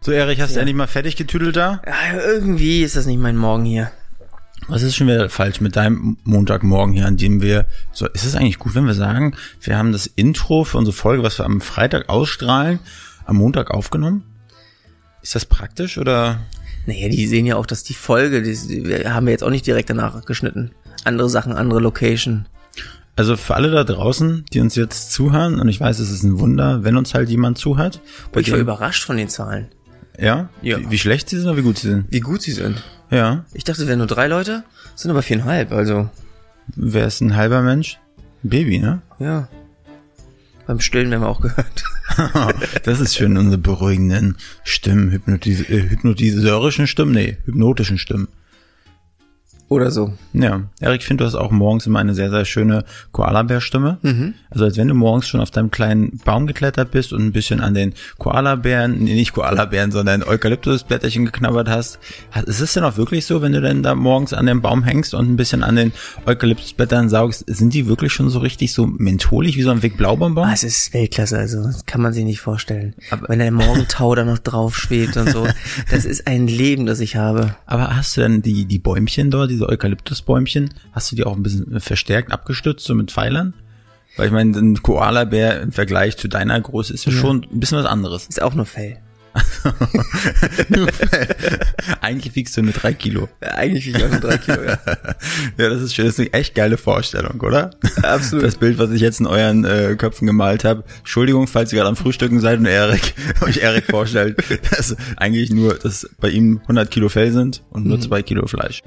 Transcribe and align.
So, 0.00 0.12
Erich, 0.12 0.40
hast 0.40 0.54
du 0.54 0.60
endlich 0.60 0.76
mal 0.76 0.86
fertig 0.86 1.16
getüdelt 1.16 1.56
da? 1.56 1.82
Ja, 1.86 2.20
irgendwie 2.20 2.82
ist 2.82 2.96
das 2.96 3.06
nicht 3.06 3.18
mein 3.18 3.36
Morgen 3.36 3.64
hier. 3.64 3.90
Was 4.68 4.82
ist 4.82 4.96
schon 4.96 5.06
wieder 5.08 5.28
falsch 5.28 5.60
mit 5.60 5.76
deinem 5.76 6.18
Montagmorgen 6.24 6.94
hier, 6.94 7.06
an 7.06 7.16
dem 7.16 7.42
wir, 7.42 7.66
so, 7.92 8.06
ist 8.06 8.24
es 8.24 8.34
eigentlich 8.34 8.58
gut, 8.58 8.74
wenn 8.74 8.86
wir 8.86 8.94
sagen, 8.94 9.34
wir 9.60 9.76
haben 9.76 9.92
das 9.92 10.06
Intro 10.06 10.64
für 10.64 10.78
unsere 10.78 10.94
Folge, 10.94 11.22
was 11.22 11.38
wir 11.38 11.46
am 11.46 11.60
Freitag 11.60 12.08
ausstrahlen, 12.08 12.78
am 13.24 13.36
Montag 13.36 13.70
aufgenommen? 13.70 14.24
Ist 15.22 15.34
das 15.34 15.44
praktisch 15.44 15.98
oder? 15.98 16.40
Naja, 16.86 17.08
die 17.08 17.26
sehen 17.26 17.46
ja 17.46 17.56
auch, 17.56 17.66
dass 17.66 17.82
die 17.82 17.94
Folge, 17.94 18.42
die, 18.42 18.54
die 18.54 19.08
haben 19.08 19.26
wir 19.26 19.32
jetzt 19.32 19.44
auch 19.44 19.50
nicht 19.50 19.66
direkt 19.66 19.90
danach 19.90 20.24
geschnitten. 20.24 20.70
Andere 21.04 21.28
Sachen, 21.28 21.52
andere 21.52 21.80
Location. 21.80 22.46
Also 23.16 23.36
für 23.36 23.56
alle 23.56 23.70
da 23.70 23.82
draußen, 23.82 24.44
die 24.52 24.60
uns 24.60 24.76
jetzt 24.76 25.12
zuhören, 25.12 25.58
und 25.58 25.68
ich 25.68 25.80
weiß, 25.80 25.98
es 25.98 26.10
ist 26.10 26.22
ein 26.22 26.38
Wunder, 26.38 26.84
wenn 26.84 26.96
uns 26.96 27.14
halt 27.14 27.28
jemand 27.28 27.58
zuhört. 27.58 28.00
Ich 28.36 28.52
war 28.52 28.58
überrascht 28.58 29.04
von 29.04 29.16
den 29.16 29.28
Zahlen. 29.28 29.68
Ja? 30.18 30.48
Ja. 30.62 30.78
Wie, 30.80 30.90
wie 30.90 30.98
schlecht 30.98 31.28
sie 31.28 31.36
sind 31.38 31.46
oder 31.46 31.56
wie 31.56 31.62
gut 31.62 31.78
sie 31.78 31.88
sind? 31.88 32.06
Wie 32.10 32.20
gut 32.20 32.42
sie 32.42 32.52
sind. 32.52 32.82
Ja. 33.10 33.44
Ich 33.54 33.64
dachte, 33.64 33.82
es 33.82 33.88
wären 33.88 33.98
nur 33.98 34.06
drei 34.06 34.26
Leute, 34.26 34.64
sind 34.94 35.10
aber 35.10 35.22
viereinhalb, 35.22 35.72
also, 35.72 36.10
Wer 36.76 37.06
ist 37.06 37.20
ein 37.20 37.36
halber 37.36 37.62
Mensch? 37.62 37.98
Ein 38.44 38.50
Baby, 38.50 38.78
ne? 38.78 39.02
ja. 39.18 39.48
Beim 40.66 40.80
Stillen 40.80 41.10
werden 41.10 41.22
wir 41.22 41.28
auch 41.28 41.40
gehört. 41.40 41.82
das 42.84 43.00
ist 43.00 43.16
schön, 43.16 43.38
unsere 43.38 43.56
beruhigenden 43.56 44.36
Stimmen, 44.64 45.10
hypnotis 45.10 45.62
äh, 45.62 45.88
hypnotiserischen 45.88 46.86
Stimmen, 46.86 47.12
nee, 47.12 47.38
hypnotischen 47.46 47.96
Stimmen. 47.96 48.28
Oder 49.68 49.90
so. 49.90 50.14
Ja, 50.32 50.62
Erik, 50.80 51.02
ich 51.02 51.06
finde, 51.06 51.24
du 51.24 51.26
hast 51.26 51.34
auch 51.34 51.50
morgens 51.50 51.86
immer 51.86 51.98
eine 51.98 52.14
sehr, 52.14 52.30
sehr 52.30 52.46
schöne 52.46 52.84
Koalabär-Stimme. 53.12 53.98
Also 54.50 54.64
als 54.64 54.78
wenn 54.78 54.88
du 54.88 54.94
morgens 54.94 55.28
schon 55.28 55.40
auf 55.40 55.50
deinem 55.50 55.70
kleinen 55.70 56.18
Baum 56.24 56.46
geklettert 56.46 56.90
bist 56.90 57.12
und 57.12 57.22
ein 57.22 57.32
bisschen 57.32 57.60
an 57.60 57.74
den 57.74 57.92
Koalabären, 58.16 58.98
nee, 58.98 59.14
nicht 59.14 59.34
Koalabären, 59.34 59.90
sondern 59.90 60.22
Eukalyptusblätterchen 60.22 61.26
geknabbert 61.26 61.68
hast. 61.68 61.98
Ist 62.46 62.60
es 62.60 62.72
denn 62.72 62.84
auch 62.84 62.96
wirklich 62.96 63.26
so, 63.26 63.42
wenn 63.42 63.52
du 63.52 63.60
denn 63.60 63.82
da 63.82 63.94
morgens 63.94 64.32
an 64.32 64.46
dem 64.46 64.62
Baum 64.62 64.84
hängst 64.84 65.12
und 65.12 65.28
ein 65.28 65.36
bisschen 65.36 65.62
an 65.62 65.76
den 65.76 65.92
Eukalyptusblättern 66.24 67.10
saugst, 67.10 67.44
sind 67.46 67.74
die 67.74 67.86
wirklich 67.88 68.12
schon 68.12 68.30
so 68.30 68.38
richtig 68.38 68.72
so 68.72 68.86
mentholig 68.86 69.56
wie 69.58 69.62
so 69.62 69.70
ein 69.70 69.82
Weg 69.82 69.98
Blaubonbon? 69.98 70.48
Ah, 70.48 70.52
es 70.54 70.64
ist 70.64 70.94
Weltklasse, 70.94 71.36
also, 71.36 71.62
das 71.62 71.84
kann 71.84 72.00
man 72.00 72.14
sich 72.14 72.24
nicht 72.24 72.40
vorstellen. 72.40 72.94
Wenn 73.26 73.38
der 73.38 73.50
Morgentau 73.52 74.14
da 74.14 74.24
noch 74.24 74.38
drauf 74.38 74.78
schwebt 74.78 75.18
und 75.18 75.30
so. 75.30 75.46
Das 75.90 76.06
ist 76.06 76.26
ein 76.26 76.46
Leben, 76.46 76.86
das 76.86 77.00
ich 77.00 77.16
habe. 77.16 77.54
Aber 77.66 77.94
hast 77.94 78.16
du 78.16 78.22
denn 78.22 78.40
die, 78.40 78.64
die 78.64 78.78
Bäumchen 78.78 79.30
dort, 79.30 79.57
diese 79.58 79.68
Eukalyptusbäumchen, 79.68 80.70
hast 80.92 81.10
du 81.10 81.16
die 81.16 81.24
auch 81.24 81.36
ein 81.36 81.42
bisschen 81.42 81.80
verstärkt 81.80 82.32
abgestützt, 82.32 82.86
so 82.86 82.94
mit 82.94 83.10
Pfeilern? 83.10 83.54
Weil 84.16 84.26
ich 84.26 84.32
meine, 84.32 84.56
ein 84.56 84.82
Koalabär 84.82 85.60
im 85.60 85.72
Vergleich 85.72 86.16
zu 86.16 86.28
deiner 86.28 86.60
Größe 86.60 86.92
ist 86.92 87.06
ja, 87.06 87.12
schon 87.12 87.46
ein 87.52 87.60
bisschen 87.60 87.78
was 87.78 87.86
anderes. 87.86 88.26
Ist 88.26 88.42
auch 88.42 88.54
nur 88.54 88.66
Fell. 88.66 88.98
Eigentlich 92.00 92.34
wiegst 92.34 92.56
du 92.56 92.62
nur 92.62 92.72
drei 92.72 92.92
Kilo. 92.92 93.28
Ja, 93.40 93.54
eigentlich 93.54 93.86
ich 93.86 94.04
auch 94.04 94.10
nur 94.10 94.20
drei 94.20 94.38
Kilo, 94.38 94.62
ja. 94.64 94.78
Ja, 95.58 95.68
das 95.68 95.82
ist 95.82 95.94
schön. 95.94 96.06
Das 96.06 96.14
ist 96.14 96.20
eine 96.20 96.32
echt 96.32 96.54
geile 96.54 96.76
Vorstellung, 96.76 97.40
oder? 97.40 97.70
Absolut. 98.02 98.44
Das 98.44 98.56
Bild, 98.56 98.78
was 98.78 98.90
ich 98.90 99.00
jetzt 99.00 99.20
in 99.20 99.26
euren 99.26 99.64
äh, 99.64 99.94
Köpfen 99.96 100.26
gemalt 100.26 100.64
habe. 100.64 100.84
Entschuldigung, 100.98 101.46
falls 101.46 101.72
ihr 101.72 101.76
gerade 101.76 101.90
am 101.90 101.96
Frühstücken 101.96 102.40
seid 102.40 102.58
und 102.58 102.66
Erik, 102.66 103.14
euch 103.42 103.58
Erik 103.58 103.86
vorstellt, 103.86 104.36
dass 104.70 104.96
eigentlich 105.16 105.50
nur, 105.50 105.74
dass 105.74 106.08
bei 106.20 106.30
ihm 106.30 106.60
100 106.62 106.90
Kilo 106.90 107.08
Fell 107.08 107.32
sind 107.32 107.62
und 107.70 107.86
nur 107.86 108.00
zwei 108.00 108.22
Kilo 108.22 108.46
Fleisch. 108.46 108.82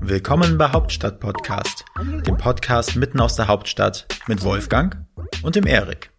Willkommen 0.00 0.58
bei 0.58 0.72
Hauptstadt 0.72 1.20
Podcast, 1.20 1.84
dem 2.26 2.36
Podcast 2.36 2.96
mitten 2.96 3.20
aus 3.20 3.36
der 3.36 3.46
Hauptstadt 3.46 4.06
mit 4.26 4.42
Wolfgang 4.42 5.06
und 5.42 5.54
dem 5.54 5.66
Erik. 5.66 6.10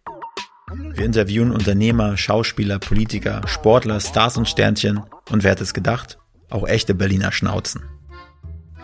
Wir 0.94 1.04
interviewen 1.04 1.52
Unternehmer, 1.52 2.16
Schauspieler, 2.16 2.78
Politiker, 2.78 3.42
Sportler, 3.46 4.00
Stars 4.00 4.38
und 4.38 4.48
Sternchen 4.48 5.02
und 5.30 5.42
wer 5.44 5.50
hätte 5.50 5.64
es 5.64 5.74
gedacht? 5.74 6.18
Auch 6.48 6.66
echte 6.66 6.94
Berliner 6.94 7.32
Schnauzen. 7.32 7.82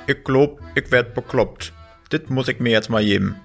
Ich 0.06 0.24
glaub, 0.24 0.60
ich 0.74 0.90
werd 0.92 1.14
bekloppt. 1.14 1.72
Dit 2.12 2.28
muss 2.28 2.48
ich 2.48 2.60
mir 2.60 2.72
jetzt 2.72 2.90
mal 2.90 3.04
geben. 3.04 3.36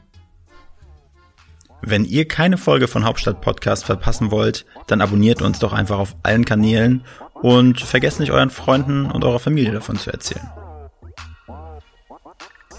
Wenn 1.85 2.05
ihr 2.05 2.25
keine 2.25 2.57
Folge 2.57 2.87
von 2.87 3.03
Hauptstadt 3.03 3.41
Podcast 3.41 3.83
verpassen 3.83 4.31
wollt, 4.31 4.65
dann 4.87 5.01
abonniert 5.01 5.41
uns 5.41 5.59
doch 5.59 5.73
einfach 5.73 5.99
auf 5.99 6.15
allen 6.23 6.45
Kanälen 6.45 7.03
und 7.33 7.81
vergesst 7.81 8.21
nicht 8.21 8.31
euren 8.31 8.49
Freunden 8.49 9.11
und 9.11 9.25
eurer 9.25 9.39
Familie 9.39 9.73
davon 9.73 9.97
zu 9.97 10.09
erzählen. 10.09 10.49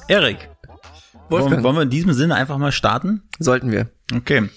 Erik, 0.09 0.49
wollen, 1.29 1.63
wollen 1.63 1.77
wir 1.77 1.83
in 1.83 1.91
diesem 1.91 2.15
Sinne 2.15 2.35
einfach 2.35 2.57
mal 2.57 2.73
starten? 2.73 3.23
Sollten 3.39 3.71
wir. 3.71 3.91
Okay. 4.15 4.49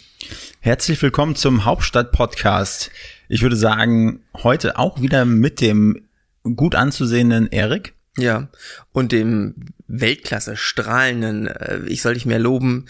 Herzlich 0.62 1.02
willkommen 1.02 1.36
zum 1.36 1.66
Hauptstadt-Podcast. 1.66 2.90
Ich 3.28 3.42
würde 3.42 3.58
sagen, 3.58 4.22
heute 4.44 4.80
auch 4.80 5.02
wieder 5.02 5.26
mit 5.26 5.60
dem 5.60 6.08
gut 6.56 6.74
anzusehenden 6.74 7.48
Erik. 7.52 7.96
Ja. 8.18 8.48
Und 8.94 9.12
dem 9.12 9.56
Weltklasse 9.88 10.56
strahlenden, 10.56 11.48
äh, 11.48 11.82
ich 11.88 12.02
soll 12.02 12.14
dich 12.14 12.26
mehr 12.26 12.40
loben, 12.40 12.86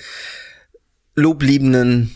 lobliebenden 1.17 2.11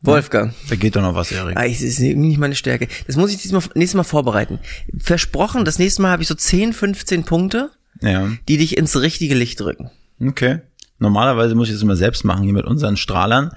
Wolfgang. 0.00 0.54
Da 0.68 0.76
geht 0.76 0.94
doch 0.96 1.02
noch 1.02 1.14
was, 1.14 1.32
Erik. 1.32 1.56
Ah, 1.56 1.66
es 1.66 1.82
ist 1.82 1.98
irgendwie 1.98 2.28
nicht 2.28 2.38
meine 2.38 2.54
Stärke. 2.54 2.88
Das 3.06 3.16
muss 3.16 3.30
ich 3.32 3.42
diesmal, 3.42 3.62
nächstes 3.74 3.96
Mal 3.96 4.04
vorbereiten. 4.04 4.60
Versprochen, 4.96 5.64
das 5.64 5.78
nächste 5.78 6.02
Mal 6.02 6.12
habe 6.12 6.22
ich 6.22 6.28
so 6.28 6.34
10, 6.36 6.72
15 6.72 7.24
Punkte, 7.24 7.70
Ja, 8.00 8.30
die 8.48 8.56
dich 8.56 8.76
ins 8.78 8.96
richtige 9.00 9.34
Licht 9.34 9.60
drücken. 9.60 9.90
okay. 10.24 10.60
Normalerweise 11.00 11.54
muss 11.54 11.68
ich 11.68 11.74
das 11.74 11.82
immer 11.82 11.94
selbst 11.94 12.24
machen 12.24 12.42
hier 12.42 12.52
mit 12.52 12.64
unseren 12.64 12.96
Strahlern. 12.96 13.52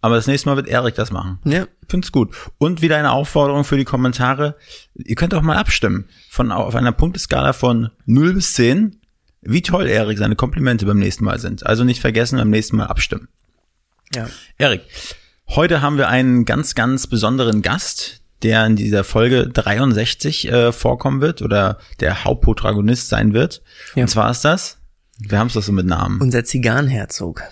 Aber 0.00 0.16
das 0.16 0.26
nächste 0.26 0.48
Mal 0.48 0.56
wird 0.56 0.66
Erik 0.68 0.94
das 0.94 1.10
machen. 1.12 1.38
Ja. 1.44 1.66
Find's 1.90 2.10
gut. 2.10 2.34
Und 2.56 2.80
wieder 2.80 2.96
eine 2.96 3.12
Aufforderung 3.12 3.64
für 3.64 3.76
die 3.76 3.84
Kommentare. 3.84 4.56
Ihr 4.94 5.14
könnt 5.14 5.34
auch 5.34 5.42
mal 5.42 5.58
abstimmen. 5.58 6.06
Von, 6.30 6.52
auf 6.52 6.74
einer 6.74 6.92
Punkteskala 6.92 7.52
von 7.52 7.90
0 8.06 8.32
bis 8.32 8.54
10, 8.54 8.98
wie 9.42 9.60
toll 9.60 9.86
Erik 9.88 10.16
seine 10.16 10.36
Komplimente 10.36 10.86
beim 10.86 10.98
nächsten 10.98 11.24
Mal 11.24 11.38
sind. 11.38 11.66
Also 11.66 11.84
nicht 11.84 12.00
vergessen, 12.00 12.38
beim 12.38 12.48
nächsten 12.48 12.76
Mal 12.78 12.86
abstimmen. 12.86 13.28
Ja. 14.14 14.28
Erik, 14.58 14.82
heute 15.48 15.82
haben 15.82 15.98
wir 15.98 16.08
einen 16.08 16.44
ganz, 16.44 16.74
ganz 16.74 17.06
besonderen 17.06 17.62
Gast, 17.62 18.20
der 18.42 18.66
in 18.66 18.76
dieser 18.76 19.04
Folge 19.04 19.48
63 19.48 20.48
äh, 20.48 20.72
vorkommen 20.72 21.20
wird 21.20 21.42
oder 21.42 21.78
der 22.00 22.24
Hauptprotagonist 22.24 23.08
sein 23.08 23.32
wird. 23.32 23.62
Ja. 23.94 24.02
Und 24.02 24.08
zwar 24.08 24.30
ist 24.30 24.44
das, 24.44 24.78
wir 25.18 25.38
haben 25.38 25.48
es 25.48 25.54
doch 25.54 25.62
so 25.62 25.72
mit 25.72 25.86
Namen. 25.86 26.20
Unser 26.20 26.44
Zigarrenherzog. 26.44 27.42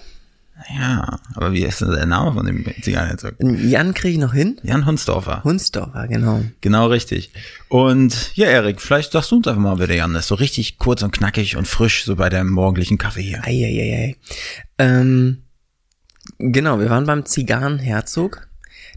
ja, 0.79 1.19
aber 1.35 1.53
wie 1.53 1.65
ist 1.65 1.81
denn 1.81 1.91
der 1.91 2.07
Name 2.07 2.35
von 2.35 2.47
dem 2.47 2.65
Zigarrenherzog? 2.83 3.35
Jan 3.41 3.95
kriege 3.95 4.15
ich 4.15 4.21
noch 4.21 4.35
hin. 4.35 4.61
Jan 4.63 4.87
Hunsdorfer. 4.87 5.43
Hunsdorfer, 5.43 6.07
genau. 6.07 6.43
Genau 6.61 6.87
richtig. 6.87 7.33
Und 7.69 8.37
ja, 8.37 8.47
Erik, 8.47 8.81
vielleicht 8.81 9.13
sagst 9.13 9.31
du 9.31 9.37
uns 9.37 9.49
einfach 9.49 9.61
mal, 9.61 9.79
wer 9.79 9.87
der 9.87 9.97
Jan 9.97 10.15
ist. 10.15 10.29
So 10.29 10.35
richtig 10.35 10.79
kurz 10.79 11.03
und 11.03 11.13
knackig 11.13 11.57
und 11.57 11.67
frisch, 11.67 12.05
so 12.05 12.17
bei 12.17 12.29
deinem 12.29 12.51
morgendlichen 12.51 12.99
Kaffee 12.99 13.23
hier. 13.23 13.43
Eieiei. 13.43 14.17
Ähm, 14.79 15.44
genau, 16.39 16.81
wir 16.81 16.91
waren 16.91 17.07
beim 17.07 17.27
Zigarrenherzog. 17.27 18.49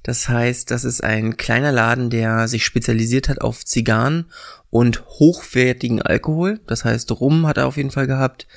Das 0.03 0.29
heißt, 0.29 0.71
das 0.71 0.83
ist 0.83 1.03
ein 1.03 1.37
kleiner 1.37 1.71
Laden, 1.71 2.09
der 2.09 2.47
sich 2.47 2.65
spezialisiert 2.65 3.29
hat 3.29 3.41
auf 3.41 3.65
Zigarren 3.65 4.25
und 4.69 5.05
hochwertigen 5.05 6.01
Alkohol. 6.01 6.59
Das 6.67 6.85
heißt, 6.85 7.11
Rum 7.19 7.47
hat 7.47 7.57
er 7.57 7.67
auf 7.67 7.77
jeden 7.77 7.91
Fall 7.91 8.07
gehabt. 8.07 8.47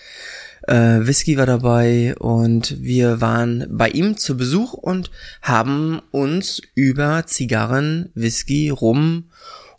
Äh, 0.66 1.06
Whisky 1.06 1.36
war 1.38 1.46
dabei 1.46 2.14
und 2.18 2.82
wir 2.82 3.20
waren 3.20 3.66
bei 3.70 3.88
ihm 3.88 4.16
zu 4.16 4.36
Besuch 4.36 4.74
und 4.74 5.10
haben 5.42 6.00
uns 6.10 6.60
über 6.74 7.26
Zigarren, 7.26 8.10
Whisky, 8.14 8.68
Rum 8.68 9.30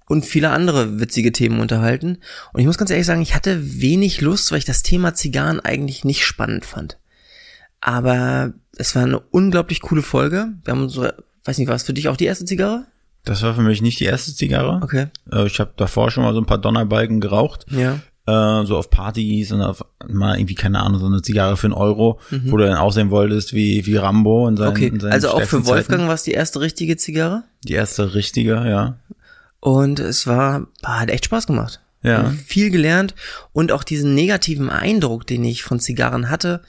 und 0.07 0.25
viele 0.25 0.49
andere 0.49 0.99
witzige 0.99 1.31
Themen 1.31 1.59
unterhalten. 1.59 2.17
Und 2.51 2.59
ich 2.59 2.65
muss 2.65 2.77
ganz 2.77 2.89
ehrlich 2.89 3.05
sagen, 3.05 3.21
ich 3.21 3.35
hatte 3.35 3.81
wenig 3.81 4.21
Lust, 4.21 4.51
weil 4.51 4.57
ich 4.57 4.65
das 4.65 4.83
Thema 4.83 5.13
Zigarren 5.13 5.59
eigentlich 5.59 6.03
nicht 6.03 6.25
spannend 6.25 6.65
fand. 6.65 6.97
Aber 7.81 8.53
es 8.77 8.95
war 8.95 9.03
eine 9.03 9.19
unglaublich 9.19 9.81
coole 9.81 10.01
Folge. 10.03 10.49
Wir 10.63 10.71
haben 10.73 10.83
unsere, 10.83 11.15
weiß 11.45 11.57
nicht, 11.57 11.67
war 11.67 11.75
es 11.75 11.83
für 11.83 11.93
dich 11.93 12.07
auch 12.07 12.17
die 12.17 12.25
erste 12.25 12.45
Zigarre? 12.45 12.85
Das 13.25 13.41
war 13.43 13.53
für 13.53 13.61
mich 13.61 13.81
nicht 13.81 13.99
die 13.99 14.05
erste 14.05 14.33
Zigarre. 14.33 14.79
Okay. 14.83 15.07
Äh, 15.31 15.45
Ich 15.47 15.59
habe 15.59 15.71
davor 15.77 16.09
schon 16.11 16.23
mal 16.23 16.33
so 16.33 16.39
ein 16.39 16.45
paar 16.45 16.57
Donnerbalken 16.59 17.19
geraucht. 17.21 17.65
Ja. 17.69 17.99
äh, 18.27 18.65
so 18.65 18.77
auf 18.77 18.89
Partys 18.89 19.51
und 19.51 19.61
auf 19.61 19.83
mal 20.07 20.37
irgendwie, 20.37 20.55
keine 20.55 20.79
Ahnung, 20.81 20.99
so 20.99 21.05
eine 21.07 21.21
Zigarre 21.21 21.57
für 21.57 21.67
einen 21.67 21.73
Euro, 21.73 22.19
wo 22.45 22.57
du 22.57 22.65
dann 22.65 22.77
aussehen 22.77 23.09
wolltest 23.09 23.53
wie, 23.53 23.85
wie 23.85 23.95
Rambo 23.97 24.47
in 24.47 24.57
seinen, 24.57 24.69
Okay. 24.69 24.87
in 24.87 24.99
seinen 24.99 25.11
Also 25.13 25.29
auch 25.31 25.41
für 25.41 25.65
Wolfgang 25.65 26.07
war 26.07 26.13
es 26.13 26.23
die 26.23 26.31
erste 26.31 26.61
richtige 26.61 26.97
Zigarre. 26.97 27.43
Die 27.63 27.73
erste 27.73 28.13
richtige, 28.13 28.53
ja. 28.69 28.95
Und 29.59 29.99
es 29.99 30.25
war, 30.27 30.67
hat 30.83 31.09
echt 31.09 31.25
Spaß 31.25 31.45
gemacht. 31.47 31.79
Ja. 32.03 32.31
Viel 32.47 32.71
gelernt 32.71 33.13
und 33.53 33.71
auch 33.71 33.83
diesen 33.83 34.15
negativen 34.15 34.71
Eindruck, 34.71 35.27
den 35.27 35.43
ich 35.43 35.61
von 35.61 35.79
Zigarren 35.79 36.31
hatte, 36.31 36.61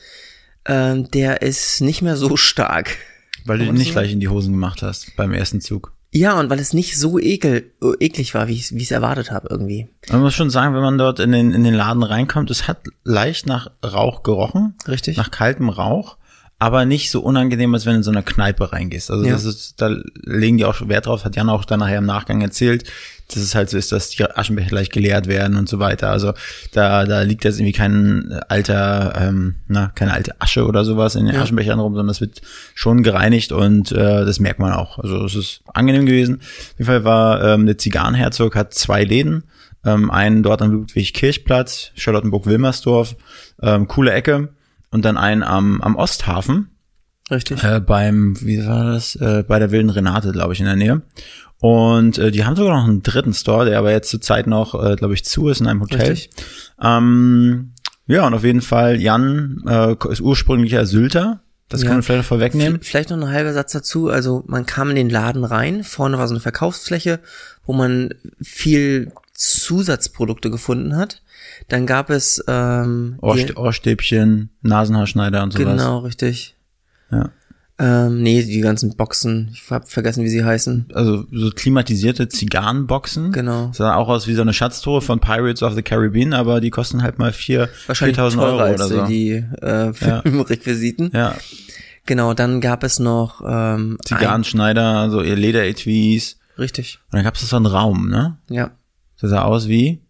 ähm, 0.67 1.11
der 1.11 1.43
ist 1.43 1.81
nicht 1.81 2.03
mehr 2.03 2.17
so 2.17 2.37
stark. 2.37 2.97
Weil 3.45 3.59
du 3.59 3.65
man 3.65 3.75
nicht 3.75 3.89
so 3.89 3.93
gleich 3.93 4.13
in 4.13 4.21
die 4.21 4.29
Hosen 4.29 4.53
gemacht 4.53 4.83
hast 4.83 5.17
beim 5.17 5.33
ersten 5.33 5.61
Zug. 5.61 5.93
Ja, 6.15 6.39
und 6.39 6.51
weil 6.51 6.61
es 6.61 6.75
nicht 6.75 6.99
so 6.99 7.19
ekel, 7.19 7.73
äh, 7.83 8.05
eklig 8.05 8.35
war, 8.35 8.47
wie 8.47 8.53
ich 8.53 8.73
wie 8.73 8.79
ich 8.79 8.85
es 8.85 8.91
erwartet 8.91 9.31
habe 9.31 9.49
irgendwie. 9.51 9.89
Man 10.11 10.21
muss 10.21 10.35
schon 10.35 10.51
sagen, 10.51 10.75
wenn 10.75 10.83
man 10.83 10.99
dort 10.99 11.21
in 11.21 11.33
den, 11.33 11.55
in 11.55 11.65
den 11.65 11.73
Laden 11.73 12.03
reinkommt, 12.03 12.51
es 12.51 12.69
hat 12.69 12.83
leicht 13.03 13.47
nach 13.47 13.71
Rauch 13.83 14.23
gerochen. 14.23 14.75
Richtig? 14.87 15.17
Nach 15.17 15.31
kaltem 15.31 15.71
Rauch. 15.71 16.19
Aber 16.63 16.85
nicht 16.85 17.11
so 17.11 17.21
unangenehm, 17.21 17.75
als 17.75 17.87
wenn 17.87 17.95
du 17.95 17.97
in 17.99 18.03
so 18.05 18.13
eine 18.13 18.23
Kneipe 18.23 18.73
reingehst. 18.73 19.11
Also 19.11 19.25
Ja. 19.25 19.33
das 19.33 19.45
ist, 19.45 19.81
da 19.83 19.91
legen 20.23 20.59
die 20.59 20.65
auch 20.65 20.87
Wert 20.89 21.07
drauf, 21.07 21.25
hat 21.25 21.35
Jan 21.35 21.49
auch 21.51 21.65
dann 21.65 21.81
nachher 21.81 21.99
im 21.99 22.07
Nachgang 22.07 22.41
erzählt, 22.41 22.85
dass 23.27 23.39
es 23.43 23.57
halt 23.57 23.69
so 23.69 23.77
ist, 23.79 23.91
dass 23.91 24.11
die 24.11 24.25
Aschenbecher 24.25 24.69
gleich 24.69 24.91
geleert 24.91 25.27
werden 25.27 25.57
und 25.57 25.69
so 25.69 25.81
weiter. 25.81 26.11
Also 26.11 26.35
da, 26.73 27.05
da 27.05 27.23
liegt 27.23 27.43
jetzt 27.43 27.59
irgendwie 27.59 27.73
kein 27.77 28.33
alter, 28.49 29.15
ähm, 29.21 29.57
na, 29.67 29.91
keine 29.97 30.13
alte 30.13 30.41
Asche 30.41 30.65
oder 30.65 30.85
sowas 30.85 31.17
in 31.17 31.27
den 31.27 31.35
Ja. 31.35 31.43
Aschenbechern 31.43 31.81
rum, 31.81 31.95
sondern 31.95 32.11
es 32.11 32.21
wird 32.21 32.43
schon 32.75 33.03
gereinigt 33.03 33.51
und 33.51 33.91
äh, 33.91 34.25
das 34.25 34.39
merkt 34.39 34.61
man 34.61 34.73
auch. 34.73 34.99
Also 35.01 35.25
es 35.25 35.35
ist 35.35 35.63
angenehm 35.75 36.07
gewesen. 36.07 36.37
Auf 36.43 36.75
jeden 36.79 36.87
Fall 36.87 37.03
war 37.05 37.43
ähm, 37.43 37.67
der 37.67 37.77
Zigarrenherzog 37.79 38.55
hat 38.55 38.73
zwei 38.73 39.03
Läden. 39.03 39.43
Ähm, 39.85 40.13
einen 40.13 40.45
dort 40.45 40.63
am 40.63 40.71
Ludwig-Kirchplatz, 40.71 41.91
Charlottenburg-Wilmersdorf, 41.97 43.17
ähm, 43.63 43.89
coole 43.89 44.13
Ecke. 44.13 44.51
Und 44.93 45.05
dann 45.05 45.17
einen 45.17 45.43
am, 45.43 45.81
am 45.83 45.97
Osthafen, 45.97 46.69
Richtig. 47.31 47.65
äh, 47.65 47.81
beim, 47.81 48.37
wie 48.41 48.65
war 48.65 48.85
das, 48.93 49.17
äh, 49.17 49.43
bei 49.47 49.59
der 49.59 49.73
wilden 49.73 49.91
Renate, 49.91 50.31
glaube 50.33 50.53
ich, 50.53 50.61
in 50.61 50.67
der 50.67 50.77
Nähe. 50.77 51.03
Und 51.59 52.19
äh, 52.19 52.31
die 52.31 52.45
haben 52.45 52.57
sogar 52.57 52.77
noch 52.77 52.87
einen 52.89 53.03
dritten 53.03 53.33
Store, 53.35 53.65
der 53.65 53.79
aber 53.79 53.91
jetzt 53.91 54.11
zurzeit 54.11 54.47
noch, 54.47 54.75
äh, 54.75 54.95
glaube 54.97 55.15
ich, 55.15 55.25
zu 55.25 55.49
ist 55.49 55.61
in 55.61 55.67
einem 55.67 55.81
Hotel. 55.81 56.11
Richtig. 56.11 56.31
Ähm, 56.81 57.73
ja, 58.07 58.27
und 58.27 58.35
auf 58.35 58.45
jeden 58.45 58.61
Fall, 58.63 59.01
Jan 59.01 59.63
äh, 59.67 59.95
ist 60.11 60.21
ursprünglicher 60.21 60.85
Sylter. 60.87 61.41
Das 61.69 61.81
Ja. 61.83 61.87
kann 61.89 61.97
man 61.99 62.03
vielleicht 62.03 62.29
vorwegnehmen. 62.29 62.81
V- 62.81 62.85
Vielleicht 62.85 63.09
noch 63.11 63.17
ein 63.17 63.29
halber 63.31 63.55
Satz 63.55 63.73
dazu. 63.73 64.11
Also 64.11 64.45
man 64.47 64.67
kam 64.67 64.91
in 64.91 64.97
den 64.97 65.09
Laden 65.09 65.45
rein. 65.45 65.85
Vorne 65.85 66.19
war 66.19 66.29
so 66.29 66.35
eine 66.35 66.41
Verkaufsfläche, 66.41 67.21
wo 67.65 67.73
man 67.73 68.11
viel 68.43 69.13
Zusatzprodukte 69.33 70.51
gefunden 70.51 70.97
hat. 70.97 71.22
Dann 71.73 71.87
gab 71.87 72.11
es 72.11 72.45
ähm, 72.49 73.17
Ohrst 73.23 73.57
Ohrstäbchen, 73.57 74.51
Nasenhaarschneider 74.61 75.43
und 75.43 75.55
sowas. 75.55 75.65
genau 75.79 76.01
richtig. 76.01 76.55
Ja. 77.11 77.31
Ähm, 77.79 78.23
nee, 78.23 78.43
die 78.43 78.61
ganzen 78.61 78.95
Boxen. 78.95 79.49
Ich 79.55 79.71
hab 79.71 79.89
vergessen, 79.89 80.23
wie 80.23 80.29
sie 80.29 80.45
heißen. 80.45 80.91
Also 80.93 81.25
so 81.33 81.49
klimatisierte 81.51 82.29
Zigarrenboxen. 82.29 83.33
Genau. 83.33 83.71
Sah 83.73 83.95
auch 83.95 84.09
aus 84.11 84.27
wie 84.29 84.35
so 84.35 84.43
eine 84.43 84.53
Schatztruhe 84.53 85.01
von 85.01 85.19
Pirates 85.21 85.63
of 85.63 85.73
the 85.75 85.81
Caribbean, 85.83 86.35
aber 86.35 86.61
die 86.61 86.69
kosten 86.69 87.03
halt 87.03 87.19
mal 87.19 87.33
vier, 87.33 87.71
Wahrscheinlich 87.87 88.17
4000 88.17 88.43
teurer 88.43 88.53
Euro 88.53 88.63
als 88.65 88.81
oder 88.83 89.07
so. 89.07 89.07
die 89.07 89.31
äh, 89.63 89.95
Filmrequisiten. 89.95 91.11
Ja, 91.15 91.35
Genau, 92.05 92.35
dann 92.35 92.61
gab 92.61 92.85
es 92.85 92.99
noch 92.99 93.41
ähm, 93.47 93.97
Zigarrenschneider, 94.05 95.09
so 95.11 95.23
ihr 95.23 95.37
Lederetuis. 95.37 96.39
richtig. 96.59 96.99
Und 97.07 97.15
dann 97.17 97.25
gab 97.25 97.37
es 97.37 97.49
so 97.49 97.57
einen 97.57 97.65
Raum, 97.65 98.11
ne? 98.11 98.37
Ja. 98.51 98.73
Der 99.23 99.29
sah 99.31 99.43
aus 99.43 99.69
wie, 99.69 100.03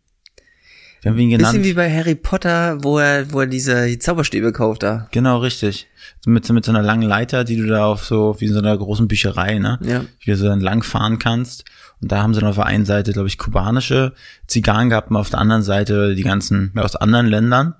wir 1.02 1.10
haben 1.10 1.18
ihn 1.18 1.30
genannt. 1.30 1.52
Bisschen 1.52 1.64
wie 1.64 1.74
bei 1.74 1.92
Harry 1.94 2.14
Potter, 2.14 2.82
wo 2.82 2.98
er, 2.98 3.32
wo 3.32 3.40
er 3.40 3.46
diese 3.46 3.86
die 3.86 3.98
Zauberstäbe 3.98 4.52
kauft 4.52 4.82
da. 4.82 5.08
Genau, 5.10 5.38
richtig. 5.38 5.88
Mit, 6.24 6.46
so- 6.46 6.54
mit 6.54 6.64
so 6.64 6.70
einer 6.72 6.82
langen 6.82 7.02
Leiter, 7.08 7.44
die 7.44 7.56
du 7.56 7.66
da 7.66 7.84
auf 7.86 8.04
so, 8.04 8.36
wie 8.38 8.46
in 8.46 8.52
so 8.52 8.60
einer 8.60 8.76
großen 8.76 9.08
Bücherei, 9.08 9.58
ne? 9.58 9.78
Ja. 9.82 10.04
Wie 10.20 10.30
du 10.30 10.36
so 10.36 10.46
dann 10.46 10.60
lang 10.60 10.82
fahren 10.82 11.18
kannst. 11.18 11.64
Und 12.00 12.10
da 12.12 12.22
haben 12.22 12.34
sie 12.34 12.40
dann 12.40 12.48
auf 12.48 12.56
der 12.56 12.66
einen 12.66 12.84
Seite, 12.86 13.12
glaube 13.12 13.28
ich, 13.28 13.38
kubanische 13.38 14.12
Zigarren 14.46 14.88
gehabt 14.90 15.10
und 15.10 15.16
auf 15.16 15.30
der 15.30 15.38
anderen 15.40 15.62
Seite 15.62 16.14
die 16.14 16.22
ganzen, 16.22 16.72
ja, 16.74 16.82
aus 16.82 16.96
anderen 16.96 17.26
Ländern. 17.26 17.74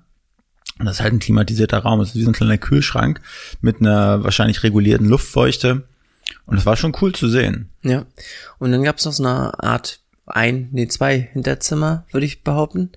Und 0.79 0.85
das 0.85 0.95
ist 0.97 1.01
halt 1.01 1.13
ein 1.13 1.19
klimatisierter 1.19 1.79
Raum. 1.79 1.99
Das 1.99 2.09
ist 2.09 2.15
wie 2.15 2.23
so 2.23 2.29
ein 2.31 2.33
kleiner 2.33 2.57
Kühlschrank 2.57 3.21
mit 3.61 3.79
einer 3.79 4.23
wahrscheinlich 4.23 4.63
regulierten 4.63 5.07
Luftfeuchte. 5.07 5.83
Und 6.45 6.55
das 6.57 6.65
war 6.65 6.75
schon 6.75 6.93
cool 7.01 7.13
zu 7.13 7.29
sehen. 7.29 7.69
Ja. 7.83 8.05
Und 8.59 8.71
dann 8.71 8.83
gab 8.83 8.97
es 8.97 9.05
noch 9.05 9.13
so 9.13 9.23
eine 9.23 9.57
Art 9.63 9.99
ein, 10.25 10.69
nee, 10.71 10.87
zwei 10.87 11.19
Hinterzimmer, 11.19 12.05
würde 12.11 12.25
ich 12.25 12.43
behaupten, 12.43 12.91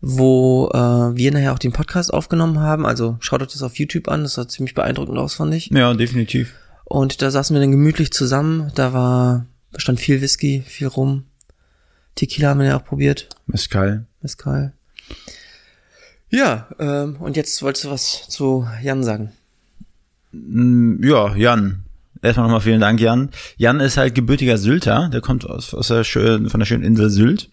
wo 0.00 0.68
äh, 0.72 0.78
wir 0.78 1.32
nachher 1.32 1.52
auch 1.52 1.58
den 1.58 1.72
Podcast 1.72 2.12
aufgenommen 2.12 2.60
haben. 2.60 2.86
Also 2.86 3.16
schaut 3.20 3.42
euch 3.42 3.52
das 3.52 3.62
auf 3.62 3.76
YouTube 3.78 4.08
an, 4.08 4.22
das 4.22 4.34
sah 4.34 4.48
ziemlich 4.48 4.74
beeindruckend 4.74 5.18
aus, 5.18 5.34
fand 5.34 5.54
ich. 5.54 5.66
Ja, 5.70 5.92
definitiv. 5.94 6.54
Und 6.84 7.22
da 7.22 7.30
saßen 7.30 7.54
wir 7.54 7.60
dann 7.60 7.70
gemütlich 7.70 8.12
zusammen. 8.12 8.70
Da 8.74 8.92
war, 8.92 9.46
da 9.72 9.80
stand 9.80 10.00
viel 10.00 10.20
Whisky, 10.20 10.62
viel 10.66 10.88
Rum. 10.88 11.24
Tequila 12.14 12.50
haben 12.50 12.60
wir 12.60 12.66
ja 12.66 12.76
auch 12.78 12.84
probiert. 12.84 13.28
Mescal. 13.46 14.06
Mescal. 14.20 14.72
Ja, 16.28 16.68
ähm, 16.78 17.16
und 17.18 17.36
jetzt 17.36 17.62
wolltest 17.62 17.84
du 17.84 17.90
was 17.90 18.28
zu 18.28 18.66
Jan 18.82 19.04
sagen. 19.04 19.32
Mm, 20.32 21.02
Ja, 21.04 21.34
Jan. 21.36 21.84
Erstmal 22.22 22.46
nochmal 22.46 22.60
vielen 22.60 22.80
Dank, 22.80 23.00
Jan. 23.00 23.30
Jan 23.56 23.80
ist 23.80 23.96
halt 23.96 24.14
gebürtiger 24.14 24.56
Sylter. 24.56 25.10
Der 25.12 25.20
kommt 25.20 25.44
aus, 25.44 25.74
aus 25.74 25.88
der 25.88 26.04
schönen, 26.04 26.48
von 26.48 26.60
der 26.60 26.66
schönen 26.66 26.84
Insel 26.84 27.10
Sylt. 27.10 27.50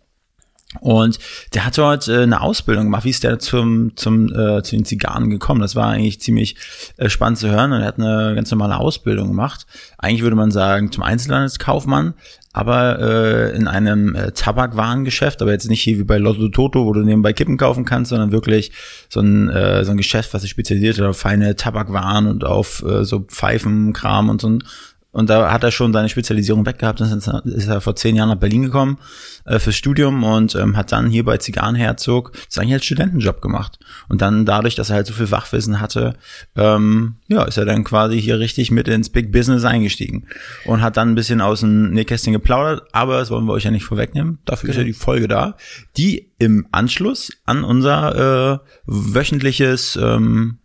Und 0.81 1.17
der 1.55 1.65
hat 1.65 1.77
dort 1.79 2.07
äh, 2.07 2.21
eine 2.21 2.41
Ausbildung 2.41 2.85
gemacht. 2.85 3.03
Wie 3.03 3.09
ist 3.09 3.23
der 3.23 3.39
zum, 3.39 3.95
zum, 3.95 4.27
äh, 4.27 4.61
zu 4.61 4.75
den 4.75 4.85
Zigarren 4.85 5.31
gekommen? 5.31 5.61
Das 5.61 5.75
war 5.75 5.87
eigentlich 5.87 6.21
ziemlich 6.21 6.57
äh, 6.97 7.09
spannend 7.09 7.39
zu 7.39 7.49
hören. 7.49 7.71
Und 7.71 7.81
er 7.81 7.87
hat 7.87 7.97
eine 7.97 8.35
ganz 8.35 8.51
normale 8.51 8.77
Ausbildung 8.77 9.29
gemacht. 9.29 9.65
Eigentlich 9.97 10.21
würde 10.21 10.35
man 10.35 10.51
sagen 10.51 10.91
zum 10.91 11.01
Einzelhandelskaufmann, 11.01 12.13
aber 12.53 12.99
äh, 12.99 13.55
in 13.55 13.67
einem 13.67 14.13
äh, 14.13 14.31
Tabakwarengeschäft, 14.31 15.41
aber 15.41 15.51
jetzt 15.51 15.69
nicht 15.69 15.81
hier 15.81 15.97
wie 15.97 16.03
bei 16.03 16.19
Lotto 16.19 16.49
Toto, 16.49 16.85
wo 16.85 16.93
du 16.93 17.01
nebenbei 17.01 17.33
Kippen 17.33 17.57
kaufen 17.57 17.83
kannst, 17.83 18.09
sondern 18.09 18.31
wirklich 18.31 18.71
so 19.07 19.21
ein, 19.21 19.49
äh, 19.49 19.83
so 19.85 19.91
ein 19.91 19.97
Geschäft, 19.97 20.35
was 20.35 20.43
sich 20.43 20.51
spezialisiert 20.51 20.99
hat 20.99 21.05
auf 21.05 21.17
feine 21.17 21.55
Tabakwaren 21.55 22.27
und 22.27 22.43
auf 22.43 22.83
äh, 22.83 23.05
so 23.05 23.21
Pfeifenkram 23.21 24.29
und 24.29 24.41
so 24.41 24.49
ein 24.49 24.63
und 25.11 25.29
da 25.29 25.51
hat 25.51 25.63
er 25.63 25.71
schon 25.71 25.91
seine 25.91 26.07
Spezialisierung 26.07 26.65
weggehabt. 26.67 27.01
Dann 27.01 27.17
ist 27.45 27.67
er 27.67 27.81
vor 27.81 27.95
zehn 27.95 28.15
Jahren 28.15 28.29
nach 28.29 28.35
Berlin 28.35 28.61
gekommen 28.61 28.99
äh, 29.45 29.57
fürs 29.57 29.75
Studium 29.75 30.23
und 30.23 30.53
ähm, 30.53 30.77
hat 30.77 30.91
dann 30.91 31.09
hier 31.09 31.25
bei 31.25 31.37
Zigarrenherzog 31.37 32.31
das 32.45 32.59
eigentlich 32.59 32.73
als 32.73 32.85
Studentenjob 32.85 33.41
gemacht. 33.41 33.79
Und 34.07 34.21
dann 34.21 34.45
dadurch, 34.45 34.75
dass 34.75 34.91
er 34.91 34.97
halt 34.97 35.07
so 35.07 35.13
viel 35.13 35.31
Wachwissen 35.31 35.81
hatte, 35.81 36.13
ähm, 36.55 37.15
ja, 37.27 37.43
ist 37.43 37.57
er 37.57 37.65
dann 37.65 37.83
quasi 37.83 38.21
hier 38.21 38.37
richtig 38.37 38.69
mit 38.69 38.87
ins 38.87 39.09
Big 39.09 39.31
Business 39.31 39.65
eingestiegen 39.65 40.27
und 40.65 40.81
hat 40.81 40.95
dann 40.95 41.11
ein 41.11 41.15
bisschen 41.15 41.41
aus 41.41 41.61
dem 41.61 41.89
Nähkästchen 41.89 42.33
geplaudert. 42.33 42.83
Aber 42.91 43.17
das 43.17 43.31
wollen 43.31 43.45
wir 43.45 43.53
euch 43.53 43.63
ja 43.63 43.71
nicht 43.71 43.85
vorwegnehmen. 43.85 44.37
Dafür 44.45 44.69
ist 44.69 44.75
ja 44.75 44.83
die 44.83 44.93
Folge 44.93 45.27
da, 45.27 45.55
die 45.97 46.31
im 46.37 46.67
Anschluss 46.71 47.31
an 47.45 47.63
unser 47.63 48.59
äh, 48.61 48.69
wöchentliches 48.85 49.97
ähm, 49.99 50.58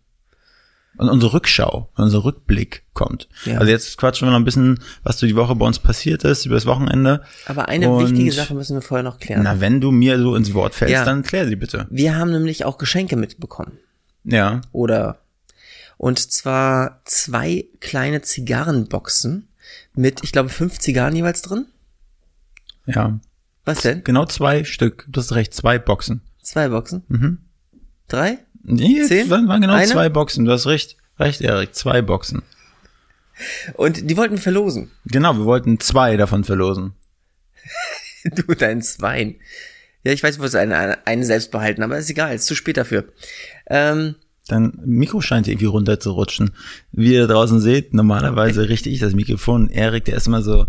an 0.97 1.09
unsere 1.09 1.33
Rückschau, 1.33 1.89
unser 1.95 2.23
Rückblick 2.23 2.83
kommt. 2.93 3.27
Ja. 3.45 3.57
Also 3.59 3.71
jetzt 3.71 3.97
quatschen 3.97 4.27
wir 4.27 4.31
noch 4.31 4.39
ein 4.39 4.45
bisschen, 4.45 4.79
was 5.03 5.19
so 5.19 5.27
die 5.27 5.35
Woche 5.35 5.55
bei 5.55 5.65
uns 5.65 5.79
passiert 5.79 6.23
ist, 6.23 6.45
über 6.45 6.55
das 6.55 6.65
Wochenende. 6.65 7.23
Aber 7.47 7.67
eine 7.67 7.89
Und- 7.89 8.03
wichtige 8.11 8.31
Sache 8.31 8.53
müssen 8.55 8.75
wir 8.75 8.81
vorher 8.81 9.03
noch 9.03 9.19
klären. 9.19 9.43
Na, 9.43 9.59
wenn 9.59 9.81
du 9.81 9.91
mir 9.91 10.19
so 10.19 10.35
ins 10.35 10.53
Wort 10.53 10.73
fällst, 10.75 10.93
Ja. 10.93 11.05
dann 11.05 11.23
klär 11.23 11.47
sie 11.47 11.55
bitte. 11.55 11.87
Wir 11.89 12.15
haben 12.17 12.31
nämlich 12.31 12.63
auch 12.65 12.77
Geschenke 12.77 13.15
mitbekommen. 13.15 13.77
Ja. 14.23 14.61
Oder 14.71 15.19
und 15.97 16.19
zwar 16.31 17.01
zwei 17.05 17.65
kleine 17.79 18.21
Zigarrenboxen 18.21 19.47
mit, 19.93 20.23
ich 20.23 20.31
glaube, 20.31 20.49
fünf 20.49 20.79
Zigarren 20.79 21.15
jeweils 21.15 21.41
drin. 21.41 21.67
Ja. 22.85 23.19
Was 23.65 23.81
denn? 23.81 24.03
Genau 24.03 24.25
zwei 24.25 24.63
Stück. 24.63 25.05
Du 25.09 25.19
hast 25.19 25.33
recht, 25.33 25.53
zwei 25.53 25.79
Boxen. 25.79 26.21
Zwei 26.41 26.69
Boxen? 26.69 27.03
Mhm. 27.07 27.37
Drei? 28.07 28.39
Nee, 28.67 28.99
es 28.99 29.09
Zehn? 29.09 29.29
waren, 29.29 29.47
waren 29.47 29.61
genau 29.61 29.73
Eine? 29.73 29.87
zwei 29.87 30.09
Boxen. 30.09 30.45
Du 30.45 30.51
hast 30.51 30.65
recht. 30.65 30.97
Recht, 31.19 31.41
Erik, 31.41 31.75
zwei 31.75 32.01
Boxen. 32.01 32.41
Und 33.75 34.09
die 34.09 34.17
wollten 34.17 34.37
verlosen. 34.37 34.91
Genau, 35.05 35.37
wir 35.37 35.45
wollten 35.45 35.79
zwei 35.79 36.17
davon 36.17 36.43
verlosen. 36.43 36.93
Du, 38.35 38.55
dein 38.55 38.81
Zwein. 38.81 39.35
Ja, 40.03 40.11
ich 40.11 40.23
weiß, 40.23 40.35
du 40.35 40.39
wolltest 40.39 40.55
eine, 40.55 41.05
eine, 41.05 41.25
selbst 41.25 41.51
behalten, 41.51 41.83
aber 41.83 41.99
ist 41.99 42.09
egal, 42.09 42.33
ist 42.33 42.47
zu 42.47 42.55
spät 42.55 42.75
dafür. 42.75 43.05
Ähm, 43.67 44.15
Dein 44.47 44.73
Mikro 44.83 45.21
scheint 45.21 45.47
irgendwie 45.47 45.67
runterzurutschen. 45.67 46.49
Wie 46.91 47.13
ihr 47.13 47.27
draußen 47.27 47.59
seht, 47.59 47.93
normalerweise 47.93 48.67
richte 48.69 48.89
ich 48.89 48.99
das 48.99 49.13
Mikrofon. 49.13 49.69
Erik, 49.69 50.05
der 50.05 50.17
ist 50.17 50.25
immer 50.25 50.41
so, 50.41 50.65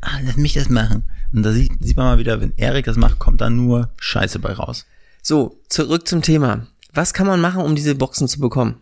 ah, 0.00 0.18
lass 0.24 0.36
mich 0.36 0.54
das 0.54 0.68
machen. 0.68 1.04
Und 1.32 1.44
da 1.44 1.52
sieht, 1.52 1.70
sieht 1.80 1.96
man 1.96 2.06
mal 2.06 2.18
wieder, 2.18 2.40
wenn 2.40 2.52
Erik 2.56 2.86
das 2.86 2.96
macht, 2.96 3.20
kommt 3.20 3.40
da 3.40 3.50
nur 3.50 3.90
Scheiße 3.98 4.40
bei 4.40 4.52
raus. 4.52 4.84
so, 5.22 5.60
zurück 5.68 6.08
zum 6.08 6.22
Thema. 6.22 6.66
Was 6.96 7.12
kann 7.12 7.26
man 7.26 7.40
machen, 7.40 7.60
um 7.60 7.74
diese 7.74 7.94
Boxen 7.94 8.26
zu 8.26 8.40
bekommen? 8.40 8.80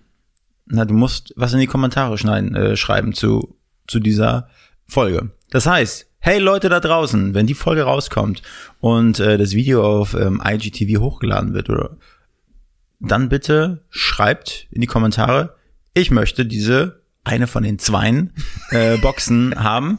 Na, 0.66 0.84
du 0.84 0.94
musst 0.94 1.34
was 1.36 1.52
in 1.52 1.58
die 1.58 1.66
Kommentare 1.66 2.16
schneiden, 2.16 2.54
äh, 2.54 2.76
schreiben 2.76 3.12
zu, 3.12 3.56
zu 3.88 3.98
dieser 3.98 4.48
Folge. 4.86 5.32
Das 5.50 5.66
heißt, 5.66 6.06
hey 6.20 6.38
Leute 6.38 6.68
da 6.68 6.78
draußen, 6.78 7.34
wenn 7.34 7.46
die 7.46 7.54
Folge 7.54 7.82
rauskommt 7.82 8.42
und 8.80 9.18
äh, 9.18 9.36
das 9.36 9.52
Video 9.52 9.84
auf 9.84 10.14
ähm, 10.14 10.40
IGTV 10.44 11.00
hochgeladen 11.00 11.54
wird, 11.54 11.68
oder 11.70 11.96
dann 13.00 13.28
bitte 13.28 13.84
schreibt 13.90 14.68
in 14.70 14.80
die 14.80 14.86
Kommentare, 14.86 15.56
ich 15.92 16.12
möchte 16.12 16.46
diese 16.46 17.02
eine 17.24 17.46
von 17.46 17.64
den 17.64 17.80
zweien 17.80 18.32
äh, 18.70 18.96
Boxen 18.98 19.54
haben 19.62 19.98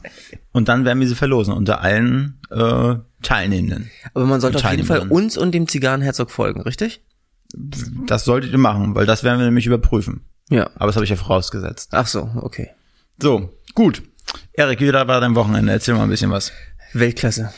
und 0.54 0.70
dann 0.70 0.86
werden 0.86 1.02
wir 1.02 1.08
sie 1.08 1.16
verlosen 1.16 1.54
unter 1.54 1.82
allen 1.82 2.40
äh, 2.50 2.96
Teilnehmenden. 3.22 3.92
Aber 4.14 4.26
man 4.26 4.40
sollte 4.40 4.60
auf 4.60 4.72
jeden 4.72 4.86
Fall 4.86 5.08
uns 5.10 5.38
und 5.38 5.52
dem 5.52 5.68
Zigarrenherzog 5.68 6.32
folgen, 6.32 6.62
richtig? 6.62 7.02
Das 7.56 8.26
solltet 8.26 8.52
ihr 8.52 8.58
machen, 8.58 8.96
weil 8.96 9.06
das 9.06 9.24
werden 9.24 9.40
wir 9.40 9.46
nämlich 9.46 9.66
überprüfen. 9.66 10.26
Ja. 10.50 10.70
Aber 10.76 10.88
das 10.88 10.96
habe 10.96 11.06
ich 11.06 11.10
ja 11.10 11.16
vorausgesetzt. 11.16 11.90
Ach 11.92 12.08
so, 12.08 12.30
okay. 12.42 12.70
So, 13.22 13.50
gut. 13.74 14.04
Erik, 14.54 14.80
wie 14.80 14.92
war 14.92 15.06
dein 15.22 15.36
Wochenende? 15.36 15.72
Erzähl 15.72 15.96
mal 15.96 16.04
ein 16.04 16.10
bisschen 16.10 16.32
was. 16.32 16.52
Weltklasse. 16.94 17.54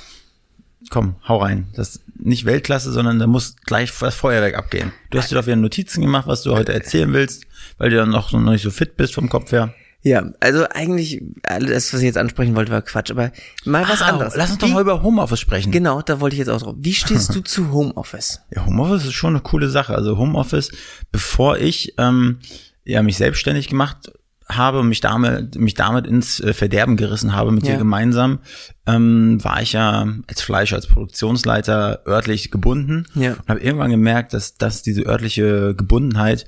komm, 0.90 1.16
hau 1.28 1.38
rein. 1.38 1.68
Das 1.76 1.90
ist 1.90 2.02
nicht 2.20 2.46
Weltklasse, 2.46 2.92
sondern 2.92 3.20
da 3.20 3.28
muss 3.28 3.56
gleich 3.66 3.92
das 4.00 4.16
Feuerwerk 4.16 4.56
abgehen. 4.56 4.92
Du 5.10 5.18
hast 5.18 5.32
dir 5.32 5.36
doch 5.36 5.46
wieder 5.46 5.56
Notizen 5.56 6.02
gemacht, 6.02 6.28
was 6.28 6.44
du 6.44 6.56
heute 6.56 6.74
erzählen 6.74 7.12
willst, 7.14 7.46
weil 7.78 7.90
du 7.90 7.98
dann 7.98 8.10
noch, 8.10 8.30
so, 8.30 8.40
noch 8.40 8.52
nicht 8.52 8.64
so 8.64 8.72
fit 8.72 8.98
bist 8.98 9.14
vom 9.14 9.30
Kopf 9.30 9.52
her. 9.52 9.74
Ja, 10.08 10.24
also 10.40 10.66
eigentlich, 10.70 11.22
alles, 11.44 11.92
was 11.94 12.00
ich 12.00 12.06
jetzt 12.06 12.18
ansprechen 12.18 12.56
wollte, 12.56 12.72
war 12.72 12.82
Quatsch, 12.82 13.12
aber 13.12 13.32
mal 13.66 13.88
was 13.90 14.02
Ah, 14.02 14.08
anderes. 14.08 14.36
Lass 14.38 14.50
uns 14.52 14.60
doch 14.60 14.70
mal 14.70 14.82
über 14.82 15.04
Homeoffice 15.04 15.40
sprechen. 15.40 15.72
Genau, 15.72 16.02
da 16.02 16.20
wollte 16.22 16.36
ich 16.36 16.40
jetzt 16.40 16.50
auch 16.50 16.62
drauf. 16.62 16.76
Wie 16.80 16.94
stehst 16.94 17.36
du 17.36 17.42
zu 17.44 17.72
Homeoffice? 17.72 18.40
Ja, 18.56 18.66
Homeoffice 18.66 19.06
ist 19.06 19.14
schon 19.14 19.32
eine 19.34 19.42
coole 19.42 19.70
Sache. 19.70 19.94
Also 19.96 20.18
Homeoffice, 20.18 20.72
bevor 21.12 21.58
ich 21.58 21.94
ähm, 21.98 22.40
ja 22.86 23.04
mich 23.04 23.18
selbstständig 23.18 23.68
gemacht 23.68 24.12
habe 24.50 24.80
und 24.80 24.88
mich 24.88 25.02
damit, 25.02 25.56
mich 25.56 25.74
damit 25.74 26.08
ins 26.08 26.40
äh, 26.40 26.54
Verderben 26.54 26.96
gerissen 26.96 27.34
habe 27.36 27.52
mit 27.52 27.68
Ja. 27.68 27.74
dir 27.74 27.80
gemeinsam, 27.80 28.40
ähm, 28.86 29.44
war 29.44 29.62
ich 29.62 29.74
ja 29.74 30.08
als 30.28 30.42
Fleischer, 30.42 30.78
als 30.78 30.88
Produktionsleiter 30.88 32.04
örtlich 32.08 32.50
gebunden 32.50 33.06
Ja. 33.14 33.32
und 33.34 33.48
habe 33.50 33.60
irgendwann 33.60 33.92
gemerkt, 33.92 34.34
dass, 34.34 34.56
dass 34.56 34.84
diese 34.84 35.02
örtliche 35.06 35.76
Gebundenheit 35.76 36.46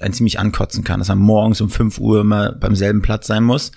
einen 0.00 0.14
ziemlich 0.14 0.38
ankotzen 0.38 0.84
kann, 0.84 1.00
dass 1.00 1.08
man 1.08 1.18
morgens 1.18 1.60
um 1.60 1.70
5 1.70 1.98
Uhr 1.98 2.20
immer 2.20 2.52
beim 2.52 2.74
selben 2.74 3.02
Platz 3.02 3.26
sein 3.26 3.44
muss 3.44 3.72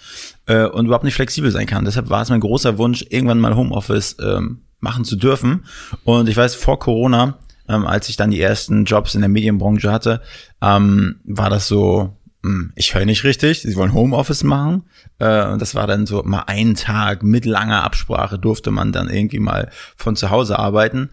äh, 0.47 0.65
und 0.65 0.85
überhaupt 0.85 1.03
nicht 1.03 1.15
flexibel 1.15 1.51
sein 1.51 1.67
kann. 1.67 1.85
Deshalb 1.85 2.09
war 2.09 2.21
es 2.21 2.29
mein 2.29 2.39
großer 2.39 2.77
Wunsch, 2.77 3.05
irgendwann 3.09 3.39
mal 3.39 3.55
Homeoffice 3.55 4.17
ähm, 4.19 4.61
machen 4.79 5.05
zu 5.05 5.15
dürfen. 5.15 5.65
Und 6.03 6.27
ich 6.27 6.35
weiß, 6.35 6.55
vor 6.55 6.79
Corona, 6.79 7.37
ähm, 7.69 7.85
als 7.85 8.09
ich 8.09 8.17
dann 8.17 8.31
die 8.31 8.41
ersten 8.41 8.85
Jobs 8.85 9.15
in 9.15 9.21
der 9.21 9.29
Medienbranche 9.29 9.91
hatte, 9.91 10.21
ähm, 10.61 11.19
war 11.23 11.49
das 11.49 11.67
so, 11.67 12.17
hm, 12.43 12.73
ich 12.75 12.93
höre 12.93 13.05
nicht 13.05 13.23
richtig, 13.23 13.61
sie 13.61 13.75
wollen 13.75 13.93
Homeoffice 13.93 14.43
machen. 14.43 14.83
Äh, 15.19 15.45
und 15.47 15.61
das 15.61 15.75
war 15.75 15.87
dann 15.87 16.05
so 16.05 16.23
mal 16.23 16.43
einen 16.47 16.75
Tag 16.75 17.23
mit 17.23 17.45
langer 17.45 17.83
Absprache 17.83 18.39
durfte 18.39 18.71
man 18.71 18.91
dann 18.91 19.09
irgendwie 19.09 19.39
mal 19.39 19.69
von 19.95 20.15
zu 20.15 20.31
Hause 20.31 20.57
arbeiten. 20.57 21.11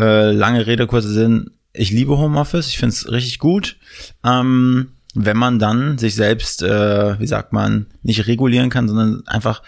Äh, 0.00 0.30
lange 0.30 0.66
Rede, 0.66 0.86
kurzer 0.86 1.08
Sinn. 1.08 1.50
Ich 1.72 1.90
liebe 1.90 2.18
Homeoffice, 2.18 2.68
ich 2.68 2.78
finde 2.78 2.94
es 2.94 3.10
richtig 3.10 3.38
gut. 3.38 3.76
Ähm, 4.24 4.92
wenn 5.14 5.36
man 5.36 5.58
dann 5.58 5.98
sich 5.98 6.14
selbst, 6.14 6.62
äh, 6.62 7.18
wie 7.18 7.26
sagt 7.26 7.52
man, 7.52 7.86
nicht 8.02 8.26
regulieren 8.26 8.70
kann, 8.70 8.88
sondern 8.88 9.26
einfach 9.26 9.62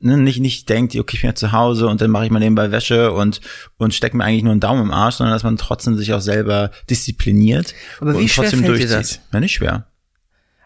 ne, 0.00 0.16
nicht 0.16 0.40
nicht 0.40 0.68
denkt, 0.68 0.96
okay, 0.96 1.16
ich 1.16 1.22
bin 1.22 1.30
jetzt 1.30 1.40
zu 1.40 1.52
Hause 1.52 1.86
und 1.86 2.00
dann 2.00 2.10
mache 2.10 2.24
ich 2.24 2.30
mal 2.30 2.38
nebenbei 2.38 2.70
Wäsche 2.70 3.12
und 3.12 3.40
und 3.76 3.94
stecke 3.94 4.16
mir 4.16 4.24
eigentlich 4.24 4.42
nur 4.42 4.52
einen 4.52 4.60
Daumen 4.60 4.82
im 4.82 4.90
Arsch, 4.92 5.16
sondern 5.16 5.34
dass 5.34 5.44
man 5.44 5.56
trotzdem 5.56 5.96
sich 5.96 6.12
auch 6.12 6.20
selber 6.20 6.70
diszipliniert 6.88 7.74
Aber 8.00 8.14
wie 8.14 8.22
und 8.22 8.28
schwer 8.28 8.44
trotzdem 8.44 8.60
fällt 8.60 8.80
dir 8.80 8.88
durchzieht. 8.88 9.18
das? 9.18 9.20
Ja, 9.32 9.40
nicht 9.40 9.52
schwer. 9.52 9.86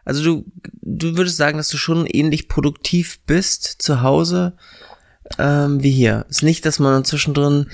Also 0.05 0.23
du, 0.23 0.45
du 0.83 1.17
würdest 1.17 1.37
sagen, 1.37 1.57
dass 1.57 1.69
du 1.69 1.77
schon 1.77 2.07
ähnlich 2.07 2.49
produktiv 2.49 3.21
bist 3.27 3.77
zu 3.79 4.03
Hause 4.03 4.55
ähm, 5.39 5.83
wie 5.83 5.91
hier. 5.91 6.27
Ist 6.29 6.43
nicht, 6.43 6.67
dass 6.67 6.79
man 6.79 7.05
zwischendrin 7.05 7.69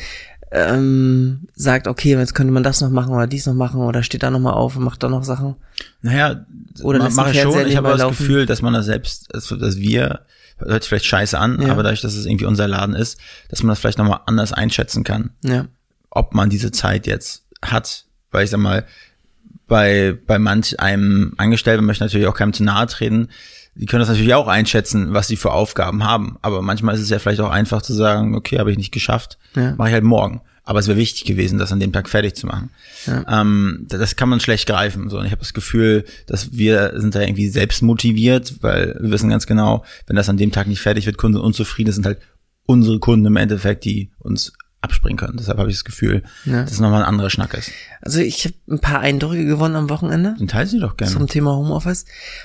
ähm, 0.52 1.48
sagt, 1.54 1.86
okay, 1.86 2.16
jetzt 2.16 2.34
könnte 2.34 2.52
man 2.52 2.62
das 2.62 2.80
noch 2.80 2.90
machen 2.90 3.12
oder 3.12 3.26
dies 3.26 3.46
noch 3.46 3.54
machen 3.54 3.80
oder 3.80 4.02
steht 4.02 4.22
da 4.22 4.30
noch 4.30 4.40
mal 4.40 4.52
auf 4.52 4.76
und 4.76 4.82
macht 4.84 5.02
da 5.02 5.08
noch 5.08 5.22
Sachen. 5.24 5.54
Naja, 6.02 6.44
Oder 6.82 6.98
ma- 6.98 7.10
mache 7.10 7.30
ich 7.30 7.40
schon. 7.40 7.66
Ich 7.66 7.76
habe 7.76 7.96
das? 7.96 8.08
Gefühl, 8.08 8.46
dass 8.46 8.60
man 8.62 8.72
das 8.72 8.86
selbst, 8.86 9.28
dass, 9.32 9.48
dass 9.48 9.76
wir, 9.76 10.20
hört 10.58 10.82
sich 10.82 10.88
vielleicht 10.88 11.04
scheiße 11.06 11.38
an, 11.38 11.60
Ja. 11.62 11.68
aber 11.72 11.82
dadurch, 11.82 12.00
dass 12.00 12.14
es 12.14 12.26
irgendwie 12.26 12.46
unser 12.46 12.66
Laden 12.66 12.94
ist, 12.94 13.18
dass 13.48 13.62
man 13.62 13.68
das 13.70 13.78
vielleicht 13.78 13.98
nochmal 13.98 14.20
anders 14.26 14.52
einschätzen 14.52 15.04
kann. 15.04 15.30
Ja. 15.42 15.66
ob 16.10 16.34
man 16.34 16.50
diese 16.50 16.72
Zeit 16.72 17.06
jetzt 17.06 17.44
hat. 17.62 18.04
Weil 18.32 18.44
ich 18.44 18.50
sag 18.50 18.58
mal, 18.58 18.84
bei, 19.68 20.18
bei 20.26 20.40
manch 20.40 20.80
einem 20.80 21.34
Angestellten 21.36 21.84
möchte 21.84 22.02
natürlich 22.02 22.26
auch 22.26 22.34
keinem 22.34 22.52
zu 22.52 22.64
nahe 22.64 22.86
treten. 22.88 23.28
Die 23.74 23.86
können 23.86 24.00
das 24.00 24.08
natürlich 24.08 24.34
auch 24.34 24.48
einschätzen, 24.48 25.12
was 25.14 25.28
sie 25.28 25.36
für 25.36 25.52
Aufgaben 25.52 26.04
haben. 26.04 26.36
Aber 26.42 26.60
manchmal 26.62 26.94
ist 26.94 27.00
es 27.00 27.10
ja 27.10 27.18
vielleicht 27.18 27.40
auch 27.40 27.50
einfach 27.50 27.82
zu 27.82 27.94
sagen, 27.94 28.34
okay, 28.34 28.58
habe 28.58 28.70
ich 28.72 28.76
nicht 28.78 28.92
geschafft, 28.92 29.38
Ja. 29.54 29.74
mache 29.76 29.88
ich 29.88 29.94
halt 29.94 30.04
morgen. 30.04 30.40
Aber 30.64 30.78
es 30.78 30.86
wäre 30.88 30.98
wichtig 30.98 31.24
gewesen, 31.24 31.58
das 31.58 31.72
an 31.72 31.80
dem 31.80 31.92
Tag 31.92 32.08
fertig 32.08 32.34
zu 32.36 32.46
machen. 32.46 32.70
Ähm, 33.28 33.86
da- 33.88 33.98
das 33.98 34.14
kann 34.16 34.28
man 34.28 34.40
schlecht 34.40 34.66
greifen. 34.68 35.08
So. 35.08 35.18
Und 35.18 35.24
ich 35.24 35.32
habe 35.32 35.40
das 35.40 35.54
Gefühl, 35.54 36.04
dass 36.26 36.52
wir 36.52 36.92
sind 36.96 37.14
da 37.14 37.20
irgendwie 37.22 37.48
selbst 37.48 37.82
motiviert, 37.82 38.56
weil 38.60 38.96
wir 39.00 39.10
wissen 39.10 39.30
ganz 39.30 39.46
genau, 39.46 39.84
wenn 40.06 40.16
das 40.16 40.28
an 40.28 40.36
dem 40.36 40.52
Tag 40.52 40.66
nicht 40.66 40.80
fertig 40.80 41.06
wird, 41.06 41.16
Kunden 41.16 41.38
sind 41.38 41.44
unzufrieden, 41.44 41.88
das 41.88 41.96
sind 41.96 42.06
halt 42.06 42.18
unsere 42.66 42.98
Kunden 43.00 43.26
im 43.26 43.36
Endeffekt, 43.36 43.84
die 43.84 44.10
uns 44.18 44.52
abspringen 44.82 45.16
können. 45.18 45.36
Deshalb 45.38 45.58
habe 45.58 45.70
ich 45.70 45.76
das 45.76 45.84
Gefühl, 45.84 46.22
Ja. 46.44 46.62
dass 46.62 46.72
es 46.72 46.80
nochmal 46.80 47.02
ein 47.02 47.08
anderer 47.08 47.30
Schnack 47.30 47.54
ist. 47.54 47.70
Also 48.00 48.20
ich 48.20 48.44
habe 48.44 48.54
ein 48.70 48.78
paar 48.78 49.00
Eindrücke 49.00 49.44
gewonnen 49.44 49.76
am 49.76 49.90
Wochenende 49.90 50.36
Den 50.38 50.46
teilen 50.48 50.68
Sie 50.68 50.78
doch 50.78 50.96
gerne. 50.96 51.12
zum 51.12 51.26
Thema 51.26 51.52
Homeoffice 51.56 52.04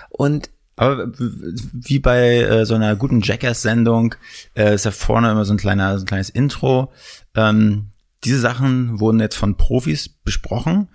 und 0.10 0.50
Aber 0.78 1.12
wie 1.16 2.00
bei 2.00 2.38
äh, 2.42 2.66
so 2.66 2.76
einer 2.76 2.96
guten 2.96 3.22
Jackass-Sendung 3.22 4.16
äh, 4.56 4.76
ist 4.76 4.86
ja 4.86 4.92
vorne 4.92 5.32
immer 5.32 5.46
so 5.46 5.54
ein 5.54 5.58
kleiner, 5.58 5.98
so 5.98 6.04
ein 6.04 6.08
kleines 6.08 6.30
Intro. 6.30 6.92
Ähm, 7.34 7.88
diese 8.26 8.40
Sachen 8.40 9.00
wurden 9.00 9.20
jetzt 9.20 9.36
von 9.38 9.56
Profis 9.56 10.10
besprochen. 10.10 10.90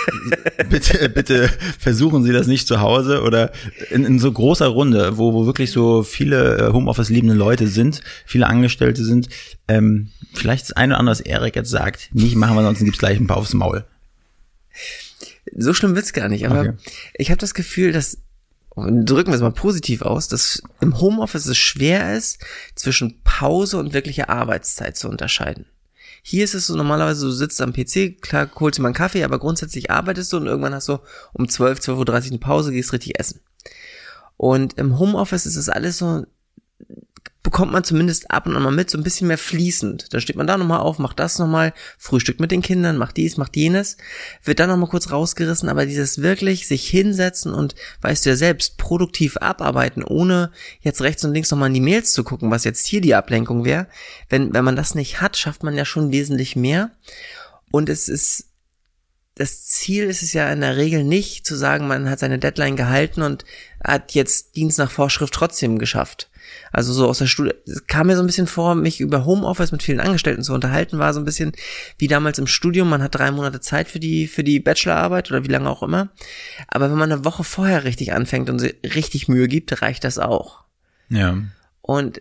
bitte, 0.70 1.08
bitte 1.08 1.48
versuchen 1.78 2.22
Sie 2.22 2.32
das 2.32 2.46
nicht 2.46 2.66
zu 2.68 2.80
Hause 2.80 3.22
oder 3.22 3.50
in, 3.90 4.04
in 4.04 4.18
so 4.18 4.30
großer 4.30 4.68
Runde, 4.68 5.18
wo, 5.18 5.32
wo 5.34 5.46
wirklich 5.46 5.70
so 5.72 6.02
viele 6.02 6.58
äh, 6.68 6.72
Homeoffice-liebende 6.72 7.34
Leute 7.34 7.66
sind, 7.66 8.00
viele 8.24 8.46
Angestellte 8.46 9.04
sind. 9.04 9.28
Ähm, 9.68 10.10
vielleicht 10.32 10.64
das 10.64 10.72
eine 10.72 10.94
oder 10.94 11.00
andere, 11.00 11.12
was 11.12 11.20
Erik 11.20 11.56
jetzt 11.56 11.70
sagt, 11.70 12.10
nicht 12.14 12.36
machen, 12.36 12.56
weil 12.56 12.64
sonst 12.64 12.84
gibt's 12.84 12.98
gleich 12.98 13.18
ein 13.18 13.26
paar 13.26 13.38
aufs 13.38 13.52
Maul. 13.54 13.84
so 15.56 15.74
schlimm 15.74 15.94
wird's 15.94 16.12
gar 16.12 16.28
nicht, 16.28 16.46
aber 16.46 16.60
Okay. 16.60 16.72
ich 17.14 17.30
habe 17.30 17.40
das 17.40 17.54
Gefühl, 17.54 17.92
dass 17.92 18.18
und 18.70 19.04
drücken 19.04 19.30
wir 19.30 19.36
es 19.36 19.42
mal 19.42 19.52
positiv 19.52 20.02
aus, 20.02 20.28
dass 20.28 20.62
im 20.80 21.00
Homeoffice 21.00 21.46
es 21.46 21.58
schwer 21.58 22.16
ist, 22.16 22.38
zwischen 22.74 23.22
Pause 23.22 23.78
und 23.78 23.92
wirklicher 23.92 24.30
Arbeitszeit 24.30 24.96
zu 24.96 25.08
unterscheiden. 25.08 25.66
Hier 26.22 26.44
ist 26.44 26.54
es 26.54 26.66
so 26.66 26.76
normalerweise, 26.76 27.26
du 27.26 27.32
sitzt 27.32 27.60
am 27.60 27.72
PC, 27.72 28.20
klar 28.20 28.50
holst 28.54 28.78
dir 28.78 28.82
mal 28.82 28.88
einen 28.88 28.94
Kaffee, 28.94 29.24
aber 29.24 29.38
grundsätzlich 29.38 29.90
arbeitest 29.90 30.32
du 30.32 30.36
und 30.36 30.46
irgendwann 30.46 30.74
hast 30.74 30.88
du 30.88 30.98
um 31.32 31.48
12, 31.48 31.80
12.30 31.80 32.06
Uhr 32.06 32.26
eine 32.26 32.38
Pause, 32.38 32.72
gehst 32.72 32.92
richtig 32.92 33.18
essen. 33.18 33.40
Und 34.36 34.78
im 34.78 34.98
Homeoffice 34.98 35.46
ist 35.46 35.56
es 35.56 35.68
alles 35.68 35.98
so, 35.98 36.24
bekommt 37.42 37.72
man 37.72 37.84
zumindest 37.84 38.30
ab 38.30 38.46
und 38.46 38.54
an 38.54 38.62
mal 38.62 38.70
mit, 38.70 38.90
so 38.90 38.98
ein 38.98 39.02
bisschen 39.02 39.28
mehr 39.28 39.38
fließend. 39.38 40.12
Da 40.12 40.20
steht 40.20 40.36
man 40.36 40.46
da 40.46 40.58
nochmal 40.58 40.80
auf, 40.80 40.98
macht 40.98 41.18
das 41.18 41.38
nochmal, 41.38 41.72
frühstückt 41.98 42.38
mit 42.38 42.50
den 42.50 42.60
Kindern, 42.60 42.98
macht 42.98 43.16
dies, 43.16 43.38
macht 43.38 43.56
jenes, 43.56 43.96
wird 44.44 44.60
dann 44.60 44.68
nochmal 44.68 44.90
kurz 44.90 45.10
rausgerissen, 45.10 45.68
aber 45.68 45.86
dieses 45.86 46.20
wirklich 46.20 46.68
sich 46.68 46.88
hinsetzen 46.88 47.54
und, 47.54 47.74
weißt 48.02 48.26
du 48.26 48.30
ja 48.30 48.36
selbst, 48.36 48.76
produktiv 48.76 49.38
abarbeiten, 49.38 50.04
ohne 50.04 50.52
jetzt 50.80 51.00
rechts 51.00 51.24
und 51.24 51.32
links 51.32 51.50
nochmal 51.50 51.68
in 51.68 51.74
die 51.74 51.80
Mails 51.80 52.12
zu 52.12 52.24
gucken, 52.24 52.50
was 52.50 52.64
jetzt 52.64 52.86
hier 52.86 53.00
die 53.00 53.14
Ablenkung 53.14 53.64
wäre, 53.64 53.86
wenn, 54.28 54.52
wenn 54.52 54.64
man 54.64 54.76
das 54.76 54.94
nicht 54.94 55.22
hat, 55.22 55.38
schafft 55.38 55.62
man 55.62 55.76
ja 55.76 55.86
schon 55.86 56.12
wesentlich 56.12 56.56
mehr. 56.56 56.90
Und 57.70 57.88
es 57.88 58.08
ist, 58.08 58.48
das 59.36 59.64
Ziel 59.64 60.04
ist 60.04 60.22
es 60.22 60.34
ja 60.34 60.52
in 60.52 60.60
der 60.60 60.76
Regel 60.76 61.04
nicht 61.04 61.46
zu 61.46 61.56
sagen, 61.56 61.88
man 61.88 62.10
hat 62.10 62.18
seine 62.18 62.38
Deadline 62.38 62.76
gehalten 62.76 63.22
und 63.22 63.46
hat 63.82 64.12
jetzt 64.12 64.56
Dienst 64.56 64.78
nach 64.78 64.90
Vorschrift 64.90 65.32
trotzdem 65.32 65.78
geschafft. 65.78 66.29
Also 66.72 66.92
so 66.92 67.08
aus 67.08 67.18
der 67.18 67.26
Studie, 67.26 67.52
es 67.66 67.86
kam 67.86 68.06
mir 68.06 68.16
so 68.16 68.22
ein 68.22 68.26
bisschen 68.26 68.46
vor, 68.46 68.74
mich 68.74 69.00
über 69.00 69.24
Homeoffice 69.24 69.72
mit 69.72 69.82
vielen 69.82 70.00
Angestellten 70.00 70.42
zu 70.42 70.54
unterhalten, 70.54 70.98
war 70.98 71.12
so 71.12 71.20
ein 71.20 71.24
bisschen 71.24 71.52
wie 71.98 72.06
damals 72.06 72.38
im 72.38 72.46
Studium, 72.46 72.88
man 72.88 73.02
hat 73.02 73.14
drei 73.14 73.30
Monate 73.30 73.60
Zeit 73.60 73.88
für 73.88 73.98
die, 74.00 74.26
für 74.28 74.44
die 74.44 74.60
Bachelorarbeit 74.60 75.30
oder 75.30 75.44
wie 75.44 75.48
lange 75.50 75.68
auch 75.68 75.82
immer. 75.82 76.08
Aber 76.68 76.90
wenn 76.90 76.98
man 76.98 77.10
eine 77.10 77.24
Woche 77.24 77.42
vorher 77.44 77.84
richtig 77.84 78.12
anfängt 78.12 78.48
und 78.50 78.58
sich 78.60 78.76
richtig 78.94 79.28
Mühe 79.28 79.48
gibt, 79.48 79.82
reicht 79.82 80.04
das 80.04 80.18
auch. 80.18 80.64
Ja. 81.08 81.36
Und 81.82 82.20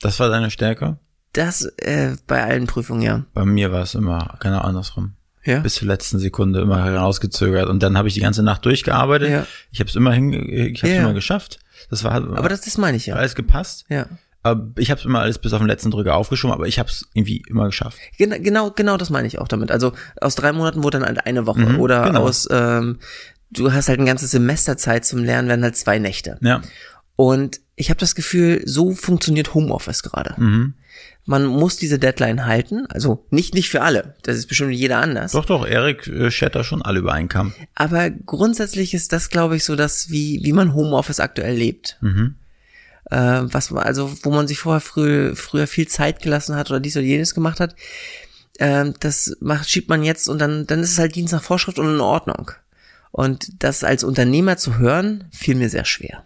Das 0.00 0.18
war 0.20 0.28
deine 0.30 0.50
Stärke? 0.50 0.98
das 1.32 1.62
äh, 1.76 2.16
bei 2.26 2.42
allen 2.42 2.66
Prüfungen, 2.66 3.02
ja. 3.02 3.24
Bei 3.34 3.44
mir 3.44 3.70
war 3.70 3.82
es 3.82 3.94
immer 3.94 4.36
genau 4.40 4.58
andersrum. 4.60 5.12
Ja. 5.42 5.60
bis 5.60 5.76
zur 5.76 5.88
letzten 5.88 6.18
Sekunde 6.18 6.60
immer 6.60 6.84
herausgezögert 6.84 7.66
und 7.70 7.82
dann 7.82 7.96
habe 7.96 8.08
ich 8.08 8.12
die 8.14 8.20
ganze 8.20 8.42
Nacht 8.42 8.62
durchgearbeitet. 8.66 9.30
Ja. 9.30 9.46
Ich 9.72 9.80
habe 9.80 9.88
es 9.88 9.96
immer 9.96 10.12
hin, 10.12 10.32
ich 10.34 10.82
habe 10.82 10.92
es 10.92 10.96
Ja. 10.98 11.02
immer 11.04 11.14
geschafft. 11.14 11.60
Das 11.90 12.04
war 12.04 12.12
Aber 12.12 12.48
das, 12.48 12.62
das 12.62 12.78
meine 12.78 12.96
ich 12.96 13.06
ja. 13.06 13.16
alles 13.16 13.34
gepasst. 13.34 13.84
Ja. 13.88 14.06
Aber 14.42 14.70
ich 14.78 14.90
habe 14.90 14.98
es 14.98 15.04
immer 15.04 15.20
alles 15.20 15.38
bis 15.38 15.52
auf 15.52 15.58
den 15.58 15.68
letzten 15.68 15.90
Drücker 15.90 16.14
aufgeschoben, 16.14 16.54
aber 16.54 16.66
ich 16.66 16.78
habe 16.78 16.88
es 16.88 17.06
irgendwie 17.12 17.42
immer 17.48 17.66
geschafft. 17.66 17.98
Genau, 18.16 18.36
genau, 18.38 18.70
genau 18.70 18.96
das 18.96 19.10
meine 19.10 19.26
ich 19.26 19.38
auch 19.38 19.48
damit. 19.48 19.70
Also 19.70 19.92
aus 20.20 20.34
drei 20.34 20.52
Monaten 20.52 20.82
wurde 20.82 20.98
dann 20.98 21.06
halt 21.06 21.26
eine 21.26 21.46
Woche 21.46 21.76
oder 21.76 22.04
genau. 22.04 22.22
aus 22.22 22.48
ähm, 22.50 22.98
du 23.50 23.72
hast 23.72 23.88
halt 23.88 24.00
ein 24.00 24.06
ganzes 24.06 24.30
Semester 24.30 24.76
Zeit 24.76 25.04
zum 25.04 25.22
Lernen, 25.24 25.48
werden 25.48 25.62
halt 25.62 25.76
zwei 25.76 25.98
Nächte. 25.98 26.38
Ja. 26.40 26.62
Und 27.16 27.60
ich 27.80 27.90
habe 27.90 27.98
das 28.00 28.14
Gefühl, 28.14 28.62
so 28.64 28.92
funktioniert 28.94 29.54
Homeoffice 29.54 30.02
gerade. 30.02 30.34
Mhm. 30.40 30.74
Man 31.26 31.46
muss 31.46 31.76
diese 31.76 31.98
Deadline 31.98 32.46
halten, 32.46 32.86
also 32.88 33.24
nicht 33.30 33.54
nicht 33.54 33.68
für 33.70 33.82
alle. 33.82 34.14
Das 34.22 34.36
ist 34.36 34.46
bestimmt 34.46 34.72
jeder 34.74 34.98
anders. 34.98 35.32
Doch, 35.32 35.44
doch, 35.44 35.66
Erik 35.66 36.06
äh, 36.08 36.30
schert 36.30 36.54
da 36.54 36.64
schon 36.64 36.82
alle 36.82 36.98
über 37.00 37.12
einen 37.12 37.28
Kamm. 37.28 37.52
Aber 37.74 38.10
grundsätzlich 38.10 38.94
ist 38.94 39.12
das, 39.12 39.28
glaube 39.28 39.56
ich, 39.56 39.64
so, 39.64 39.76
dass 39.76 40.10
wie 40.10 40.40
wie 40.42 40.52
man 40.52 40.74
Homeoffice 40.74 41.20
aktuell 41.20 41.56
lebt. 41.56 41.98
Mhm. 42.00 42.34
Äh, 43.10 43.16
was 43.42 43.70
man- 43.70 43.84
also 43.84 44.12
wo 44.22 44.30
man 44.30 44.46
sich 44.48 44.58
vorher 44.58 44.80
früh, 44.80 45.34
früher 45.34 45.66
viel 45.66 45.88
Zeit 45.88 46.22
gelassen 46.22 46.56
hat 46.56 46.70
oder 46.70 46.80
dies 46.80 46.96
oder 46.96 47.04
jenes 47.06 47.34
gemacht 47.34 47.60
hat, 47.60 47.74
ähm, 48.58 48.94
das 49.00 49.36
macht, 49.40 49.68
schiebt 49.70 49.88
man 49.88 50.02
jetzt 50.02 50.28
und 50.28 50.38
dann, 50.38 50.66
dann 50.66 50.80
ist 50.80 50.92
es 50.92 50.98
halt 50.98 51.14
Dienst 51.14 51.32
nach 51.32 51.42
Vorschrift 51.42 51.78
und 51.78 51.88
in 51.94 52.00
Ordnung. 52.00 52.50
Und 53.12 53.62
das 53.64 53.84
als 53.84 54.04
Unternehmer 54.04 54.56
zu 54.56 54.78
hören, 54.78 55.24
fiel 55.32 55.54
mir 55.56 55.68
sehr 55.70 55.84
schwer. 55.84 56.24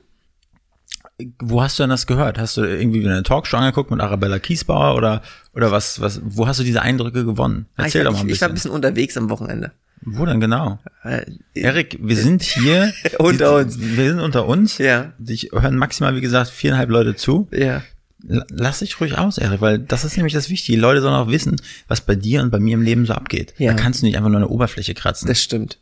Wo 1.40 1.62
hast 1.62 1.78
du 1.78 1.84
denn 1.84 1.90
das 1.90 2.06
gehört? 2.06 2.38
Hast 2.38 2.56
du 2.56 2.62
irgendwie 2.62 3.06
eine 3.06 3.22
Talkshow 3.22 3.56
angeguckt 3.56 3.90
mit 3.90 4.00
Arabella 4.00 4.38
Kiesbauer 4.38 4.96
oder, 4.96 5.22
oder 5.52 5.70
was, 5.70 6.00
was, 6.00 6.20
wo 6.24 6.46
hast 6.48 6.58
du 6.58 6.64
diese 6.64 6.82
Eindrücke 6.82 7.24
gewonnen? 7.24 7.66
Erzähl 7.76 8.00
ich, 8.00 8.06
doch 8.06 8.12
mal 8.12 8.20
ein 8.20 8.26
bisschen. 8.26 8.34
Ich 8.34 8.40
war 8.40 8.48
ein 8.48 8.54
bisschen 8.54 8.70
unterwegs 8.72 9.16
am 9.16 9.30
Wochenende. 9.30 9.72
Wo 10.02 10.26
denn 10.26 10.40
genau? 10.40 10.78
Äh, 11.02 11.24
Erik, 11.54 11.98
wir 12.00 12.16
sind 12.16 12.42
hier. 12.42 12.92
unter 13.18 13.56
uns. 13.56 13.78
Wir 13.78 14.10
sind 14.10 14.20
unter 14.20 14.46
uns. 14.46 14.78
Ja. 14.78 15.12
Ich 15.24 15.50
hören 15.52 15.76
maximal, 15.76 16.14
wie 16.16 16.20
gesagt, 16.20 16.50
viereinhalb 16.50 16.90
Leute 16.90 17.14
zu. 17.14 17.48
Ja. 17.52 17.82
Lass 18.26 18.78
dich 18.80 19.00
ruhig 19.00 19.18
aus, 19.18 19.38
Erik, 19.38 19.60
weil 19.60 19.78
das 19.78 20.04
ist 20.04 20.16
nämlich 20.16 20.32
das 20.32 20.48
Wichtige. 20.48 20.76
Die 20.76 20.80
Leute 20.80 21.00
sollen 21.00 21.14
auch 21.14 21.28
wissen, 21.28 21.56
was 21.88 22.00
bei 22.00 22.16
dir 22.16 22.42
und 22.42 22.50
bei 22.50 22.58
mir 22.58 22.74
im 22.74 22.82
Leben 22.82 23.06
so 23.06 23.12
abgeht. 23.12 23.54
Ja. 23.58 23.72
Da 23.72 23.78
kannst 23.78 24.00
du 24.00 24.06
nicht 24.06 24.16
einfach 24.16 24.30
nur 24.30 24.38
eine 24.38 24.48
Oberfläche 24.48 24.94
kratzen. 24.94 25.28
Das 25.28 25.40
stimmt. 25.40 25.78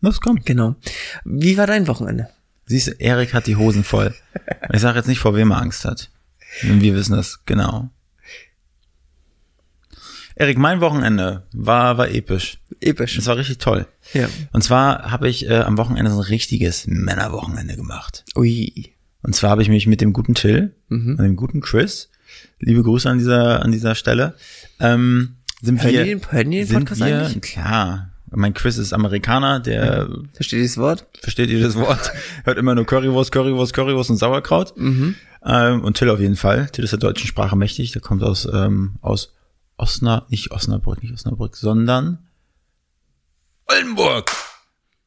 Los, 0.00 0.20
komm. 0.20 0.40
Genau. 0.44 0.76
Wie 1.24 1.56
war 1.56 1.66
dein 1.66 1.88
Wochenende? 1.88 2.28
Siehst 2.66 2.88
du, 2.88 2.92
Erik 2.92 3.34
hat 3.34 3.46
die 3.46 3.56
Hosen 3.56 3.84
voll. 3.84 4.14
Ich 4.72 4.80
sage 4.80 4.98
jetzt 4.98 5.08
nicht, 5.08 5.18
vor 5.18 5.34
wem 5.34 5.50
er 5.50 5.60
Angst 5.60 5.84
hat. 5.84 6.10
Und 6.62 6.80
wir 6.80 6.94
wissen 6.94 7.16
das 7.16 7.44
genau. 7.44 7.90
Erik, 10.36 10.58
mein 10.58 10.80
Wochenende 10.80 11.46
war, 11.52 11.96
war 11.96 12.08
episch. 12.08 12.58
Episch. 12.80 13.16
Es 13.18 13.26
war 13.26 13.36
richtig 13.36 13.58
toll. 13.58 13.86
Ja. 14.14 14.28
Und 14.52 14.62
zwar 14.62 15.10
habe 15.10 15.28
ich 15.28 15.48
äh, 15.48 15.60
am 15.60 15.78
Wochenende 15.78 16.10
so 16.10 16.18
ein 16.18 16.24
richtiges 16.24 16.86
Männerwochenende 16.86 17.76
gemacht. 17.76 18.24
Ui. 18.34 18.92
Und 19.22 19.34
zwar 19.34 19.50
habe 19.50 19.62
ich 19.62 19.68
mich 19.68 19.86
mit 19.86 20.00
dem 20.00 20.12
guten 20.12 20.34
Till 20.34 20.74
mhm. 20.88 21.16
und 21.18 21.24
dem 21.24 21.36
guten 21.36 21.60
Chris, 21.60 22.10
liebe 22.58 22.82
Grüße 22.82 23.08
an 23.08 23.18
dieser, 23.18 23.62
an 23.62 23.72
dieser 23.72 23.94
Stelle, 23.94 24.34
ähm, 24.80 25.36
sind 25.62 25.82
hören 25.82 25.92
wir, 25.92 26.04
den, 26.04 26.50
den 26.50 26.66
sind 26.66 26.78
Podcast 26.80 27.00
wir, 27.00 27.26
eigentlich? 27.26 27.52
klar, 27.52 28.10
mein 28.36 28.54
Chris 28.54 28.78
ist 28.78 28.92
Amerikaner, 28.92 29.60
der 29.60 30.08
versteht 30.32 30.60
dieses 30.60 30.78
Wort, 30.78 31.06
versteht 31.20 31.50
jedes 31.50 31.76
Wort, 31.76 32.12
hört 32.44 32.58
immer 32.58 32.74
nur 32.74 32.86
Currywurst, 32.86 33.32
Currywurst, 33.32 33.72
Currywurst 33.72 34.10
und 34.10 34.16
Sauerkraut. 34.16 34.76
Mhm. 34.76 35.14
Ähm, 35.44 35.84
und 35.84 35.96
Till 35.96 36.10
auf 36.10 36.20
jeden 36.20 36.36
Fall. 36.36 36.68
Till 36.70 36.84
ist 36.84 36.92
der 36.92 36.98
deutschen 36.98 37.26
Sprache 37.26 37.56
mächtig. 37.56 37.92
Der 37.92 38.00
kommt 38.00 38.22
aus 38.22 38.48
ähm, 38.50 38.96
aus 39.02 39.34
Osnabrück, 39.76 40.30
nicht 40.30 40.50
Osnabrück, 40.52 41.02
nicht 41.02 41.12
Osnabrück, 41.12 41.56
sondern 41.56 42.18
Oldenburg. 43.66 44.30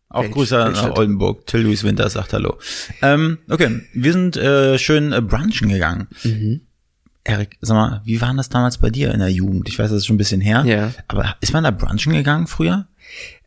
Auch 0.09 0.23
Welch, 0.23 0.31
Grüße 0.31 0.71
nach 0.73 0.91
Oldenburg. 0.95 1.45
Till 1.47 1.61
Luis 1.61 1.83
Winter 1.83 2.09
sagt 2.09 2.33
Hallo. 2.33 2.57
Ähm, 3.01 3.39
okay, 3.49 3.81
wir 3.93 4.13
sind 4.13 4.37
äh, 4.37 4.77
schön 4.77 5.11
äh, 5.11 5.21
brunchen 5.21 5.69
gegangen. 5.69 6.07
Mhm. 6.23 6.61
Erik, 7.23 7.57
sag 7.59 7.75
mal, 7.75 8.01
wie 8.05 8.21
war 8.21 8.33
das 8.35 8.47
damals 8.47 8.77
bei 8.77 8.89
dir 8.89 9.13
in 9.13 9.19
der 9.19 9.29
Jugend? 9.29 9.67
Ich 9.67 9.77
weiß, 9.77 9.89
das 9.89 9.97
ist 9.97 10.05
schon 10.05 10.15
ein 10.15 10.19
bisschen 10.19 10.39
her. 10.39 10.63
Ja. 10.65 10.93
Aber 11.09 11.35
ist 11.41 11.51
man 11.51 11.65
da 11.65 11.71
brunchen 11.71 12.13
gegangen 12.13 12.47
früher? 12.47 12.87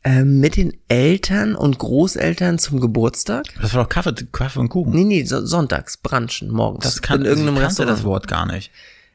Ähm, 0.02 0.40
mit 0.40 0.56
den 0.56 0.72
Eltern 0.88 1.54
und 1.54 1.78
Großeltern 1.78 2.58
zum 2.58 2.80
Geburtstag. 2.80 3.44
Das 3.60 3.74
war 3.74 3.82
doch 3.82 3.88
Kaffee, 3.90 4.14
Kaffee 4.32 4.58
und 4.60 4.70
Kuchen. 4.70 4.94
Nee, 4.94 5.04
nee, 5.04 5.24
so, 5.24 5.44
sonntags, 5.44 5.98
brunchen, 5.98 6.50
morgens. 6.50 6.84
Das 6.84 7.02
kann, 7.02 7.20
in 7.20 7.26
irgendeinem 7.26 7.58
Restaurant. 7.58 7.98
das 7.98 8.04
Wort 8.04 8.26
gar 8.26 8.46
nicht. 8.46 8.70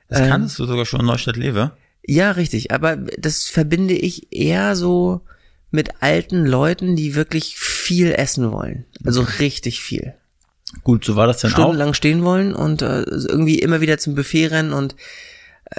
Das 0.09 0.19
ähm, 0.19 0.29
kannst 0.29 0.59
du 0.59 0.65
sogar 0.65 0.85
schon 0.85 0.99
in 0.99 1.07
Neustadt-Lewe. 1.07 1.71
Ja, 2.05 2.31
richtig. 2.31 2.71
Aber 2.71 2.97
das 2.97 3.45
verbinde 3.45 3.95
ich 3.95 4.31
eher 4.31 4.75
so 4.75 5.21
mit 5.71 6.01
alten 6.01 6.45
Leuten, 6.45 6.95
die 6.95 7.15
wirklich 7.15 7.57
viel 7.57 8.11
essen 8.11 8.51
wollen. 8.51 8.85
Also 9.03 9.25
richtig 9.39 9.81
viel. 9.81 10.13
Gut, 10.83 11.05
so 11.05 11.15
war 11.15 11.25
das 11.27 11.39
dann 11.39 11.51
Stundenlang 11.51 11.89
auch. 11.89 11.95
Stundenlang 11.95 12.53
stehen 12.53 12.53
wollen 12.53 12.53
und 12.53 12.81
äh, 12.81 13.01
irgendwie 13.01 13.59
immer 13.59 13.81
wieder 13.81 13.97
zum 13.97 14.15
Buffet 14.15 14.47
rennen 14.47 14.73
und 14.73 14.95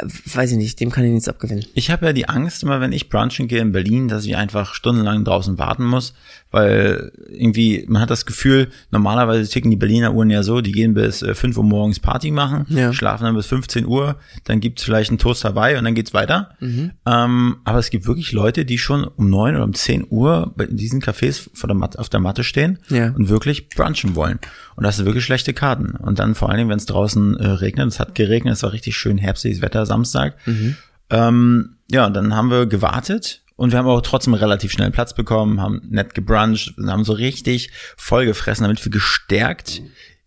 weiß 0.03 0.53
ich 0.53 0.59
nicht, 0.59 0.79
dem 0.81 0.91
kann 0.91 1.05
ich 1.05 1.13
nichts 1.13 1.29
abgewinnen. 1.29 1.65
Ich 1.75 1.91
habe 1.91 2.07
ja 2.07 2.13
die 2.13 2.29
Angst 2.29 2.63
immer, 2.63 2.81
wenn 2.81 2.93
ich 2.93 3.09
brunchen 3.09 3.49
gehe 3.49 3.61
in 3.61 3.73
Berlin, 3.73 4.09
dass 4.09 4.25
ich 4.25 4.37
einfach 4.37 4.75
stundenlang 4.75 5.25
draußen 5.25 5.59
warten 5.59 5.85
muss, 5.85 6.15
weil 6.51 7.13
irgendwie, 7.29 7.85
man 7.89 8.03
hat 8.03 8.11
das 8.11 8.27
Gefühl, 8.27 8.69
normalerweise 8.91 9.49
ticken 9.49 9.71
die 9.71 9.77
Berliner 9.77 10.15
Uhren 10.15 10.31
ja 10.31 10.43
so, 10.43 10.61
die 10.61 10.73
gehen 10.73 10.95
bis 10.95 11.23
äh, 11.23 11.35
5 11.35 11.57
Uhr 11.57 11.65
morgens 11.65 12.01
Party 12.01 12.31
machen, 12.31 12.67
ja. 12.69 12.93
schlafen 12.93 13.25
dann 13.25 13.37
bis 13.37 13.47
15 13.47 13.87
Uhr, 13.87 14.17
dann 14.45 14.61
gibt's 14.61 14.83
vielleicht 14.83 15.11
einen 15.11 15.19
Toast 15.19 15.45
dabei 15.45 15.79
und 15.79 15.85
dann 15.85 15.95
geht's 15.95 16.15
weiter. 16.15 16.51
Mhm. 16.61 16.93
Ähm, 17.07 17.57
aber 17.65 17.79
es 17.79 17.91
gibt 17.91 18.07
wirklich 18.07 18.33
Leute, 18.33 18.65
die 18.65 18.79
schon 18.79 19.05
um 19.05 19.31
9 19.31 19.55
oder 19.57 19.65
um 19.65 19.75
10 19.75 20.07
Uhr 20.11 20.53
bei 20.57 20.67
diesen 20.67 21.01
Cafés 21.01 21.49
der 21.67 21.75
Matte, 21.75 21.99
auf 21.99 22.09
der 22.09 22.21
Matte 22.21 22.45
stehen 22.45 22.79
ja. 22.89 23.11
und 23.17 23.29
wirklich 23.29 23.69
brunchen 23.71 24.15
wollen. 24.15 24.39
Und 24.77 24.85
das 24.85 24.97
sind 24.97 25.07
wirklich 25.07 25.25
schlechte 25.25 25.55
Karten. 25.55 25.93
Und 25.97 26.19
dann 26.19 26.35
vor 26.35 26.51
allen 26.51 26.59
Dingen, 26.59 26.71
wenn 26.71 26.79
es 26.79 26.87
draußen 26.87 27.37
äh, 27.39 27.47
regnet, 27.47 27.89
es 27.89 27.99
hat 27.99 28.15
geregnet, 28.15 28.55
es 28.55 28.63
war 28.63 28.73
richtig 28.73 28.97
schön 28.97 29.19
herbstliches 29.19 29.63
Wetter 29.63 29.86
Samstag. 29.87 30.37
Mhm. 30.47 30.77
Ähm, 31.11 31.77
ja, 31.91 32.11
dann 32.11 32.35
haben 32.35 32.51
wir 32.51 32.67
gewartet 32.67 33.43
und 33.57 33.73
wir 33.73 33.79
haben 33.79 33.87
auch 33.87 34.01
trotzdem 34.03 34.35
relativ 34.35 34.73
schnell 34.73 34.91
Platz 34.91 35.15
bekommen, 35.15 35.61
haben 35.61 35.83
nett 35.89 36.15
gebruncht, 36.15 36.75
haben 36.87 37.05
so 37.05 37.13
richtig 37.13 37.71
vollgefressen, 37.97 38.65
damit 38.65 38.85
wir 38.85 38.93
gestärkt 38.93 39.83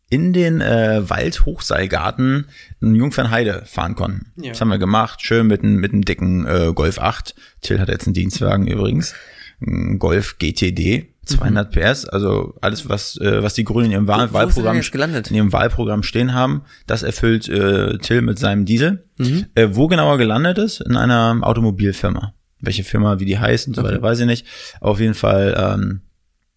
in 0.09 0.33
den 0.33 0.59
äh, 0.61 1.07
Waldhochseilgarten 1.07 2.47
in 2.81 2.95
Jungfernheide 2.95 3.63
fahren 3.65 3.95
konnten. 3.95 4.31
Ja. 4.41 4.49
Das 4.49 4.61
haben 4.61 4.69
wir 4.69 4.79
gemacht, 4.79 5.21
schön 5.21 5.45
mit 5.47 5.63
einem 5.63 5.75
mit 5.75 5.93
einem 5.93 6.03
dicken 6.03 6.47
äh, 6.47 6.71
Golf 6.73 6.97
8. 6.97 7.35
Till 7.61 7.79
hat 7.79 7.89
jetzt 7.89 8.07
einen 8.07 8.15
Dienstwagen 8.15 8.65
übrigens, 8.65 9.13
ein 9.61 9.99
Golf 9.99 10.39
GTD 10.39 11.08
200 11.29 11.75
mhm. 11.75 11.79
PS, 11.79 12.05
also 12.05 12.55
alles 12.61 12.87
was 12.89 13.17
äh, 13.17 13.41
was 13.43 13.53
die 13.53 13.63
Grünen 13.63 13.87
in 13.87 13.91
ihrem 13.91 14.07
Wahl 14.07 14.29
Wo, 14.29 14.33
Wahlprogramm 14.33 14.79
in 14.79 15.35
ihrem 15.35 15.53
Wahlprogramm 15.53 16.03
stehen 16.03 16.33
haben, 16.33 16.63
das 16.87 17.03
erfüllt 17.03 17.47
äh, 17.49 17.97
Till 17.99 18.21
mit 18.21 18.39
seinem 18.39 18.65
Diesel. 18.65 19.05
Mhm. 19.17 19.45
Äh, 19.55 19.69
wo 19.71 19.87
genauer 19.87 20.17
gelandet 20.17 20.57
ist 20.57 20.81
in 20.81 20.95
einer 20.95 21.37
Automobilfirma. 21.41 22.33
Welche 22.61 22.83
Firma, 22.83 23.19
wie 23.19 23.25
die 23.25 23.39
heißt 23.39 23.67
und 23.67 23.75
so 23.75 23.83
weiter, 23.83 24.01
weiß 24.01 24.19
ich 24.19 24.25
nicht. 24.25 24.45
Auf 24.81 24.99
jeden 24.99 25.13
Fall 25.13 25.55
ähm, 25.57 26.01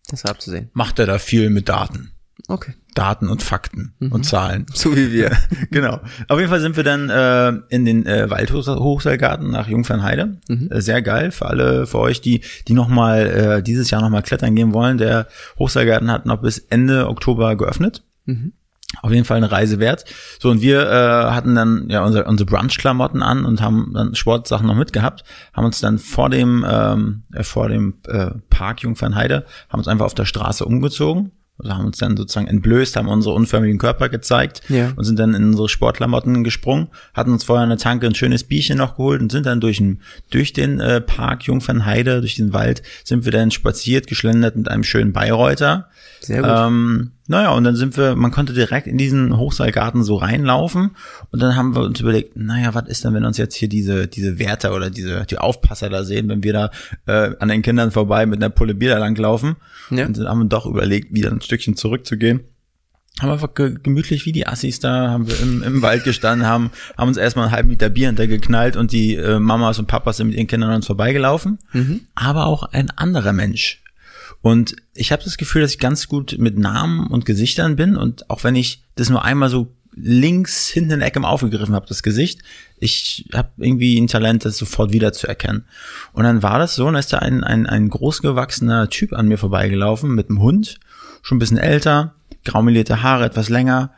das 0.09 0.25
war 0.25 0.33
abzusehen. 0.33 0.71
Macht 0.73 0.99
er 0.99 1.07
da 1.07 1.19
viel 1.19 1.51
mit 1.51 1.69
Daten. 1.69 2.12
Okay. 2.49 2.75
Daten 2.95 3.29
und 3.29 3.43
Fakten 3.43 3.95
Mhm. 4.01 4.13
und 4.13 4.25
Zahlen. 4.25 4.67
So 4.75 4.95
wie 4.97 5.13
wir. 5.13 5.31
genau. 5.71 6.01
Auf 6.29 6.39
jeden 6.39 6.51
Fall 6.51 6.61
sind 6.61 6.77
wir 6.77 6.85
dann 6.85 7.09
äh, 7.09 7.53
in 7.75 7.85
den 7.85 8.05
äh, 8.07 8.29
Waldhochseilgarten 8.29 9.51
nach 9.51 9.69
Jungfernheide. 9.69 10.39
Mhm. 10.49 10.69
Äh, 10.71 10.81
sehr 10.81 11.03
geil 11.03 11.31
für 11.31 11.47
alle, 11.47 11.87
für 11.87 11.99
euch, 11.99 12.21
die 12.21 12.43
die 12.69 12.75
noch 12.75 12.89
mal 12.89 13.27
äh, 13.27 13.63
dieses 13.63 13.91
Jahr 13.91 14.03
noch 14.03 14.11
mal 14.11 14.23
klettern 14.23 14.55
gehen 14.55 14.73
wollen. 14.73 14.99
Der 14.99 15.29
Hochseilgarten 15.59 16.11
hat 16.11 16.27
noch 16.27 16.43
bis 16.43 16.59
Ende 16.59 17.09
Oktober 17.09 17.57
geöffnet. 17.57 18.03
Mhm. 18.27 18.53
Auf 19.01 19.11
jeden 19.11 19.25
Fall 19.25 19.39
eine 19.39 19.51
Reise 19.51 19.79
wert. 19.79 20.05
So, 20.39 20.51
und 20.51 20.61
wir 20.61 20.83
äh, 20.83 21.31
hatten 21.31 21.55
dann 21.55 21.89
ja 21.89 22.05
unsere, 22.05 22.25
unsere 22.25 22.51
Brunch-Klamotten 22.51 23.23
an 23.23 23.47
und 23.47 23.63
haben 23.63 23.93
dann 23.95 24.15
Sportsachen 24.15 24.67
noch 24.67 24.75
mitgehabt, 24.75 25.25
haben 25.55 25.65
uns 25.65 25.81
dann 25.81 25.99
vor 25.99 26.29
dem, 26.29 26.63
ähm, 26.69 27.23
äh, 27.33 27.43
vor 27.43 27.71
dem 27.71 27.95
äh, 28.07 28.33
Park 28.51 28.83
Jungfernheide, 28.83 29.47
haben 29.71 29.79
uns 29.79 29.89
einfach 29.89 30.05
auf 30.05 30.15
der 30.15 30.27
Straße 30.27 30.67
umgezogen 30.67 31.31
also 31.63 31.75
haben 31.77 31.87
uns 31.87 31.99
dann 31.99 32.17
sozusagen 32.17 32.47
entblößt, 32.47 32.97
haben 32.97 33.09
unsere 33.09 33.35
unförmigen 33.35 33.79
Körper 33.79 34.09
gezeigt 34.09 34.63
Ja. 34.69 34.93
und 34.97 35.05
sind 35.05 35.19
dann 35.19 35.35
in 35.35 35.45
unsere 35.45 35.69
Sportklamotten 35.69 36.45
gesprungen, 36.45 36.89
hatten 37.15 37.33
uns 37.33 37.45
vorher 37.45 37.65
eine 37.65 37.77
Tanke 37.77 38.07
ein 38.07 38.15
schönes 38.15 38.45
Bierchen 38.45 38.79
noch 38.79 38.97
geholt 38.97 39.21
und 39.21 39.31
sind 39.33 39.47
dann 39.47 39.61
durch 39.61 39.79
den, 39.79 40.01
durch 40.31 40.53
den 40.53 40.81
äh, 40.81 41.01
Park 41.01 41.45
Jungfernheide, 41.45 42.21
durch 42.21 42.37
den 42.37 42.53
Wald, 42.53 42.83
sind 43.05 43.25
wir 43.25 43.33
dann 43.33 43.51
spaziert, 43.51 44.07
geschlendert 44.07 44.57
mit 44.57 44.69
einem 44.69 44.85
schönen 44.85 45.13
Bayreuther. 45.13 45.89
Sehr 46.23 46.41
gut. 46.41 46.51
Ähm, 46.51 47.11
naja, 47.27 47.51
und 47.51 47.65
dann 47.65 47.77
sind 47.77 47.97
wir, 47.97 48.15
man 48.15 48.31
konnte 48.31 48.53
direkt 48.53 48.87
in 48.87 48.97
diesen 48.99 49.37
Hochseilgarten 49.37 50.03
so 50.05 50.17
reinlaufen 50.17 50.91
und 51.31 51.43
dann 51.43 51.57
haben 51.57 51.75
wir 51.75 51.83
uns 51.83 51.99
überlegt, 52.01 52.37
naja, 52.37 52.75
was 52.75 52.89
ist 52.89 53.05
denn, 53.05 53.15
wenn 53.15 53.25
uns 53.25 53.39
jetzt 53.39 53.55
hier 53.55 53.69
diese, 53.69 54.07
diese 54.07 54.39
Wärter 54.39 54.75
oder 54.75 54.91
diese, 54.91 55.25
die 55.27 55.39
Aufpasser 55.39 55.91
da 55.91 56.05
sehen, 56.05 56.29
wenn 56.29 56.43
wir 56.43 56.53
da 56.53 56.71
äh, 57.07 57.35
an 57.39 57.49
den 57.49 57.63
Kindern 57.63 57.91
vorbei 57.91 58.27
mit 58.27 58.41
einer 58.43 58.51
Pulle 58.51 58.75
Bier 58.75 58.91
da 58.91 58.99
langlaufen 58.99 59.57
Ja. 59.91 60.07
und 60.07 60.17
dann 60.17 60.29
haben 60.29 60.41
wir 60.41 60.49
doch 60.49 60.67
überlegt, 60.67 61.15
wieder 61.15 61.31
ein 61.31 61.41
Stückchen 61.41 61.77
zurückzugehen. 61.77 62.41
Haben 63.21 63.31
einfach 63.31 63.55
ge 63.55 63.77
gemütlich 63.83 64.25
wie 64.25 64.33
die 64.33 64.47
Assis 64.47 64.81
da, 64.81 65.11
haben 65.11 65.27
wir 65.27 65.39
im, 65.41 65.63
im 65.63 65.83
Wald 65.83 66.05
gestanden, 66.05 66.47
haben, 66.47 66.71
haben 66.97 67.09
uns 67.09 67.19
erstmal 67.19 67.45
einen 67.47 67.55
halben 67.55 67.69
Liter 67.71 67.91
Bier 67.91 68.07
hintergeknallt 68.07 68.77
und 68.77 68.91
die 68.91 69.17
äh, 69.17 69.39
Mamas 69.39 69.79
und 69.79 69.87
Papas 69.87 70.17
sind 70.17 70.29
mit 70.29 70.37
ihren 70.37 70.47
Kindern 70.47 70.71
an 70.71 70.77
uns 70.77 70.87
vorbeigelaufen. 70.87 71.59
Mhm. 71.73 72.01
Aber 72.15 72.47
auch 72.47 72.63
ein 72.63 72.91
anderer 72.91 73.35
Mensch. 73.35 73.82
Und 74.43 74.77
ich 74.95 75.13
habe 75.13 75.23
das 75.23 75.39
Gefühl, 75.39 75.63
dass 75.63 75.73
ich 75.73 75.79
ganz 75.79 76.09
gut 76.09 76.37
mit 76.39 76.59
Namen 76.59 77.07
und 77.07 77.25
Gesichtern 77.25 77.77
bin. 77.77 77.97
Und 77.97 78.29
auch 78.29 78.45
wenn 78.45 78.57
ich 78.57 78.83
das 78.97 79.09
nur 79.09 79.25
einmal 79.25 79.49
so 79.49 79.75
links 79.95 80.69
hinten 80.69 80.93
in 80.93 80.99
der 81.01 81.09
Ecke 81.09 81.21
mal 81.21 81.29
aufgegriffen 81.29 81.75
habe, 81.75 81.87
das 81.87 82.03
Gesicht, 82.03 82.41
ich 82.79 83.29
habe 83.33 83.51
irgendwie 83.59 84.01
ein 84.01 84.09
Talent, 84.09 84.45
das 84.45 84.57
sofort 84.57 84.93
wieder 84.93 85.13
zu 85.13 85.29
erkennen. 85.29 85.67
Und 86.13 86.25
dann 86.25 86.43
war 86.43 86.59
das 86.59 86.75
so, 86.75 86.87
und 86.87 86.95
da 86.95 86.99
ist 86.99 87.13
da 87.13 87.19
ein, 87.19 87.45
ein, 87.45 87.67
ein 87.67 87.89
großgewachsener 87.89 88.89
Typ 88.89 89.13
an 89.13 89.29
mir 89.29 89.39
vorbeigelaufen 89.39 90.15
mit 90.15 90.29
einem 90.29 90.41
Hund, 90.41 90.81
schon 91.23 91.37
ein 91.37 91.39
bisschen 91.39 91.59
älter, 91.59 92.15
graumelierte 92.45 93.03
Haare, 93.03 93.25
etwas 93.25 93.49
länger. 93.49 93.93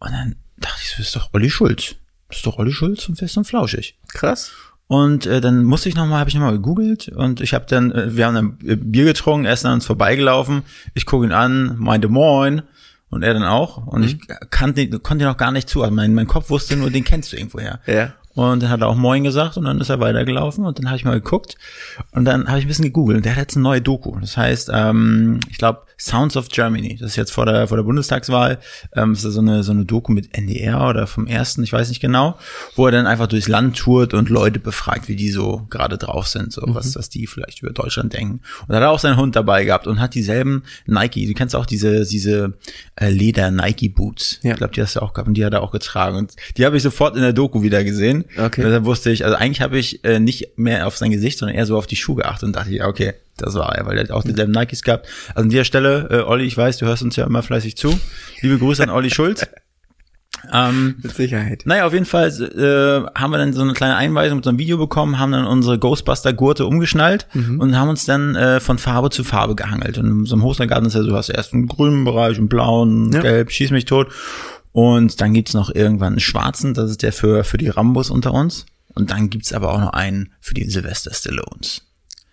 Und 0.00 0.12
dann 0.12 0.36
dachte 0.58 0.80
ich 0.82 0.90
so, 0.90 0.96
das 0.98 1.06
ist 1.06 1.16
doch 1.16 1.32
Olli 1.32 1.50
Schulz. 1.50 1.94
Das 2.28 2.38
ist 2.38 2.46
doch 2.46 2.58
Olli 2.58 2.72
Schulz 2.72 3.08
und 3.08 3.16
fest 3.16 3.38
und 3.38 3.44
flauschig. 3.44 3.96
Krass. 4.08 4.50
Und 4.88 5.26
äh, 5.26 5.42
dann 5.42 5.64
musste 5.64 5.90
ich 5.90 5.94
nochmal, 5.94 6.20
habe 6.20 6.30
ich 6.30 6.34
nochmal 6.34 6.54
gegoogelt 6.54 7.08
und 7.08 7.42
ich 7.42 7.52
habe 7.52 7.66
dann, 7.68 7.92
äh, 7.92 8.16
wir 8.16 8.26
haben 8.26 8.34
dann 8.34 8.58
äh, 8.66 8.74
Bier 8.74 9.04
getrunken, 9.04 9.44
er 9.44 9.52
ist 9.52 9.66
an 9.66 9.74
uns 9.74 9.86
vorbeigelaufen. 9.86 10.62
Ich 10.94 11.04
gucke 11.04 11.26
ihn 11.26 11.32
an, 11.32 11.76
meinte 11.76 12.08
Moin 12.08 12.62
und 13.10 13.22
er 13.22 13.34
dann 13.34 13.44
auch. 13.44 13.86
Und 13.86 14.02
ich 14.02 14.18
kannte, 14.48 14.98
konnte 14.98 15.24
ihn 15.24 15.30
auch 15.30 15.36
gar 15.36 15.52
nicht 15.52 15.68
zu. 15.68 15.82
Also 15.82 15.94
mein, 15.94 16.14
mein 16.14 16.26
Kopf 16.26 16.48
wusste 16.48 16.74
nur, 16.74 16.90
den 16.90 17.04
kennst 17.04 17.32
du 17.32 17.36
irgendwoher. 17.36 17.80
Ja. 17.86 18.14
Und 18.34 18.62
dann 18.62 18.70
hat 18.70 18.80
er 18.80 18.88
auch 18.88 18.94
Moin 18.94 19.24
gesagt 19.24 19.58
und 19.58 19.64
dann 19.64 19.78
ist 19.78 19.90
er 19.90 20.00
weitergelaufen 20.00 20.64
und 20.64 20.78
dann 20.78 20.86
habe 20.86 20.96
ich 20.96 21.04
mal 21.04 21.20
geguckt 21.20 21.56
und 22.12 22.24
dann 22.24 22.48
habe 22.48 22.58
ich 22.58 22.64
ein 22.64 22.68
bisschen 22.68 22.84
gegoogelt 22.84 23.18
und 23.18 23.24
der 23.26 23.32
hat 23.32 23.40
jetzt 23.40 23.56
eine 23.56 23.64
neue 23.64 23.82
Doku. 23.82 24.18
Das 24.20 24.36
heißt, 24.38 24.70
ähm, 24.72 25.40
ich 25.50 25.58
glaube, 25.58 25.82
Sounds 26.00 26.36
of 26.36 26.48
Germany. 26.48 26.96
Das 26.96 27.10
ist 27.10 27.16
jetzt 27.16 27.32
vor 27.32 27.44
der, 27.44 27.66
vor 27.66 27.76
der 27.76 27.84
Bundestagswahl. 27.84 28.58
Ähm, 28.94 29.12
ist 29.12 29.22
so 29.22 29.40
eine, 29.40 29.64
so 29.64 29.72
eine 29.72 29.84
Doku 29.84 30.12
mit 30.12 30.36
NDR 30.36 30.88
oder 30.88 31.08
vom 31.08 31.26
ersten, 31.26 31.64
ich 31.64 31.72
weiß 31.72 31.88
nicht 31.88 32.00
genau, 32.00 32.38
wo 32.76 32.86
er 32.86 32.92
dann 32.92 33.06
einfach 33.06 33.26
durchs 33.26 33.48
Land 33.48 33.76
tourt 33.76 34.14
und 34.14 34.28
Leute 34.28 34.60
befragt, 34.60 35.08
wie 35.08 35.16
die 35.16 35.30
so 35.30 35.66
gerade 35.70 35.98
drauf 35.98 36.28
sind, 36.28 36.52
so 36.52 36.64
mhm. 36.64 36.74
was, 36.76 36.94
was 36.94 37.08
die 37.08 37.26
vielleicht 37.26 37.62
über 37.62 37.72
Deutschland 37.72 38.12
denken. 38.12 38.40
Und 38.60 38.68
da 38.68 38.76
hat 38.76 38.82
er 38.82 38.90
auch 38.90 39.00
seinen 39.00 39.16
Hund 39.16 39.34
dabei 39.34 39.64
gehabt 39.64 39.88
und 39.88 40.00
hat 40.00 40.14
dieselben 40.14 40.62
Nike, 40.86 41.26
du 41.26 41.34
kennst 41.34 41.56
auch 41.56 41.66
diese, 41.66 42.06
diese 42.06 42.54
äh, 42.94 43.10
Leder-Nike-Boots. 43.10 44.40
Ja. 44.42 44.52
Ich 44.52 44.58
glaube, 44.58 44.74
die 44.74 44.82
hast 44.82 44.94
du 44.94 45.02
auch 45.02 45.12
gehabt 45.12 45.26
und 45.26 45.34
die 45.34 45.44
hat 45.44 45.52
er 45.52 45.62
auch 45.62 45.72
getragen. 45.72 46.16
Und 46.16 46.36
die 46.56 46.64
habe 46.64 46.76
ich 46.76 46.82
sofort 46.84 47.16
in 47.16 47.22
der 47.22 47.32
Doku 47.32 47.62
wieder 47.62 47.82
gesehen. 47.82 48.24
Okay. 48.36 48.60
Und 48.60 48.68
deshalb 48.68 48.84
wusste 48.84 49.10
ich, 49.10 49.24
also 49.24 49.36
eigentlich 49.36 49.62
habe 49.62 49.76
ich 49.76 50.04
äh, 50.04 50.20
nicht 50.20 50.56
mehr 50.56 50.86
auf 50.86 50.96
sein 50.96 51.10
Gesicht, 51.10 51.38
sondern 51.38 51.56
eher 51.56 51.66
so 51.66 51.76
auf 51.76 51.88
die 51.88 51.96
Schuhe 51.96 52.22
geachtet 52.22 52.44
und 52.44 52.54
dachte, 52.54 52.70
ja, 52.70 52.86
okay, 52.86 53.14
das 53.38 53.54
war 53.54 53.74
er, 53.74 53.86
weil 53.86 53.98
er 53.98 54.14
auch 54.14 54.22
dieselben 54.22 54.52
Nikes 54.52 54.82
gehabt. 54.82 55.06
Also 55.30 55.42
an 55.42 55.48
dieser 55.48 55.64
Stelle, 55.64 56.08
äh, 56.10 56.20
Olli, 56.22 56.44
ich 56.44 56.56
weiß, 56.56 56.78
du 56.78 56.86
hörst 56.86 57.02
uns 57.02 57.16
ja 57.16 57.24
immer 57.24 57.42
fleißig 57.42 57.76
zu. 57.76 57.98
Liebe 58.40 58.58
Grüße 58.58 58.82
an 58.82 58.90
Olli 58.90 59.10
Schulz. 59.10 59.46
Ähm, 60.52 60.96
mit 61.02 61.14
Sicherheit. 61.14 61.62
Naja, 61.66 61.86
auf 61.86 61.92
jeden 61.92 62.04
Fall 62.04 62.28
äh, 62.28 63.18
haben 63.18 63.30
wir 63.30 63.38
dann 63.38 63.52
so 63.52 63.62
eine 63.62 63.72
kleine 63.72 63.96
Einweisung 63.96 64.36
mit 64.36 64.44
so 64.44 64.50
einem 64.50 64.58
Video 64.58 64.78
bekommen, 64.78 65.18
haben 65.18 65.32
dann 65.32 65.46
unsere 65.46 65.78
Ghostbuster-Gurte 65.78 66.64
umgeschnallt 66.64 67.26
mhm. 67.34 67.60
und 67.60 67.76
haben 67.76 67.88
uns 67.88 68.04
dann 68.04 68.36
äh, 68.36 68.60
von 68.60 68.78
Farbe 68.78 69.10
zu 69.10 69.24
Farbe 69.24 69.56
gehangelt. 69.56 69.98
Und 69.98 70.06
in 70.06 70.24
so 70.26 70.36
einem 70.36 70.44
Hochseilgarten 70.44 70.86
ist 70.86 70.94
ja 70.94 71.02
so, 71.02 71.08
du 71.08 71.16
hast 71.16 71.28
erst 71.28 71.54
einen 71.54 71.66
grünen 71.66 72.04
Bereich, 72.04 72.38
einen 72.38 72.48
blauen, 72.48 73.10
ja. 73.12 73.20
gelb, 73.20 73.50
schieß 73.50 73.72
mich 73.72 73.84
tot. 73.84 74.12
Und 74.72 75.20
dann 75.20 75.34
gibt's 75.34 75.54
noch 75.54 75.74
irgendwann 75.74 76.14
einen 76.14 76.20
schwarzen, 76.20 76.72
das 76.72 76.90
ist 76.90 77.02
der 77.02 77.12
für, 77.12 77.42
für 77.42 77.58
die 77.58 77.68
Rambos 77.68 78.10
unter 78.10 78.32
uns. 78.32 78.66
Und 78.94 79.10
dann 79.10 79.30
gibt's 79.30 79.52
aber 79.52 79.72
auch 79.72 79.80
noch 79.80 79.92
einen 79.92 80.32
für 80.40 80.54
die 80.54 80.70
Sylvester 80.70 81.12
Stallones 81.12 81.87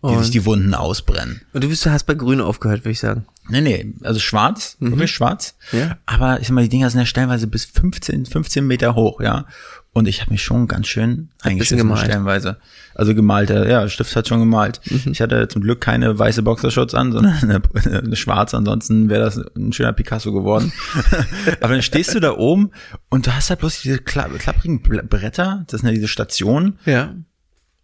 die 0.10 0.16
und 0.16 0.24
sich 0.24 0.32
die 0.32 0.46
Wunden 0.46 0.74
ausbrennen. 0.74 1.42
Und 1.54 1.64
du 1.64 1.70
bist, 1.70 1.86
hast 1.86 2.06
bei 2.06 2.14
Grün 2.14 2.42
aufgehört, 2.42 2.82
würde 2.82 2.92
ich 2.92 3.00
sagen. 3.00 3.26
Nee, 3.48 3.62
nee, 3.62 3.94
also 4.04 4.20
schwarz, 4.20 4.78
mhm. 4.80 4.92
wirklich 4.92 5.12
schwarz. 5.12 5.56
Ja. 5.72 5.98
Aber 6.06 6.40
ich 6.40 6.48
sag 6.48 6.56
mal, 6.56 6.64
die 6.64 6.70
Dinger 6.70 6.90
sind 6.90 7.00
ja 7.00 7.06
stellenweise 7.06 7.48
bis 7.48 7.66
15, 7.66 8.26
15 8.26 8.66
Meter 8.66 8.96
hoch, 8.96 9.22
ja. 9.22 9.46
Und 9.94 10.10
ich 10.10 10.20
habe 10.20 10.32
mich 10.32 10.44
schon 10.44 10.68
ganz 10.68 10.88
schön 10.88 11.30
eingeschissen 11.42 11.96
stellenweise. 11.96 12.58
Also 12.96 13.16
gemalt, 13.16 13.50
ja, 13.50 13.88
Stift 13.88 14.14
hat 14.16 14.28
schon 14.28 14.40
gemalt. 14.40 14.82
Mhm. 14.90 15.12
Ich 15.14 15.22
hatte 15.22 15.48
zum 15.48 15.62
Glück 15.62 15.80
keine 15.80 16.20
weiße 16.20 16.44
Boxershorts 16.44 16.94
an, 16.94 17.14
sondern 17.14 17.34
eine, 17.42 17.62
eine 17.86 18.16
schwarze, 18.16 18.58
ansonsten 18.58 19.10
wäre 19.10 19.24
das 19.24 19.38
ein 19.56 19.72
schöner 19.72 19.94
Picasso 19.94 20.34
geworden. 20.34 20.74
Aber 21.62 21.74
dann 21.74 21.82
stehst 21.82 22.14
du 22.14 22.20
da 22.20 22.36
oben 22.36 22.72
und 23.10 23.28
du 23.28 23.34
hast 23.34 23.50
halt 23.50 23.60
bloß 23.60 23.82
diese 23.84 24.00
klapprigen 24.00 24.82
Bretter, 24.82 25.64
das 25.68 25.82
sind 25.82 25.88
ja 25.88 25.96
diese 25.96 26.10
Stationen. 26.10 26.78
Ja. 26.86 27.16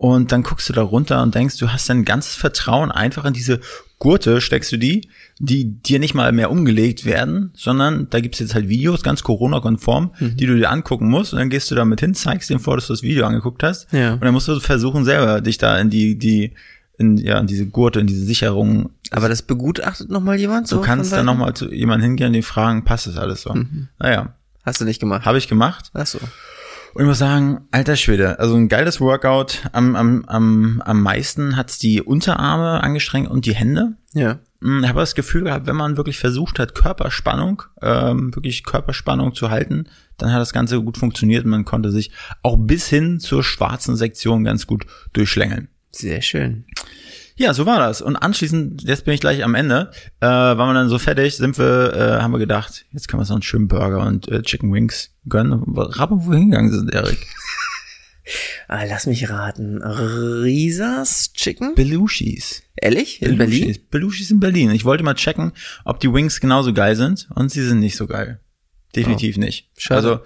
Und 0.01 0.31
dann 0.31 0.41
guckst 0.41 0.67
du 0.67 0.73
da 0.73 0.81
runter 0.81 1.21
und 1.21 1.35
denkst, 1.35 1.57
du 1.57 1.71
hast 1.71 1.87
dein 1.87 2.05
ganzes 2.05 2.33
Vertrauen 2.33 2.91
einfach 2.91 3.23
in 3.23 3.33
diese 3.33 3.59
Gurte, 3.99 4.41
steckst 4.41 4.71
du 4.71 4.77
die, 4.77 5.07
die 5.37 5.79
dir 5.79 5.99
nicht 5.99 6.15
mal 6.15 6.31
mehr 6.31 6.49
umgelegt 6.49 7.05
werden, 7.05 7.51
sondern 7.53 8.09
da 8.09 8.19
gibt's 8.19 8.39
jetzt 8.39 8.55
halt 8.55 8.67
Videos, 8.67 9.03
ganz 9.03 9.21
Corona-konform, 9.21 10.11
mhm. 10.17 10.37
die 10.37 10.47
du 10.47 10.55
dir 10.55 10.71
angucken 10.71 11.07
musst 11.07 11.33
und 11.33 11.39
dann 11.39 11.51
gehst 11.51 11.69
du 11.69 11.75
damit 11.75 11.99
hin, 11.99 12.15
zeigst 12.15 12.49
dem 12.49 12.59
vor, 12.59 12.77
dass 12.77 12.87
du 12.87 12.93
das 12.93 13.03
Video 13.03 13.27
angeguckt 13.27 13.61
hast 13.61 13.93
ja. 13.93 14.13
und 14.13 14.23
dann 14.23 14.33
musst 14.33 14.47
du 14.47 14.59
versuchen, 14.59 15.05
selber 15.05 15.39
dich 15.39 15.59
da 15.59 15.77
in 15.77 15.91
die, 15.91 16.17
die, 16.17 16.55
in, 16.97 17.17
ja, 17.17 17.37
in 17.37 17.45
diese 17.45 17.67
Gurte, 17.67 17.99
in 17.99 18.07
diese 18.07 18.25
Sicherung. 18.25 18.89
Aber 19.11 19.29
das 19.29 19.43
begutachtet 19.43 20.09
nochmal 20.09 20.39
jemand 20.39 20.67
so? 20.67 20.77
Du 20.77 20.81
kannst 20.81 21.11
dann 21.11 21.27
nochmal 21.27 21.53
zu 21.53 21.71
jemandem 21.71 22.09
hingehen 22.09 22.27
und 22.29 22.33
die 22.33 22.41
fragen, 22.41 22.85
passt 22.85 23.05
das 23.05 23.17
alles 23.17 23.43
so? 23.43 23.53
Mhm. 23.53 23.89
Naja. 23.99 24.33
Hast 24.63 24.81
du 24.81 24.85
nicht 24.85 24.99
gemacht? 24.99 25.25
Habe 25.25 25.37
ich 25.37 25.47
gemacht. 25.47 25.91
Ach 25.93 26.07
so. 26.07 26.17
Und 26.93 27.04
ich 27.04 27.08
muss 27.08 27.19
sagen, 27.19 27.67
alter 27.71 27.95
Schwede, 27.95 28.39
also 28.39 28.56
ein 28.56 28.67
geiles 28.67 28.99
Workout. 28.99 29.63
Am, 29.71 29.95
am, 29.95 30.25
am, 30.25 30.82
am 30.86 31.01
meisten 31.01 31.56
hat's 31.56 31.80
die 31.80 32.01
Unterarme 32.01 32.84
angestrengt 32.84 33.30
und 33.30 33.45
die 33.45 33.56
Hände. 33.56 33.93
Ja. 34.13 34.39
Hm, 34.62 34.84
ich 34.84 34.89
habe 34.89 34.99
das 34.99 35.15
Gefühl 35.15 35.43
gehabt, 35.43 35.67
wenn 35.67 35.75
man 35.75 35.97
wirklich 35.97 36.17
versucht 36.17 36.60
hat, 36.60 36.75
Körperspannung, 36.75 37.63
ähm, 37.82 38.36
wirklich 38.36 38.63
Körperspannung 38.63 39.34
zu 39.34 39.49
halten, 39.49 39.86
dann 40.17 40.34
hat 40.34 40.41
das 40.41 40.54
Ganze 40.54 40.82
gut 40.82 40.97
funktioniert 40.97 41.45
und 41.45 41.51
man 41.51 41.65
konnte 41.65 41.91
sich 41.91 42.12
auch 42.43 42.58
bis 42.58 42.88
hin 42.88 43.19
zur 43.19 43.43
schwarzen 43.43 43.95
Sektion 43.95 44.43
ganz 44.43 44.67
gut 44.67 44.86
durchschlängeln. 45.13 45.69
Sehr 45.91 46.21
schön. 46.21 46.65
Ja, 47.41 47.56
so 47.56 47.65
war 47.65 47.80
das. 47.80 48.04
Und 48.04 48.17
anschließend, 48.17 48.84
jetzt 48.84 49.04
bin 49.06 49.15
ich 49.15 49.19
gleich 49.19 49.43
am 49.43 49.56
Ende, 49.56 49.89
äh, 50.19 50.27
waren 50.27 50.69
wir 50.69 50.73
dann 50.75 50.89
so 50.89 50.99
fertig, 50.99 51.38
sind 51.38 51.58
wir, 51.58 51.91
äh, 51.91 52.21
haben 52.21 52.32
wir 52.32 52.38
gedacht, 52.38 52.86
jetzt 52.91 53.08
können 53.08 53.19
wir 53.19 53.25
so 53.25 53.34
einen 53.34 53.41
schönen 53.41 53.67
Burger 53.67 54.06
und 54.06 54.27
äh, 54.27 54.43
Chicken 54.43 54.71
Wings 54.71 55.10
gönnen. 55.27 55.63
Rappen, 55.75 56.23
wo 56.23 56.30
wir 56.30 56.38
hingegangen 56.38 56.71
sind, 56.71 56.93
Erik. 56.93 57.17
ah, 58.67 58.84
lass 58.84 59.08
mich 59.08 59.27
raten. 59.27 59.82
Risas 59.82 61.34
Chicken? 61.34 61.73
Belushis. 61.73 62.62
Ehrlich? 62.75 63.23
In 63.23 63.39
Belushis. 63.39 63.60
Berlin? 63.60 63.88
Belushis 63.89 64.30
in 64.30 64.39
Berlin. 64.39 64.69
Ich 64.69 64.86
wollte 64.86 65.04
mal 65.04 65.15
checken, 65.15 65.51
ob 65.84 65.99
die 65.99 66.13
Wings 66.13 66.41
genauso 66.41 66.73
geil 66.73 66.95
sind 66.95 67.27
und 67.34 67.49
sie 67.49 67.63
sind 67.63 67.80
nicht 67.80 67.97
so 67.97 68.06
geil. 68.06 68.39
Definitiv 68.95 69.38
oh. 69.38 69.39
nicht. 69.39 69.67
Schade. 69.77 69.95
Also 69.95 70.19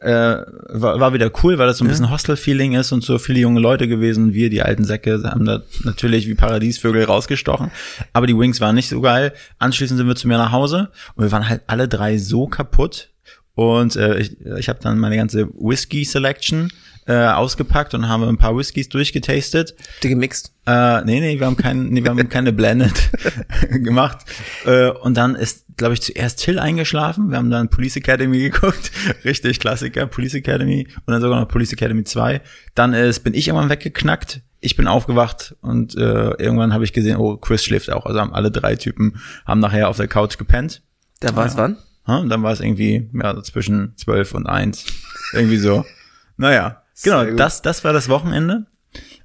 äh, 0.00 0.36
war, 0.68 1.00
war 1.00 1.12
wieder 1.14 1.30
cool, 1.42 1.58
weil 1.58 1.66
das 1.66 1.78
so 1.78 1.84
ein 1.84 1.88
bisschen 1.88 2.10
Hostel-Feeling 2.10 2.74
ist 2.74 2.92
und 2.92 3.02
so 3.02 3.18
viele 3.18 3.40
junge 3.40 3.60
Leute 3.60 3.88
gewesen. 3.88 4.34
Wir, 4.34 4.50
die 4.50 4.62
alten 4.62 4.84
Säcke, 4.84 5.22
haben 5.24 5.44
da 5.44 5.62
natürlich 5.84 6.28
wie 6.28 6.34
Paradiesvögel 6.34 7.04
rausgestochen. 7.04 7.70
Aber 8.12 8.26
die 8.26 8.36
Wings 8.36 8.60
waren 8.60 8.74
nicht 8.74 8.88
so 8.88 9.00
geil. 9.00 9.32
Anschließend 9.58 9.98
sind 9.98 10.06
wir 10.06 10.16
zu 10.16 10.28
mir 10.28 10.38
nach 10.38 10.52
Hause 10.52 10.90
und 11.14 11.24
wir 11.24 11.32
waren 11.32 11.48
halt 11.48 11.62
alle 11.66 11.88
drei 11.88 12.18
so 12.18 12.46
kaputt. 12.46 13.10
Und 13.54 13.96
äh, 13.96 14.18
ich, 14.18 14.38
ich 14.40 14.68
habe 14.68 14.80
dann 14.82 14.98
meine 14.98 15.16
ganze 15.16 15.48
Whisky-Selection 15.48 16.70
äh, 17.06 17.26
ausgepackt 17.26 17.94
und 17.94 18.08
haben 18.08 18.24
ein 18.24 18.36
paar 18.36 18.56
Whiskys 18.56 18.88
durchgetastet. 18.88 19.74
Die 20.02 20.08
gemixt? 20.08 20.52
Äh, 20.66 21.04
nee, 21.04 21.20
nee, 21.20 21.38
wir 21.38 21.46
haben, 21.46 21.56
kein, 21.56 21.88
nee, 21.88 22.02
wir 22.02 22.10
haben 22.10 22.28
keine 22.28 22.52
Blended 22.52 23.10
gemacht. 23.70 24.18
Äh, 24.64 24.90
und 24.90 25.16
dann 25.16 25.36
ist, 25.36 25.66
glaube 25.76 25.94
ich, 25.94 26.02
zuerst 26.02 26.40
Till 26.40 26.58
eingeschlafen. 26.58 27.30
Wir 27.30 27.38
haben 27.38 27.50
dann 27.50 27.68
Police 27.68 27.96
Academy 27.96 28.38
geguckt. 28.50 28.90
Richtig 29.24 29.60
Klassiker, 29.60 30.06
Police 30.06 30.34
Academy. 30.34 30.88
Und 31.06 31.12
dann 31.12 31.20
sogar 31.20 31.40
noch 31.40 31.48
Police 31.48 31.72
Academy 31.72 32.04
2. 32.04 32.40
Dann 32.74 32.92
ist, 32.92 33.20
bin 33.20 33.34
ich 33.34 33.48
irgendwann 33.48 33.70
weggeknackt. 33.70 34.42
Ich 34.60 34.74
bin 34.74 34.88
aufgewacht 34.88 35.54
und 35.60 35.96
äh, 35.96 36.30
irgendwann 36.38 36.72
habe 36.72 36.82
ich 36.82 36.92
gesehen, 36.92 37.18
oh, 37.18 37.36
Chris 37.36 37.62
schläft 37.62 37.90
auch. 37.92 38.04
Also 38.06 38.18
haben 38.18 38.32
alle 38.32 38.50
drei 38.50 38.74
Typen 38.74 39.20
haben 39.44 39.60
nachher 39.60 39.88
auf 39.88 39.96
der 39.96 40.08
Couch 40.08 40.38
gepennt. 40.38 40.82
Da 41.20 41.36
war 41.36 41.46
es 41.46 41.54
ja. 41.54 41.58
wann? 41.58 41.76
Und 42.22 42.30
dann 42.30 42.42
war 42.42 42.52
es 42.52 42.60
irgendwie 42.60 43.10
ja, 43.12 43.40
zwischen 43.42 43.96
zwölf 43.96 44.34
und 44.34 44.46
eins. 44.46 44.86
irgendwie 45.32 45.58
so. 45.58 45.84
Naja, 46.36 46.82
Genau, 47.02 47.24
das, 47.24 47.62
das 47.62 47.84
war 47.84 47.92
das 47.92 48.08
Wochenende. 48.08 48.66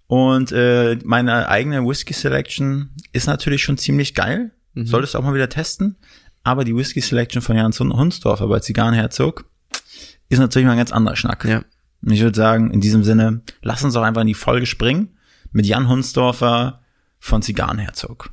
Und 0.07 0.51
äh, 0.51 0.97
meine 1.05 1.47
eigene 1.47 1.85
Whisky 1.85 2.13
Selection 2.13 2.91
ist 3.13 3.27
natürlich 3.27 3.63
schon 3.63 3.77
ziemlich 3.77 4.13
geil. 4.13 4.51
Mhm. 4.73 4.85
Solltest 4.85 5.13
du 5.13 5.19
auch 5.19 5.23
mal 5.23 5.33
wieder 5.33 5.49
testen. 5.49 5.97
Aber 6.43 6.63
die 6.63 6.75
Whisky 6.75 7.01
Selection 7.01 7.41
von 7.41 7.55
Jans 7.55 7.79
Hunsdorfer 7.79 8.47
bei 8.47 8.59
Zigarrenherzog 8.59 9.45
ist 10.27 10.39
natürlich 10.39 10.65
mal 10.65 10.73
ein 10.73 10.77
ganz 10.77 10.91
anderer 10.91 11.15
Schnack. 11.15 11.45
Ja. 11.45 11.63
Und 12.03 12.11
ich 12.11 12.21
würde 12.21 12.35
sagen, 12.35 12.71
in 12.71 12.81
diesem 12.81 13.03
Sinne, 13.03 13.41
lass 13.61 13.83
uns 13.83 13.95
auch 13.95 14.01
einfach 14.01 14.21
in 14.21 14.27
die 14.27 14.33
Folge 14.33 14.65
springen 14.65 15.17
mit 15.51 15.65
Jan 15.65 15.87
Hunsdorfer 15.87 16.81
von 17.19 17.41
Zigarrenherzog. 17.41 18.31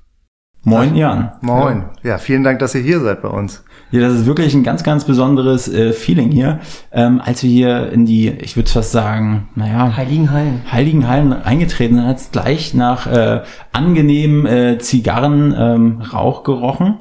Moin 0.63 0.97
Jan. 0.97 1.33
Moin. 1.43 1.91
Ja, 2.03 2.19
vielen 2.19 2.43
Dank, 2.43 2.59
dass 2.59 2.75
ihr 2.75 2.81
hier 2.81 3.01
seid 3.01 3.23
bei 3.23 3.29
uns. 3.29 3.65
Ja, 3.91 4.01
das 4.01 4.15
ist 4.15 4.27
wirklich 4.27 4.55
ein 4.55 4.65
ganz, 4.65 4.83
ganz 4.83 5.05
besonderes 5.05 5.67
äh, 5.67 5.93
Feeling 5.93 6.31
hier. 6.31 6.61
Ähm, 6.93 7.23
als 7.25 7.43
wir 7.43 7.51
hier 7.51 7.91
in 7.91 8.05
die, 8.05 8.29
ich 8.29 8.55
würde 8.55 8.71
fast 8.71 8.93
sagen, 8.93 9.49
naja, 9.55 9.97
Heiligen 9.97 10.31
Hallen. 10.31 10.61
Heiligen 10.71 11.09
Hallen 11.09 11.33
eingetreten 11.33 11.95
sind, 11.95 12.07
hat 12.07 12.19
es 12.19 12.31
gleich 12.31 12.75
nach 12.75 13.07
äh, 13.07 13.43
angenehmen 13.73 14.45
äh, 14.45 14.79
Zigarrenrauch 14.79 16.39
ähm, 16.39 16.45
gerochen. 16.45 16.99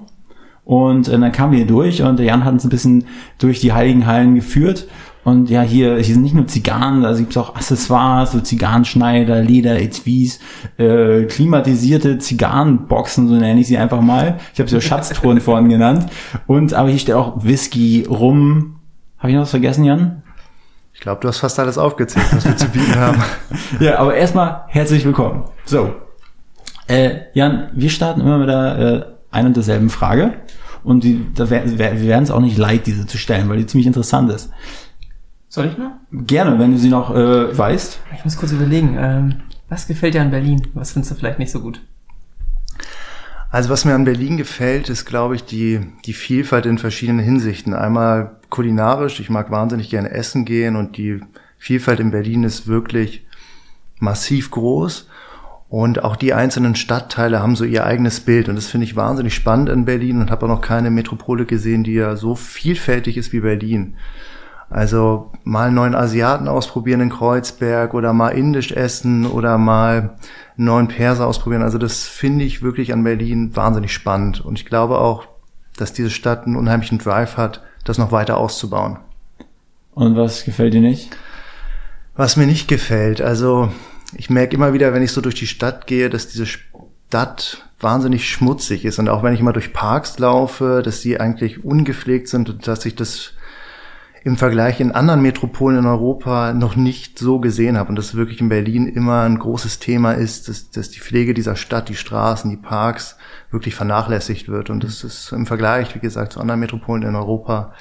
Und 0.64 1.08
äh, 1.08 1.18
dann 1.18 1.32
kamen 1.32 1.54
wir 1.54 1.60
hier 1.60 1.68
durch 1.68 2.02
und 2.02 2.20
der 2.20 2.26
Jan 2.26 2.46
hat 2.46 2.54
uns 2.54 2.66
ein 2.66 2.70
bisschen 2.70 3.06
durch 3.38 3.60
die 3.60 3.74
Heiligen 3.74 4.06
Hallen 4.06 4.36
geführt. 4.36 4.88
Und 5.28 5.50
ja, 5.50 5.62
hier, 5.62 5.96
hier 5.98 6.14
sind 6.14 6.22
nicht 6.22 6.36
nur 6.36 6.48
Zigarren, 6.48 7.02
da 7.02 7.12
gibt 7.12 7.32
es 7.32 7.38
auch 7.38 7.54
Accessoires, 7.54 8.32
so 8.32 8.40
Zigarrenschneider, 8.40 9.42
Leder, 9.42 9.78
Etuis, 9.78 10.40
äh, 10.78 11.26
klimatisierte 11.26 12.18
Zigarrenboxen, 12.18 13.28
so 13.28 13.36
nenne 13.36 13.60
ich 13.60 13.68
sie 13.68 13.78
einfach 13.78 14.00
mal. 14.00 14.38
Ich 14.54 14.60
habe 14.62 14.70
sie 14.70 14.80
Schatztruhen 14.80 15.42
vorhin 15.42 15.68
genannt. 15.68 16.06
Und 16.46 16.74
aber 16.74 16.88
hier 16.88 17.00
steht 17.00 17.16
auch 17.16 17.44
Whisky, 17.44 18.06
Rum. 18.10 18.80
Habe 19.18 19.32
ich 19.32 19.36
noch 19.36 19.42
was 19.42 19.50
vergessen, 19.50 19.84
Jan? 19.84 20.24
Ich 20.94 21.02
glaube, 21.02 21.20
du 21.20 21.28
hast 21.28 21.40
fast 21.40 21.60
alles 21.60 21.78
aufgezählt, 21.78 22.28
was 22.32 22.46
wir 22.46 22.56
zu 22.56 22.70
bieten 22.70 22.96
haben. 22.96 23.22
ja, 23.82 24.00
aber 24.00 24.16
erstmal 24.16 24.62
herzlich 24.70 25.04
willkommen. 25.04 25.44
So, 25.66 25.94
äh, 26.88 27.24
Jan, 27.34 27.68
wir 27.74 27.90
starten 27.90 28.22
immer 28.22 28.38
mit 28.38 28.48
der 28.48 28.78
äh, 28.80 29.36
ein 29.36 29.48
und 29.48 29.58
derselben 29.58 29.90
Frage. 29.90 30.36
Und 30.86 31.04
die, 31.04 31.26
da 31.36 31.50
wär, 31.50 31.66
wir 31.66 32.08
werden 32.08 32.24
es 32.24 32.32
auch 32.32 32.40
nicht 32.40 32.58
leid, 32.58 32.88
diese 32.88 33.06
zu 33.06 33.18
stellen, 33.18 33.50
weil 33.50 33.58
die 33.58 33.66
ziemlich 33.66 33.88
interessant 33.88 34.32
ist. 34.32 34.52
Soll 35.50 35.68
ich 35.68 35.78
mal? 35.78 36.00
Gerne, 36.12 36.60
wenn 36.60 36.72
du 36.72 36.78
sie 36.78 36.90
noch 36.90 37.16
äh, 37.16 37.58
weißt. 37.58 38.00
Ich 38.16 38.26
muss 38.26 38.38
kurz 38.38 38.52
überlegen. 38.52 38.96
Ähm, 39.00 39.36
was 39.70 39.88
gefällt 39.88 40.14
dir 40.14 40.22
an 40.22 40.32
Berlin? 40.32 40.68
Was 40.74 40.92
findest 40.92 41.12
du 41.12 41.16
vielleicht 41.16 41.40
nicht 41.40 41.52
so 41.52 41.62
gut? 41.62 41.82
Also 43.50 43.70
was 43.70 43.86
mir 43.86 43.96
an 43.96 44.04
Berlin 44.04 44.36
gefällt, 44.38 44.90
ist, 44.90 45.06
glaube 45.06 45.36
ich, 45.36 45.46
die, 45.46 45.80
die 46.06 46.14
Vielfalt 46.14 46.66
in 46.66 46.78
verschiedenen 46.78 47.24
Hinsichten. 47.24 47.74
Einmal 47.74 48.38
kulinarisch, 48.50 49.20
ich 49.20 49.30
mag 49.30 49.50
wahnsinnig 49.52 49.90
gerne 49.90 50.12
essen 50.12 50.44
gehen 50.44 50.76
und 50.76 50.98
die 50.98 51.22
Vielfalt 51.58 52.00
in 52.00 52.12
Berlin 52.12 52.44
ist 52.44 52.68
wirklich 52.68 53.26
massiv 54.00 54.52
groß. 54.52 55.08
Und 55.70 56.04
auch 56.04 56.16
die 56.16 56.34
einzelnen 56.34 56.76
Stadtteile 56.76 57.42
haben 57.42 57.56
so 57.56 57.66
ihr 57.66 57.86
eigenes 57.86 58.22
Bild. 58.22 58.48
Und 58.48 58.56
das 58.56 58.68
finde 58.68 58.86
ich 58.86 58.96
wahnsinnig 58.96 59.34
spannend 59.34 59.70
in 59.70 59.86
Berlin 59.86 60.22
und 60.22 60.32
habe 60.32 60.46
auch 60.46 60.50
noch 60.50 60.62
keine 60.62 60.92
Metropole 60.92 61.46
gesehen, 61.46 61.84
die 61.84 61.94
ja 61.94 62.16
so 62.16 62.36
vielfältig 62.36 63.18
ist 63.18 63.34
wie 63.34 63.42
Berlin. 63.42 63.96
Also 64.70 65.32
mal 65.44 65.68
einen 65.68 65.76
neuen 65.76 65.96
Asiaten 65.96 66.48
ausprobieren 66.48 67.00
in 67.00 67.10
Kreuzberg 67.10 67.94
oder 67.94 68.12
mal 68.14 68.30
indisch 68.30 68.72
essen 68.72 69.26
oder 69.26 69.58
mal 69.58 70.18
einen 70.58 70.66
neuen 70.66 70.88
Perser 70.88 71.28
ausprobieren. 71.28 71.64
Also 71.64 71.78
das 71.78 72.04
finde 72.04 72.44
ich 72.44 72.62
wirklich 72.62 72.92
an 72.92 73.04
Berlin 73.04 73.56
wahnsinnig 73.56 73.94
spannend. 73.94 74.42
Und 74.42 74.60
ich 74.60 74.66
glaube 74.66 75.00
auch, 75.00 75.28
dass 75.78 75.94
diese 75.94 76.10
Stadt 76.10 76.46
einen 76.46 76.58
unheimlichen 76.58 76.98
Drive 76.98 77.38
hat, 77.38 77.62
das 77.86 77.98
noch 77.98 78.12
weiter 78.12 78.38
auszubauen. 78.38 78.98
Und 79.94 80.18
was 80.18 80.44
gefällt 80.44 80.74
dir 80.74 80.82
nicht? 80.82 81.16
Was 82.16 82.36
mir 82.36 82.48
nicht 82.48 82.68
gefällt, 82.68 83.22
also 83.22 83.72
ich 84.16 84.30
merke 84.30 84.56
immer 84.56 84.74
wieder, 84.74 84.94
wenn 84.94 85.04
ich 85.04 85.12
so 85.12 85.22
durch 85.22 85.36
die 85.36 85.48
Stadt 85.48 85.88
gehe, 85.88 86.10
dass 86.10 86.28
diese 86.28 86.46
Stadt 86.46 87.68
wahnsinnig 87.80 88.30
schmutzig 88.30 88.86
ist. 88.86 89.00
Und 89.00 89.10
auch 89.10 89.24
wenn 89.24 89.34
ich 89.34 89.40
immer 89.40 89.54
durch 89.54 89.74
Parks 89.74 90.18
laufe, 90.20 90.82
dass 90.84 91.02
die 91.02 91.20
eigentlich 91.20 91.64
ungepflegt 91.64 92.28
sind 92.28 92.50
und 92.50 92.68
dass 92.68 92.86
ich 92.86 92.96
das 92.96 93.34
im 94.24 94.38
Vergleich 94.38 94.80
in 94.80 94.92
anderen 94.92 95.22
Metropolen 95.22 95.80
in 95.80 95.86
Europa 95.86 96.54
noch 96.54 96.76
nicht 96.76 97.20
so 97.20 97.40
gesehen 97.40 97.78
habe 97.78 97.90
und 97.90 97.96
das 97.96 98.16
wirklich 98.16 98.42
in 98.42 98.50
Berlin 98.50 98.88
immer 98.88 99.22
ein 99.22 99.40
großes 99.40 99.80
Thema 99.80 100.14
ist, 100.14 100.50
dass, 100.50 100.72
dass 100.72 100.90
die 100.90 101.00
Pflege 101.00 101.34
dieser 101.34 101.56
Stadt, 101.56 101.90
die 101.90 101.96
Straßen, 101.96 102.50
die 102.50 102.58
Parks 102.58 103.18
wirklich 103.52 103.76
vernachlässigt 103.76 104.50
wird 104.50 104.70
und 104.70 104.84
das 104.84 105.04
ist 105.04 105.32
im 105.32 105.46
Vergleich, 105.46 105.96
wie 105.96 106.00
gesagt, 106.00 106.34
zu 106.34 106.40
anderen 106.40 106.60
Metropolen 106.60 107.04
in 107.04 107.16
Europa 107.16 107.74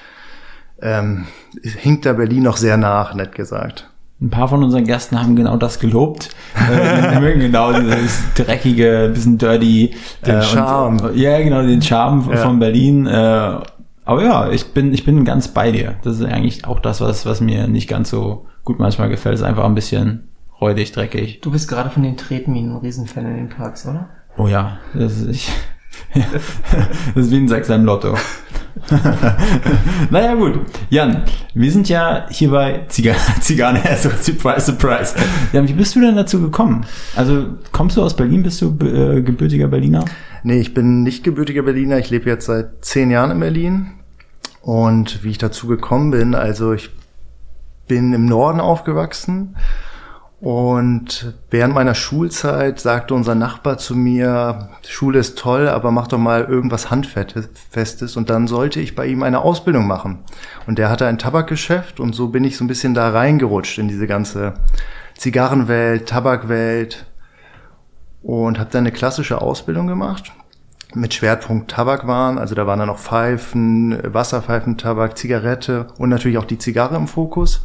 ähm, 0.80 1.26
hinkt 1.62 2.06
da 2.06 2.12
Berlin 2.12 2.42
noch 2.42 2.56
sehr 2.56 2.76
nach, 2.76 3.14
nett 3.14 3.34
gesagt. 3.34 3.88
Ein 4.20 4.30
paar 4.30 4.48
von 4.48 4.64
unseren 4.64 4.84
Gästen 4.84 5.20
haben 5.20 5.36
genau 5.36 5.58
das 5.58 5.78
gelobt. 5.78 6.30
äh, 6.70 7.20
mögen 7.20 7.40
genau 7.40 7.72
dieses 7.78 8.22
dreckige, 8.34 9.10
bisschen 9.12 9.36
dirty. 9.36 9.94
Den 10.24 10.36
äh, 10.36 10.42
Charme. 10.42 11.00
Und, 11.00 11.16
ja, 11.16 11.38
genau, 11.38 11.60
den 11.60 11.82
Charme 11.82 12.26
ja. 12.30 12.36
von 12.38 12.58
Berlin. 12.58 13.06
Äh, 13.06 13.58
aber 14.06 14.22
ja, 14.22 14.50
ich 14.50 14.72
bin, 14.72 14.94
ich 14.94 15.04
bin 15.04 15.24
ganz 15.24 15.48
bei 15.48 15.72
dir. 15.72 15.96
Das 16.02 16.18
ist 16.18 16.24
eigentlich 16.24 16.64
auch 16.64 16.80
das, 16.80 17.00
was, 17.00 17.26
was 17.26 17.40
mir 17.40 17.66
nicht 17.66 17.88
ganz 17.88 18.08
so 18.08 18.46
gut 18.64 18.78
manchmal 18.78 19.08
gefällt. 19.08 19.34
Es 19.34 19.40
ist 19.40 19.46
einfach 19.46 19.64
ein 19.64 19.74
bisschen 19.74 20.28
räudig, 20.60 20.92
dreckig. 20.92 21.40
Du 21.42 21.50
bist 21.50 21.68
gerade 21.68 21.90
von 21.90 22.02
den 22.02 22.16
Tretminen 22.16 22.72
ein 22.72 22.78
Riesenfan 22.78 23.26
in 23.26 23.36
den 23.36 23.48
Parks, 23.48 23.86
oder? 23.86 24.08
Oh 24.38 24.46
ja, 24.46 24.78
das 24.94 25.20
ist, 25.20 25.28
ich, 25.28 25.52
das 27.14 27.26
ist 27.26 27.30
wie 27.30 27.36
ein 27.36 27.48
Sechser 27.48 27.76
im 27.76 27.84
Lotto. 27.84 28.16
naja, 30.10 30.34
gut. 30.34 30.60
Jan, 30.90 31.24
wir 31.54 31.72
sind 31.72 31.88
ja 31.88 32.26
hier 32.30 32.50
bei 32.50 32.84
Zigarre, 32.88 33.18
Zigarre, 33.40 33.82
also 33.84 34.10
surprise, 34.10 34.66
surprise. 34.66 35.14
Ja, 35.52 35.66
wie 35.66 35.72
bist 35.72 35.96
du 35.96 36.00
denn 36.00 36.16
dazu 36.16 36.40
gekommen? 36.40 36.86
Also, 37.16 37.46
kommst 37.72 37.96
du 37.96 38.02
aus 38.02 38.14
Berlin? 38.14 38.42
Bist 38.42 38.60
du 38.60 38.76
äh, 38.84 39.22
gebürtiger 39.22 39.68
Berliner? 39.68 40.04
Nee, 40.42 40.60
ich 40.60 40.74
bin 40.74 41.02
nicht 41.02 41.24
gebürtiger 41.24 41.62
Berliner. 41.62 41.98
Ich 41.98 42.10
lebe 42.10 42.28
jetzt 42.28 42.46
seit 42.46 42.84
zehn 42.84 43.10
Jahren 43.10 43.30
in 43.30 43.40
Berlin. 43.40 43.92
Und 44.60 45.24
wie 45.24 45.30
ich 45.30 45.38
dazu 45.38 45.66
gekommen 45.66 46.10
bin, 46.10 46.34
also 46.34 46.72
ich 46.72 46.90
bin 47.88 48.12
im 48.12 48.26
Norden 48.26 48.60
aufgewachsen 48.60 49.56
und 50.40 51.34
während 51.50 51.74
meiner 51.74 51.94
Schulzeit 51.94 52.78
sagte 52.78 53.14
unser 53.14 53.34
Nachbar 53.34 53.78
zu 53.78 53.94
mir, 53.96 54.68
Schule 54.86 55.18
ist 55.18 55.38
toll, 55.38 55.66
aber 55.66 55.90
mach 55.90 56.08
doch 56.08 56.18
mal 56.18 56.44
irgendwas 56.44 56.90
Handfestes. 56.90 58.16
Und 58.16 58.28
dann 58.28 58.46
sollte 58.46 58.80
ich 58.80 58.94
bei 58.94 59.06
ihm 59.06 59.22
eine 59.22 59.40
Ausbildung 59.40 59.86
machen. 59.86 60.24
Und 60.66 60.78
der 60.78 60.90
hatte 60.90 61.06
ein 61.06 61.18
Tabakgeschäft 61.18 62.00
und 62.00 62.14
so 62.14 62.28
bin 62.28 62.44
ich 62.44 62.58
so 62.58 62.64
ein 62.64 62.68
bisschen 62.68 62.92
da 62.92 63.10
reingerutscht 63.10 63.78
in 63.78 63.88
diese 63.88 64.06
ganze 64.06 64.54
Zigarrenwelt, 65.16 66.06
Tabakwelt 66.06 67.06
und 68.22 68.58
habe 68.58 68.70
dann 68.70 68.82
eine 68.82 68.92
klassische 68.92 69.40
Ausbildung 69.40 69.86
gemacht 69.86 70.32
mit 70.92 71.14
Schwerpunkt 71.14 71.70
Tabakwaren. 71.70 72.36
Also 72.36 72.54
da 72.54 72.66
waren 72.66 72.78
dann 72.78 72.88
noch 72.88 72.98
Pfeifen, 72.98 73.98
Wasserpfeifentabak, 74.02 75.16
Zigarette 75.16 75.86
und 75.96 76.10
natürlich 76.10 76.36
auch 76.36 76.44
die 76.44 76.58
Zigarre 76.58 76.96
im 76.96 77.08
Fokus. 77.08 77.64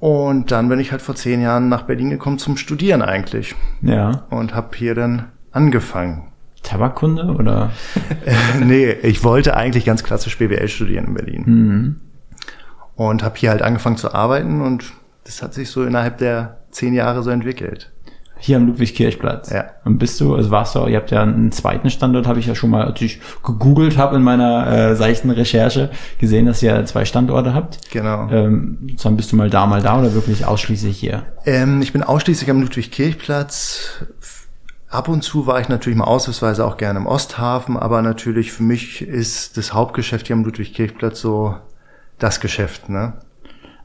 Und 0.00 0.50
dann 0.50 0.70
bin 0.70 0.80
ich 0.80 0.92
halt 0.92 1.02
vor 1.02 1.14
zehn 1.14 1.42
Jahren 1.42 1.68
nach 1.68 1.82
Berlin 1.82 2.08
gekommen 2.08 2.38
zum 2.38 2.56
Studieren 2.56 3.02
eigentlich. 3.02 3.54
Ja. 3.82 4.24
Und 4.30 4.54
habe 4.54 4.68
hier 4.74 4.94
dann 4.94 5.26
angefangen. 5.52 6.28
Tabakkunde 6.62 7.24
oder? 7.24 7.70
nee, 8.60 8.90
ich 8.90 9.22
wollte 9.24 9.56
eigentlich 9.56 9.84
ganz 9.84 10.02
klassisch 10.02 10.38
BWL 10.38 10.68
studieren 10.68 11.06
in 11.06 11.14
Berlin. 11.14 11.44
Mhm. 11.46 12.00
Und 12.96 13.22
habe 13.22 13.38
hier 13.38 13.50
halt 13.50 13.62
angefangen 13.62 13.96
zu 13.96 14.12
arbeiten 14.14 14.60
und 14.62 14.92
das 15.24 15.42
hat 15.42 15.54
sich 15.54 15.70
so 15.70 15.84
innerhalb 15.84 16.18
der 16.18 16.58
zehn 16.70 16.94
Jahre 16.94 17.22
so 17.22 17.30
entwickelt. 17.30 17.92
Hier 18.40 18.56
am 18.56 18.66
Ludwigskirchplatz. 18.66 19.50
Ja. 19.50 19.66
Und 19.84 19.98
bist 19.98 20.20
du, 20.20 20.34
also 20.34 20.50
warst 20.50 20.74
du, 20.74 20.86
ihr 20.86 20.96
habt 20.96 21.10
ja 21.10 21.22
einen 21.22 21.52
zweiten 21.52 21.90
Standort, 21.90 22.26
habe 22.26 22.40
ich 22.40 22.46
ja 22.46 22.54
schon 22.54 22.70
mal, 22.70 22.84
als 22.86 23.00
ich 23.00 23.20
gegoogelt 23.44 23.96
habe 23.96 24.16
in 24.16 24.22
meiner 24.22 24.66
äh, 24.66 24.96
seichten 24.96 25.30
Recherche, 25.30 25.90
gesehen, 26.18 26.46
dass 26.46 26.62
ihr 26.62 26.84
zwei 26.86 27.04
Standorte 27.04 27.54
habt. 27.54 27.90
Genau. 27.90 28.28
Ähm, 28.30 28.96
dann 29.02 29.16
bist 29.16 29.30
du 29.32 29.36
mal 29.36 29.50
da, 29.50 29.66
mal 29.66 29.82
da 29.82 29.98
oder 29.98 30.14
wirklich 30.14 30.46
ausschließlich 30.46 30.98
hier? 30.98 31.24
Ähm, 31.46 31.82
ich 31.82 31.92
bin 31.92 32.02
ausschließlich 32.02 32.50
am 32.50 32.60
Ludwigskirchplatz. 32.62 34.04
Ab 34.88 35.08
und 35.08 35.22
zu 35.22 35.46
war 35.46 35.60
ich 35.60 35.68
natürlich 35.68 35.96
mal 35.96 36.06
ausnahmsweise 36.06 36.66
auch 36.66 36.76
gerne 36.76 36.98
im 36.98 37.06
Osthafen, 37.06 37.76
aber 37.76 38.02
natürlich 38.02 38.50
für 38.50 38.64
mich 38.64 39.02
ist 39.02 39.56
das 39.56 39.72
Hauptgeschäft 39.72 40.26
hier 40.26 40.34
am 40.34 40.44
Ludwigskirchplatz 40.44 41.20
so 41.20 41.54
das 42.18 42.40
Geschäft, 42.40 42.88
ne? 42.88 43.12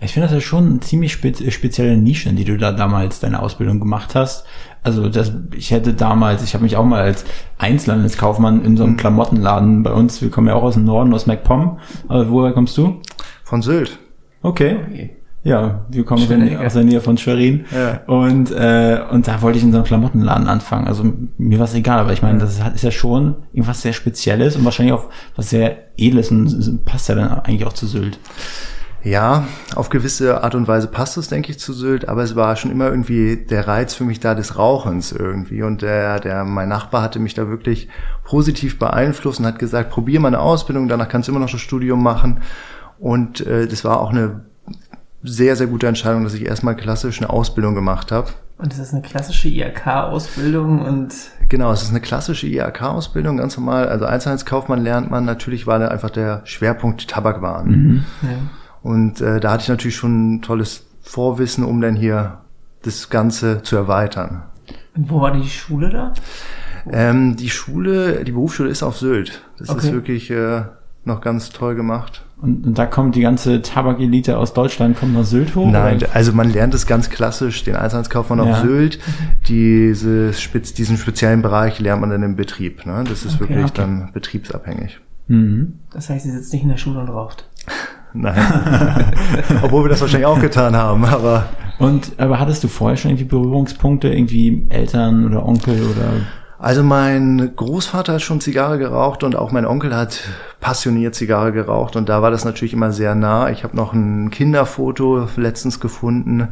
Ich 0.06 0.14
finde 0.14 0.28
das 0.28 0.34
ja 0.34 0.42
schon 0.42 0.70
eine 0.70 0.80
ziemlich 0.80 1.12
spezielle 1.14 1.98
Nische, 1.98 2.30
in 2.30 2.36
die 2.36 2.46
du 2.46 2.58
da 2.58 2.72
damals 2.72 3.20
deine 3.20 3.42
Ausbildung 3.42 3.80
gemacht 3.80 4.16
hast. 4.16 4.46
Also 4.84 5.10
das, 5.10 5.34
ich 5.56 5.72
hätte 5.72 5.94
damals, 5.94 6.44
ich 6.44 6.54
habe 6.54 6.64
mich 6.64 6.78
auch 6.78 6.86
mal 6.86 7.02
als 7.02 7.26
Einzelhandelskaufmann 7.58 8.64
in 8.64 8.78
so 8.78 8.84
einem 8.84 8.94
mhm. 8.94 8.98
Klamottenladen 8.98 9.84
bei 9.84 9.92
uns, 9.92 10.22
wir 10.22 10.30
kommen 10.30 10.48
ja 10.48 10.54
auch 10.54 10.64
aus 10.64 10.76
dem 10.76 10.86
Norden, 10.86 11.14
aus 11.14 11.26
MacPom. 11.26 11.80
Aber 12.08 12.30
woher 12.30 12.54
kommst 12.54 12.78
du? 12.78 13.02
Von 13.44 13.62
Sylt. 13.62 13.98
Okay. 14.44 14.78
okay. 14.88 15.18
Ja, 15.46 15.86
wir 15.90 16.04
kommen 16.06 16.24
aus 16.58 16.74
der 16.74 16.84
Nähe 16.84 17.02
von 17.02 17.20
Schwerin. 17.20 17.66
Ja. 17.72 18.02
Und, 18.08 18.50
äh, 18.50 19.00
und 19.12 19.28
da 19.28 19.44
wollte 19.44 19.60
ich 19.60 19.64
in 19.64 19.72
so 19.72 19.78
einem 19.78 19.86
Klamottenladen 19.86 20.48
anfangen. 20.48 20.88
Also 20.88 21.04
mir 21.38 21.60
war 21.60 21.66
es 21.66 21.76
egal, 21.76 22.00
aber 22.00 22.14
ich 22.14 22.24
meine, 22.24 22.40
das 22.40 22.60
ist 22.74 22.84
ja 22.84 22.90
schon 22.90 23.36
irgendwas 23.54 23.84
sehr 23.84 23.94
Spezielles 23.94 24.56
und 24.56 24.66
wahrscheinlich 24.66 24.94
auch 24.94 25.10
was 25.36 25.52
sehr 25.52 25.78
Edles 25.98 26.32
und 26.32 26.84
passt 26.86 27.10
ja 27.10 27.16
dann 27.16 27.30
eigentlich 27.30 27.68
auch 27.68 27.74
zu 27.74 27.86
Sylt. 27.86 28.18
Ja, 29.06 29.48
auf 29.76 29.90
gewisse 29.90 30.44
Art 30.44 30.56
und 30.56 30.68
Weise 30.68 30.88
passt 30.88 31.16
es, 31.18 31.28
denke 31.28 31.52
ich, 31.52 31.60
zu 31.60 31.74
Sylt, 31.74 32.10
aber 32.10 32.24
es 32.24 32.36
war 32.36 32.56
schon 32.56 32.72
immer 32.72 32.88
irgendwie 32.88 33.38
der 33.38 33.68
Reiz 33.68 33.94
für 33.94 34.04
mich 34.04 34.20
da 34.20 34.34
des 34.34 34.58
Rauchens 34.58 35.12
irgendwie. 35.12 35.62
Und 35.62 35.84
der, 35.84 36.20
der, 36.20 36.44
mein 36.44 36.70
Nachbar 36.70 37.04
hatte 37.04 37.20
mich 37.20 37.36
da 37.36 37.48
wirklich 37.48 37.88
positiv 38.24 38.80
beeinflusst 38.80 39.40
und 39.40 39.46
hat 39.46 39.60
gesagt, 39.60 39.92
probier 39.92 40.20
mal 40.20 40.30
eine 40.30 40.40
Ausbildung, 40.40 40.88
danach 40.88 41.08
kannst 41.08 41.28
du 41.28 41.32
immer 41.32 41.40
noch 41.40 41.52
das 41.52 41.62
Studium 41.62 42.02
machen. 42.02 42.40
Und 42.98 43.46
äh, 43.46 43.68
das 43.68 43.86
war 43.86 44.02
auch 44.02 44.10
eine 44.10 44.42
sehr, 45.22 45.56
sehr 45.56 45.68
gute 45.68 45.86
Entscheidung, 45.86 46.24
dass 46.24 46.34
ich 46.34 46.44
erstmal 46.44 46.76
klassisch 46.76 47.22
eine 47.22 47.30
Ausbildung 47.30 47.76
gemacht 47.76 48.12
habe. 48.12 48.30
Und 48.58 48.72
das 48.72 48.80
ist 48.80 48.92
eine 48.92 49.04
klassische 49.04 49.50
IHK-Ausbildung 49.50 50.82
und 50.82 51.14
Genau, 51.50 51.72
es 51.72 51.84
ist 51.84 51.92
eine 51.92 52.02
klassische 52.02 52.48
IHK-Ausbildung, 52.48 53.38
ganz 53.38 53.56
normal. 53.56 53.88
Also 53.88 54.06
Einzelhandelskaufmann 54.06 54.82
lernt 54.82 55.12
man, 55.12 55.26
natürlich 55.26 55.68
war 55.68 55.78
da 55.78 55.90
einfach 55.90 56.10
der 56.10 56.42
Schwerpunkt 56.46 57.08
Tabakwaren. 57.08 57.70
Mhm. 57.70 58.04
Ja. 58.24 58.30
Und 58.86 59.20
äh, 59.20 59.40
da 59.40 59.52
hatte 59.52 59.64
ich 59.64 59.70
natürlich 59.70 59.96
schon 59.96 60.36
ein 60.36 60.42
tolles 60.44 60.86
Vorwissen, 61.02 61.64
um 61.64 61.82
dann 61.82 61.96
hier 61.96 62.38
das 62.84 63.10
Ganze 63.10 63.64
zu 63.64 63.76
erweitern. 63.76 64.44
Und 64.96 65.10
wo 65.10 65.22
war 65.22 65.32
die 65.32 65.50
Schule 65.50 65.90
da? 65.90 66.14
Ähm, 66.92 67.36
die 67.36 67.50
Schule, 67.50 68.24
die 68.24 68.32
Berufsschule 68.32 68.70
ist 68.70 68.84
auf 68.84 68.96
Sylt. 68.96 69.42
Das 69.58 69.70
okay. 69.70 69.88
ist 69.88 69.92
wirklich 69.92 70.30
äh, 70.30 70.66
noch 71.04 71.22
ganz 71.22 71.50
toll 71.50 71.74
gemacht. 71.74 72.26
Und, 72.40 72.64
und 72.64 72.78
da 72.78 72.86
kommt 72.86 73.16
die 73.16 73.22
ganze 73.22 73.64
Tabakelite 73.64 74.38
aus 74.38 74.54
Deutschland, 74.54 75.00
kommt 75.00 75.16
nach 75.16 75.26
Sylt 75.26 75.56
hoch? 75.56 75.68
Nein, 75.68 75.98
oder? 75.98 76.10
also 76.14 76.34
man 76.34 76.52
lernt 76.52 76.76
es 76.76 76.86
ganz 76.86 77.10
klassisch, 77.10 77.64
den 77.64 77.76
Einzelhandelskaufmann 77.76 78.38
ja. 78.38 78.52
auf 78.52 78.58
Sylt. 78.60 79.00
Dieses, 79.48 80.48
diesen 80.78 80.98
speziellen 80.98 81.42
Bereich 81.42 81.80
lernt 81.80 82.02
man 82.02 82.12
dann 82.12 82.22
im 82.22 82.36
Betrieb. 82.36 82.86
Ne? 82.86 83.04
Das 83.10 83.26
ist 83.26 83.42
okay, 83.42 83.50
wirklich 83.50 83.72
okay. 83.72 83.74
dann 83.78 84.12
betriebsabhängig. 84.14 85.00
Mhm. 85.28 85.80
Das 85.92 86.12
heißt, 86.12 86.24
sie 86.24 86.30
sitzt 86.30 86.54
nicht 86.54 86.62
in 86.62 86.70
der 86.70 86.78
Schule 86.78 87.00
und 87.00 87.10
raucht. 87.10 87.50
Nein. 88.16 88.36
Obwohl 89.64 89.84
wir 89.84 89.90
das 89.90 90.02
wahrscheinlich 90.02 90.26
auch 90.26 90.40
getan 90.40 90.76
haben, 90.76 91.06
aber. 91.06 91.48
Und, 91.78 92.14
aber 92.18 92.40
hattest 92.40 92.64
du 92.64 92.70
vorher 92.70 92.96
schon 92.96 93.12
irgendwie 93.12 93.26
Berührungspunkte, 93.26 94.08
irgendwie 94.08 94.66
Eltern 94.70 95.26
oder 95.26 95.46
Onkel 95.46 95.76
oder? 95.76 96.12
Also 96.58 96.84
mein 96.84 97.52
Großvater 97.54 98.14
hat 98.14 98.22
schon 98.22 98.40
Zigarre 98.40 98.78
geraucht 98.78 99.24
und 99.24 99.36
auch 99.36 99.52
mein 99.52 99.66
Onkel 99.66 99.94
hat 99.94 100.22
passioniert 100.62 101.14
Zigarre 101.14 101.52
geraucht 101.52 101.98
und 101.98 102.08
da 102.08 102.22
war 102.22 102.32
das 102.32 102.46
natürlich 102.46 102.74
immer 102.74 102.94
sehr 102.94 103.14
nah. 103.14 103.50
Ich 103.50 103.66
habe 103.66 103.76
noch 103.76 103.92
ein 103.92 104.32
Kinderfoto 104.32 105.28
letztens 105.36 105.82
gefunden, 105.82 106.48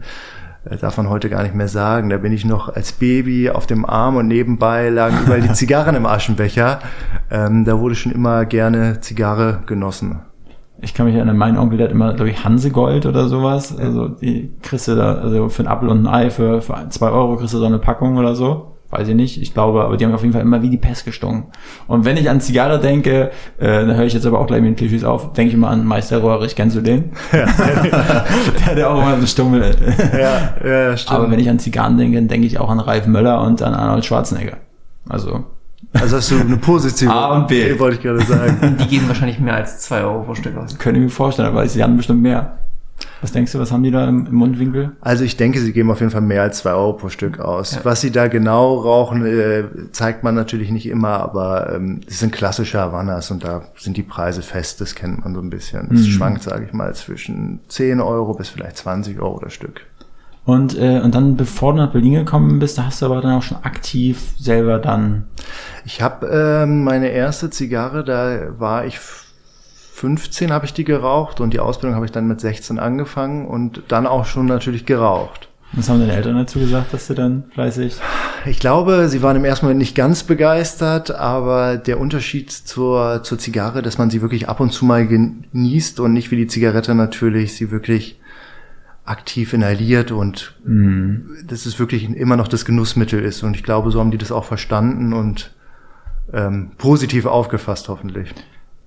äh, 0.65 0.75
darf 0.75 0.97
man 0.97 1.09
heute 1.09 1.29
gar 1.29 1.43
nicht 1.43 1.55
mehr 1.55 1.69
sagen. 1.69 2.09
Da 2.09 2.17
bin 2.17 2.33
ich 2.33 2.43
noch 2.43 2.67
als 2.67 2.91
Baby 2.91 3.49
auf 3.49 3.65
dem 3.65 3.85
Arm 3.85 4.17
und 4.17 4.27
nebenbei 4.27 4.89
lagen 4.89 5.19
überall 5.23 5.41
die 5.41 5.53
Zigarren 5.53 5.95
im 5.95 6.05
Aschenbecher. 6.05 6.79
Ähm, 7.31 7.63
da 7.63 7.79
wurde 7.79 7.95
schon 7.95 8.11
immer 8.11 8.45
gerne 8.45 8.99
Zigarre 8.99 9.61
genossen. 9.65 10.19
Ich 10.83 10.93
kann 10.93 11.05
mich 11.05 11.15
erinnern, 11.15 11.37
mein 11.37 11.57
Onkel 11.57 11.77
der 11.77 11.87
hat 11.87 11.93
immer, 11.93 12.13
glaube 12.13 12.29
ich, 12.29 12.43
Hansegold 12.43 13.05
oder 13.05 13.27
sowas. 13.27 13.77
Also 13.77 14.09
die 14.09 14.51
kriegst 14.61 14.87
du 14.87 14.95
da, 14.95 15.15
also 15.15 15.49
für 15.49 15.63
ein 15.63 15.67
Apfel 15.67 15.89
und 15.89 16.05
ein 16.05 16.07
Ei 16.07 16.29
für, 16.29 16.61
für 16.61 16.89
zwei 16.89 17.09
Euro 17.09 17.37
kriegst 17.37 17.53
du 17.53 17.57
so 17.57 17.65
eine 17.65 17.79
Packung 17.79 18.17
oder 18.17 18.35
so. 18.35 18.69
Weiß 18.89 19.07
ich 19.07 19.15
nicht, 19.15 19.41
ich 19.41 19.55
glaube, 19.55 19.83
aber 19.83 19.97
die 19.97 20.05
haben 20.05 20.13
auf 20.13 20.21
jeden 20.21 20.33
Fall 20.33 20.43
immer 20.43 20.61
wie 20.61 20.69
die 20.69 20.77
Pest 20.77 21.03
gestunken. 21.03 21.51
Und 21.87 22.05
wenn 22.05 22.15
ich 22.15 22.29
an 22.29 22.41
Zigarre 22.41 22.79
denke, 22.79 23.31
äh, 23.57 23.65
dann 23.65 23.95
höre 23.95 24.05
ich 24.05 24.13
jetzt 24.13 24.27
aber 24.27 24.39
auch 24.39 24.45
gleich 24.45 24.61
mit 24.61 24.69
den 24.69 24.75
Klischees 24.75 25.03
auf, 25.03 25.33
denke 25.33 25.49
ich 25.49 25.55
immer 25.55 25.69
an 25.69 25.83
Meister 25.83 26.21
Röhrig, 26.21 26.55
kennst 26.55 26.75
du 26.75 26.81
den? 26.81 27.11
Ja. 27.31 27.45
der 27.55 28.65
hat 28.67 28.77
ja 28.77 28.89
auch 28.89 29.01
immer 29.01 29.19
so 29.19 29.25
Stummel. 29.25 29.75
ja, 30.13 30.53
ja, 30.63 30.97
stimmt. 30.97 31.17
Aber 31.17 31.31
wenn 31.31 31.39
ich 31.39 31.49
an 31.49 31.57
Zigarren 31.57 31.97
denke, 31.97 32.17
dann 32.17 32.27
denke 32.27 32.45
ich 32.45 32.59
auch 32.59 32.69
an 32.69 32.79
Ralf 32.79 33.07
Möller 33.07 33.41
und 33.41 33.63
an 33.63 33.73
Arnold 33.73 34.05
Schwarzenegger. 34.05 34.57
Also 35.09 35.43
also 35.93 36.17
hast 36.17 36.31
du 36.31 36.39
eine 36.39 36.57
positive 36.57 37.11
A 37.11 37.35
und 37.37 37.47
B. 37.47 37.77
Wollte 37.79 37.97
ich 37.97 38.03
gerade 38.03 38.23
sagen. 38.25 38.77
Die 38.81 38.87
geben 38.87 39.07
wahrscheinlich 39.07 39.39
mehr 39.39 39.55
als 39.55 39.79
zwei 39.79 40.01
Euro 40.01 40.23
pro 40.23 40.35
Stück 40.35 40.57
aus. 40.57 40.77
Könnte 40.77 40.99
ich 40.99 41.05
mir 41.05 41.11
vorstellen, 41.11 41.47
aber 41.47 41.67
sie 41.67 41.83
haben 41.83 41.97
bestimmt 41.97 42.21
mehr. 42.21 42.57
Was 43.21 43.31
denkst 43.31 43.53
du, 43.53 43.59
was 43.59 43.71
haben 43.71 43.83
die 43.83 43.91
da 43.91 44.07
im, 44.07 44.27
im, 44.27 44.35
Mundwinkel? 44.35 44.91
Also 44.99 45.23
ich 45.23 45.37
denke, 45.37 45.59
sie 45.59 45.71
geben 45.71 45.89
auf 45.91 46.01
jeden 46.01 46.11
Fall 46.11 46.21
mehr 46.21 46.41
als 46.41 46.59
zwei 46.59 46.71
Euro 46.71 46.93
pro 46.93 47.09
Stück 47.09 47.39
aus. 47.39 47.75
Ja. 47.75 47.85
Was 47.85 48.01
sie 48.01 48.11
da 48.11 48.27
genau 48.27 48.75
rauchen, 48.75 49.25
äh, 49.25 49.63
zeigt 49.91 50.23
man 50.23 50.35
natürlich 50.35 50.71
nicht 50.71 50.87
immer, 50.87 51.19
aber 51.19 51.73
ähm, 51.73 52.01
es 52.05 52.19
sind 52.19 52.33
klassische 52.33 52.79
Havannas 52.79 53.31
und 53.31 53.43
da 53.43 53.63
sind 53.77 53.95
die 53.95 54.03
Preise 54.03 54.41
fest, 54.41 54.81
das 54.81 54.93
kennt 54.93 55.23
man 55.23 55.33
so 55.33 55.39
ein 55.39 55.49
bisschen. 55.49 55.89
Es 55.93 56.01
mhm. 56.01 56.11
schwankt, 56.11 56.43
sage 56.43 56.65
ich 56.65 56.73
mal, 56.73 56.93
zwischen 56.95 57.61
10 57.69 58.01
Euro 58.01 58.33
bis 58.33 58.49
vielleicht 58.49 58.77
20 58.77 59.19
Euro 59.21 59.39
das 59.39 59.53
Stück. 59.53 59.85
Und, 60.45 60.77
äh, 60.77 60.99
und 60.99 61.15
dann, 61.15 61.37
bevor 61.37 61.73
du 61.73 61.79
nach 61.79 61.91
Berlin 61.91 62.13
gekommen 62.13 62.59
bist, 62.59 62.77
da 62.77 62.85
hast 62.85 63.01
du 63.01 63.05
aber 63.05 63.21
dann 63.21 63.37
auch 63.37 63.43
schon 63.43 63.63
aktiv 63.63 64.33
selber 64.37 64.79
dann. 64.79 65.25
Ich 65.85 66.01
habe 66.01 66.27
ähm, 66.27 66.83
meine 66.83 67.09
erste 67.09 67.49
Zigarre, 67.49 68.03
da 68.03 68.59
war 68.59 68.85
ich 68.85 68.99
15 68.99 70.51
habe 70.51 70.65
ich 70.65 70.73
die 70.73 70.83
geraucht 70.83 71.39
und 71.39 71.53
die 71.53 71.61
Ausbildung 71.61 71.95
habe 71.95 72.05
ich 72.05 72.11
dann 72.11 72.27
mit 72.27 72.41
16 72.41 72.77
angefangen 72.77 73.47
und 73.47 73.83
dann 73.87 74.05
auch 74.05 74.25
schon 74.25 74.47
natürlich 74.47 74.85
geraucht. 74.85 75.47
Was 75.71 75.89
haben 75.89 75.99
deine 75.99 76.13
Eltern 76.13 76.35
dazu 76.35 76.59
gesagt, 76.59 76.93
dass 76.93 77.07
du 77.07 77.13
dann 77.13 77.45
fleißig? 77.53 77.95
Ich 78.45 78.59
glaube, 78.59 79.07
sie 79.07 79.21
waren 79.23 79.37
im 79.37 79.45
ersten 79.45 79.65
Moment 79.65 79.79
nicht 79.79 79.95
ganz 79.95 80.23
begeistert, 80.23 81.11
aber 81.11 81.77
der 81.77 81.99
Unterschied 81.99 82.51
zur, 82.51 83.23
zur 83.23 83.39
Zigarre, 83.39 83.81
dass 83.81 83.97
man 83.97 84.09
sie 84.09 84.21
wirklich 84.21 84.49
ab 84.49 84.59
und 84.59 84.71
zu 84.71 84.85
mal 84.85 85.07
genießt 85.07 85.99
und 85.99 86.13
nicht 86.13 86.29
wie 86.31 86.35
die 86.35 86.47
Zigarette 86.47 86.93
natürlich 86.93 87.55
sie 87.55 87.71
wirklich 87.71 88.19
aktiv 89.05 89.53
inhaliert 89.53 90.11
und 90.11 90.55
mhm. 90.63 91.27
dass 91.45 91.65
es 91.65 91.79
wirklich 91.79 92.09
immer 92.09 92.37
noch 92.37 92.47
das 92.47 92.65
Genussmittel 92.65 93.21
ist. 93.21 93.43
Und 93.43 93.55
ich 93.55 93.63
glaube, 93.63 93.91
so 93.91 93.99
haben 93.99 94.11
die 94.11 94.17
das 94.17 94.31
auch 94.31 94.45
verstanden 94.45 95.13
und 95.13 95.53
ähm, 96.31 96.71
positiv 96.77 97.25
aufgefasst, 97.25 97.89
hoffentlich. 97.89 98.33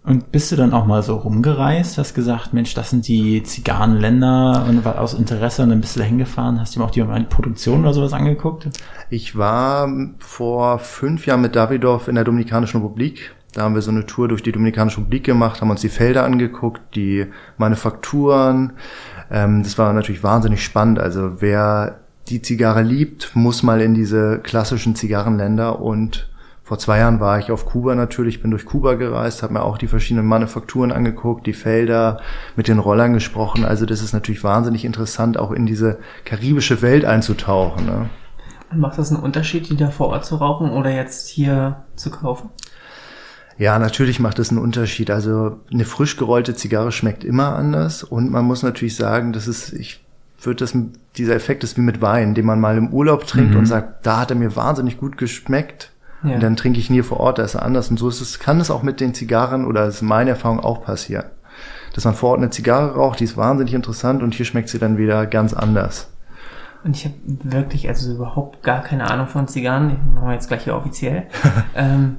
Und 0.06 0.30
bist 0.30 0.52
du 0.52 0.56
dann 0.56 0.72
auch 0.72 0.86
mal 0.86 1.02
so 1.02 1.16
rumgereist, 1.16 1.98
hast 1.98 2.14
gesagt, 2.14 2.54
Mensch, 2.54 2.74
das 2.74 2.90
sind 2.90 3.08
die 3.08 3.42
Zigarrenländer 3.42 4.64
und 4.68 4.84
war 4.84 5.00
aus 5.00 5.14
Interesse 5.14 5.64
und 5.64 5.70
dann 5.70 5.80
bist 5.80 5.96
du 5.96 6.00
da 6.00 6.06
hingefahren, 6.06 6.60
hast 6.60 6.76
dir 6.76 6.84
auch 6.84 6.92
die, 6.92 7.02
die 7.02 7.24
Produktion 7.24 7.80
oder 7.80 7.92
sowas 7.92 8.12
angeguckt? 8.12 8.68
Ich 9.10 9.36
war 9.36 9.88
vor 10.18 10.78
fünf 10.78 11.26
Jahren 11.26 11.40
mit 11.40 11.56
Davidoff 11.56 12.06
in 12.06 12.14
der 12.14 12.22
Dominikanischen 12.22 12.80
Republik. 12.80 13.34
Da 13.56 13.62
haben 13.62 13.74
wir 13.74 13.80
so 13.80 13.90
eine 13.90 14.04
Tour 14.04 14.28
durch 14.28 14.42
die 14.42 14.52
Dominikanische 14.52 14.98
Republik 14.98 15.24
gemacht, 15.24 15.62
haben 15.62 15.70
uns 15.70 15.80
die 15.80 15.88
Felder 15.88 16.24
angeguckt, 16.24 16.94
die 16.94 17.24
Manufakturen, 17.56 18.74
ähm, 19.30 19.62
das 19.62 19.78
war 19.78 19.94
natürlich 19.94 20.22
wahnsinnig 20.22 20.62
spannend. 20.62 20.98
Also 20.98 21.40
wer 21.40 22.00
die 22.28 22.42
Zigarre 22.42 22.82
liebt, 22.82 23.34
muss 23.34 23.62
mal 23.62 23.80
in 23.80 23.94
diese 23.94 24.40
klassischen 24.40 24.94
Zigarrenländer 24.94 25.80
und 25.80 26.28
vor 26.64 26.78
zwei 26.78 26.98
Jahren 26.98 27.18
war 27.18 27.38
ich 27.38 27.50
auf 27.50 27.64
Kuba 27.64 27.94
natürlich, 27.94 28.42
bin 28.42 28.50
durch 28.50 28.66
Kuba 28.66 28.94
gereist, 28.94 29.42
habe 29.42 29.54
mir 29.54 29.62
auch 29.62 29.78
die 29.78 29.86
verschiedenen 29.86 30.26
Manufakturen 30.26 30.92
angeguckt, 30.92 31.46
die 31.46 31.54
Felder, 31.54 32.20
mit 32.56 32.68
den 32.68 32.78
Rollern 32.78 33.14
gesprochen. 33.14 33.64
Also 33.64 33.86
das 33.86 34.02
ist 34.02 34.12
natürlich 34.12 34.44
wahnsinnig 34.44 34.84
interessant, 34.84 35.38
auch 35.38 35.52
in 35.52 35.64
diese 35.64 35.98
karibische 36.26 36.82
Welt 36.82 37.06
einzutauchen. 37.06 37.86
Ne? 37.86 38.10
Macht 38.74 38.98
das 38.98 39.12
einen 39.12 39.22
Unterschied, 39.22 39.70
die 39.70 39.76
da 39.76 39.88
vor 39.88 40.08
Ort 40.08 40.26
zu 40.26 40.36
rauchen 40.36 40.70
oder 40.70 40.90
jetzt 40.90 41.28
hier 41.28 41.84
zu 41.94 42.10
kaufen? 42.10 42.50
Ja, 43.58 43.78
natürlich 43.78 44.20
macht 44.20 44.38
es 44.38 44.50
einen 44.50 44.58
Unterschied. 44.58 45.10
Also 45.10 45.58
eine 45.72 45.84
frisch 45.84 46.16
gerollte 46.16 46.54
Zigarre 46.54 46.92
schmeckt 46.92 47.24
immer 47.24 47.54
anders 47.54 48.04
und 48.04 48.30
man 48.30 48.44
muss 48.44 48.62
natürlich 48.62 48.96
sagen, 48.96 49.32
das 49.32 49.48
ist, 49.48 49.72
ich 49.72 50.04
würde 50.42 50.58
das, 50.58 50.76
dieser 51.16 51.34
Effekt 51.34 51.64
ist 51.64 51.76
wie 51.76 51.82
mit 51.82 52.02
Wein, 52.02 52.34
den 52.34 52.44
man 52.44 52.60
mal 52.60 52.76
im 52.76 52.92
Urlaub 52.92 53.26
trinkt 53.26 53.52
mhm. 53.52 53.60
und 53.60 53.66
sagt, 53.66 54.06
da 54.06 54.20
hat 54.20 54.30
er 54.30 54.36
mir 54.36 54.54
wahnsinnig 54.56 54.98
gut 54.98 55.16
geschmeckt. 55.16 55.92
Ja. 56.22 56.34
Und 56.34 56.42
dann 56.42 56.56
trinke 56.56 56.78
ich 56.78 56.90
ihn 56.90 56.94
hier 56.94 57.04
vor 57.04 57.20
Ort, 57.20 57.38
da 57.38 57.44
ist 57.44 57.54
er 57.54 57.62
anders. 57.62 57.90
Und 57.90 57.98
so 57.98 58.08
ist 58.08 58.20
es, 58.20 58.38
kann 58.38 58.60
es 58.60 58.70
auch 58.70 58.82
mit 58.82 59.00
den 59.00 59.14
Zigarren 59.14 59.64
oder 59.64 59.86
ist 59.86 60.02
meine 60.02 60.30
Erfahrung 60.30 60.60
auch 60.60 60.82
passieren. 60.82 61.26
Dass 61.94 62.04
man 62.04 62.14
vor 62.14 62.30
Ort 62.30 62.38
eine 62.38 62.50
Zigarre 62.50 62.94
raucht, 62.94 63.20
die 63.20 63.24
ist 63.24 63.36
wahnsinnig 63.36 63.72
interessant 63.74 64.22
und 64.22 64.34
hier 64.34 64.44
schmeckt 64.44 64.68
sie 64.68 64.78
dann 64.78 64.98
wieder 64.98 65.26
ganz 65.26 65.54
anders. 65.54 66.08
Und 66.84 66.96
ich 66.96 67.04
habe 67.04 67.14
wirklich 67.24 67.88
also 67.88 68.14
überhaupt 68.14 68.62
gar 68.62 68.82
keine 68.82 69.10
Ahnung 69.10 69.26
von 69.26 69.48
Zigarren. 69.48 69.90
Ich 69.90 70.20
mache 70.20 70.32
jetzt 70.32 70.48
gleich 70.48 70.64
hier 70.64 70.76
offiziell. 70.76 71.26
ähm, 71.74 72.18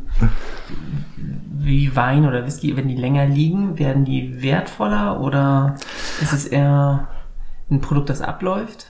wie 1.68 1.96
Wein 1.96 2.26
oder 2.26 2.46
Whisky, 2.46 2.76
wenn 2.78 2.88
die 2.88 2.96
länger 2.96 3.26
liegen, 3.26 3.80
werden 3.80 4.06
die 4.06 4.42
wertvoller 4.42 5.20
oder 5.20 5.76
ist 6.22 6.34
es 6.34 6.46
eher 6.46 7.08
ein 7.70 7.82
Produkt, 7.82 8.10
das 8.10 8.22
abläuft? 8.22 8.87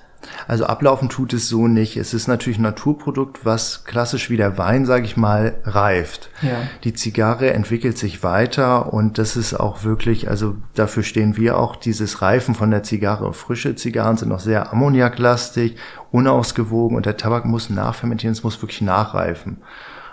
Also 0.47 0.65
ablaufen 0.65 1.09
tut 1.09 1.33
es 1.33 1.49
so 1.49 1.67
nicht. 1.67 1.97
Es 1.97 2.13
ist 2.13 2.27
natürlich 2.27 2.59
ein 2.59 2.63
Naturprodukt, 2.63 3.45
was 3.45 3.83
klassisch 3.85 4.29
wie 4.29 4.37
der 4.37 4.57
Wein, 4.57 4.85
sage 4.85 5.05
ich 5.05 5.17
mal, 5.17 5.55
reift. 5.63 6.29
Ja. 6.41 6.57
Die 6.83 6.93
Zigarre 6.93 7.53
entwickelt 7.53 7.97
sich 7.97 8.23
weiter 8.23 8.93
und 8.93 9.17
das 9.17 9.35
ist 9.35 9.53
auch 9.53 9.83
wirklich, 9.83 10.29
also 10.29 10.55
dafür 10.75 11.03
stehen 11.03 11.37
wir 11.37 11.57
auch, 11.57 11.75
dieses 11.75 12.21
Reifen 12.21 12.55
von 12.55 12.71
der 12.71 12.83
Zigarre. 12.83 13.33
Frische 13.33 13.75
Zigarren 13.75 14.17
sind 14.17 14.29
noch 14.29 14.39
sehr 14.39 14.71
ammoniaklastig, 14.71 15.75
unausgewogen 16.11 16.97
und 16.97 17.05
der 17.05 17.17
Tabak 17.17 17.45
muss 17.45 17.69
nachfermentieren, 17.69 18.33
es 18.33 18.43
muss 18.43 18.61
wirklich 18.61 18.81
nachreifen. 18.81 19.57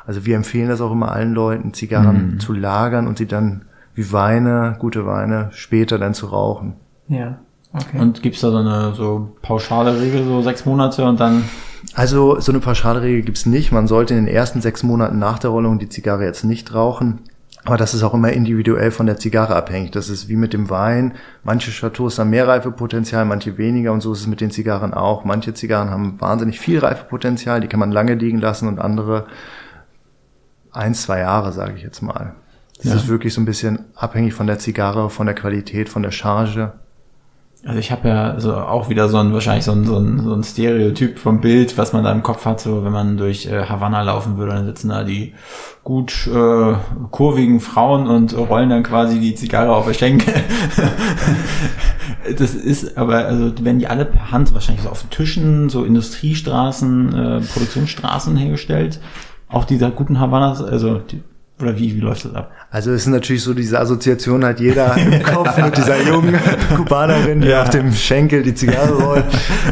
Also 0.07 0.27
wir 0.27 0.37
empfehlen 0.37 0.69
das 0.69 0.81
auch 0.81 0.93
immer 0.93 1.13
allen 1.13 1.33
Leuten, 1.33 1.73
Zigarren 1.73 2.33
mhm. 2.33 2.41
zu 2.41 2.53
lagern 2.53 3.07
und 3.07 3.19
sie 3.19 3.27
dann 3.27 3.65
wie 3.95 4.13
Weine, 4.13 4.77
gute 4.79 5.07
Weine, 5.07 5.51
später 5.53 5.99
dann 5.99 6.15
zu 6.15 6.27
rauchen. 6.27 6.75
Ja. 7.09 7.39
Okay. 7.75 7.99
Und 7.99 8.23
gibt's 8.23 8.41
da 8.41 8.51
so 8.51 8.59
eine 8.59 8.95
so 8.95 9.37
pauschale 9.43 10.01
Regel, 10.01 10.25
so 10.25 10.43
sechs 10.43 10.65
Monate 10.65 11.05
und 11.05 11.19
dann? 11.19 11.45
Also 11.95 12.41
so 12.41 12.53
eine 12.53 12.61
pauschale 12.61 13.03
Regel 13.03 13.23
gibt's 13.23 13.47
nicht. 13.47 13.73
Man 13.73 13.89
sollte 13.89 14.15
in 14.15 14.27
den 14.27 14.35
ersten 14.35 14.61
sechs 14.61 14.85
Monaten 14.85 15.19
nach 15.19 15.41
der 15.41 15.51
Rollung 15.51 15.79
die 15.79 15.89
Zigarre 15.89 16.25
jetzt 16.25 16.45
nicht 16.45 16.73
rauchen. 16.73 17.21
Aber 17.65 17.77
das 17.77 17.95
ist 17.95 18.03
auch 18.03 18.15
immer 18.15 18.31
individuell 18.31 18.91
von 18.91 19.07
der 19.07 19.17
Zigarre 19.17 19.57
abhängig. 19.57 19.91
Das 19.91 20.09
ist 20.09 20.29
wie 20.29 20.37
mit 20.37 20.53
dem 20.53 20.69
Wein. 20.71 21.15
Manche 21.43 21.71
Chateaus 21.71 22.19
haben 22.19 22.31
mehr 22.31 22.47
Reifepotenzial, 22.47 23.25
manche 23.25 23.57
weniger 23.57 23.93
und 23.93 24.03
so 24.03 24.13
ist 24.13 24.21
es 24.21 24.27
mit 24.27 24.41
den 24.41 24.51
Zigarren 24.51 24.93
auch. 24.93 25.25
Manche 25.25 25.55
Zigarren 25.55 25.91
haben 25.91 26.21
wahnsinnig 26.21 26.61
viel 26.61 26.79
Reifepotenzial, 26.79 27.61
die 27.61 27.69
kann 27.69 27.81
man 27.81 27.91
lange 27.91 28.15
liegen 28.15 28.39
lassen 28.39 28.69
und 28.69 28.79
andere 28.79 29.27
ein, 30.73 30.95
zwei 30.95 31.21
Jahre, 31.21 31.53
sage 31.53 31.75
ich 31.77 31.83
jetzt 31.83 32.03
mal. 32.03 32.35
Das 32.77 32.87
ja. 32.87 32.95
ist 32.97 33.09
wirklich 33.09 33.33
so 33.33 33.41
ein 33.41 33.47
bisschen 33.47 33.79
abhängig 33.95 34.35
von 34.35 34.47
der 34.47 34.59
Zigarre, 34.59 35.09
von 35.09 35.27
der 35.27 35.35
Qualität, 35.35 35.89
von 35.89 36.03
der 36.03 36.11
Charge. 36.11 36.73
Also 37.67 37.79
ich 37.79 37.91
habe 37.91 38.09
ja 38.09 38.41
so 38.41 38.55
auch 38.55 38.91
wieder 38.91 39.09
so 39.09 39.17
ein 39.17 39.33
wahrscheinlich 39.33 39.65
so 39.65 39.73
ein, 39.73 39.87
so 39.87 39.97
ein, 39.97 40.23
so 40.23 40.35
ein 40.35 40.45
Stereotyp 40.45 41.19
vom 41.19 41.41
Bild, 41.41 41.79
was 41.79 41.95
man 41.95 42.05
da 42.05 42.13
im 42.13 42.23
Kopf 42.23 42.45
hat, 42.45 42.61
so 42.61 42.85
wenn 42.85 42.93
man 42.93 43.17
durch 43.17 43.47
äh, 43.47 43.65
Havanna 43.65 44.03
laufen 44.03 44.37
würde, 44.37 44.53
dann 44.53 44.67
sitzen 44.67 44.91
da 44.91 45.03
die 45.03 45.33
gut 45.83 46.27
äh, 46.27 46.75
kurvigen 47.11 47.61
Frauen 47.61 48.07
und 48.07 48.37
rollen 48.37 48.69
dann 48.69 48.83
quasi 48.83 49.19
die 49.19 49.35
Zigarre 49.35 49.75
auf 49.75 49.87
der 49.87 49.95
Schenkel. 49.95 50.35
das 52.39 52.55
ist 52.55 52.99
aber, 52.99 53.25
also 53.25 53.53
wenn 53.63 53.79
die 53.79 53.87
alle 53.87 54.05
per 54.05 54.31
Hand 54.31 54.53
wahrscheinlich 54.53 54.85
so 54.85 54.91
auf 54.91 55.03
Tischen, 55.05 55.71
so 55.71 55.85
Industriestraßen, 55.85 57.15
äh, 57.15 57.41
Produktionsstraßen 57.41 58.37
hergestellt, 58.37 59.01
auch 59.49 59.65
dieser 59.65 59.91
guten 59.91 60.21
Havannas, 60.21 60.63
also 60.63 60.99
die, 60.99 61.23
oder 61.61 61.79
wie, 61.79 61.95
wie 61.95 62.01
läuft 62.01 62.25
das 62.25 62.35
ab? 62.35 62.51
Also 62.71 62.91
es 62.91 63.03
ist 63.03 63.07
natürlich 63.07 63.45
so, 63.45 63.55
diese 63.55 63.79
Assoziation 63.79 64.45
hat 64.45 64.59
jeder 64.59 64.97
im 64.97 65.23
Kopf 65.23 65.57
mit 65.57 65.77
dieser 65.77 66.03
jungen 66.03 66.37
Kubanerin, 66.77 67.41
die 67.43 67.49
ja. 67.49 67.63
auf 67.63 67.71
dem 67.71 67.93
Schenkel 67.93 68.43
die 68.43 68.55
Zigarre 68.55 68.95
rollt. 68.95 69.25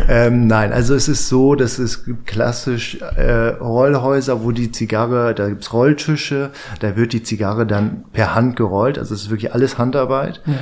ähm, 0.09 0.47
nein, 0.47 0.73
also 0.73 0.95
es 0.95 1.09
ist 1.09 1.29
so, 1.29 1.57
dass 1.57 1.81
es 1.81 2.05
gibt 2.05 2.27
klassisch 2.27 3.01
äh, 3.01 3.49
Rollhäuser, 3.61 4.45
wo 4.45 4.53
die 4.53 4.71
Zigarre, 4.71 5.35
da 5.35 5.49
gibt's 5.49 5.73
Rolltische, 5.73 6.51
da 6.79 6.95
wird 6.95 7.13
die 7.13 7.25
Zigarre 7.25 7.67
dann 7.67 8.05
per 8.13 8.35
Hand 8.35 8.55
gerollt. 8.55 8.97
Also 8.97 9.15
es 9.15 9.23
ist 9.23 9.31
wirklich 9.31 9.53
alles 9.53 9.79
Handarbeit. 9.79 10.41
Ja. 10.47 10.55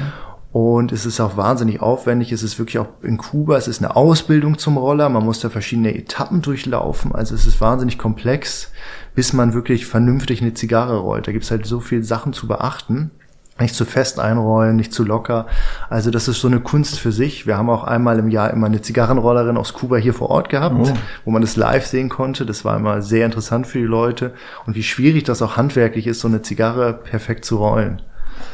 Und 0.53 0.91
es 0.91 1.07
ist 1.07 1.21
auch 1.21 1.37
wahnsinnig 1.37 1.81
aufwendig. 1.81 2.33
Es 2.33 2.43
ist 2.43 2.59
wirklich 2.59 2.79
auch 2.79 2.89
in 3.03 3.19
Kuba, 3.19 3.57
es 3.57 3.69
ist 3.69 3.83
eine 3.83 3.95
Ausbildung 3.95 4.59
zum 4.59 4.79
Roller. 4.79 5.09
Man 5.09 5.25
muss 5.25 5.39
da 5.39 5.49
verschiedene 5.49 5.95
Etappen 5.95 6.43
durchlaufen. 6.43 7.15
Also 7.15 7.37
es 7.37 7.47
ist 7.47 7.61
wahnsinnig 7.61 7.99
komplex, 7.99 8.73
bis 9.15 9.33
man 9.33 9.55
wirklich 9.55 9.87
vernünftig 9.87 10.41
eine 10.41 10.55
Zigarre 10.55 10.99
rollt. 10.99 11.29
Da 11.29 11.33
gibt's 11.33 11.51
halt 11.51 11.67
so 11.67 11.81
viel 11.81 12.03
Sachen 12.03 12.33
zu 12.33 12.47
beachten. 12.47 13.11
Nicht 13.59 13.75
zu 13.75 13.85
fest 13.85 14.19
einrollen, 14.19 14.77
nicht 14.77 14.95
zu 14.95 15.05
locker. 15.05 15.47
Also 15.91 16.11
das 16.11 16.29
ist 16.29 16.41
so 16.41 16.49
eine 16.49 16.61
Kunst 16.61 16.99
für 16.99 17.13
sich. 17.13 17.47
Wir 17.47 17.59
haben 17.59 17.69
auch 17.69 17.85
einmal 17.85 18.19
im 18.19 18.31
Jahr 18.31 18.51
immer 18.51 18.67
eine 18.67 18.81
Zigarrenrollerin 18.81 19.59
aus 19.59 19.75
Kuba 19.75 19.97
hier 19.97 20.15
vor 20.15 20.31
Ort 20.31 20.49
gehabt, 20.49 20.77
oh. 20.79 20.95
wo 21.27 21.31
man 21.31 21.43
das 21.43 21.57
live 21.57 21.85
sehen 21.85 22.09
konnte. 22.09 22.47
Das 22.47 22.65
war 22.65 22.77
immer 22.77 23.03
sehr 23.03 23.27
interessant 23.27 23.67
für 23.67 23.79
die 23.79 23.85
Leute. 23.85 24.33
Und 24.65 24.77
wie 24.77 24.83
schwierig 24.83 25.25
das 25.25 25.43
auch 25.43 25.59
handwerklich 25.59 26.07
ist, 26.07 26.21
so 26.21 26.29
eine 26.29 26.41
Zigarre 26.41 26.95
perfekt 26.95 27.45
zu 27.45 27.59
rollen 27.59 28.01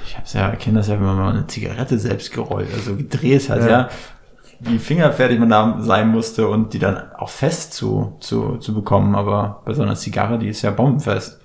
ich 0.07 0.17
hab's 0.17 0.33
ja, 0.33 0.51
kenne 0.57 0.79
das 0.79 0.89
ja, 0.89 0.95
wenn 0.95 1.07
man 1.07 1.17
mal 1.17 1.31
eine 1.31 1.47
Zigarette 1.47 1.99
selbst 1.99 2.33
gerollt, 2.33 2.69
also 2.75 2.97
gedreht 2.97 3.49
hat, 3.51 3.61
ja. 3.61 3.69
ja 3.69 3.89
wie 4.61 4.79
fingerfertig 4.79 5.39
man 5.39 5.51
da 5.51 5.79
sein 5.81 6.09
musste 6.09 6.49
und 6.49 6.73
die 6.73 6.79
dann 6.79 7.13
auch 7.17 7.31
fest 7.31 7.75
zu, 7.75 8.17
zu, 8.21 8.57
zu 8.57 8.75
bekommen. 8.75 9.15
Aber 9.15 9.63
bei 9.65 9.75
so 9.75 9.83
einer 9.83 9.97
Zigarre, 9.97 10.39
die 10.39 10.49
ist 10.49 10.63
ja 10.63 10.71
bombenfest. 10.71 11.41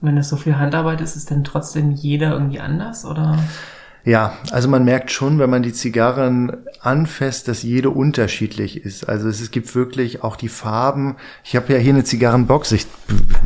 Wenn 0.00 0.16
das 0.16 0.28
so 0.28 0.36
viel 0.36 0.56
Handarbeit 0.56 1.00
ist, 1.00 1.16
ist 1.16 1.30
denn 1.30 1.44
trotzdem 1.44 1.90
jeder 1.90 2.32
irgendwie 2.32 2.60
anders 2.60 3.04
oder? 3.04 3.36
Ja, 4.04 4.32
also 4.52 4.68
man 4.68 4.84
merkt 4.84 5.10
schon, 5.10 5.38
wenn 5.38 5.50
man 5.50 5.62
die 5.62 5.72
Zigarren 5.72 6.56
anfasst, 6.80 7.48
dass 7.48 7.62
jede 7.62 7.90
unterschiedlich 7.90 8.82
ist. 8.84 9.08
Also 9.08 9.28
es, 9.28 9.50
gibt 9.50 9.74
wirklich 9.74 10.22
auch 10.22 10.36
die 10.36 10.48
Farben. 10.48 11.16
Ich 11.44 11.56
habe 11.56 11.72
ja 11.72 11.78
hier 11.78 11.92
eine 11.92 12.04
Zigarrenbox. 12.04 12.72
Ich 12.72 12.86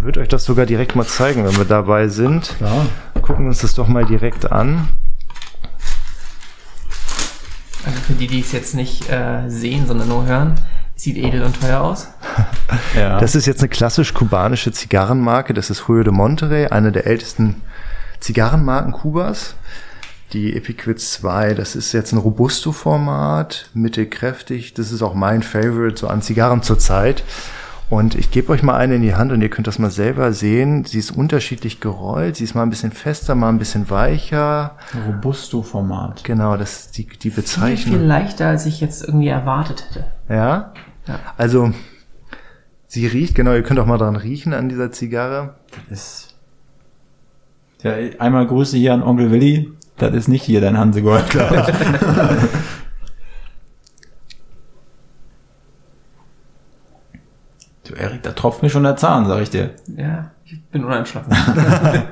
würde 0.03 0.21
euch 0.21 0.29
das 0.29 0.45
sogar 0.45 0.67
direkt 0.67 0.95
mal 0.95 1.07
zeigen, 1.07 1.45
wenn 1.45 1.57
wir 1.57 1.65
dabei 1.65 2.09
sind. 2.09 2.55
Klar. 2.59 2.87
Gucken 3.23 3.47
wir 3.47 3.49
uns 3.49 3.63
das 3.63 3.75
doch 3.75 3.89
mal 3.89 4.05
direkt 4.05 4.53
an. 4.53 4.89
Also 7.85 7.99
für 8.01 8.13
die, 8.13 8.27
die 8.27 8.41
es 8.41 8.53
jetzt 8.53 8.75
nicht 8.75 9.11
äh, 9.11 9.49
sehen, 9.49 9.87
sondern 9.87 10.09
nur 10.09 10.27
hören, 10.27 10.55
sieht 10.95 11.17
edel 11.17 11.43
und 11.43 11.61
teuer 11.61 11.81
aus. 11.81 12.09
ja. 12.97 13.19
Das 13.19 13.35
ist 13.35 13.47
jetzt 13.47 13.61
eine 13.61 13.69
klassisch 13.69 14.15
kubanische 14.15 14.73
Zigarrenmarke. 14.73 15.53
Das 15.55 15.71
ist 15.71 15.85
Julio 15.89 16.05
de 16.05 16.13
Monterrey, 16.13 16.69
eine 16.69 16.93
der 16.93 17.07
ältesten 17.07 17.61
Zigarrenmarken 18.21 18.93
Kubas. 18.93 19.57
Die 20.33 20.57
Epiquid 20.57 20.99
2, 20.99 21.55
das 21.55 21.77
ist 21.77 21.93
jetzt 21.93 22.13
ein 22.13 22.19
Robusto-Format, 22.19 23.69
mittelkräftig. 23.75 24.73
Das 24.73 24.91
ist 24.91 25.03
auch 25.03 25.15
mein 25.15 25.43
Favorite 25.43 25.99
so 25.99 26.09
an 26.09 26.23
Zigarren 26.23 26.63
zurzeit. 26.63 27.23
Und 27.93 28.15
ich 28.15 28.31
gebe 28.31 28.51
euch 28.51 28.63
mal 28.63 28.75
eine 28.75 28.95
in 28.95 29.03
die 29.03 29.17
Hand 29.17 29.33
und 29.33 29.43
ihr 29.43 29.51
könnt 29.51 29.67
das 29.67 29.79
mal 29.79 29.91
selber 29.91 30.33
sehen. 30.33 30.87
Sie 30.87 30.99
ist 30.99 31.11
unterschiedlich 31.11 31.79
gerollt. 31.79 32.37
Sie 32.37 32.45
ist 32.45 32.55
mal 32.55 32.63
ein 32.63 32.71
bisschen 32.71 32.91
fester, 32.91 33.35
mal 33.35 33.51
ein 33.51 33.59
bisschen 33.59 33.91
weicher. 33.91 34.79
Robusto-Format. 35.07 36.25
Genau, 36.25 36.57
das 36.57 36.87
ist 36.87 36.97
die, 36.97 37.07
die 37.07 37.29
Bezeichnung. 37.29 37.77
Viel, 37.77 37.99
viel 37.99 38.01
leichter, 38.01 38.47
als 38.47 38.65
ich 38.65 38.81
jetzt 38.81 39.07
irgendwie 39.07 39.29
erwartet 39.29 39.85
hätte. 39.91 40.07
Ja? 40.31 40.73
ja. 41.07 41.19
Also, 41.37 41.75
sie 42.87 43.07
riecht, 43.07 43.35
genau, 43.35 43.53
ihr 43.53 43.63
könnt 43.63 43.79
auch 43.79 43.85
mal 43.85 43.99
dran 43.99 44.17
riechen 44.17 44.55
an 44.55 44.71
dieser 44.71 44.91
Zigarre. 44.91 45.57
Das 45.91 45.99
ist 45.99 46.35
ja, 47.83 47.93
einmal 48.19 48.47
Grüße 48.47 48.79
hier 48.79 48.95
an 48.95 49.03
Onkel 49.03 49.31
Willi. 49.31 49.71
Das 49.99 50.15
ist 50.15 50.29
nicht 50.29 50.45
hier 50.45 50.63
dein 50.63 50.79
Hansegold, 50.79 51.29
klar. 51.29 51.69
Du, 57.93 57.99
Erik, 57.99 58.23
da 58.23 58.32
tropft 58.43 58.63
mir 58.63 58.71
schon 58.71 58.83
der 58.83 58.97
Zahn, 58.97 59.27
sag 59.27 59.41
ich 59.41 59.51
dir. 59.51 59.71
Ja, 59.97 60.33
ich 60.45 60.61
bin 60.65 60.85
unentschlossen. 60.85 61.31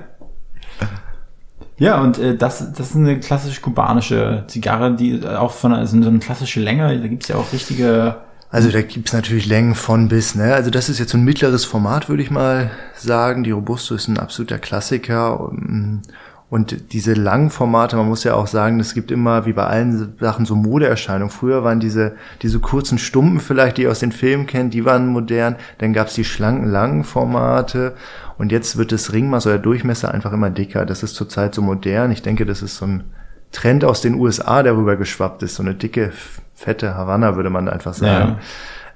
ja, 1.78 2.01
und 2.01 2.18
äh, 2.18 2.37
das, 2.37 2.72
das 2.72 2.91
ist 2.91 2.97
eine 2.97 3.18
klassisch 3.18 3.61
kubanische 3.61 4.45
Zigarre, 4.47 4.95
die 4.95 5.26
auch 5.26 5.51
von 5.51 5.74
einer, 5.74 5.87
so 5.89 5.97
eine 5.97 6.20
klassische 6.20 6.61
Länge, 6.61 7.01
da 7.01 7.07
gibt's 7.09 7.26
ja 7.26 7.37
auch 7.37 7.53
richtige 7.53 8.16
also 8.53 8.68
da 8.68 8.83
gibt's 8.83 9.12
natürlich 9.12 9.47
Längen 9.47 9.76
von 9.76 10.09
bis, 10.09 10.35
ne? 10.35 10.55
Also 10.55 10.70
das 10.70 10.89
ist 10.89 10.99
jetzt 10.99 11.12
so 11.12 11.18
ein 11.18 11.22
mittleres 11.22 11.64
Format, 11.64 12.09
würde 12.09 12.24
ich 12.24 12.33
mal 12.33 12.72
sagen. 12.97 13.45
Die 13.45 13.53
Robusto 13.53 13.95
ist 13.95 14.09
ein 14.09 14.18
absoluter 14.18 14.59
Klassiker. 14.59 15.39
Und 15.39 16.03
diese 16.51 17.15
langen 17.15 17.51
Formate, 17.51 17.97
man 17.97 18.09
muss 18.09 18.25
ja 18.25 18.35
auch 18.35 18.49
sagen, 18.49 18.81
es 18.81 18.93
gibt 18.93 19.13
immer, 19.13 19.47
wie 19.47 19.53
bei 19.53 19.67
allen 19.67 20.15
Sachen, 20.19 20.47
so 20.47 20.57
Modeerscheinungen. 20.57 21.31
Früher 21.31 21.63
waren 21.63 21.79
diese, 21.79 22.17
diese 22.43 22.59
kurzen 22.59 22.99
Stumpen 22.99 23.39
vielleicht, 23.39 23.77
die 23.77 23.83
ihr 23.83 23.91
aus 23.91 24.01
den 24.01 24.11
Filmen 24.11 24.47
kennt, 24.47 24.75
die 24.75 24.85
waren 24.85 25.07
modern. 25.07 25.55
Dann 25.79 25.93
gab's 25.93 26.15
die 26.15 26.25
schlanken, 26.25 26.69
langen 26.69 27.05
Formate. 27.05 27.95
Und 28.37 28.51
jetzt 28.51 28.77
wird 28.77 28.91
das 28.91 29.13
Ringmaß 29.13 29.47
oder 29.47 29.59
Durchmesser 29.59 30.13
einfach 30.13 30.33
immer 30.33 30.51
dicker. 30.51 30.85
Das 30.87 31.05
ist 31.05 31.15
zurzeit 31.15 31.55
so 31.55 31.63
modern. 31.63 32.11
Ich 32.11 32.23
denke, 32.23 32.45
das 32.45 32.63
ist 32.63 32.79
so 32.79 32.87
ein 32.87 33.05
Trend 33.53 33.85
aus 33.85 34.01
den 34.01 34.15
USA, 34.15 34.65
der 34.65 34.77
rüber 34.77 34.97
geschwappt 34.97 35.45
ist. 35.45 35.55
So 35.55 35.63
eine 35.63 35.75
dicke, 35.75 36.11
fette 36.55 36.97
Havanna, 36.97 37.37
würde 37.37 37.51
man 37.51 37.69
einfach 37.69 37.95
sagen. 37.95 38.39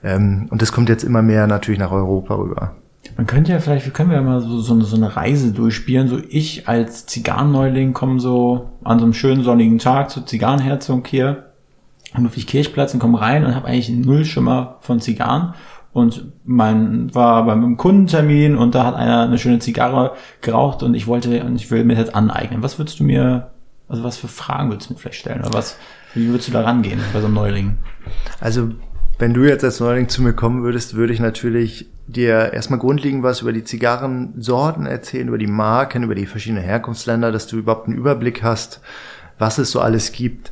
Ja. 0.02 0.14
Ähm, 0.16 0.48
und 0.50 0.60
das 0.60 0.72
kommt 0.72 0.88
jetzt 0.88 1.04
immer 1.04 1.22
mehr 1.22 1.46
natürlich 1.46 1.78
nach 1.78 1.92
Europa 1.92 2.34
rüber. 2.34 2.74
Man 3.16 3.26
könnte 3.26 3.52
ja 3.52 3.60
vielleicht, 3.60 3.84
wir 3.84 3.92
können 3.92 4.10
ja 4.10 4.20
mal 4.22 4.40
so, 4.40 4.60
so, 4.60 4.80
so 4.80 4.96
eine 4.96 5.14
Reise 5.14 5.52
durchspielen. 5.52 6.08
So 6.08 6.18
ich 6.28 6.68
als 6.68 7.06
Zigarrenneuling 7.06 7.92
komme 7.92 8.20
so 8.20 8.70
an 8.82 8.98
so 8.98 9.04
einem 9.04 9.14
schönen 9.14 9.44
sonnigen 9.44 9.78
Tag 9.78 10.10
zu 10.10 10.22
Zigarrenherzog 10.22 11.06
hier 11.06 11.52
am 12.12 12.24
Ludwig-Kirchplatz 12.24 12.94
und 12.94 13.00
komme 13.00 13.20
rein 13.20 13.44
und 13.44 13.54
habe 13.54 13.66
eigentlich 13.66 13.90
null 13.90 14.24
Schimmer 14.24 14.76
von 14.80 15.00
Zigarren. 15.00 15.54
Und 15.92 16.32
mein 16.44 17.14
war 17.14 17.44
beim 17.44 17.76
Kundentermin 17.76 18.56
und 18.56 18.74
da 18.74 18.84
hat 18.84 18.96
einer 18.96 19.22
eine 19.22 19.38
schöne 19.38 19.60
Zigarre 19.60 20.12
geraucht 20.40 20.82
und 20.82 20.94
ich 20.94 21.06
wollte 21.06 21.44
und 21.44 21.54
ich 21.54 21.70
will 21.70 21.84
mir 21.84 21.94
das 21.94 22.12
aneignen. 22.12 22.62
Was 22.64 22.78
würdest 22.78 22.98
du 22.98 23.04
mir, 23.04 23.52
also 23.88 24.02
was 24.02 24.16
für 24.16 24.26
Fragen 24.26 24.70
würdest 24.70 24.90
du 24.90 24.94
mir 24.94 24.98
vielleicht 24.98 25.20
stellen? 25.20 25.40
Oder 25.42 25.54
was, 25.54 25.76
wie 26.14 26.26
würdest 26.28 26.48
du 26.48 26.52
da 26.52 26.62
rangehen 26.62 27.00
bei 27.12 27.20
so 27.20 27.26
einem 27.26 27.34
Neuling? 27.34 27.76
Also 28.40 28.70
wenn 29.18 29.34
du 29.34 29.44
jetzt 29.44 29.64
als 29.64 29.80
Neuling 29.80 30.08
zu 30.08 30.22
mir 30.22 30.32
kommen 30.32 30.62
würdest, 30.62 30.94
würde 30.94 31.12
ich 31.12 31.20
natürlich 31.20 31.88
dir 32.06 32.52
erstmal 32.52 32.78
grundlegend 32.78 33.22
was 33.22 33.42
über 33.42 33.52
die 33.52 33.64
Zigarrensorten 33.64 34.86
erzählen, 34.86 35.28
über 35.28 35.38
die 35.38 35.46
Marken, 35.46 36.02
über 36.02 36.14
die 36.14 36.26
verschiedenen 36.26 36.64
Herkunftsländer, 36.64 37.32
dass 37.32 37.46
du 37.46 37.56
überhaupt 37.56 37.88
einen 37.88 37.96
Überblick 37.96 38.42
hast, 38.42 38.80
was 39.38 39.58
es 39.58 39.70
so 39.70 39.80
alles 39.80 40.12
gibt. 40.12 40.50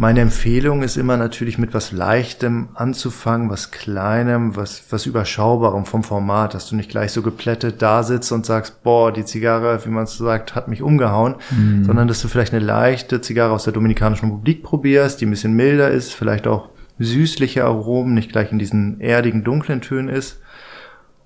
Meine 0.00 0.20
Empfehlung 0.20 0.84
ist 0.84 0.96
immer 0.96 1.16
natürlich 1.16 1.58
mit 1.58 1.74
was 1.74 1.90
Leichtem 1.90 2.68
anzufangen, 2.74 3.50
was 3.50 3.72
Kleinem, 3.72 4.54
was, 4.54 4.84
was 4.90 5.06
Überschaubarem 5.06 5.86
vom 5.86 6.04
Format, 6.04 6.54
dass 6.54 6.68
du 6.68 6.76
nicht 6.76 6.88
gleich 6.88 7.10
so 7.10 7.20
geplättet 7.20 7.82
da 7.82 8.04
sitzt 8.04 8.30
und 8.30 8.46
sagst, 8.46 8.84
boah, 8.84 9.12
die 9.12 9.24
Zigarre, 9.24 9.84
wie 9.84 9.90
man 9.90 10.04
es 10.04 10.16
so 10.16 10.24
sagt, 10.24 10.54
hat 10.54 10.68
mich 10.68 10.82
umgehauen, 10.82 11.34
mhm. 11.50 11.84
sondern 11.84 12.06
dass 12.06 12.22
du 12.22 12.28
vielleicht 12.28 12.54
eine 12.54 12.64
leichte 12.64 13.20
Zigarre 13.20 13.52
aus 13.52 13.64
der 13.64 13.72
Dominikanischen 13.72 14.26
Republik 14.26 14.62
probierst, 14.62 15.20
die 15.20 15.26
ein 15.26 15.30
bisschen 15.30 15.54
milder 15.54 15.90
ist, 15.90 16.14
vielleicht 16.14 16.46
auch 16.46 16.68
süßliche 16.98 17.64
Aromen, 17.64 18.14
nicht 18.14 18.32
gleich 18.32 18.52
in 18.52 18.58
diesen 18.58 19.00
erdigen, 19.00 19.44
dunklen 19.44 19.80
Tönen 19.80 20.08
ist. 20.08 20.40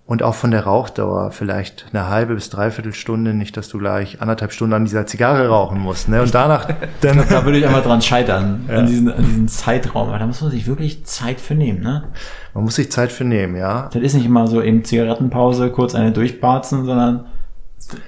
Und 0.05 0.23
auch 0.23 0.35
von 0.35 0.51
der 0.51 0.65
Rauchdauer 0.65 1.31
vielleicht 1.31 1.87
eine 1.93 2.09
halbe 2.09 2.35
bis 2.35 2.51
dreiviertel 2.51 2.93
Stunde, 2.93 3.35
nicht, 3.35 3.57
dass 3.57 3.69
du 3.69 3.79
gleich 3.79 4.21
anderthalb 4.21 4.53
Stunden 4.53 4.75
an 4.75 4.85
dieser 4.85 5.07
Zigarre 5.07 5.47
rauchen 5.49 5.79
musst. 5.79 6.09
Ne? 6.09 6.21
Und 6.21 6.35
danach 6.35 6.69
dann. 7.01 7.25
da 7.31 7.45
würde 7.45 7.59
ich 7.59 7.67
einmal 7.67 7.83
dran 7.83 8.03
scheitern, 8.03 8.65
ja. 8.69 8.79
an, 8.79 8.87
diesen, 8.87 9.11
an 9.11 9.25
diesen 9.25 9.49
Zeitraum. 9.49 10.09
Aber 10.09 10.19
da 10.19 10.27
muss 10.27 10.43
man 10.43 10.51
sich 10.51 10.67
wirklich 10.67 11.07
Zeit 11.07 11.41
für 11.41 11.55
nehmen, 11.55 11.81
ne? 11.81 12.05
Man 12.53 12.65
muss 12.65 12.75
sich 12.75 12.91
Zeit 12.91 13.13
für 13.13 13.25
nehmen, 13.25 13.57
ja. 13.57 13.89
Das 13.93 14.03
ist 14.03 14.15
nicht 14.15 14.27
immer 14.27 14.49
so 14.49 14.61
eben 14.61 14.85
Zigarettenpause, 14.85 15.71
kurz 15.71 15.95
eine 15.95 16.13
durchbarzen, 16.13 16.85
sondern. 16.85 17.27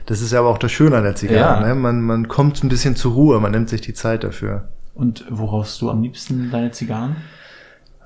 Das 0.06 0.20
ist 0.20 0.32
ja 0.32 0.40
aber 0.40 0.50
auch 0.50 0.58
das 0.58 0.72
Schöne 0.72 0.96
an 0.96 1.04
der 1.04 1.14
Zigarre. 1.14 1.62
Ja. 1.62 1.68
Ne? 1.68 1.74
Man, 1.74 2.02
man 2.02 2.28
kommt 2.28 2.62
ein 2.64 2.68
bisschen 2.68 2.96
zur 2.96 3.12
Ruhe, 3.12 3.40
man 3.40 3.52
nimmt 3.52 3.68
sich 3.68 3.80
die 3.80 3.94
Zeit 3.94 4.24
dafür. 4.24 4.68
Und 4.94 5.24
woraus 5.30 5.78
du 5.78 5.90
am 5.90 6.02
liebsten 6.02 6.50
deine 6.50 6.70
Zigarren? 6.72 7.16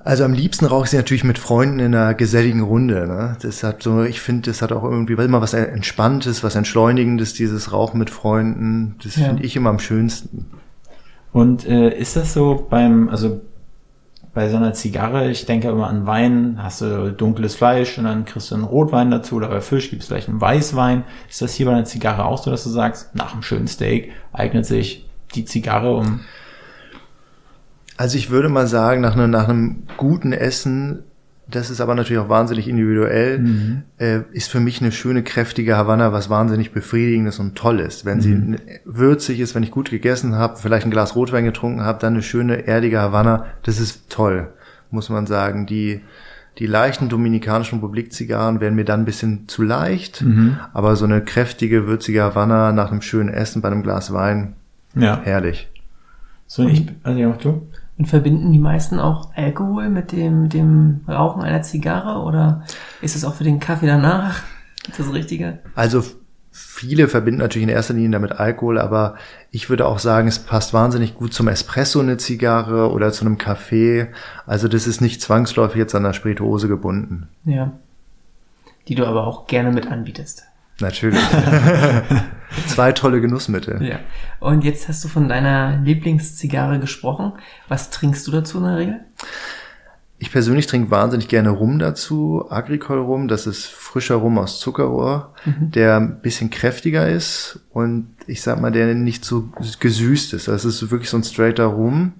Also 0.03 0.23
am 0.23 0.33
liebsten 0.33 0.65
rauche 0.65 0.85
ich 0.85 0.91
sie 0.91 0.97
natürlich 0.97 1.23
mit 1.23 1.37
Freunden 1.37 1.79
in 1.79 1.93
einer 1.93 2.13
geselligen 2.13 2.61
Runde. 2.61 3.05
Ne? 3.05 3.37
Das 3.41 3.63
hat 3.63 3.83
so, 3.83 4.03
ich 4.03 4.21
finde, 4.21 4.49
das 4.49 4.61
hat 4.61 4.71
auch 4.71 4.83
irgendwie 4.83 5.13
immer 5.13 5.41
was 5.41 5.53
Entspanntes, 5.53 6.43
was 6.43 6.55
Entschleunigendes, 6.55 7.33
dieses 7.33 7.73
Rauchen 7.73 7.99
mit 7.99 8.09
Freunden. 8.09 8.95
Das 9.03 9.17
ja. 9.17 9.25
finde 9.25 9.43
ich 9.43 9.55
immer 9.55 9.69
am 9.69 9.79
schönsten. 9.79 10.45
Und 11.31 11.67
äh, 11.67 11.95
ist 11.97 12.15
das 12.15 12.33
so 12.33 12.67
beim, 12.69 13.09
also 13.09 13.41
bei 14.33 14.49
so 14.49 14.57
einer 14.57 14.73
Zigarre, 14.73 15.29
ich 15.29 15.45
denke 15.45 15.69
immer 15.69 15.87
an 15.87 16.05
Wein, 16.05 16.59
hast 16.61 16.81
du 16.81 17.11
dunkles 17.11 17.55
Fleisch 17.55 17.97
und 17.97 18.05
dann 18.05 18.25
kriegst 18.25 18.51
du 18.51 18.55
einen 18.55 18.63
Rotwein 18.63 19.11
dazu 19.11 19.35
oder 19.35 19.49
bei 19.49 19.59
Fisch 19.59 19.89
gibt 19.89 20.03
es 20.03 20.07
vielleicht 20.07 20.29
einen 20.29 20.39
Weißwein. 20.39 21.03
Ist 21.29 21.41
das 21.41 21.55
hier 21.55 21.65
bei 21.65 21.73
einer 21.73 21.85
Zigarre 21.85 22.25
auch 22.25 22.41
so, 22.41 22.51
dass 22.51 22.63
du 22.63 22.69
sagst, 22.69 23.15
nach 23.15 23.33
einem 23.33 23.43
schönen 23.43 23.67
Steak 23.67 24.11
eignet 24.31 24.65
sich 24.65 25.09
die 25.35 25.45
Zigarre, 25.45 25.93
um 25.93 26.21
also 27.99 28.17
ich 28.17 28.29
würde 28.29 28.47
mal 28.47 28.65
sagen, 28.65 29.01
nach 29.01 29.17
einem, 29.17 29.29
nach 29.29 29.49
einem 29.49 29.83
guten 29.97 30.31
Essen, 30.31 30.99
das 31.49 31.69
ist 31.69 31.81
aber 31.81 31.95
natürlich 31.95 32.21
auch 32.21 32.29
wahnsinnig 32.29 32.69
individuell, 32.69 33.39
mhm. 33.39 33.81
äh, 33.97 34.21
ist 34.31 34.49
für 34.49 34.61
mich 34.61 34.79
eine 34.79 34.93
schöne, 34.93 35.21
kräftige 35.21 35.75
Havanna 35.75 36.13
was 36.13 36.29
wahnsinnig 36.29 36.71
befriedigendes 36.71 37.39
und 37.39 37.55
tolles. 37.55 38.05
Wenn 38.05 38.19
mhm. 38.19 38.21
sie 38.21 38.79
würzig 38.85 39.41
ist, 39.41 39.53
wenn 39.53 39.63
ich 39.63 39.71
gut 39.71 39.89
gegessen 39.89 40.35
habe, 40.35 40.55
vielleicht 40.55 40.85
ein 40.85 40.91
Glas 40.91 41.17
Rotwein 41.17 41.43
getrunken 41.43 41.81
habe, 41.81 41.99
dann 41.99 42.13
eine 42.13 42.23
schöne, 42.23 42.67
erdige 42.67 43.01
Havanna, 43.01 43.47
das 43.63 43.81
ist 43.81 44.09
toll, 44.09 44.47
muss 44.91 45.09
man 45.09 45.27
sagen. 45.27 45.65
Die, 45.65 45.99
die 46.57 46.67
leichten 46.67 47.09
dominikanischen 47.09 47.79
Republik-Zigarren 47.79 48.61
werden 48.61 48.75
mir 48.75 48.85
dann 48.85 49.01
ein 49.01 49.05
bisschen 49.05 49.49
zu 49.49 49.61
leicht, 49.61 50.21
mhm. 50.21 50.57
aber 50.71 50.95
so 50.95 51.03
eine 51.03 51.21
kräftige, 51.21 51.85
würzige 51.85 52.23
Havanna 52.23 52.71
nach 52.71 52.93
einem 52.93 53.01
schönen 53.01 53.27
Essen 53.27 53.61
bei 53.61 53.67
einem 53.67 53.83
Glas 53.83 54.13
Wein, 54.13 54.53
ja. 54.95 55.19
herrlich. 55.21 55.69
So, 56.47 56.65
ich, 56.65 56.87
also 57.03 57.19
ja, 57.19 57.27
mach 57.27 57.37
du. 57.37 57.68
Und 57.99 58.05
verbinden 58.05 58.53
die 58.53 58.59
meisten 58.59 58.97
auch 58.97 59.35
Alkohol 59.35 59.89
mit 59.89 60.13
dem, 60.13 60.47
dem 60.47 61.01
Rauchen 61.05 61.41
einer 61.41 61.61
Zigarre 61.63 62.21
oder 62.21 62.63
ist 63.01 63.17
es 63.17 63.25
auch 63.25 63.33
für 63.33 63.43
den 63.43 63.59
Kaffee 63.59 63.87
danach 63.87 64.41
das 64.97 65.11
Richtige? 65.11 65.59
Also 65.75 66.01
viele 66.49 67.09
verbinden 67.09 67.41
natürlich 67.41 67.67
in 67.67 67.73
erster 67.73 67.93
Linie 67.93 68.11
damit 68.11 68.31
Alkohol, 68.31 68.79
aber 68.79 69.15
ich 69.51 69.69
würde 69.69 69.85
auch 69.85 69.99
sagen, 69.99 70.29
es 70.29 70.39
passt 70.39 70.73
wahnsinnig 70.73 71.13
gut 71.13 71.33
zum 71.33 71.49
Espresso 71.49 71.99
eine 71.99 72.15
Zigarre 72.15 72.89
oder 72.89 73.11
zu 73.11 73.25
einem 73.25 73.37
Kaffee. 73.37 74.07
Also 74.45 74.69
das 74.69 74.87
ist 74.87 75.01
nicht 75.01 75.21
zwangsläufig 75.21 75.77
jetzt 75.77 75.93
an 75.93 76.03
der 76.03 76.13
Spirituose 76.13 76.69
gebunden. 76.69 77.27
Ja. 77.43 77.73
Die 78.87 78.95
du 78.95 79.05
aber 79.05 79.27
auch 79.27 79.45
gerne 79.45 79.73
mit 79.73 79.87
anbietest. 79.87 80.45
Natürlich. 80.79 81.19
Zwei 82.67 82.91
tolle 82.93 83.21
Genussmittel. 83.21 83.81
Ja. 83.83 83.99
Und 84.39 84.63
jetzt 84.63 84.87
hast 84.87 85.03
du 85.03 85.07
von 85.07 85.29
deiner 85.29 85.77
Lieblingszigarre 85.77 86.79
gesprochen. 86.79 87.33
Was 87.67 87.89
trinkst 87.89 88.25
du 88.27 88.31
dazu 88.31 88.57
in 88.57 88.63
der 88.63 88.77
Regel? 88.77 88.99
Ich 90.21 90.31
persönlich 90.31 90.67
trinke 90.67 90.91
wahnsinnig 90.91 91.29
gerne 91.29 91.49
Rum 91.49 91.79
dazu. 91.79 92.45
Agricole 92.49 92.99
Rum, 92.99 93.29
das 93.29 93.47
ist 93.47 93.67
frischer 93.67 94.15
Rum 94.15 94.37
aus 94.37 94.59
Zuckerrohr, 94.59 95.33
mhm. 95.45 95.71
der 95.71 95.95
ein 95.95 96.21
bisschen 96.21 96.49
kräftiger 96.49 97.07
ist 97.07 97.61
und 97.69 98.09
ich 98.27 98.41
sag 98.41 98.59
mal, 98.59 98.71
der 98.71 98.93
nicht 98.95 99.23
so 99.23 99.49
gesüßt 99.79 100.33
ist. 100.33 100.49
Das 100.49 100.65
ist 100.65 100.91
wirklich 100.91 101.09
so 101.09 101.17
ein 101.17 101.23
straighter 101.23 101.65
Rum. 101.65 102.13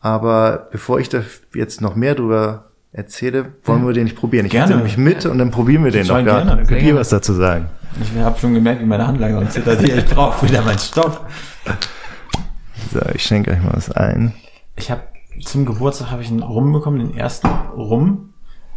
Aber 0.00 0.68
bevor 0.70 1.00
ich 1.00 1.08
da 1.08 1.22
jetzt 1.54 1.80
noch 1.80 1.96
mehr 1.96 2.14
drüber 2.14 2.70
erzähle, 2.92 3.52
wollen 3.64 3.86
wir 3.86 3.92
den 3.92 4.04
nicht 4.04 4.16
probieren. 4.16 4.46
Ich 4.46 4.52
gerne. 4.52 4.70
nehme 4.70 4.84
mich 4.84 4.96
mit 4.96 5.26
und 5.26 5.38
dann 5.38 5.50
probieren 5.50 5.84
wir 5.84 5.90
den 5.90 6.06
noch. 6.06 6.24
Dann 6.24 6.66
könnt 6.66 6.82
ihr 6.82 6.94
was 6.94 7.10
dazu 7.10 7.34
sagen. 7.34 7.66
Ich 8.00 8.20
habe 8.20 8.38
schon 8.38 8.54
gemerkt, 8.54 8.80
wie 8.80 8.86
meine 8.86 9.06
Hand 9.06 9.18
langsam 9.18 9.48
zittert. 9.50 9.82
Ich 9.82 10.06
brauche 10.06 10.46
wieder 10.46 10.62
meinen 10.62 10.78
Stock. 10.78 11.26
So, 12.92 13.00
ich 13.14 13.22
schenke 13.22 13.52
euch 13.52 13.62
mal 13.62 13.72
was 13.74 13.90
ein. 13.90 14.34
Ich 14.76 14.90
habe 14.90 15.02
zum 15.44 15.66
Geburtstag 15.66 16.10
habe 16.10 16.22
ich 16.22 16.28
einen 16.28 16.42
Rum 16.42 16.72
bekommen, 16.72 16.98
den 16.98 17.16
ersten 17.16 17.48
Rum. 17.76 18.32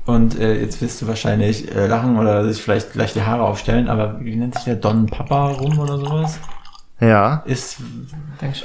Und 0.05 0.39
äh, 0.39 0.59
jetzt 0.59 0.81
wirst 0.81 1.01
du 1.01 1.07
wahrscheinlich 1.07 1.73
äh, 1.73 1.85
lachen 1.87 2.17
oder 2.17 2.51
sich 2.51 2.61
vielleicht 2.61 2.93
gleich 2.93 3.13
die 3.13 3.21
Haare 3.21 3.43
aufstellen, 3.43 3.87
aber 3.87 4.19
wie 4.21 4.35
nennt 4.35 4.55
sich 4.55 4.63
der 4.63 4.75
Don 4.75 5.05
Papa 5.05 5.49
Rum 5.51 5.77
oder 5.77 5.97
sowas? 5.97 6.39
Ja. 6.99 7.43
Ist, 7.45 7.77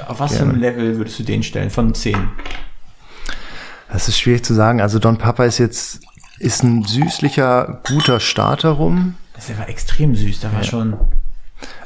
auf 0.07 0.19
was 0.19 0.37
für 0.37 0.43
ein 0.43 0.59
Level 0.59 0.97
würdest 0.97 1.19
du 1.19 1.23
den 1.23 1.43
stellen 1.43 1.69
von 1.69 1.93
10? 1.93 2.15
Das 3.91 4.07
ist 4.07 4.19
schwierig 4.19 4.43
zu 4.43 4.53
sagen. 4.53 4.81
Also 4.81 4.99
Don 4.99 5.17
Papa 5.17 5.45
ist 5.45 5.57
jetzt, 5.59 6.01
ist 6.39 6.63
ein 6.63 6.83
süßlicher, 6.83 7.81
guter 7.87 8.19
Starter 8.19 8.71
rum. 8.71 9.15
Das 9.37 9.57
war 9.57 9.69
extrem 9.69 10.15
süß, 10.15 10.41
der 10.41 10.51
war 10.51 10.61
ja. 10.61 10.65
schon 10.65 10.97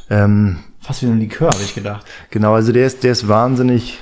ähm, 0.09 0.57
fast 0.79 1.03
wie 1.03 1.07
ein 1.07 1.19
Likör, 1.19 1.49
habe 1.49 1.63
ich 1.63 1.75
gedacht. 1.75 2.05
Genau, 2.31 2.53
also 2.53 2.71
der 2.71 2.87
ist, 2.87 3.03
der 3.03 3.11
ist 3.11 3.27
wahnsinnig 3.27 3.99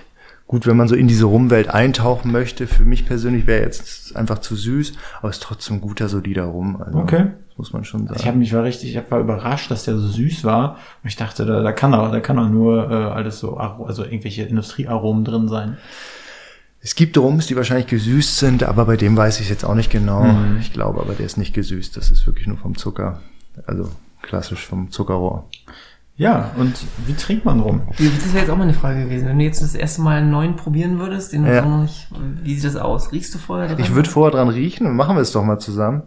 gut, 0.47 0.65
wenn 0.65 0.77
man 0.77 0.87
so 0.87 0.95
in 0.95 1.07
diese 1.07 1.25
Rumwelt 1.25 1.69
eintauchen 1.69 2.31
möchte. 2.31 2.65
Für 2.65 2.83
mich 2.83 3.05
persönlich 3.05 3.45
wäre 3.45 3.61
jetzt 3.61 4.15
einfach 4.15 4.39
zu 4.39 4.55
süß, 4.55 4.93
aber 5.19 5.29
ist 5.29 5.43
trotzdem 5.43 5.81
guter, 5.81 6.09
solider 6.09 6.45
Rum. 6.45 6.81
Also, 6.81 6.97
okay. 6.97 7.27
muss 7.57 7.73
man 7.73 7.83
schon 7.85 8.07
sagen. 8.07 8.19
Ich 8.19 8.27
habe 8.27 8.37
mich 8.37 8.53
war 8.53 8.63
richtig, 8.63 8.95
ich 8.95 9.11
war 9.11 9.19
überrascht, 9.19 9.69
dass 9.69 9.85
der 9.85 9.97
so 9.97 10.07
süß 10.07 10.43
war. 10.45 10.77
Und 11.03 11.09
ich 11.09 11.15
dachte, 11.15 11.45
da, 11.45 11.61
da 11.61 11.71
kann 11.71 11.93
auch, 11.93 12.11
da 12.11 12.19
kann 12.19 12.39
auch 12.39 12.49
nur 12.49 12.89
äh, 12.89 12.93
alles 12.93 13.39
so, 13.39 13.57
also 13.57 14.03
irgendwelche 14.03 14.43
Industriearomen 14.43 15.23
drin 15.23 15.47
sein. 15.47 15.77
Es 16.81 16.95
gibt 16.95 17.17
Rums, 17.17 17.45
die 17.45 17.55
wahrscheinlich 17.55 17.87
gesüßt 17.87 18.37
sind, 18.37 18.63
aber 18.63 18.85
bei 18.85 18.95
dem 18.95 19.17
weiß 19.17 19.41
ich 19.41 19.49
jetzt 19.49 19.65
auch 19.65 19.75
nicht 19.75 19.91
genau. 19.91 20.23
Mhm. 20.23 20.57
Ich 20.61 20.71
glaube 20.71 21.01
aber, 21.01 21.13
der 21.13 21.25
ist 21.25 21.37
nicht 21.37 21.53
gesüßt. 21.53 21.95
Das 21.97 22.09
ist 22.09 22.25
wirklich 22.25 22.47
nur 22.47 22.57
vom 22.57 22.75
Zucker. 22.77 23.19
Also 23.65 23.89
klassisch 24.21 24.65
vom 24.65 24.91
Zuckerrohr. 24.91 25.47
Ja, 26.19 26.51
und 26.57 26.75
wie 27.07 27.13
trinkt 27.13 27.45
man 27.45 27.61
rum? 27.61 27.81
Das 27.91 28.33
wäre 28.33 28.39
jetzt 28.39 28.49
auch 28.49 28.57
mal 28.57 28.63
eine 28.63 28.73
Frage 28.73 29.05
gewesen. 29.05 29.25
Wenn 29.25 29.39
du 29.39 29.45
jetzt 29.45 29.61
das 29.61 29.73
erste 29.73 30.01
Mal 30.01 30.17
einen 30.17 30.31
neuen 30.31 30.57
probieren 30.57 30.99
würdest, 30.99 31.31
den 31.31 31.45
ja. 31.45 31.61
noch 31.65 31.83
nicht, 31.83 32.09
wie 32.43 32.55
sieht 32.55 32.65
das 32.65 32.75
aus? 32.75 33.13
Riechst 33.13 33.33
du 33.33 33.37
vorher 33.37 33.69
dran? 33.69 33.79
Ich 33.79 33.95
würde 33.95 34.09
vorher 34.09 34.31
dran 34.31 34.49
riechen 34.49 34.85
und 34.85 34.97
machen 34.97 35.15
wir 35.15 35.21
es 35.21 35.31
doch 35.31 35.45
mal 35.45 35.59
zusammen. 35.59 36.03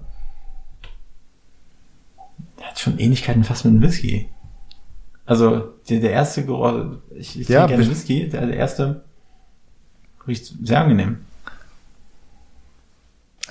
Der 2.61 2.67
hat 2.69 2.79
schon 2.79 2.99
Ähnlichkeiten 2.99 3.43
fast 3.43 3.65
mit 3.65 3.73
einem 3.73 3.83
Whisky. 3.83 4.29
Also, 5.25 5.71
der, 5.89 6.01
der 6.01 6.11
erste 6.11 6.45
Geruch, 6.45 6.99
ich, 7.15 7.41
ich 7.41 7.49
ja, 7.49 7.67
trinke 7.67 7.77
gerne 7.83 7.91
Whisky, 7.91 8.29
der, 8.29 8.47
der 8.47 8.57
erste 8.57 9.05
riecht 10.27 10.53
sehr 10.63 10.83
angenehm. 10.83 11.21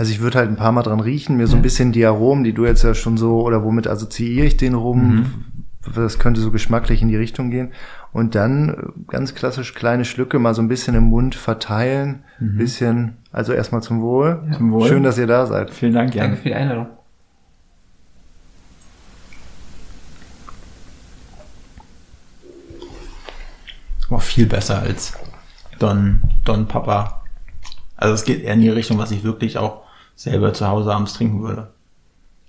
Also 0.02 0.14
ich 0.14 0.20
würde 0.20 0.40
halt 0.40 0.50
ein 0.50 0.56
paar 0.56 0.72
Mal 0.72 0.82
dran 0.82 1.00
riechen, 1.00 1.38
mir 1.38 1.46
so 1.46 1.56
ein 1.56 1.62
bisschen 1.62 1.92
die 1.92 2.04
Aromen, 2.04 2.44
die 2.44 2.54
du 2.54 2.66
jetzt 2.66 2.82
ja 2.82 2.96
schon 2.96 3.18
so, 3.18 3.44
oder 3.44 3.64
womit 3.64 3.86
assoziiere 3.86 4.48
ich 4.48 4.58
den 4.58 4.74
rum, 4.74 5.16
mhm 5.16 5.26
das 5.94 6.18
könnte 6.18 6.42
so 6.42 6.50
geschmacklich 6.50 7.04
in 7.04 7.08
die 7.08 7.16
Richtung 7.16 7.52
gehen. 7.52 7.72
Und 8.12 8.34
dann 8.34 8.70
äh, 8.70 8.76
ganz 9.08 9.36
klassisch 9.36 9.76
kleine 9.76 10.04
Schlücke 10.04 10.40
mal 10.40 10.56
so 10.56 10.62
ein 10.64 10.68
bisschen 10.68 10.96
im 10.96 11.04
Mund 11.04 11.36
verteilen. 11.36 12.24
Mhm. 12.40 12.58
Bisschen, 12.58 13.18
also 13.32 13.54
erstmal 13.54 13.84
zum 13.84 14.02
Wohl. 14.02 14.44
Ja. 14.50 14.58
Zum 14.58 14.72
Wohl. 14.72 14.88
Schön, 14.88 15.04
dass 15.04 15.20
ihr 15.20 15.28
da 15.28 15.46
seid. 15.46 15.70
Vielen 15.70 15.94
Dank, 15.94 16.16
Jan. 16.16 16.30
Danke 16.30 16.42
für 16.42 16.50
die 16.50 16.56
Einladung. 16.56 16.88
War 24.10 24.20
viel 24.20 24.48
besser 24.48 24.80
als 24.80 25.14
Don, 25.78 26.22
Don 26.44 26.68
Papa. 26.68 27.22
Also 27.98 28.16
es 28.16 28.24
geht 28.24 28.42
eher 28.42 28.56
in 28.56 28.62
die 28.62 28.70
Richtung, 28.70 28.98
was 28.98 29.12
ich 29.12 29.24
wirklich 29.24 29.60
auch 29.60 29.84
selber 30.22 30.54
zu 30.54 30.68
Hause 30.68 30.94
abends 30.94 31.14
trinken 31.14 31.42
würde. 31.42 31.74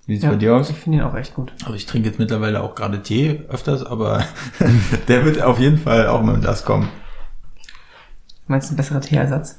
Wie 0.06 0.14
sieht's 0.14 0.24
ja, 0.24 0.30
bei 0.30 0.36
dir 0.36 0.54
aus? 0.54 0.68
Ich 0.68 0.76
finde 0.76 0.98
ihn 0.98 1.04
auch 1.04 1.14
echt 1.14 1.34
gut. 1.34 1.52
Also 1.62 1.74
ich 1.74 1.86
trinke 1.86 2.08
jetzt 2.08 2.18
mittlerweile 2.18 2.62
auch 2.62 2.74
gerade 2.74 3.02
Tee 3.02 3.44
öfters, 3.48 3.84
aber 3.84 4.24
der 5.08 5.24
wird 5.24 5.40
auf 5.40 5.58
jeden 5.58 5.78
Fall 5.78 6.08
auch 6.08 6.22
mal 6.22 6.40
das 6.40 6.64
kommen. 6.64 6.88
Meinst 8.46 8.68
du 8.68 8.74
ein 8.74 8.76
besserer 8.76 9.00
Teeersatz? 9.00 9.58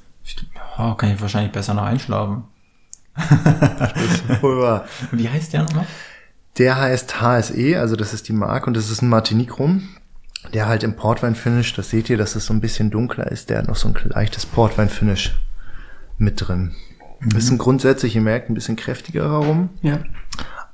Oh, 0.77 0.93
kann 0.95 1.11
ich 1.11 1.21
wahrscheinlich 1.21 1.51
besser 1.51 1.73
noch 1.73 1.83
einschlafen. 1.83 2.43
Wie 5.11 5.29
heißt 5.29 5.53
der 5.53 5.63
nochmal? 5.63 5.85
Der 6.57 6.79
heißt 6.79 7.21
HSE, 7.21 7.79
also 7.79 7.95
das 7.95 8.13
ist 8.13 8.27
die 8.27 8.33
Marke 8.33 8.67
und 8.67 8.75
das 8.75 8.91
ist 8.91 9.01
ein 9.01 9.09
Martinique 9.09 9.57
rum. 9.59 9.89
Der 10.53 10.67
halt 10.67 10.83
im 10.83 10.95
Portwein-Finish, 10.95 11.73
das 11.73 11.89
seht 11.89 12.09
ihr, 12.09 12.17
dass 12.17 12.35
es 12.35 12.45
so 12.45 12.53
ein 12.53 12.61
bisschen 12.61 12.91
dunkler 12.91 13.31
ist, 13.31 13.49
der 13.49 13.59
hat 13.59 13.67
noch 13.67 13.77
so 13.77 13.87
ein 13.87 13.95
leichtes 14.03 14.45
Portwein-Finish 14.45 15.33
mit 16.17 16.47
drin. 16.47 16.75
Mhm. 17.23 17.37
Ist 17.37 17.51
ein 17.51 17.57
grundsätzlich, 17.57 18.15
ihr 18.15 18.21
merkt, 18.21 18.49
ein 18.49 18.53
bisschen 18.53 18.75
kräftigerer 18.75 19.37
rum. 19.45 19.69
Ja. 19.81 19.99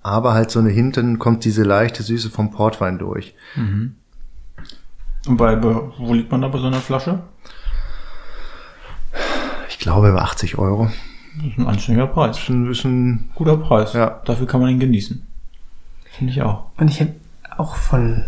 Aber 0.02 0.34
halt 0.34 0.50
so 0.50 0.60
eine 0.60 0.70
hinten 0.70 1.20
kommt 1.20 1.46
diese 1.46 1.64
leichte 1.64 2.04
Süße 2.04 2.30
vom 2.30 2.52
Portwein 2.52 2.98
durch. 2.98 3.36
Mhm. 3.56 3.96
Und 5.28 5.38
bei, 5.38 5.62
wo 5.62 6.14
liegt 6.14 6.32
man 6.32 6.42
da 6.42 6.48
bei 6.48 6.60
so 6.60 6.68
einer 6.68 6.80
Flasche? 6.80 7.24
Ich 9.68 9.80
glaube 9.80 10.12
bei 10.12 10.22
80 10.22 10.58
Euro. 10.58 10.90
Das 11.38 11.46
ist 11.52 11.58
ein 11.58 11.68
anständiger 11.68 12.08
Preis. 12.08 12.36
Das 12.36 12.44
ist 12.44 12.50
ein, 12.50 12.72
ist 12.72 12.86
ein 12.86 13.30
guter 13.36 13.58
Preis. 13.58 13.94
Ja. 13.94 14.22
Dafür 14.26 14.48
kann 14.48 14.62
man 14.62 14.70
ihn 14.70 14.80
genießen. 14.80 15.26
Finde 16.12 16.34
ich 16.34 16.42
auch. 16.42 16.66
Und 16.78 16.90
ich 16.90 17.00
habe 17.02 17.16
auch 17.58 17.76
von 17.76 18.26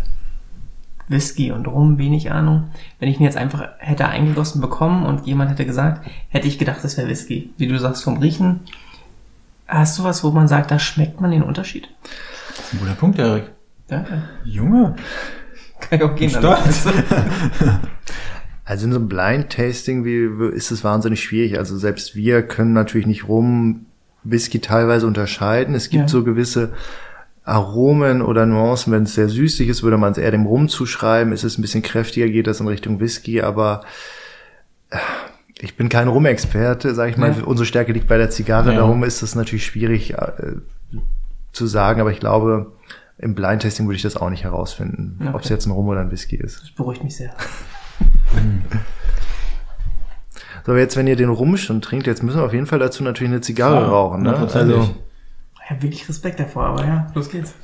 Whisky 1.12 1.52
und 1.52 1.68
Rum 1.68 1.98
wenig 1.98 2.32
Ahnung. 2.32 2.70
Wenn 2.98 3.08
ich 3.08 3.20
ihn 3.20 3.24
jetzt 3.24 3.36
einfach 3.36 3.68
hätte 3.78 4.08
eingegossen 4.08 4.60
bekommen 4.60 5.06
und 5.06 5.26
jemand 5.26 5.50
hätte 5.50 5.64
gesagt, 5.64 6.04
hätte 6.28 6.48
ich 6.48 6.58
gedacht, 6.58 6.82
das 6.82 6.96
wäre 6.96 7.08
Whisky. 7.08 7.50
Wie 7.58 7.68
du 7.68 7.78
sagst, 7.78 8.02
vom 8.02 8.18
Riechen. 8.18 8.60
Hast 9.68 9.98
du 9.98 10.04
was, 10.04 10.24
wo 10.24 10.30
man 10.30 10.48
sagt, 10.48 10.70
da 10.70 10.78
schmeckt 10.78 11.20
man 11.20 11.30
den 11.30 11.42
Unterschied? 11.42 11.88
Das 12.56 12.66
ist 12.66 12.72
ein 12.74 12.78
guter 12.80 12.94
Punkt, 12.94 13.18
Erik. 13.18 13.44
Danke. 13.86 14.24
Junge. 14.44 14.96
Kann 15.80 15.98
ich 15.98 16.04
auch 16.04 16.16
gehen. 16.16 16.30
Stolz. 16.30 16.88
Also 18.64 18.86
in 18.86 18.92
so 18.92 18.98
einem 19.00 19.08
Blind-Tasting 19.08 20.04
wie, 20.04 20.54
ist 20.54 20.70
es 20.70 20.84
wahnsinnig 20.84 21.22
schwierig. 21.22 21.58
Also 21.58 21.76
selbst 21.76 22.14
wir 22.14 22.42
können 22.42 22.72
natürlich 22.72 23.06
nicht 23.06 23.28
rum 23.28 23.86
Whisky 24.24 24.60
teilweise 24.60 25.06
unterscheiden. 25.06 25.74
Es 25.74 25.90
gibt 25.90 26.02
ja. 26.02 26.08
so 26.08 26.22
gewisse 26.22 26.72
Aromen 27.44 28.22
oder 28.22 28.46
Nuancen, 28.46 28.92
wenn 28.92 29.02
es 29.02 29.14
sehr 29.14 29.28
süßlich 29.28 29.68
ist, 29.68 29.82
würde 29.82 29.98
man 29.98 30.12
es 30.12 30.18
eher 30.18 30.30
dem 30.30 30.46
Rum 30.46 30.68
zuschreiben. 30.68 31.32
Ist 31.32 31.42
es 31.42 31.58
ein 31.58 31.62
bisschen 31.62 31.82
kräftiger, 31.82 32.28
geht 32.28 32.46
das 32.46 32.60
in 32.60 32.68
Richtung 32.68 33.00
Whisky, 33.00 33.40
aber 33.40 33.82
äh, 34.90 34.98
ich 35.60 35.76
bin 35.76 35.88
kein 35.88 36.08
Rum-Experte, 36.08 36.94
sage 36.94 37.10
ich 37.10 37.16
mal. 37.16 37.36
Ja. 37.36 37.44
Unsere 37.44 37.66
Stärke 37.66 37.92
liegt 37.92 38.08
bei 38.08 38.18
der 38.18 38.30
Zigarre, 38.30 38.72
ja. 38.72 38.78
darum 38.78 39.02
ist 39.04 39.22
es 39.22 39.34
natürlich 39.34 39.66
schwierig 39.66 40.14
äh, 40.14 40.56
zu 41.52 41.66
sagen, 41.66 42.00
aber 42.00 42.12
ich 42.12 42.20
glaube, 42.20 42.72
im 43.18 43.34
Blind-Tasting 43.34 43.86
würde 43.86 43.96
ich 43.96 44.02
das 44.02 44.16
auch 44.16 44.30
nicht 44.30 44.44
herausfinden, 44.44 45.18
okay. 45.20 45.30
ob 45.34 45.42
es 45.42 45.48
jetzt 45.48 45.66
ein 45.66 45.72
Rum 45.72 45.88
oder 45.88 46.00
ein 46.00 46.10
Whisky 46.10 46.36
ist. 46.36 46.62
Das 46.62 46.70
beruhigt 46.70 47.04
mich 47.04 47.16
sehr. 47.16 47.34
so, 50.66 50.76
jetzt, 50.76 50.96
wenn 50.96 51.06
ihr 51.06 51.16
den 51.16 51.28
Rum 51.28 51.56
schon 51.56 51.80
trinkt, 51.80 52.06
jetzt 52.06 52.22
müssen 52.22 52.38
wir 52.38 52.44
auf 52.44 52.52
jeden 52.52 52.66
Fall 52.66 52.78
dazu 52.78 53.04
natürlich 53.04 53.32
eine 53.32 53.40
Zigarre 53.40 53.82
ja, 53.82 53.88
rauchen. 53.88 54.22
Ne? 54.22 54.36
Also, 54.36 54.94
habe 55.72 55.82
wirklich 55.82 56.08
Respekt 56.08 56.40
davor, 56.40 56.66
aber 56.66 56.84
ja, 56.84 57.06
los 57.14 57.28
geht's. 57.30 57.54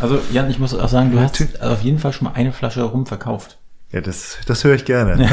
Also 0.00 0.20
Jan, 0.32 0.50
ich 0.50 0.58
muss 0.58 0.74
auch 0.74 0.88
sagen, 0.88 1.12
du 1.12 1.20
hast 1.20 1.62
auf 1.62 1.82
jeden 1.82 1.98
Fall 1.98 2.12
schon 2.12 2.26
mal 2.26 2.34
eine 2.34 2.52
Flasche 2.52 2.82
rum 2.82 3.06
verkauft. 3.06 3.58
Ja, 3.90 4.00
das, 4.00 4.38
das 4.46 4.64
höre 4.64 4.74
ich 4.74 4.84
gerne. 4.84 5.28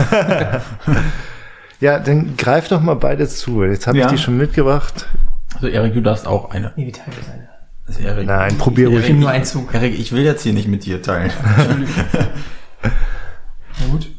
Ja. 1.79 1.99
dann 1.99 2.37
greif 2.37 2.67
doch 2.69 2.81
mal 2.81 2.95
beides 2.95 3.39
zu. 3.39 3.63
Jetzt 3.63 3.85
habe 3.87 3.97
ja. 3.97 4.05
ich 4.05 4.11
die 4.13 4.17
schon 4.17 4.37
mitgebracht. 4.37 5.07
Also 5.53 5.67
Erik, 5.67 5.93
du 5.93 6.01
darfst 6.01 6.25
auch 6.25 6.51
eine. 6.51 6.73
Nee, 6.75 6.87
wie 6.87 6.91
teilen 6.91 7.11
wir 7.17 7.33
eine? 7.33 7.49
Also 7.85 8.01
Erik, 8.01 8.27
Nein, 8.27 8.57
probier 8.57 8.89
ruhig. 8.89 9.09
nur 9.09 9.29
einen 9.29 9.45
Zug. 9.45 9.73
Erik, 9.73 9.99
ich 9.99 10.11
will 10.11 10.23
jetzt 10.23 10.43
hier 10.43 10.53
nicht 10.53 10.67
mit 10.67 10.85
dir 10.85 11.01
teilen. 11.01 11.31
Na 12.81 13.87
gut. 13.91 14.09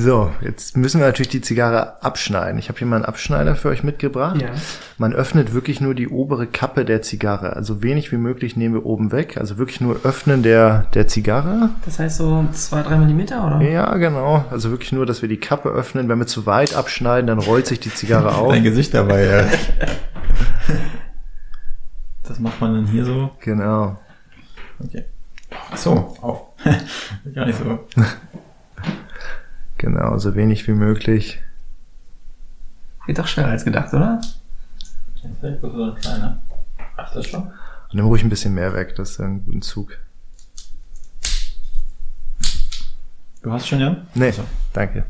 So, 0.00 0.30
jetzt 0.42 0.76
müssen 0.76 1.00
wir 1.00 1.08
natürlich 1.08 1.28
die 1.28 1.40
Zigarre 1.40 2.00
abschneiden. 2.04 2.56
Ich 2.60 2.68
habe 2.68 2.78
hier 2.78 2.86
mal 2.86 2.96
einen 2.96 3.04
Abschneider 3.04 3.56
für 3.56 3.68
euch 3.68 3.82
mitgebracht. 3.82 4.40
Ja. 4.40 4.50
Man 4.96 5.12
öffnet 5.12 5.54
wirklich 5.54 5.80
nur 5.80 5.92
die 5.92 6.06
obere 6.06 6.46
Kappe 6.46 6.84
der 6.84 7.02
Zigarre. 7.02 7.56
Also 7.56 7.82
wenig 7.82 8.12
wie 8.12 8.16
möglich 8.16 8.56
nehmen 8.56 8.74
wir 8.74 8.86
oben 8.86 9.10
weg. 9.10 9.36
Also 9.38 9.58
wirklich 9.58 9.80
nur 9.80 10.04
öffnen 10.04 10.44
der, 10.44 10.86
der 10.94 11.08
Zigarre. 11.08 11.70
Das 11.84 11.98
heißt 11.98 12.18
so 12.18 12.46
zwei, 12.52 12.82
drei 12.82 12.96
Millimeter, 12.96 13.44
oder? 13.44 13.60
Ja, 13.60 13.92
genau. 13.96 14.44
Also 14.52 14.70
wirklich 14.70 14.92
nur, 14.92 15.04
dass 15.04 15.20
wir 15.20 15.28
die 15.28 15.40
Kappe 15.40 15.68
öffnen. 15.68 16.08
Wenn 16.08 16.20
wir 16.20 16.28
zu 16.28 16.46
weit 16.46 16.76
abschneiden, 16.76 17.26
dann 17.26 17.40
rollt 17.40 17.66
sich 17.66 17.80
die 17.80 17.92
Zigarre 17.92 18.32
auf. 18.36 18.52
Dein 18.52 18.62
Gesicht 18.62 18.94
dabei, 18.94 19.24
ja. 19.24 19.44
Das 22.22 22.38
macht 22.38 22.60
man 22.60 22.74
dann 22.74 22.86
hier 22.86 23.04
so. 23.04 23.30
Genau. 23.40 23.98
Okay. 24.78 25.06
Ach 25.72 25.76
so, 25.76 25.90
auch. 26.22 26.52
Gar 27.34 27.46
nicht 27.46 27.58
so. 27.58 27.80
Genau, 29.78 30.18
so 30.18 30.34
wenig 30.34 30.66
wie 30.66 30.72
möglich. 30.72 31.40
Geht 33.06 33.18
doch 33.18 33.26
schneller 33.28 33.48
als 33.50 33.64
gedacht, 33.64 33.94
oder? 33.94 34.20
Vielleicht 35.40 35.60
so 35.60 35.82
ein 35.84 35.94
kleiner. 35.94 36.42
Ach, 36.96 37.12
das 37.14 37.26
schon? 37.26 37.42
Und 37.44 37.94
nimm 37.94 38.06
ruhig 38.06 38.22
ein 38.22 38.28
bisschen 38.28 38.54
mehr 38.54 38.74
weg, 38.74 38.94
das 38.96 39.12
ist 39.12 39.20
ein 39.20 39.44
guter 39.44 39.60
Zug. 39.60 39.96
Du 43.42 43.52
hast 43.52 43.68
schon, 43.68 43.80
ja? 43.80 43.96
Nee, 44.14 44.32
So. 44.32 44.44
danke. 44.72 45.04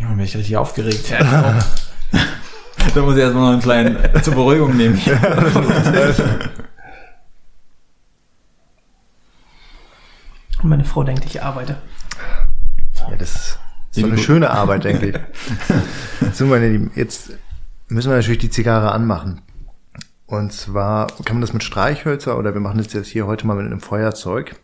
Junge, 0.00 0.16
bin 0.16 0.24
ich 0.24 0.36
richtig 0.36 0.56
aufgeregt. 0.56 1.10
da 1.20 1.60
muss 2.96 3.16
ich 3.16 3.20
erstmal 3.22 3.42
noch 3.44 3.52
einen 3.52 3.60
kleinen 3.62 3.98
zur 4.22 4.34
Beruhigung 4.34 4.76
nehmen. 4.76 4.98
Und 10.62 10.68
meine 10.70 10.84
Frau 10.84 11.04
denkt, 11.04 11.24
ich 11.26 11.42
arbeite. 11.42 11.76
Ja, 13.10 13.16
das 13.16 13.34
ist 13.34 13.58
so 13.92 14.06
eine 14.06 14.18
schöne 14.18 14.50
Arbeit, 14.50 14.84
denke 14.84 15.06
ich. 15.08 15.16
So, 16.34 16.46
meine 16.46 16.68
Lieben, 16.68 16.90
jetzt 16.94 17.32
müssen 17.88 18.10
wir 18.10 18.16
natürlich 18.16 18.40
die 18.40 18.50
Zigarre 18.50 18.92
anmachen. 18.92 19.40
Und 20.26 20.52
zwar 20.52 21.06
kann 21.24 21.36
man 21.36 21.40
das 21.40 21.52
mit 21.52 21.64
Streichhölzer 21.64 22.36
oder 22.36 22.52
wir 22.52 22.60
machen 22.60 22.78
das 22.78 22.92
jetzt 22.92 23.08
hier 23.08 23.26
heute 23.26 23.46
mal 23.46 23.56
mit 23.56 23.66
einem 23.66 23.80
Feuerzeug. 23.80 24.56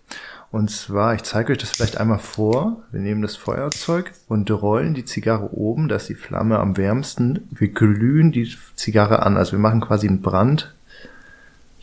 Und 0.50 0.70
zwar, 0.70 1.14
ich 1.14 1.22
zeige 1.22 1.52
euch 1.52 1.58
das 1.58 1.70
vielleicht 1.70 1.96
einmal 1.96 2.18
vor. 2.18 2.82
Wir 2.92 3.00
nehmen 3.00 3.22
das 3.22 3.34
Feuerzeug 3.34 4.12
und 4.28 4.50
rollen 4.50 4.94
die 4.94 5.04
Zigarre 5.04 5.52
oben, 5.52 5.88
da 5.88 5.96
ist 5.96 6.08
die 6.08 6.14
Flamme 6.14 6.58
am 6.58 6.76
wärmsten. 6.76 7.48
Wir 7.50 7.68
glühen 7.68 8.30
die 8.30 8.54
Zigarre 8.76 9.22
an. 9.22 9.36
Also 9.36 9.52
wir 9.52 9.58
machen 9.58 9.80
quasi 9.80 10.06
einen 10.06 10.22
Brand 10.22 10.74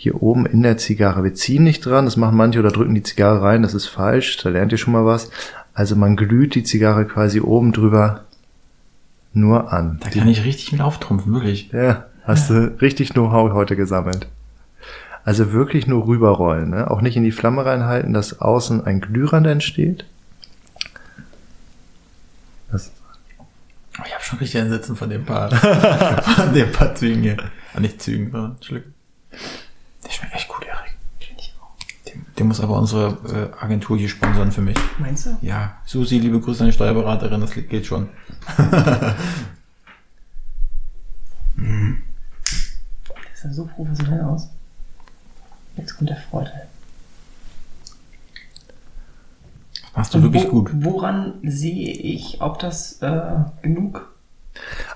hier 0.01 0.23
oben 0.23 0.45
in 0.45 0.63
der 0.63 0.77
Zigarre. 0.77 1.23
Wir 1.23 1.33
ziehen 1.33 1.63
nicht 1.63 1.85
dran, 1.85 2.05
das 2.05 2.17
machen 2.17 2.37
manche 2.37 2.59
oder 2.59 2.71
drücken 2.71 2.95
die 2.95 3.03
Zigarre 3.03 3.41
rein, 3.41 3.61
das 3.61 3.75
ist 3.75 3.85
falsch, 3.85 4.37
da 4.37 4.49
lernt 4.49 4.71
ihr 4.71 4.79
schon 4.79 4.93
mal 4.93 5.05
was. 5.05 5.29
Also 5.81 5.95
man 5.95 6.15
glüht 6.15 6.53
die 6.53 6.61
Zigarre 6.61 7.07
quasi 7.07 7.41
oben 7.41 7.71
drüber 7.71 8.25
nur 9.33 9.73
an. 9.73 9.99
Da 10.03 10.11
kann 10.11 10.27
ich 10.27 10.45
richtig 10.45 10.71
mit 10.71 10.79
auftrumpfen, 10.79 11.33
wirklich. 11.33 11.71
Ja, 11.71 12.05
hast 12.23 12.51
du 12.51 12.77
richtig 12.81 13.13
Know-how 13.13 13.51
heute 13.51 13.75
gesammelt. 13.75 14.27
Also 15.25 15.53
wirklich 15.53 15.87
nur 15.87 16.05
rüberrollen, 16.05 16.69
ne? 16.69 16.91
auch 16.91 17.01
nicht 17.01 17.17
in 17.17 17.23
die 17.23 17.31
Flamme 17.31 17.65
reinhalten, 17.65 18.13
dass 18.13 18.41
außen 18.41 18.85
ein 18.85 19.01
Glührand 19.01 19.47
entsteht. 19.47 20.05
Das, 22.71 22.91
Oh, 23.97 24.03
ich 24.05 24.13
habe 24.13 24.23
schon 24.23 24.37
richtig 24.37 24.61
ein 24.61 24.69
Sitzen 24.69 24.95
von 24.95 25.09
dem 25.09 25.25
paar, 25.25 25.49
von 26.21 26.53
dem 26.53 26.71
paar 26.71 26.93
Zügen 26.93 27.23
hier. 27.23 27.37
Ah, 27.73 27.79
nicht 27.79 27.99
Zügen, 28.03 28.29
sondern 28.29 28.57
Schlücken. 28.61 28.93
Der 30.05 30.11
schmeckt 30.11 30.35
echt 30.35 30.47
den 32.41 32.47
muss 32.47 32.59
aber 32.59 32.77
unsere 32.79 33.51
äh, 33.59 33.63
Agentur 33.63 33.97
hier 33.97 34.09
sponsern 34.09 34.51
für 34.51 34.61
mich. 34.61 34.77
Meinst 34.97 35.27
du? 35.27 35.37
Ja, 35.41 35.75
Susi, 35.85 36.17
liebe 36.17 36.39
Grüße 36.39 36.61
an 36.61 36.67
die 36.67 36.73
Steuerberaterin, 36.73 37.39
das 37.39 37.51
geht 37.51 37.85
schon. 37.85 38.09
Das 43.31 43.41
sah 43.43 43.51
so 43.53 43.65
professionell 43.65 44.21
aus. 44.23 44.49
Jetzt 45.77 45.95
kommt 45.97 46.09
der 46.09 46.17
Vorteil. 46.17 46.67
Das 49.83 49.95
machst 49.95 50.13
du 50.13 50.17
Und 50.17 50.23
wirklich 50.25 50.45
wo, 50.45 50.49
gut. 50.63 50.71
Woran 50.73 51.33
sehe 51.43 51.91
ich, 51.91 52.41
ob 52.41 52.59
das 52.59 53.01
äh, 53.01 53.35
genug? 53.61 54.07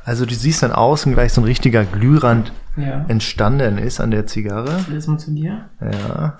also 0.03 0.25
du 0.25 0.35
siehst 0.35 0.63
dann 0.63 0.73
außen 0.73 1.13
gleich 1.13 1.31
so 1.33 1.41
ein 1.41 1.45
richtiger 1.45 1.85
Glührand 1.85 2.51
Ja. 2.75 3.05
entstanden 3.07 3.77
ist 3.77 3.99
an 4.01 4.11
der 4.11 4.27
Zigarre. 4.27 4.79
Ich 4.81 4.87
will 4.89 4.95
das 4.95 5.07
mal 5.07 5.17
zu 5.17 5.31
dir. 5.31 5.69
Ja, 5.79 6.37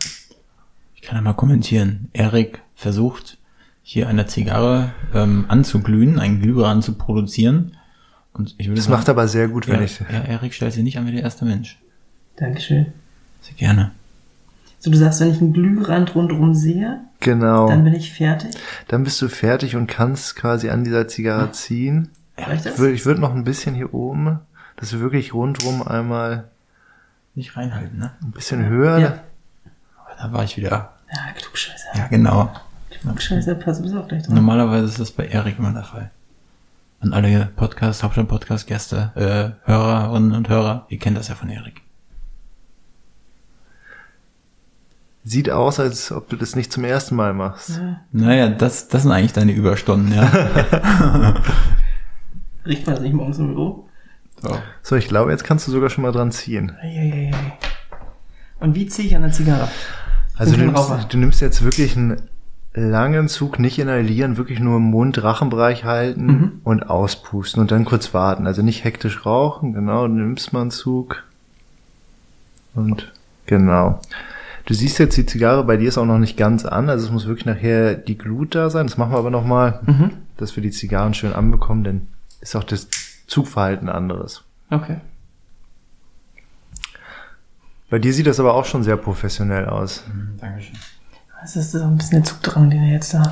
kann 1.06 1.16
ja 1.16 1.22
mal 1.22 1.34
kommentieren. 1.34 2.10
Erik 2.14 2.62
versucht, 2.76 3.38
hier 3.84 4.08
eine 4.08 4.26
Zigarre 4.26 4.92
ähm, 5.14 5.46
anzuglühen, 5.48 6.20
einen 6.20 6.42
Glühwein 6.42 6.82
zu 6.82 6.94
produzieren. 6.94 7.78
Und 8.34 8.56
ich 8.58 8.68
würde 8.68 8.76
das 8.78 8.86
sagen, 8.86 8.98
macht 8.98 9.10
aber 9.10 9.28
sehr 9.28 9.48
gut, 9.48 9.68
wenn 9.68 9.76
ja, 9.76 9.82
ich. 9.86 10.00
ja, 10.00 10.22
Erik 10.24 10.54
stellt 10.54 10.74
sich 10.74 10.84
nicht 10.84 10.98
an 10.98 11.08
wie 11.08 11.12
der 11.12 11.22
erste 11.22 11.46
Mensch. 11.46 11.80
Dankeschön. 12.36 12.88
Sehr 13.42 13.56
gerne. 13.56 13.92
So, 14.80 14.92
du 14.92 14.98
sagst, 14.98 15.20
wenn 15.22 15.32
ich 15.32 15.40
einen 15.42 15.54
Glührand 15.54 16.16
rundherum 16.16 16.54
sehe, 16.54 17.02
Genau. 17.22 17.68
dann 17.68 17.84
bin 17.84 17.94
ich 17.94 18.14
fertig. 18.14 18.52
Dann 18.88 19.04
bist 19.04 19.22
du 19.22 19.30
fertig 19.30 19.76
und 19.76 19.88
kannst 19.88 20.36
quasi 20.36 20.70
an 20.70 20.84
dieser 20.84 21.08
Zigarre 21.08 21.52
ziehen. 21.52 22.10
Reicht 22.38 22.66
das? 22.66 22.80
Ich 22.80 23.06
würde 23.06 23.22
noch 23.22 23.34
ein 23.34 23.46
bisschen 23.46 23.74
hier 23.74 23.94
oben, 23.94 24.40
dass 24.76 24.92
wir 24.92 25.00
wirklich 25.00 25.34
rundrum 25.34 25.82
einmal 25.88 26.50
Nicht 27.34 27.56
reinhalten, 27.56 27.98
ne? 27.98 28.12
ein 28.22 28.32
bisschen 28.32 28.68
höher. 28.68 28.98
Ja. 29.00 29.08
Aber 30.06 30.16
da 30.20 30.34
war 30.34 30.44
ich 30.44 30.58
wieder. 30.58 30.95
Ja, 31.14 31.32
Klugscheißer. 31.36 31.90
Ja, 31.96 32.08
genau. 32.08 32.52
Klugscheißer, 33.02 33.56
pass 33.56 33.78
sowieso 33.78 34.00
auch 34.00 34.08
gleich 34.08 34.24
drauf. 34.24 34.34
Normalerweise 34.34 34.86
ist 34.86 35.00
das 35.00 35.12
bei 35.12 35.28
Erik 35.28 35.60
immer 35.60 35.72
der 35.72 35.84
Fall. 35.84 36.12
An 37.02 37.14
alle 37.14 37.50
Podcast, 37.56 38.04
Hauptstadt-Podcast-Gäste, 38.04 39.12
äh, 39.66 39.68
Hörerinnen 39.70 40.32
und 40.34 40.50
Hörer, 40.50 40.86
ihr 40.90 40.98
kennt 40.98 41.18
das 41.18 41.28
ja 41.28 41.36
von 41.36 41.50
Erik. 41.50 41.82
Sieht 45.24 45.50
aus, 45.50 45.80
als 45.80 46.12
ob 46.12 46.30
du 46.30 46.36
das 46.36 46.56
nicht 46.56 46.72
zum 46.72 46.84
ersten 46.84 47.16
Mal 47.16 47.34
machst. 47.34 47.78
Ja. 47.78 48.02
Naja, 48.12 48.50
das, 48.50 48.88
das 48.88 49.04
sind 49.04 49.12
eigentlich 49.12 49.34
deine 49.34 49.54
Überstunden, 49.54 50.14
ja. 50.14 50.24
Riecht 52.66 52.86
man 52.86 52.96
das 52.96 53.04
nicht 53.04 53.14
morgens 53.14 53.40
im 53.40 53.48
Büro? 53.48 53.90
so. 54.42 54.58
So, 54.84 54.96
ich 54.96 55.08
glaube, 55.08 55.32
jetzt 55.32 55.44
kannst 55.44 55.68
du 55.68 55.72
sogar 55.72 55.90
schon 55.90 56.04
mal 56.04 56.12
dran 56.12 56.32
ziehen. 56.32 56.76
Eieiei. 56.82 57.32
Und 58.60 58.76
wie 58.76 58.88
ziehe 58.88 59.08
ich 59.08 59.16
an 59.16 59.24
der 59.24 59.32
Zigarre? 59.32 59.68
Also 60.38 60.56
du 60.56 60.66
nimmst, 60.66 60.92
du 61.14 61.18
nimmst 61.18 61.42
jetzt 61.42 61.64
wirklich 61.64 61.96
einen 61.96 62.22
langen 62.74 63.30
Zug, 63.30 63.58
nicht 63.60 63.80
inhalieren, 63.80 64.36
wirklich 64.38 64.60
nur 64.60 64.78
im 64.78 64.84
Mund-Rachenbereich 64.84 65.86
halten 65.86 66.26
Mhm. 66.26 66.52
und 66.66 66.90
auspusten 66.90 67.62
und 67.62 67.72
dann 67.72 67.86
kurz 67.86 68.14
warten. 68.14 68.46
Also 68.48 68.62
nicht 68.62 68.84
hektisch 68.84 69.26
rauchen, 69.26 69.74
genau, 69.74 70.08
du 70.08 70.14
nimmst 70.14 70.52
mal 70.52 70.62
einen 70.62 70.72
Zug 70.72 71.24
und 72.74 73.12
genau. 73.46 74.02
Du 74.66 74.74
siehst 74.74 74.98
jetzt, 74.98 75.16
die 75.16 75.26
Zigarre 75.26 75.64
bei 75.64 75.78
dir 75.78 75.88
ist 75.88 75.98
auch 75.98 76.06
noch 76.06 76.18
nicht 76.18 76.38
ganz 76.38 76.66
an, 76.66 76.90
also 76.90 77.06
es 77.06 77.12
muss 77.12 77.28
wirklich 77.28 77.46
nachher 77.46 77.94
die 77.96 78.18
Glut 78.18 78.56
da 78.56 78.70
sein. 78.70 78.88
Das 78.88 78.98
machen 78.98 79.14
wir 79.14 79.20
aber 79.20 79.30
nochmal, 79.30 79.80
Mhm. 79.86 80.12
dass 80.38 80.56
wir 80.56 80.64
die 80.64 80.72
Zigarren 80.72 81.14
schön 81.14 81.34
anbekommen, 81.34 81.84
denn 81.84 82.08
ist 82.42 82.56
auch 82.56 82.64
das 82.64 82.88
Zugverhalten 83.28 83.90
anderes. 83.90 84.44
Okay. 84.72 84.98
Bei 87.90 88.00
dir 88.00 88.14
sieht 88.14 88.28
das 88.28 88.40
aber 88.40 88.56
auch 88.56 88.66
schon 88.66 88.84
sehr 88.84 88.98
professionell 88.98 89.68
aus. 89.68 90.04
Dankeschön. 90.40 90.76
Das 91.42 91.56
ist 91.56 91.72
so 91.72 91.84
ein 91.84 91.98
bisschen 91.98 92.22
der 92.22 92.24
Zugdrang, 92.24 92.70
den 92.70 92.82
er 92.84 92.94
jetzt 92.94 93.14
da. 93.14 93.30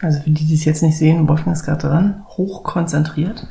Also 0.00 0.20
für 0.20 0.30
die, 0.30 0.46
die 0.46 0.54
es 0.54 0.64
jetzt 0.64 0.82
nicht 0.82 0.96
sehen, 0.96 1.28
Wolfgang 1.28 1.54
ist 1.56 1.64
gerade 1.64 1.88
dran, 1.88 2.24
hochkonzentriert. 2.28 3.46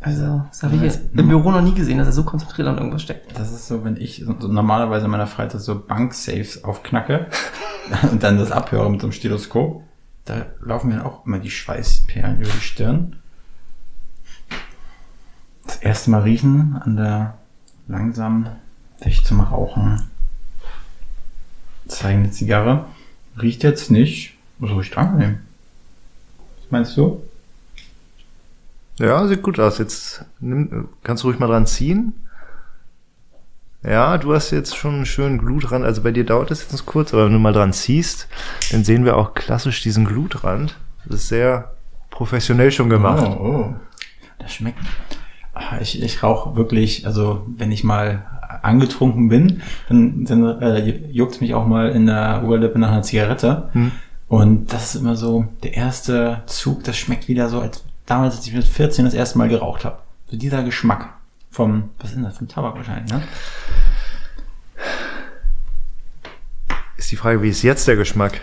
Also, 0.00 0.42
das 0.50 0.62
habe 0.62 0.76
ich 0.76 0.82
jetzt 0.82 1.00
im 1.16 1.26
Büro 1.28 1.50
noch 1.50 1.62
nie 1.62 1.74
gesehen, 1.74 1.98
dass 1.98 2.06
er 2.06 2.12
so 2.12 2.22
konzentriert 2.22 2.68
an 2.68 2.76
irgendwas 2.76 3.02
steckt. 3.02 3.36
Das 3.36 3.50
ist 3.50 3.66
so, 3.66 3.82
wenn 3.82 3.96
ich 3.96 4.22
so 4.24 4.36
so 4.38 4.46
normalerweise 4.46 5.06
in 5.06 5.10
meiner 5.10 5.26
Freizeit 5.26 5.62
so 5.62 5.80
Banksafes 5.84 6.62
aufknacke 6.62 7.26
und 8.12 8.22
dann 8.22 8.38
das 8.38 8.52
abhöre 8.52 8.88
mit 8.88 9.00
so 9.00 9.08
einem 9.08 9.12
Stethoskop, 9.12 9.82
da 10.26 10.46
laufen 10.60 10.88
mir 10.88 11.06
auch 11.06 11.24
immer 11.24 11.38
die 11.38 11.50
Schweißperlen 11.50 12.40
über 12.40 12.50
die 12.50 12.60
Stirn. 12.60 13.16
Das 15.64 15.76
erste 15.76 16.10
Mal 16.10 16.22
riechen 16.22 16.76
an 16.76 16.96
der 16.96 17.38
langsam 17.88 18.48
sich 19.02 19.24
zum 19.24 19.40
Rauchen 19.40 20.10
zeigende 21.88 22.30
Zigarre. 22.30 22.86
Riecht 23.40 23.62
jetzt 23.62 23.90
nicht 23.90 24.34
so 24.60 24.76
richtig 24.76 24.98
angenehm. 24.98 25.38
Was 26.60 26.70
meinst 26.70 26.96
du? 26.96 27.22
Ja, 28.98 29.26
sieht 29.28 29.42
gut 29.42 29.60
aus. 29.60 29.78
Jetzt 29.78 30.24
nimm, 30.40 30.88
kannst 31.02 31.22
du 31.22 31.28
ruhig 31.28 31.38
mal 31.38 31.46
dran 31.46 31.66
ziehen. 31.66 32.14
Ja, 33.86 34.18
du 34.18 34.34
hast 34.34 34.50
jetzt 34.50 34.76
schon 34.76 34.96
einen 34.96 35.06
schönen 35.06 35.38
Glutrand. 35.38 35.84
Also 35.84 36.02
bei 36.02 36.10
dir 36.10 36.24
dauert 36.24 36.50
das 36.50 36.62
jetzt 36.62 36.86
kurz, 36.86 37.14
aber 37.14 37.26
wenn 37.26 37.32
du 37.32 37.38
mal 37.38 37.52
dran 37.52 37.72
ziehst, 37.72 38.26
dann 38.72 38.84
sehen 38.84 39.04
wir 39.04 39.16
auch 39.16 39.34
klassisch 39.34 39.80
diesen 39.82 40.04
Glutrand. 40.04 40.76
Das 41.04 41.20
ist 41.20 41.28
sehr 41.28 41.72
professionell 42.10 42.72
schon 42.72 42.90
gemacht. 42.90 43.24
Oh, 43.24 43.44
oh. 43.44 43.74
Das 44.38 44.52
schmeckt. 44.54 44.78
Ah, 45.54 45.78
Ich, 45.80 46.02
ich 46.02 46.22
rauche 46.22 46.56
wirklich, 46.56 47.06
also 47.06 47.46
wenn 47.56 47.70
ich 47.70 47.84
mal 47.84 48.26
angetrunken 48.62 49.28
bin, 49.28 49.62
dann, 49.88 50.24
dann 50.24 50.60
äh, 50.62 50.88
juckt 51.10 51.40
mich 51.40 51.54
auch 51.54 51.66
mal 51.66 51.90
in 51.90 52.06
der 52.06 52.42
Oberlippe 52.44 52.78
nach 52.78 52.90
einer 52.90 53.02
Zigarette. 53.02 53.68
Hm. 53.72 53.92
Und 54.28 54.72
das 54.72 54.94
ist 54.94 55.00
immer 55.00 55.14
so 55.14 55.46
der 55.62 55.74
erste 55.74 56.42
Zug, 56.46 56.82
das 56.82 56.96
schmeckt 56.96 57.28
wieder 57.28 57.48
so, 57.48 57.60
als 57.60 57.84
damals, 58.06 58.36
als 58.36 58.46
ich 58.46 58.52
mit 58.52 58.64
14 58.64 59.04
das 59.04 59.14
erste 59.14 59.38
Mal 59.38 59.48
geraucht 59.48 59.84
habe. 59.84 59.98
So 60.28 60.36
dieser 60.36 60.64
Geschmack 60.64 61.10
vom, 61.56 61.88
was 61.98 62.10
ist 62.10 62.16
denn 62.16 62.24
das, 62.24 62.36
vom 62.36 62.48
Tabak 62.48 62.76
wahrscheinlich, 62.76 63.10
ne? 63.10 63.22
Ist 66.98 67.10
die 67.10 67.16
Frage, 67.16 67.40
wie 67.42 67.48
ist 67.48 67.62
jetzt 67.62 67.88
der 67.88 67.96
Geschmack? 67.96 68.42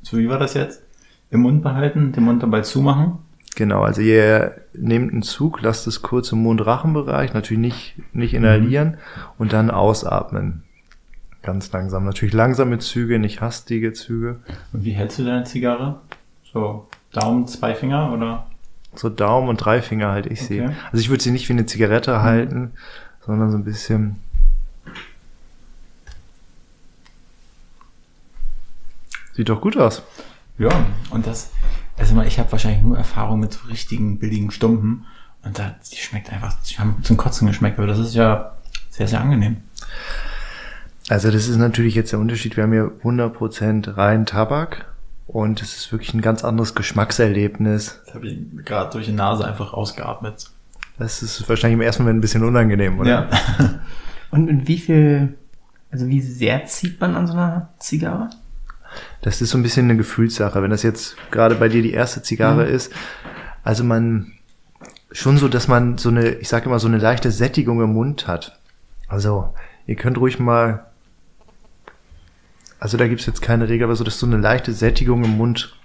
So 0.00 0.16
wie 0.16 0.28
war 0.30 0.38
das 0.38 0.54
jetzt? 0.54 0.82
Im 1.30 1.42
Mund 1.42 1.62
behalten, 1.62 2.12
den 2.12 2.24
Mund 2.24 2.42
dabei 2.42 2.62
zumachen. 2.62 3.18
Genau, 3.56 3.82
also 3.82 4.00
ihr 4.00 4.62
nehmt 4.72 5.12
einen 5.12 5.22
Zug, 5.22 5.60
lasst 5.60 5.86
es 5.86 6.00
kurz 6.00 6.32
im 6.32 6.42
Mund-Rachen-Bereich, 6.42 7.34
natürlich 7.34 7.60
nicht, 7.60 8.14
nicht 8.14 8.32
inhalieren 8.32 8.96
und 9.36 9.52
dann 9.52 9.70
ausatmen. 9.70 10.62
Ganz 11.42 11.70
langsam. 11.72 12.06
Natürlich 12.06 12.34
langsame 12.34 12.78
Züge, 12.78 13.18
nicht 13.18 13.42
hastige 13.42 13.92
Züge. 13.92 14.40
Und 14.72 14.84
wie 14.84 14.92
hältst 14.92 15.18
du 15.18 15.24
deine 15.24 15.44
Zigarre? 15.44 16.00
So 16.42 16.88
Daumen, 17.12 17.46
zwei 17.46 17.74
Finger 17.74 18.12
oder? 18.12 18.49
So 18.94 19.08
Daumen 19.08 19.48
und 19.48 19.56
drei 19.56 19.82
Finger 19.82 20.10
halte 20.10 20.28
ich 20.28 20.42
sie. 20.42 20.62
Okay. 20.62 20.74
Also 20.90 20.98
ich 21.00 21.10
würde 21.10 21.22
sie 21.22 21.30
nicht 21.30 21.48
wie 21.48 21.52
eine 21.52 21.66
Zigarette 21.66 22.22
halten, 22.22 22.72
sondern 23.24 23.50
so 23.50 23.56
ein 23.56 23.64
bisschen. 23.64 24.16
Sieht 29.34 29.48
doch 29.48 29.60
gut 29.60 29.76
aus. 29.76 30.02
Ja, 30.58 30.68
und 31.10 31.26
das, 31.26 31.50
also 31.96 32.14
mal, 32.14 32.26
ich 32.26 32.38
habe 32.38 32.52
wahrscheinlich 32.52 32.82
nur 32.82 32.98
Erfahrung 32.98 33.40
mit 33.40 33.52
so 33.52 33.66
richtigen 33.68 34.18
billigen 34.18 34.50
Stumpen 34.50 35.06
und 35.42 35.58
da, 35.58 35.76
die 35.90 35.96
schmeckt 35.96 36.30
einfach, 36.30 36.54
die 36.68 36.78
haben 36.78 37.02
zum 37.02 37.16
Kotzen 37.16 37.46
geschmeckt, 37.46 37.78
aber 37.78 37.86
das 37.86 37.98
ist 37.98 38.14
ja 38.14 38.56
sehr, 38.90 39.08
sehr 39.08 39.20
angenehm. 39.20 39.58
Also 41.08 41.30
das 41.30 41.48
ist 41.48 41.56
natürlich 41.56 41.94
jetzt 41.94 42.12
der 42.12 42.18
Unterschied. 42.18 42.56
Wir 42.56 42.64
haben 42.64 42.72
hier 42.72 42.92
100% 43.02 43.96
rein 43.96 44.26
Tabak 44.26 44.84
und 45.32 45.62
es 45.62 45.76
ist 45.76 45.92
wirklich 45.92 46.12
ein 46.12 46.22
ganz 46.22 46.42
anderes 46.42 46.74
Geschmackserlebnis. 46.74 48.00
Das 48.04 48.14
habe 48.14 48.26
ich 48.26 48.38
gerade 48.64 48.90
durch 48.90 49.06
die 49.06 49.12
Nase 49.12 49.46
einfach 49.46 49.72
ausgeatmet. 49.72 50.50
Das 50.98 51.22
ist 51.22 51.48
wahrscheinlich 51.48 51.78
im 51.78 51.82
ersten 51.82 52.02
Moment 52.02 52.18
ein 52.18 52.20
bisschen 52.20 52.42
unangenehm, 52.42 52.98
oder? 52.98 53.10
Ja. 53.10 53.28
Und, 54.32 54.48
und 54.48 54.68
wie 54.68 54.78
viel, 54.78 55.34
also 55.90 56.06
wie 56.06 56.20
sehr 56.20 56.64
zieht 56.64 57.00
man 57.00 57.16
an 57.16 57.26
so 57.26 57.32
einer 57.32 57.70
Zigarre? 57.80 58.30
Das 59.22 59.42
ist 59.42 59.50
so 59.50 59.58
ein 59.58 59.64
bisschen 59.64 59.86
eine 59.86 59.96
Gefühlssache. 59.96 60.62
Wenn 60.62 60.70
das 60.70 60.84
jetzt 60.84 61.16
gerade 61.32 61.56
bei 61.56 61.68
dir 61.68 61.82
die 61.82 61.92
erste 61.92 62.22
Zigarre 62.22 62.64
ist, 62.64 62.92
also 63.64 63.82
man 63.82 64.30
schon 65.10 65.36
so, 65.36 65.48
dass 65.48 65.66
man 65.66 65.98
so 65.98 66.10
eine, 66.10 66.28
ich 66.28 66.48
sage 66.48 66.66
immer, 66.66 66.78
so 66.78 66.86
eine 66.86 66.98
leichte 66.98 67.32
Sättigung 67.32 67.82
im 67.82 67.94
Mund 67.94 68.28
hat. 68.28 68.56
Also 69.08 69.52
ihr 69.88 69.96
könnt 69.96 70.16
ruhig 70.18 70.38
mal, 70.38 70.86
also 72.80 72.96
da 72.96 73.06
gibt's 73.06 73.26
jetzt 73.26 73.42
keine 73.42 73.68
Regel, 73.68 73.84
aber 73.84 73.94
so, 73.94 74.04
dass 74.04 74.18
so 74.18 74.26
eine 74.26 74.38
leichte 74.38 74.72
Sättigung 74.72 75.22
im 75.24 75.36
Mund 75.36 75.76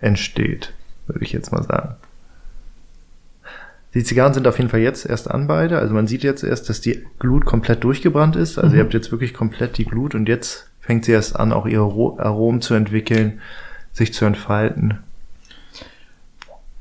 entsteht, 0.00 0.72
würde 1.06 1.24
ich 1.24 1.32
jetzt 1.32 1.52
mal 1.52 1.62
sagen. 1.62 1.96
Die 3.94 4.04
Zigarren 4.04 4.34
sind 4.34 4.46
auf 4.46 4.58
jeden 4.58 4.70
Fall 4.70 4.80
jetzt 4.80 5.06
erst 5.06 5.30
an 5.30 5.46
beide. 5.46 5.78
Also 5.78 5.94
man 5.94 6.06
sieht 6.06 6.22
jetzt 6.22 6.44
erst, 6.44 6.68
dass 6.68 6.80
die 6.80 7.04
Glut 7.18 7.44
komplett 7.44 7.82
durchgebrannt 7.82 8.36
ist. 8.36 8.58
Also 8.58 8.76
ihr 8.76 8.82
habt 8.82 8.94
jetzt 8.94 9.10
wirklich 9.10 9.34
komplett 9.34 9.78
die 9.78 9.86
Glut 9.86 10.14
und 10.14 10.28
jetzt 10.28 10.68
fängt 10.80 11.04
sie 11.04 11.12
erst 11.12 11.36
an, 11.36 11.52
auch 11.52 11.66
ihre 11.66 11.82
Ro- 11.82 12.18
Aromen 12.18 12.60
zu 12.60 12.74
entwickeln, 12.74 13.40
sich 13.92 14.14
zu 14.14 14.24
entfalten. 14.24 14.98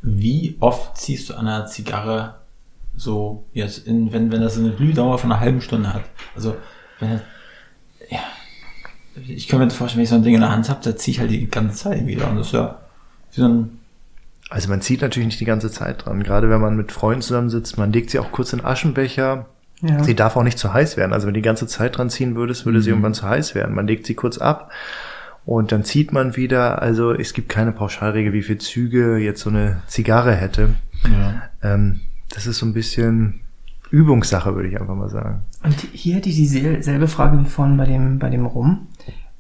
Wie 0.02 0.58
oft 0.60 0.98
ziehst 0.98 1.30
du 1.30 1.34
an 1.34 1.48
einer 1.48 1.66
Zigarre 1.66 2.36
so 2.96 3.46
jetzt 3.54 3.88
in, 3.88 4.14
wenn, 4.14 4.32
wenn 4.32 4.42
das 4.42 4.58
eine 4.58 4.70
Blühdauer 4.70 5.18
von 5.18 5.32
einer 5.32 5.42
halben 5.42 5.62
Stunde 5.62 5.94
hat? 5.94 6.04
Also, 6.36 6.56
wenn 7.00 7.22
ja, 8.10 8.20
ich 9.28 9.48
kann 9.48 9.60
mir 9.60 9.70
vorstellen, 9.70 9.98
wenn 9.98 10.04
ich 10.04 10.10
so 10.10 10.16
ein 10.16 10.24
Ding 10.24 10.36
in 10.36 10.42
der 10.42 10.52
Hand 10.52 10.70
habe, 10.70 10.80
da 10.84 10.96
ziehe 10.96 11.14
ich 11.14 11.20
halt 11.20 11.32
die 11.32 11.50
ganze 11.50 11.78
Zeit 11.78 12.06
wieder. 12.06 12.30
Und 12.30 12.38
das 12.38 12.48
ist 12.48 12.54
ja 12.54 12.78
wie 13.34 13.42
so 13.42 13.48
ein, 13.48 13.80
Also 14.50 14.70
man 14.70 14.82
zieht 14.82 15.02
natürlich 15.02 15.28
nicht 15.28 15.40
die 15.40 15.46
ganze 15.46 15.72
Zeit 15.72 16.06
dran. 16.06 16.24
Gerade 16.24 16.50
wenn 16.50 16.62
man 16.62 16.76
mit 16.76 16.92
Freunden 16.92 17.22
zusammensitzt, 17.22 17.78
man 17.78 17.92
legt 17.92 18.10
sie 18.10 18.20
auch 18.20 18.32
kurz 18.32 18.54
in 18.54 18.64
Aschenbecher. 18.64 19.46
Ja. 19.82 20.04
Sie 20.04 20.16
darf 20.16 20.36
auch 20.36 20.44
nicht 20.44 20.58
zu 20.58 20.74
heiß 20.74 20.98
werden. 20.98 21.14
Also 21.14 21.28
wenn 21.28 21.34
du 21.34 21.40
die 21.40 21.46
ganze 21.46 21.68
Zeit 21.68 21.98
dran 21.98 22.10
ziehen 22.10 22.36
würdest, 22.36 22.66
würde 22.66 22.82
sie 22.82 22.90
irgendwann 22.90 23.14
zu 23.14 23.28
heiß 23.28 23.54
werden. 23.56 23.76
Man 23.76 23.88
legt 23.88 24.08
sie 24.08 24.16
kurz 24.16 24.38
ab 24.40 24.72
und 25.46 25.72
dann 25.72 25.84
zieht 25.84 26.12
man 26.12 26.36
wieder. 26.36 26.82
Also 26.82 27.14
es 27.14 27.34
gibt 27.34 27.50
keine 27.50 27.72
Pauschalregel, 27.72 28.34
wie 28.34 28.42
viel 28.42 28.58
Züge 28.58 29.18
jetzt 29.18 29.42
so 29.42 29.50
eine 29.50 29.82
Zigarre 29.88 30.36
hätte. 30.36 30.70
ja. 31.04 31.44
Ähm, 31.62 32.02
das 32.34 32.46
ist 32.46 32.58
so 32.58 32.66
ein 32.66 32.74
bisschen 32.74 33.40
Übungssache, 33.90 34.54
würde 34.54 34.68
ich 34.68 34.80
einfach 34.80 34.96
mal 34.96 35.10
sagen. 35.10 35.44
Und 35.64 35.76
hier 35.94 36.16
hätte 36.16 36.30
ich 36.30 36.36
dieselbe 36.36 37.08
Frage 37.08 37.40
wie 37.40 37.50
vorhin 37.50 37.78
bei 37.78 37.86
dem, 37.86 38.20
bei 38.20 38.30
dem 38.30 38.46
Rum. 38.46 38.88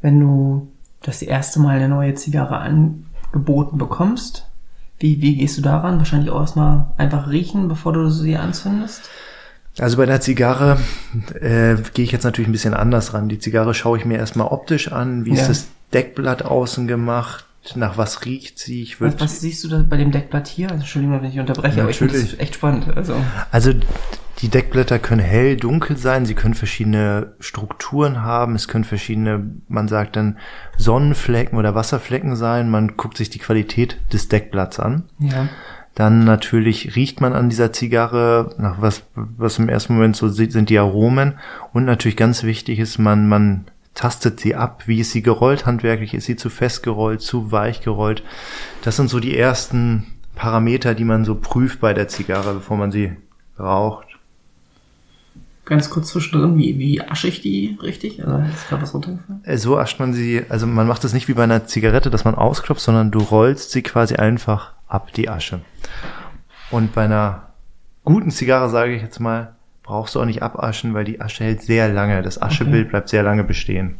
Wenn 0.01 0.19
du 0.19 0.71
das 1.01 1.21
erste 1.21 1.59
Mal 1.59 1.77
eine 1.77 1.89
neue 1.89 2.13
Zigarre 2.15 2.57
angeboten 2.57 3.77
bekommst, 3.77 4.47
wie, 4.99 5.21
wie 5.21 5.35
gehst 5.35 5.57
du 5.57 5.61
daran? 5.61 5.97
Wahrscheinlich 5.99 6.31
auch 6.31 6.41
erstmal 6.41 6.87
einfach 6.97 7.29
riechen, 7.29 7.67
bevor 7.67 7.93
du 7.93 8.09
sie 8.09 8.35
anzündest? 8.37 9.01
Also 9.79 9.97
bei 9.97 10.07
der 10.07 10.21
Zigarre 10.21 10.79
äh, 11.39 11.75
gehe 11.93 12.03
ich 12.03 12.11
jetzt 12.11 12.23
natürlich 12.23 12.49
ein 12.49 12.51
bisschen 12.53 12.73
anders 12.73 13.13
ran. 13.13 13.29
Die 13.29 13.37
Zigarre 13.37 13.75
schaue 13.75 13.97
ich 13.99 14.05
mir 14.05 14.17
erstmal 14.17 14.47
optisch 14.47 14.91
an. 14.91 15.25
Wie 15.25 15.35
Ja. 15.35 15.41
ist 15.41 15.49
das 15.49 15.67
Deckblatt 15.93 16.43
außen 16.43 16.87
gemacht? 16.87 17.45
Nach 17.75 17.97
was 17.97 18.25
riecht 18.25 18.59
sie? 18.59 18.81
Ich 18.83 18.95
Was, 18.95 19.13
würde 19.13 19.19
was 19.21 19.41
siehst 19.41 19.63
du 19.63 19.67
da 19.67 19.83
bei 19.87 19.97
dem 19.97 20.11
Deckblatt 20.11 20.47
hier? 20.47 20.67
Also, 20.69 20.81
Entschuldigung, 20.81 21.21
wenn 21.21 21.29
ich 21.29 21.39
unterbreche, 21.39 21.81
aber 21.81 21.89
ich 21.89 21.97
finde 21.97 22.13
das 22.13 22.23
Natürlich. 22.23 22.41
echt 22.41 22.55
spannend. 22.55 22.95
Also, 22.95 23.15
Also 23.51 23.73
die 24.39 24.49
Deckblätter 24.49 24.99
können 24.99 25.21
hell, 25.21 25.57
dunkel 25.57 25.97
sein, 25.97 26.25
sie 26.25 26.35
können 26.35 26.53
verschiedene 26.53 27.33
Strukturen 27.39 28.21
haben, 28.21 28.55
es 28.55 28.67
können 28.67 28.83
verschiedene, 28.83 29.49
man 29.67 29.87
sagt 29.87 30.15
dann 30.15 30.37
Sonnenflecken 30.77 31.57
oder 31.57 31.73
Wasserflecken 31.73 32.35
sein, 32.35 32.69
man 32.69 32.97
guckt 32.97 33.17
sich 33.17 33.29
die 33.31 33.39
Qualität 33.39 33.97
des 34.13 34.27
Deckblatts 34.29 34.79
an. 34.79 35.03
ja. 35.19 35.47
Dann 35.95 36.25
natürlich 36.25 36.95
riecht 36.95 37.21
man 37.21 37.33
an 37.33 37.49
dieser 37.49 37.73
Zigarre, 37.73 38.53
nach 38.59 38.79
was, 38.79 39.01
was 39.15 39.57
im 39.57 39.67
ersten 39.67 39.95
Moment 39.95 40.15
so 40.15 40.29
sieht, 40.29 40.51
sind 40.51 40.69
die 40.69 40.77
Aromen. 40.77 41.39
Und 41.73 41.85
natürlich 41.85 42.15
ganz 42.15 42.43
wichtig 42.43 42.77
ist, 42.77 42.99
man, 42.99 43.27
man 43.27 43.65
tastet 43.97 44.39
sie 44.39 44.55
ab. 44.55 44.83
Wie 44.85 44.99
ist 44.99 45.11
sie 45.11 45.23
gerollt 45.23 45.65
handwerklich? 45.65 46.13
Ist 46.13 46.25
sie 46.25 46.35
zu 46.35 46.49
fest 46.49 46.83
gerollt, 46.83 47.21
zu 47.21 47.51
weich 47.51 47.81
gerollt? 47.81 48.23
Das 48.83 48.95
sind 48.95 49.09
so 49.09 49.19
die 49.19 49.35
ersten 49.35 50.05
Parameter, 50.35 50.93
die 50.93 51.03
man 51.03 51.25
so 51.25 51.35
prüft 51.35 51.81
bei 51.81 51.93
der 51.93 52.07
Zigarre, 52.07 52.53
bevor 52.53 52.77
man 52.77 52.91
sie 52.91 53.13
raucht. 53.59 54.05
Ganz 55.65 55.89
kurz 55.89 56.09
zwischendrin, 56.09 56.57
wie, 56.57 56.77
wie 56.77 57.01
asche 57.01 57.27
ich 57.27 57.41
die 57.41 57.77
richtig? 57.81 58.23
Also, 58.23 58.37
ist 58.47 58.69
gerade 58.69 58.83
was 58.83 58.93
runtergefallen? 58.93 59.43
Äh, 59.43 59.57
So 59.57 59.77
ascht 59.77 59.99
man 59.99 60.13
sie, 60.13 60.43
also 60.47 60.65
man 60.67 60.87
macht 60.87 61.03
es 61.03 61.11
nicht 61.11 61.27
wie 61.27 61.33
bei 61.33 61.43
einer 61.43 61.65
Zigarette, 61.65 62.09
dass 62.09 62.23
man 62.23 62.35
ausklopft, 62.35 62.81
sondern 62.81 63.11
du 63.11 63.19
rollst 63.19 63.71
sie 63.71 63.81
quasi 63.81 64.15
einfach 64.15 64.73
ab, 64.87 65.11
die 65.13 65.27
Asche. 65.27 65.59
Und 66.69 66.93
bei 66.93 67.05
einer 67.05 67.49
guten 68.05 68.31
Zigarre, 68.31 68.69
sage 68.69 68.95
ich 68.95 69.01
jetzt 69.01 69.19
mal, 69.19 69.56
brauchst 69.87 70.15
du 70.15 70.21
auch 70.21 70.25
nicht 70.25 70.43
abaschen, 70.43 70.93
weil 70.93 71.05
die 71.05 71.21
Asche 71.21 71.45
hält 71.45 71.61
sehr 71.61 71.87
lange. 71.87 72.21
Das 72.21 72.41
Aschebild 72.41 72.89
bleibt 72.89 73.07
sehr 73.07 73.23
lange 73.23 73.45
bestehen. 73.45 73.95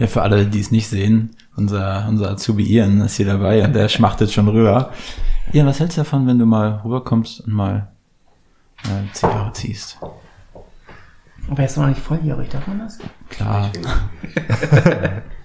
Ja, 0.00 0.08
für 0.08 0.22
alle, 0.22 0.46
die 0.46 0.58
es 0.58 0.72
nicht 0.72 0.88
sehen, 0.88 1.36
unser, 1.56 2.06
unser 2.08 2.32
Azubi 2.32 2.64
Ian 2.64 3.00
ist 3.00 3.16
hier 3.16 3.26
dabei 3.26 3.64
und 3.64 3.74
der 3.74 3.88
schmachtet 3.88 4.32
schon 4.32 4.48
rüber. 4.48 4.92
Ian, 5.52 5.68
was 5.68 5.78
hältst 5.78 5.96
du 5.96 6.00
davon, 6.00 6.26
wenn 6.26 6.38
du 6.38 6.46
mal 6.46 6.80
rüberkommst 6.84 7.42
und 7.42 7.52
mal 7.52 7.88
eine 8.84 9.08
Zigarre 9.12 9.52
ziehst? 9.52 9.98
Aber 11.48 11.60
er 11.60 11.64
ist 11.64 11.76
noch 11.76 11.86
nicht 11.86 12.00
volljährig, 12.00 12.48
darf 12.48 12.66
man 12.66 12.80
das? 12.80 12.98
Klar. 13.30 13.70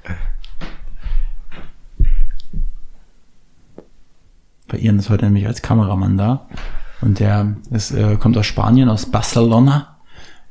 Bei 4.73 4.79
Ian 4.79 4.97
ist 4.97 5.11
heute 5.11 5.25
nämlich 5.25 5.45
als 5.45 5.61
Kameramann 5.61 6.17
da. 6.17 6.47
Und 6.99 7.19
der 7.19 7.57
ist, 7.69 7.91
äh, 7.91 8.15
kommt 8.15 8.35
aus 8.39 8.47
Spanien, 8.47 8.89
aus 8.89 9.05
Barcelona. 9.05 9.97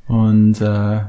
Und 0.06 0.60
äh, 0.60 1.00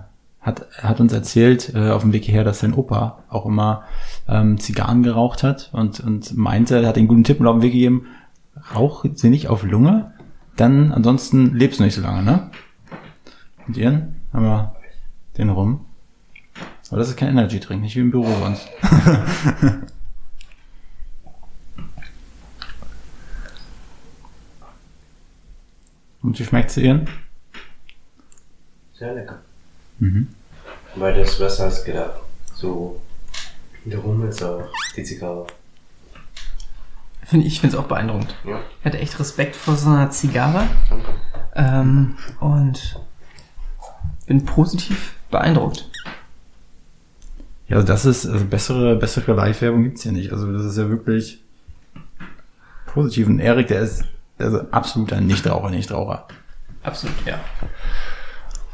hat, 0.41 0.65
hat 0.81 0.99
uns 0.99 1.13
erzählt 1.13 1.73
äh, 1.75 1.91
auf 1.91 2.01
dem 2.01 2.11
Weg 2.11 2.23
hierher, 2.23 2.43
dass 2.43 2.61
sein 2.61 2.73
Opa 2.73 3.19
auch 3.29 3.45
immer 3.45 3.83
ähm, 4.27 4.59
Zigarren 4.59 5.03
geraucht 5.03 5.43
hat 5.43 5.69
und, 5.73 5.99
und 5.99 6.35
meinte, 6.35 6.81
er 6.81 6.87
hat 6.87 6.95
den 6.95 7.07
guten 7.07 7.23
Tipp 7.23 7.39
mit 7.39 7.47
auf 7.47 7.57
den 7.57 7.61
Weg 7.61 7.73
gegeben, 7.73 8.07
rauch 8.73 9.05
sie 9.13 9.29
nicht 9.29 9.47
auf 9.47 9.61
Lunge, 9.61 10.13
dann 10.55 10.91
ansonsten 10.91 11.53
lebst 11.53 11.79
du 11.79 11.83
nicht 11.83 11.93
so 11.93 12.01
lange, 12.01 12.23
ne? 12.23 12.49
Und 13.67 13.77
Ian, 13.77 14.15
haben 14.33 14.43
wir 14.43 14.75
den 15.37 15.49
rum. 15.49 15.85
Aber 16.89 16.97
das 16.97 17.09
ist 17.09 17.17
kein 17.17 17.29
Energy-Drink, 17.29 17.79
nicht 17.79 17.95
wie 17.95 17.99
im 17.99 18.09
Büro 18.09 18.27
sonst. 18.41 18.67
Und 26.23 26.39
wie 26.39 26.45
schmeckt 26.45 26.71
sie 26.71 26.85
Ian? 26.85 27.07
Sehr 28.97 29.13
lecker. 29.13 29.39
Mhm. 29.99 30.29
Weil 30.95 31.13
das 31.13 31.37
besser 31.37 31.65
als 31.65 31.83
gedacht. 31.83 32.21
So, 32.55 33.01
der 33.85 33.99
Rum 33.99 34.27
ist 34.27 34.41
auch 34.41 34.63
die 34.95 35.03
Zigarre. 35.03 35.47
Find, 37.25 37.45
ich 37.45 37.59
finde 37.59 37.75
es 37.75 37.83
auch 37.83 37.87
beeindruckend. 37.87 38.35
Ja. 38.45 38.59
Ich 38.79 38.85
hatte 38.85 38.99
echt 38.99 39.19
Respekt 39.19 39.55
vor 39.55 39.75
so 39.75 39.89
einer 39.89 40.11
Zigarre 40.11 40.67
Danke. 40.89 41.13
ähm, 41.55 42.15
und 42.39 42.99
bin 44.27 44.45
positiv 44.45 45.15
beeindruckt. 45.29 45.89
Ja, 47.67 47.77
also 47.77 47.87
das 47.87 48.05
ist, 48.05 48.25
also 48.25 48.45
bessere, 48.45 48.95
bessere 48.95 49.33
Live-Werbung 49.33 49.83
gibt's 49.83 50.03
hier 50.03 50.11
nicht. 50.11 50.31
Also 50.31 50.51
das 50.51 50.63
ist 50.63 50.77
ja 50.77 50.89
wirklich 50.89 51.41
positiv. 52.85 53.27
Und 53.27 53.39
Erik, 53.39 53.67
der 53.67 53.81
ist 53.81 54.05
also 54.43 54.61
absoluter 54.71 55.21
Nichtraucher, 55.21 55.69
Nichtraucher. 55.69 56.27
Absolut, 56.83 57.15
ja. 57.25 57.39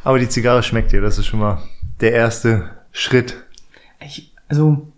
Aber 0.04 0.20
die 0.20 0.30
Zigarre 0.30 0.64
schmeckt 0.64 0.92
dir, 0.92 1.02
das 1.02 1.18
ist 1.18 1.28
schon 1.28 1.40
mal 1.40 1.62
der 2.02 2.14
erste 2.14 2.70
Schritt. 2.92 3.44
Ich, 4.00 4.34
also, 4.48 4.92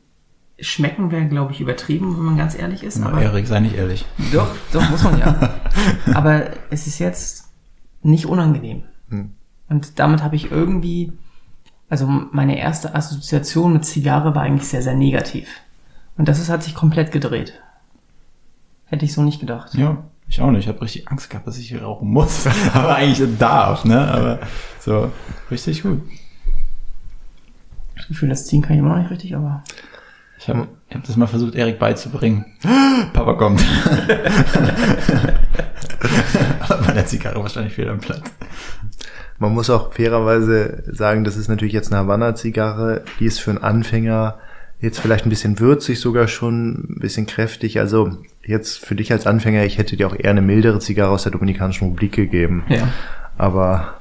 schmecken 0.59 1.11
wäre, 1.11 1.27
glaube 1.27 1.51
ich, 1.51 1.59
übertrieben, 1.59 2.15
wenn 2.15 2.23
man 2.23 2.37
ganz 2.37 2.57
ehrlich 2.57 2.83
ist. 2.83 2.97
Na, 2.97 3.07
aber 3.07 3.21
Erik, 3.21 3.47
sei 3.47 3.59
nicht 3.59 3.75
ehrlich. 3.75 4.05
doch, 4.31 4.47
doch, 4.71 4.89
muss 4.89 5.03
man 5.03 5.19
ja. 5.19 5.55
aber 6.13 6.51
es 6.69 6.87
ist 6.87 6.99
jetzt 6.99 7.49
nicht 8.03 8.25
unangenehm. 8.25 8.83
Hm. 9.09 9.31
Und 9.69 9.99
damit 9.99 10.21
habe 10.21 10.35
ich 10.35 10.51
irgendwie, 10.51 11.11
also 11.89 12.05
meine 12.05 12.59
erste 12.59 12.93
Assoziation 12.93 13.73
mit 13.73 13.85
Zigarre 13.85 14.35
war 14.35 14.43
eigentlich 14.43 14.67
sehr, 14.67 14.81
sehr 14.81 14.95
negativ. 14.95 15.47
Und 16.17 16.27
das 16.27 16.39
ist, 16.39 16.49
hat 16.49 16.63
sich 16.63 16.75
komplett 16.75 17.11
gedreht. 17.11 17.59
Hätte 18.85 19.05
ich 19.05 19.13
so 19.13 19.23
nicht 19.23 19.39
gedacht. 19.39 19.73
Ja, 19.73 20.03
ich 20.31 20.41
auch 20.41 20.51
nicht. 20.51 20.63
Ich 20.63 20.67
habe 20.69 20.81
richtig 20.81 21.07
Angst 21.09 21.29
gehabt, 21.29 21.45
dass 21.45 21.57
ich 21.57 21.67
hier 21.67 21.83
rauchen 21.83 22.09
muss. 22.09 22.47
aber 22.73 22.95
eigentlich 22.95 23.37
darf, 23.37 23.85
ne? 23.85 23.99
Aber 24.07 24.39
so, 24.79 25.11
richtig 25.49 25.83
gut. 25.83 26.01
Das 27.95 28.07
Gefühl, 28.07 28.29
das 28.29 28.47
ziehen 28.47 28.61
kann 28.61 28.73
ich 28.73 28.79
immer 28.79 28.89
noch 28.89 28.99
nicht 28.99 29.11
richtig, 29.11 29.35
aber. 29.35 29.63
Ich 30.39 30.47
habe 30.49 30.67
ich 30.89 30.95
hab 30.95 31.03
das 31.03 31.17
mal 31.17 31.27
versucht, 31.27 31.53
Erik 31.55 31.77
beizubringen. 31.77 32.45
Papa 33.13 33.33
kommt. 33.33 33.61
aber 36.59 36.83
bei 36.83 36.93
der 36.93 37.05
Zigarre 37.05 37.43
wahrscheinlich 37.43 37.73
fehl 37.73 37.89
am 37.89 37.99
Platz. 37.99 38.23
Man 39.37 39.53
muss 39.53 39.69
auch 39.69 39.93
fairerweise 39.93 40.83
sagen, 40.87 41.23
das 41.23 41.37
ist 41.37 41.47
natürlich 41.47 41.73
jetzt 41.73 41.91
eine 41.91 42.01
Havanna-Zigarre, 42.01 43.03
die 43.19 43.25
ist 43.25 43.39
für 43.39 43.51
einen 43.51 43.63
Anfänger 43.63 44.39
jetzt 44.79 44.99
vielleicht 44.99 45.25
ein 45.25 45.29
bisschen 45.29 45.59
würzig 45.59 45.99
sogar 45.99 46.27
schon, 46.27 46.87
ein 46.89 46.99
bisschen 46.99 47.27
kräftig. 47.27 47.79
Also 47.79 48.17
jetzt 48.45 48.79
für 48.85 48.95
dich 48.95 49.11
als 49.11 49.27
Anfänger, 49.27 49.63
ich 49.65 49.77
hätte 49.77 49.97
dir 49.97 50.07
auch 50.07 50.15
eher 50.15 50.31
eine 50.31 50.41
mildere 50.41 50.79
Zigarre 50.79 51.11
aus 51.11 51.23
der 51.23 51.31
Dominikanischen 51.31 51.85
Republik 51.87 52.13
gegeben. 52.13 52.63
Ja. 52.69 52.87
Aber 53.37 53.95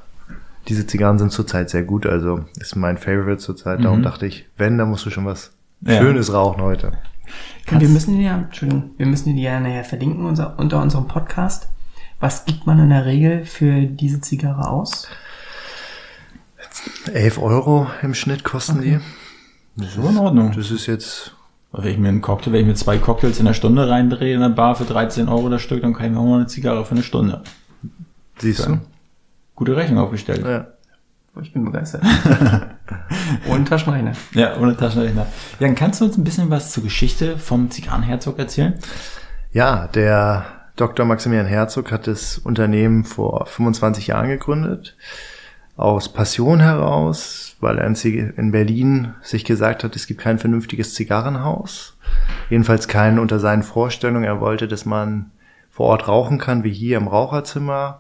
diese 0.69 0.87
Zigarren 0.87 1.19
sind 1.19 1.33
zurzeit 1.33 1.71
sehr 1.71 1.83
gut, 1.83 2.07
also 2.07 2.45
ist 2.59 2.77
mein 2.77 2.99
Favorite 2.99 3.39
zurzeit. 3.39 3.83
Darum 3.85 3.99
Mhm. 4.01 4.05
dachte 4.05 4.27
ich, 4.27 4.47
wenn, 4.57 4.79
dann 4.79 4.89
musst 4.91 5.05
du 5.07 5.11
schon 5.11 5.27
was 5.27 5.53
Ja. 5.83 5.99
Schönes 5.99 6.33
rauchen 6.33 6.63
heute. 6.63 6.93
Und 7.71 7.81
wir 7.81 7.89
müssen 7.89 8.17
die 8.19 8.25
ja, 8.25 8.37
Entschuldigung, 8.39 8.91
wir 8.97 9.07
müssen 9.07 9.35
die 9.37 9.43
ja 9.43 9.61
nachher 9.61 9.85
verlinken 9.85 10.25
unser, 10.27 10.59
unter 10.59 10.83
unserem 10.83 11.07
Podcast. 11.09 11.69
Was 12.19 12.45
gibt 12.45 12.67
man 12.67 12.79
in 12.81 12.91
der 12.91 13.07
Regel 13.07 13.45
für 13.47 13.83
diese 13.83 14.21
Zigarre 14.21 14.69
aus? 14.69 15.09
11 17.13 17.39
Euro 17.39 17.87
im 18.03 18.15
Schnitt 18.15 18.45
kosten 18.45 18.81
die. 18.83 18.99
Das 19.77 19.95
So 19.95 20.07
in 20.09 20.19
Ordnung. 20.19 20.53
Das 20.53 20.71
ist 20.71 20.87
jetzt, 20.87 21.35
Wenn 21.73 21.93
ich 21.93 21.99
mir 21.99 22.09
einen 22.09 22.21
Cocktail, 22.21 22.53
wenn 22.53 22.63
ich 22.63 22.67
mir 22.67 22.75
zwei 22.75 22.99
Cocktails 22.99 23.39
in 23.39 23.47
der 23.47 23.55
Stunde 23.55 23.89
reindrehe 23.89 24.35
in 24.35 24.41
der 24.41 24.49
Bar 24.49 24.75
für 24.75 24.85
13 24.85 25.29
Euro 25.29 25.49
das 25.49 25.63
Stück, 25.63 25.83
dann 25.83 25.95
kann 25.95 26.07
ich 26.07 26.13
mir 26.13 26.19
auch 26.19 26.27
mal 26.27 26.37
eine 26.37 26.47
Zigarre 26.47 26.85
für 26.85 26.93
eine 26.93 27.03
Stunde. 27.05 27.43
siehst 28.39 28.67
du? 28.67 28.79
Gute 29.55 29.77
Rechnung 29.77 29.99
aufgestellt. 29.99 30.45
Ja. 30.45 30.67
Ich 31.41 31.53
bin 31.53 31.65
begeistert. 31.65 32.03
Und 33.49 33.69
Taschenrechner. 33.69 34.13
Ja, 34.35 34.59
ohne 34.59 34.77
Taschenrechner. 34.77 35.27
Jan, 35.61 35.77
kannst 35.77 36.01
du 36.01 36.07
uns 36.07 36.19
ein 36.19 36.25
bisschen 36.25 36.51
was 36.51 36.73
zur 36.73 36.83
Geschichte 36.83 37.39
vom 37.39 37.71
Zigarrenherzog 37.71 38.39
erzählen? 38.39 38.75
Ja, 39.53 39.87
der 39.89 40.45
Dr. 40.77 41.07
Maximilian 41.07 41.47
Herzog 41.47 41.93
hat 41.93 42.07
das 42.07 42.39
Unternehmen 42.39 43.05
vor 43.05 43.47
25 43.47 44.09
Jahren 44.09 44.29
gegründet. 44.29 44.97
Aus 45.81 46.13
Passion 46.13 46.61
heraus, 46.61 47.57
weil 47.61 47.79
er 47.79 47.87
in 47.87 48.53
Berlin 48.53 49.15
sich 49.23 49.47
gesagt 49.47 49.83
hat, 49.83 49.97
es 49.97 50.07
gibt 50.07 50.21
kein 50.21 50.39
vernünftiges 50.39 50.93
Zigarrenhaus. 50.93 51.97
Jedenfalls 52.51 52.87
keinen 52.87 53.19
unter 53.19 53.39
seinen 53.39 53.63
Vorstellungen. 53.63 54.25
Er 54.25 54.43
wollte, 54.43 54.69
dass 54.69 54.85
man 54.85 55.31
vor 55.71 55.87
Ort 55.87 56.07
rauchen 56.07 56.37
kann, 56.37 56.65
wie 56.65 56.73
hier 56.73 56.99
im 56.99 57.09
Raucherzimmer, 57.09 57.99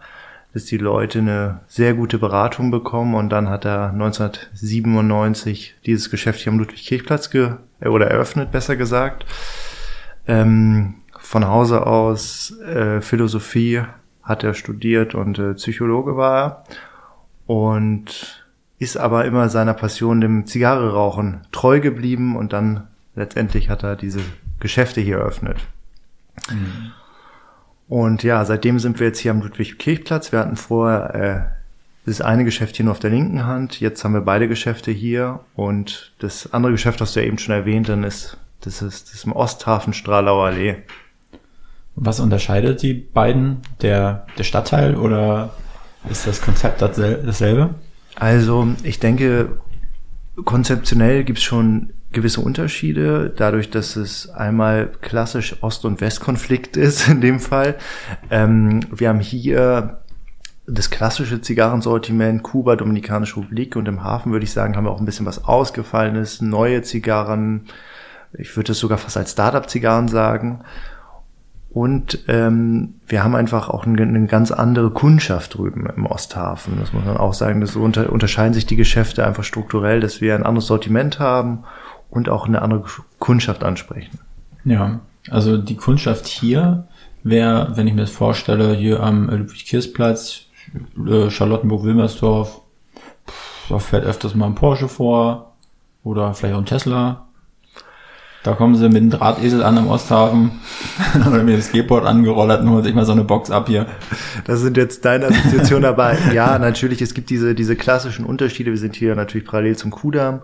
dass 0.52 0.66
die 0.66 0.76
Leute 0.76 1.20
eine 1.20 1.60
sehr 1.68 1.94
gute 1.94 2.18
Beratung 2.18 2.70
bekommen. 2.70 3.14
Und 3.14 3.30
dann 3.30 3.48
hat 3.48 3.64
er 3.64 3.92
1997 3.94 5.76
dieses 5.86 6.10
Geschäft 6.10 6.40
hier 6.40 6.52
am 6.52 6.58
Ludwig-Kirchplatz 6.58 7.30
ge 7.30 7.52
äh, 7.80 7.88
oder 7.88 8.08
eröffnet, 8.08 8.52
besser 8.52 8.76
gesagt. 8.76 9.24
Ähm, 10.28 10.96
von 11.18 11.48
Hause 11.48 11.86
aus 11.86 12.60
äh, 12.60 13.00
Philosophie 13.00 13.84
hat 14.22 14.44
er 14.44 14.52
studiert 14.52 15.14
und 15.14 15.38
äh, 15.38 15.54
Psychologe 15.54 16.18
war 16.18 16.44
er 16.44 16.64
und 17.50 18.44
ist 18.78 18.96
aber 18.96 19.24
immer 19.24 19.48
seiner 19.48 19.74
Passion 19.74 20.20
dem 20.20 20.46
Zigarre 20.46 20.92
rauchen 20.92 21.40
treu 21.50 21.80
geblieben 21.80 22.36
und 22.36 22.52
dann 22.52 22.86
letztendlich 23.16 23.68
hat 23.68 23.82
er 23.82 23.96
diese 23.96 24.20
Geschäfte 24.60 25.00
hier 25.00 25.16
eröffnet. 25.16 25.56
Und 27.88 28.22
ja, 28.22 28.44
seitdem 28.44 28.78
sind 28.78 29.00
wir 29.00 29.08
jetzt 29.08 29.18
hier 29.18 29.32
am 29.32 29.40
Ludwig-Kirchplatz. 29.40 30.30
Wir 30.30 30.38
hatten 30.38 30.54
vorher 30.54 31.14
äh, 31.16 32.08
das 32.08 32.20
eine 32.20 32.44
Geschäft 32.44 32.76
hier 32.76 32.84
nur 32.84 32.92
auf 32.92 33.00
der 33.00 33.10
linken 33.10 33.44
Hand. 33.44 33.80
Jetzt 33.80 34.04
haben 34.04 34.14
wir 34.14 34.20
beide 34.20 34.46
Geschäfte 34.46 34.92
hier. 34.92 35.40
Und 35.56 36.12
das 36.20 36.52
andere 36.52 36.70
Geschäft 36.70 37.00
hast 37.00 37.16
du 37.16 37.20
ja 37.20 37.26
eben 37.26 37.38
schon 37.38 37.56
erwähnt, 37.56 37.88
dann 37.88 38.04
ist 38.04 38.36
das 38.60 38.80
ist 38.80 39.08
das 39.08 39.14
ist 39.16 39.24
im 39.24 39.32
Osthafen 39.32 39.92
Strahlau 39.92 40.40
Allee. 40.40 40.76
Was 41.96 42.20
unterscheidet 42.20 42.80
die 42.82 42.94
beiden? 42.94 43.62
Der, 43.82 44.24
der 44.38 44.44
Stadtteil 44.44 44.94
oder 44.94 45.50
ist 46.08 46.26
das 46.26 46.40
Konzept 46.40 46.80
dassel- 46.82 47.22
dasselbe? 47.24 47.74
Also 48.16 48.68
ich 48.82 49.00
denke, 49.00 49.60
konzeptionell 50.44 51.24
gibt's 51.24 51.42
schon 51.42 51.92
gewisse 52.12 52.40
Unterschiede, 52.40 53.32
dadurch, 53.36 53.70
dass 53.70 53.96
es 53.96 54.28
einmal 54.30 54.90
klassisch 55.00 55.62
Ost- 55.62 55.84
und 55.84 56.00
Westkonflikt 56.00 56.76
ist 56.76 57.08
in 57.08 57.20
dem 57.20 57.38
Fall. 57.38 57.76
Ähm, 58.30 58.80
wir 58.90 59.08
haben 59.08 59.20
hier 59.20 60.00
das 60.66 60.90
klassische 60.90 61.40
Zigarrensortiment 61.40 62.42
Kuba, 62.42 62.76
Dominikanische 62.76 63.36
Republik 63.36 63.76
und 63.76 63.88
im 63.88 64.04
Hafen 64.04 64.32
würde 64.32 64.44
ich 64.44 64.52
sagen, 64.52 64.76
haben 64.76 64.84
wir 64.84 64.90
auch 64.90 65.00
ein 65.00 65.06
bisschen 65.06 65.26
was 65.26 65.44
Ausgefallenes, 65.44 66.40
neue 66.40 66.82
Zigarren. 66.82 67.66
Ich 68.32 68.56
würde 68.56 68.72
es 68.72 68.78
sogar 68.78 68.98
fast 68.98 69.16
als 69.16 69.32
Startup-Zigarren 69.32 70.08
sagen. 70.08 70.60
Und 71.72 72.24
ähm, 72.26 72.94
wir 73.06 73.22
haben 73.22 73.36
einfach 73.36 73.68
auch 73.68 73.86
eine, 73.86 74.02
eine 74.02 74.26
ganz 74.26 74.50
andere 74.50 74.90
Kundschaft 74.90 75.54
drüben 75.56 75.86
im 75.96 76.06
Osthafen. 76.06 76.78
Das 76.80 76.92
muss 76.92 77.04
man 77.04 77.16
auch 77.16 77.32
sagen. 77.32 77.60
Das 77.60 77.76
unter, 77.76 78.12
unterscheiden 78.12 78.54
sich 78.54 78.66
die 78.66 78.76
Geschäfte 78.76 79.24
einfach 79.24 79.44
strukturell, 79.44 80.00
dass 80.00 80.20
wir 80.20 80.34
ein 80.34 80.42
anderes 80.42 80.66
Sortiment 80.66 81.20
haben 81.20 81.64
und 82.10 82.28
auch 82.28 82.46
eine 82.46 82.62
andere 82.62 82.84
Kundschaft 83.20 83.62
ansprechen. 83.62 84.18
Ja, 84.64 85.00
also 85.30 85.56
die 85.58 85.76
Kundschaft 85.76 86.26
hier 86.26 86.88
wäre, 87.22 87.76
wenn 87.76 87.86
ich 87.86 87.94
mir 87.94 88.02
das 88.02 88.10
vorstelle, 88.10 88.74
hier 88.74 89.00
am 89.00 89.28
Ludwig-Kirchplatz, 89.28 90.46
äh, 91.06 91.30
Charlottenburg-Wilmersdorf, 91.30 92.60
da 93.68 93.78
fährt 93.78 94.04
öfters 94.04 94.34
mal 94.34 94.46
ein 94.46 94.56
Porsche 94.56 94.88
vor 94.88 95.52
oder 96.02 96.34
vielleicht 96.34 96.54
auch 96.54 96.60
ein 96.60 96.66
Tesla. 96.66 97.26
Da 98.42 98.54
kommen 98.54 98.74
sie 98.74 98.88
mit 98.88 98.96
dem 98.96 99.10
Drahtesel 99.10 99.62
an 99.62 99.76
am 99.76 99.88
Osthafen 99.88 100.52
oder 101.26 101.42
mit 101.42 101.54
dem 101.54 101.60
Skateboard 101.60 102.06
angerollert 102.06 102.62
und 102.62 102.70
holen 102.70 102.84
sich 102.84 102.94
mal 102.94 103.04
so 103.04 103.12
eine 103.12 103.24
Box 103.24 103.50
ab 103.50 103.68
hier. 103.68 103.86
Das 104.44 104.60
sind 104.60 104.78
jetzt 104.78 105.04
deine 105.04 105.26
Assoziationen, 105.26 105.84
aber 105.84 106.18
ja, 106.32 106.58
natürlich, 106.58 107.02
es 107.02 107.12
gibt 107.12 107.28
diese, 107.28 107.54
diese 107.54 107.76
klassischen 107.76 108.24
Unterschiede. 108.24 108.70
Wir 108.70 108.78
sind 108.78 108.96
hier 108.96 109.14
natürlich 109.14 109.46
parallel 109.46 109.76
zum 109.76 109.90
Kudamm. 109.90 110.40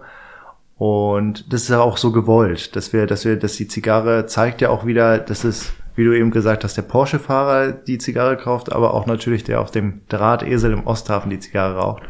Und 0.77 1.51
das 1.55 1.63
ist 1.63 1.71
ja 1.71 1.81
auch 1.81 1.97
so 1.97 2.13
gewollt, 2.13 2.77
dass 2.77 2.93
wir, 2.93 3.07
dass 3.07 3.25
wir, 3.25 3.37
dass 3.37 3.57
die 3.57 3.67
Zigarre 3.67 4.27
zeigt 4.27 4.61
ja 4.61 4.69
auch 4.69 4.85
wieder, 4.85 5.19
dass 5.19 5.45
es, 5.45 5.73
wie 5.95 6.05
du 6.05 6.13
eben 6.13 6.31
gesagt 6.31 6.65
hast, 6.65 6.77
der 6.77 6.83
Porsche-Fahrer 6.83 7.73
die 7.73 7.97
Zigarre 7.97 8.37
kauft, 8.37 8.73
aber 8.73 8.93
auch 8.93 9.07
natürlich 9.07 9.43
der 9.43 9.63
auf 9.63 9.71
dem 9.71 10.03
Drahtesel 10.11 10.73
im 10.73 10.87
Osthafen 10.87 11.31
die 11.31 11.39
Zigarre 11.39 11.77
raucht. 11.77 12.03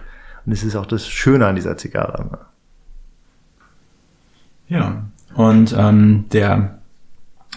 Und 0.45 0.53
das 0.53 0.64
ist 0.64 0.74
auch 0.74 0.87
das 0.87 1.07
Schöne 1.07 1.47
an 1.47 1.55
dieser 1.55 1.76
Zigarre. 1.76 2.49
Ja. 4.68 5.05
Und 5.37 5.74
ähm, 5.78 6.24
der, 6.32 6.78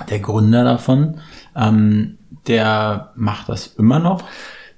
der 0.09 0.19
Gründer 0.19 0.63
davon, 0.63 1.19
ähm, 1.55 2.17
der 2.47 3.11
macht 3.15 3.49
das 3.49 3.67
immer 3.67 3.99
noch. 3.99 4.23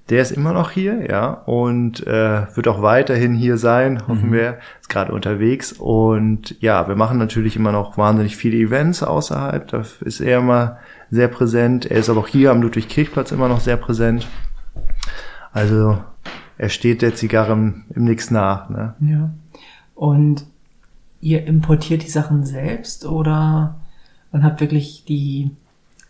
Der 0.10 0.22
ist 0.22 0.32
immer 0.32 0.52
noch 0.52 0.72
hier, 0.72 1.10
ja, 1.10 1.30
und 1.30 2.06
äh, 2.06 2.46
wird 2.56 2.68
auch 2.68 2.82
weiterhin 2.82 3.34
hier 3.34 3.58
sein, 3.58 4.08
hoffen 4.08 4.34
wir. 4.34 4.58
Ist 4.82 4.90
gerade 4.90 5.14
unterwegs. 5.14 5.72
Und 5.72 6.60
ja, 6.60 6.90
wir 6.90 6.98
machen 6.98 7.18
natürlich 7.18 7.56
immer 7.56 7.72
noch 7.72 7.98
wahnsinnig 7.98 8.36
viele 8.36 8.58
Events 8.58 9.04
außerhalb. 9.04 9.70
Da 9.70 9.84
ist 10.02 10.20
er 10.20 10.40
immer 10.40 10.80
sehr 11.12 11.30
präsent. 11.30 11.90
Er 11.90 11.98
ist 11.98 12.10
aber 12.10 12.20
auch 12.22 12.28
hier 12.28 12.52
am 12.52 12.62
Ludwig-Kirchplatz 12.62 13.32
immer 13.32 13.48
noch 13.48 13.62
sehr 13.62 13.78
präsent. 13.78 14.28
Also 15.54 15.98
er 16.58 16.70
steht 16.70 17.02
der 17.02 17.16
Zigarre 17.16 17.54
im, 17.54 17.86
im 17.96 18.04
nichts 18.04 18.32
nach. 18.32 18.70
Ne? 18.70 18.96
Ja. 19.00 19.30
Und 19.96 20.46
ihr 21.22 21.46
importiert 21.46 22.04
die 22.04 22.10
Sachen 22.10 22.46
selbst 22.46 23.06
oder 23.06 23.76
und 24.32 24.44
habt 24.44 24.60
wirklich 24.60 25.06
die, 25.08 25.52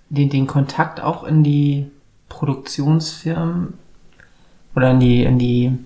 den, 0.09 0.29
den 0.29 0.47
Kontakt 0.47 1.01
auch 1.01 1.23
in 1.23 1.43
die 1.43 1.87
Produktionsfirmen 2.29 3.73
oder 4.75 4.91
in 4.91 4.99
die, 4.99 5.23
in 5.23 5.37
die, 5.37 5.77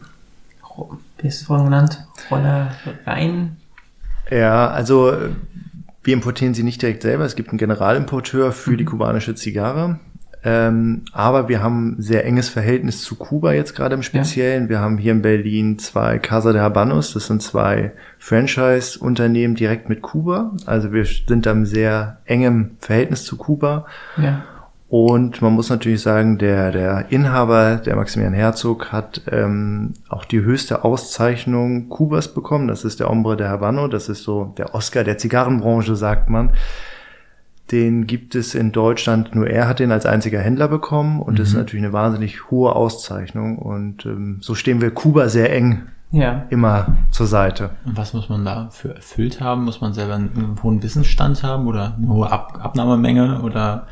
wie 1.17 1.27
ist 1.27 1.41
es 1.41 1.47
vorhin 1.47 1.65
genannt? 1.65 2.05
Rollereien? 2.29 3.57
Ja, 4.29 4.67
also 4.69 5.13
wir 6.03 6.13
importieren 6.13 6.53
sie 6.53 6.63
nicht 6.63 6.81
direkt 6.81 7.01
selber. 7.01 7.25
Es 7.25 7.35
gibt 7.35 7.49
einen 7.49 7.57
Generalimporteur 7.57 8.51
für 8.51 8.77
die 8.77 8.85
kubanische 8.85 9.35
Zigarre. 9.35 9.99
Ähm, 10.47 11.01
aber 11.11 11.49
wir 11.49 11.63
haben 11.63 11.95
ein 11.97 12.01
sehr 12.01 12.23
enges 12.23 12.49
Verhältnis 12.49 13.01
zu 13.01 13.15
Kuba 13.15 13.53
jetzt 13.53 13.75
gerade 13.75 13.95
im 13.95 14.03
Speziellen. 14.03 14.63
Ja. 14.65 14.69
Wir 14.69 14.79
haben 14.79 14.99
hier 14.99 15.11
in 15.11 15.23
Berlin 15.23 15.79
zwei 15.79 16.19
Casa 16.19 16.53
de 16.53 16.61
Habanos, 16.61 17.13
das 17.13 17.25
sind 17.25 17.41
zwei 17.41 17.93
Franchise-Unternehmen 18.19 19.55
direkt 19.55 19.89
mit 19.89 20.03
Kuba. 20.03 20.51
Also 20.67 20.93
wir 20.93 21.03
sind 21.03 21.47
da 21.47 21.51
im 21.51 21.65
sehr 21.65 22.19
engem 22.25 22.77
Verhältnis 22.79 23.23
zu 23.23 23.37
Kuba. 23.37 23.87
Ja. 24.17 24.43
Und 24.87 25.41
man 25.41 25.53
muss 25.53 25.71
natürlich 25.71 26.03
sagen, 26.03 26.37
der, 26.37 26.71
der 26.71 27.05
Inhaber, 27.09 27.77
der 27.77 27.95
Maximilian 27.95 28.35
Herzog, 28.35 28.91
hat 28.91 29.23
ähm, 29.31 29.93
auch 30.09 30.25
die 30.25 30.41
höchste 30.41 30.83
Auszeichnung 30.83 31.89
Kubas 31.89 32.33
bekommen. 32.33 32.67
Das 32.67 32.85
ist 32.85 32.99
der 32.99 33.09
Ombre 33.09 33.35
de 33.35 33.47
Habano. 33.47 33.87
Das 33.87 34.09
ist 34.09 34.21
so 34.21 34.53
der 34.59 34.75
Oscar 34.75 35.03
der 35.03 35.17
Zigarrenbranche, 35.17 35.95
sagt 35.95 36.29
man. 36.29 36.51
Den 37.71 38.05
gibt 38.05 38.35
es 38.35 38.53
in 38.53 38.71
Deutschland, 38.71 39.33
nur 39.33 39.47
er 39.47 39.67
hat 39.67 39.79
den 39.79 39.91
als 39.91 40.05
einziger 40.05 40.39
Händler 40.39 40.67
bekommen 40.67 41.19
und 41.21 41.33
mhm. 41.33 41.37
das 41.37 41.47
ist 41.49 41.53
mhm. 41.53 41.59
natürlich 41.61 41.85
eine 41.85 41.93
wahnsinnig 41.93 42.51
hohe 42.51 42.75
Auszeichnung. 42.75 43.57
Und 43.57 44.05
ähm, 44.05 44.37
so 44.41 44.53
stehen 44.53 44.81
wir 44.81 44.91
Kuba 44.91 45.29
sehr 45.29 45.51
eng 45.51 45.83
ja. 46.11 46.45
immer 46.49 46.97
zur 47.11 47.27
Seite. 47.27 47.71
Und 47.85 47.97
was 47.97 48.13
muss 48.13 48.29
man 48.29 48.45
da 48.45 48.69
für 48.71 48.95
erfüllt 48.95 49.41
haben? 49.41 49.65
Muss 49.65 49.81
man 49.81 49.93
selber 49.93 50.15
einen 50.15 50.55
hohen 50.61 50.83
Wissensstand 50.83 51.43
haben 51.43 51.67
oder 51.67 51.95
eine 51.97 52.07
hohe 52.07 52.31
Ab 52.31 52.59
Abnahmemenge 52.61 53.41
oder 53.41 53.87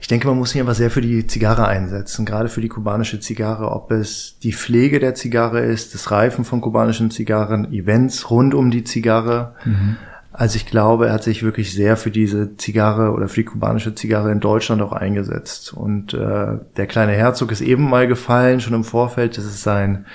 ich 0.00 0.08
denke, 0.08 0.28
man 0.28 0.38
muss 0.38 0.50
sich 0.50 0.60
einfach 0.60 0.74
sehr 0.74 0.90
für 0.90 1.02
die 1.02 1.26
Zigarre 1.26 1.68
einsetzen, 1.68 2.24
gerade 2.24 2.48
für 2.48 2.62
die 2.62 2.68
kubanische 2.68 3.20
Zigarre, 3.20 3.70
ob 3.70 3.90
es 3.90 4.38
die 4.42 4.54
Pflege 4.54 4.98
der 4.98 5.14
Zigarre 5.14 5.60
ist, 5.60 5.94
das 5.94 6.10
Reifen 6.10 6.46
von 6.46 6.62
kubanischen 6.62 7.10
Zigarren, 7.10 7.70
Events 7.70 8.30
rund 8.30 8.54
um 8.54 8.70
die 8.70 8.82
Zigarre. 8.82 9.54
Mhm. 9.64 9.96
Also 10.40 10.56
ich 10.56 10.64
glaube, 10.64 11.08
er 11.08 11.12
hat 11.12 11.22
sich 11.22 11.42
wirklich 11.42 11.74
sehr 11.74 11.98
für 11.98 12.10
diese 12.10 12.56
Zigarre 12.56 13.12
oder 13.12 13.28
für 13.28 13.40
die 13.40 13.44
kubanische 13.44 13.94
Zigarre 13.94 14.32
in 14.32 14.40
Deutschland 14.40 14.80
auch 14.80 14.92
eingesetzt. 14.92 15.74
Und 15.74 16.14
äh, 16.14 16.56
der 16.78 16.86
kleine 16.86 17.12
Herzog 17.12 17.52
ist 17.52 17.60
eben 17.60 17.90
mal 17.90 18.08
gefallen, 18.08 18.60
schon 18.60 18.72
im 18.72 18.82
Vorfeld. 18.82 19.36
Das 19.36 19.44
ist 19.44 19.62
sein, 19.62 20.06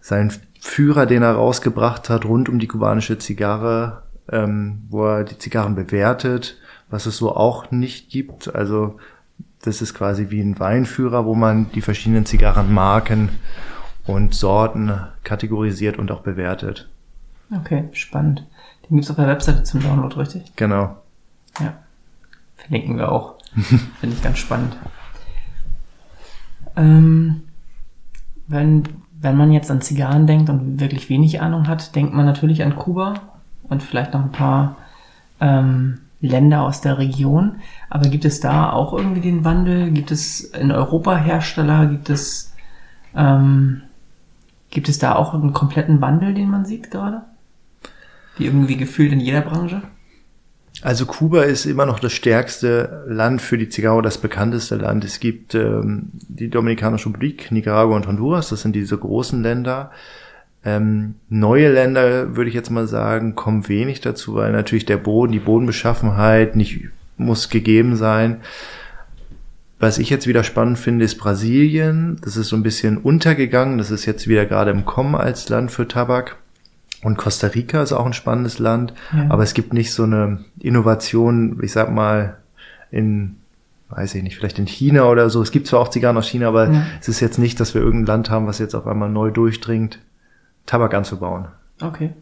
sein 0.00 0.32
Führer, 0.58 1.04
den 1.04 1.22
er 1.22 1.32
rausgebracht 1.32 2.08
hat, 2.08 2.24
rund 2.24 2.48
um 2.48 2.58
die 2.58 2.66
kubanische 2.66 3.18
Zigarre, 3.18 4.04
ähm, 4.32 4.84
wo 4.88 5.04
er 5.04 5.24
die 5.24 5.36
Zigarren 5.36 5.74
bewertet, 5.74 6.56
was 6.88 7.04
es 7.04 7.18
so 7.18 7.36
auch 7.36 7.70
nicht 7.70 8.08
gibt. 8.08 8.54
Also 8.54 8.96
das 9.60 9.82
ist 9.82 9.92
quasi 9.92 10.30
wie 10.30 10.40
ein 10.40 10.58
Weinführer, 10.58 11.26
wo 11.26 11.34
man 11.34 11.70
die 11.72 11.82
verschiedenen 11.82 12.24
Zigarrenmarken 12.24 13.28
und 14.06 14.34
Sorten 14.34 14.98
kategorisiert 15.24 15.98
und 15.98 16.10
auch 16.10 16.22
bewertet. 16.22 16.88
Okay, 17.54 17.90
spannend. 17.92 18.46
Den 18.88 18.96
gibt's 18.96 19.10
auf 19.10 19.16
der 19.16 19.28
Webseite 19.28 19.62
zum 19.62 19.80
Download, 19.80 20.14
richtig? 20.16 20.54
Genau. 20.56 20.96
Ja. 21.60 21.74
Verlinken 22.56 22.96
wir 22.98 23.10
auch. 23.10 23.34
Finde 23.54 24.16
ich 24.16 24.22
ganz 24.22 24.38
spannend. 24.38 24.76
Ähm, 26.76 27.42
wenn, 28.46 28.84
wenn 29.20 29.36
man 29.36 29.52
jetzt 29.52 29.70
an 29.70 29.80
Zigarren 29.80 30.26
denkt 30.26 30.50
und 30.50 30.80
wirklich 30.80 31.08
wenig 31.08 31.40
Ahnung 31.40 31.68
hat, 31.68 31.94
denkt 31.94 32.14
man 32.14 32.26
natürlich 32.26 32.62
an 32.62 32.76
Kuba 32.76 33.14
und 33.64 33.82
vielleicht 33.82 34.12
noch 34.12 34.22
ein 34.22 34.32
paar 34.32 34.76
ähm, 35.40 36.00
Länder 36.20 36.62
aus 36.62 36.80
der 36.80 36.98
Region. 36.98 37.56
Aber 37.90 38.08
gibt 38.08 38.24
es 38.24 38.40
da 38.40 38.70
auch 38.72 38.92
irgendwie 38.92 39.20
den 39.20 39.44
Wandel? 39.44 39.90
Gibt 39.90 40.10
es 40.10 40.40
in 40.40 40.72
Europa 40.72 41.16
Hersteller? 41.16 41.86
Gibt 41.86 42.10
es, 42.10 42.54
ähm, 43.14 43.82
gibt 44.70 44.88
es 44.88 44.98
da 44.98 45.14
auch 45.14 45.34
einen 45.34 45.52
kompletten 45.52 46.00
Wandel, 46.00 46.34
den 46.34 46.50
man 46.50 46.64
sieht 46.64 46.90
gerade? 46.90 47.22
Wie 48.36 48.46
irgendwie 48.46 48.76
gefühlt 48.76 49.12
in 49.12 49.20
jeder 49.20 49.42
Branche? 49.42 49.82
Also 50.82 51.06
Kuba 51.06 51.42
ist 51.42 51.66
immer 51.66 51.86
noch 51.86 52.00
das 52.00 52.12
stärkste 52.12 53.04
Land 53.08 53.40
für 53.40 53.56
die 53.56 53.68
Zigarre, 53.68 54.02
das 54.02 54.18
bekannteste 54.18 54.76
Land. 54.76 55.04
Es 55.04 55.20
gibt 55.20 55.54
ähm, 55.54 56.10
die 56.28 56.50
Dominikanische 56.50 57.08
Republik, 57.08 57.52
Nicaragua 57.52 57.96
und 57.96 58.06
Honduras, 58.06 58.48
das 58.48 58.62
sind 58.62 58.74
diese 58.74 58.98
großen 58.98 59.42
Länder. 59.42 59.92
Ähm, 60.64 61.14
neue 61.28 61.72
Länder, 61.72 62.36
würde 62.36 62.48
ich 62.48 62.54
jetzt 62.54 62.70
mal 62.70 62.88
sagen, 62.88 63.34
kommen 63.34 63.68
wenig 63.68 64.00
dazu, 64.00 64.34
weil 64.34 64.52
natürlich 64.52 64.86
der 64.86 64.96
Boden, 64.96 65.32
die 65.32 65.38
Bodenbeschaffenheit 65.38 66.56
nicht 66.56 66.80
muss 67.16 67.50
gegeben 67.50 67.96
sein. 67.96 68.40
Was 69.78 69.98
ich 69.98 70.08
jetzt 70.10 70.26
wieder 70.26 70.44
spannend 70.44 70.78
finde, 70.78 71.04
ist 71.04 71.16
Brasilien. 71.16 72.18
Das 72.22 72.36
ist 72.36 72.48
so 72.48 72.56
ein 72.56 72.62
bisschen 72.62 72.96
untergegangen. 72.96 73.78
Das 73.78 73.90
ist 73.90 74.06
jetzt 74.06 74.28
wieder 74.28 74.46
gerade 74.46 74.70
im 74.70 74.84
Kommen 74.84 75.14
als 75.14 75.48
Land 75.48 75.70
für 75.70 75.86
Tabak. 75.86 76.36
Und 77.04 77.18
Costa 77.18 77.48
Rica 77.48 77.82
ist 77.82 77.92
auch 77.92 78.06
ein 78.06 78.14
spannendes 78.14 78.58
Land. 78.58 78.94
Ja. 79.14 79.26
Aber 79.28 79.42
es 79.42 79.52
gibt 79.52 79.74
nicht 79.74 79.92
so 79.92 80.04
eine 80.04 80.44
Innovation, 80.58 81.60
ich 81.62 81.70
sag 81.70 81.92
mal, 81.92 82.38
in, 82.90 83.36
weiß 83.90 84.14
ich 84.14 84.22
nicht, 84.22 84.36
vielleicht 84.36 84.58
in 84.58 84.66
China 84.66 85.04
oder 85.04 85.28
so. 85.28 85.42
Es 85.42 85.50
gibt 85.50 85.66
zwar 85.66 85.80
auch 85.80 85.88
Zigarren 85.88 86.16
aus 86.16 86.26
China, 86.26 86.48
aber 86.48 86.70
ja. 86.70 86.82
es 87.00 87.08
ist 87.08 87.20
jetzt 87.20 87.38
nicht, 87.38 87.60
dass 87.60 87.74
wir 87.74 87.82
irgendein 87.82 88.06
Land 88.06 88.30
haben, 88.30 88.46
was 88.46 88.58
jetzt 88.58 88.74
auf 88.74 88.86
einmal 88.86 89.10
neu 89.10 89.30
durchdringt. 89.30 89.98
Tabak 90.64 90.94
anzubauen. 90.94 91.48
Okay. 91.82 92.14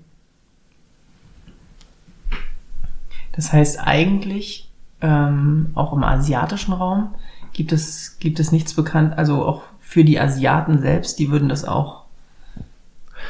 Das 3.37 3.53
heißt 3.53 3.79
eigentlich 3.81 4.69
ähm, 5.01 5.71
auch 5.75 5.93
im 5.93 6.03
asiatischen 6.03 6.73
Raum 6.73 7.15
gibt 7.53 7.71
es 7.71 8.19
gibt 8.19 8.41
es 8.41 8.51
nichts 8.51 8.75
bekannt, 8.75 9.17
also 9.17 9.45
auch 9.45 9.63
für 9.79 10.05
die 10.05 10.19
Asiaten 10.19 10.81
selbst, 10.81 11.19
die 11.19 11.31
würden 11.31 11.49
das 11.49 11.65
auch 11.65 12.02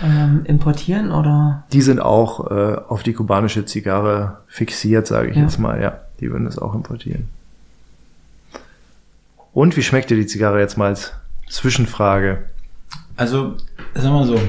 ähm, 0.02 0.42
importieren 0.44 1.10
oder? 1.12 1.64
Die 1.72 1.82
sind 1.82 2.00
auch 2.00 2.50
äh, 2.50 2.76
auf 2.88 3.02
die 3.02 3.12
kubanische 3.12 3.64
Zigarre 3.64 4.38
fixiert, 4.46 5.06
sage 5.06 5.30
ich 5.30 5.36
ja. 5.36 5.42
jetzt 5.42 5.58
mal. 5.58 5.80
Ja, 5.80 6.00
die 6.20 6.30
würden 6.30 6.44
das 6.44 6.58
auch 6.58 6.74
importieren. 6.74 7.28
Und 9.52 9.76
wie 9.76 9.82
schmeckt 9.82 10.10
dir 10.10 10.16
die 10.16 10.26
Zigarre 10.26 10.60
jetzt 10.60 10.78
mal 10.78 10.86
als 10.86 11.12
Zwischenfrage? 11.48 12.44
Also, 13.16 13.56
sagen 13.94 14.14
wir 14.14 14.24
so, 14.24 14.40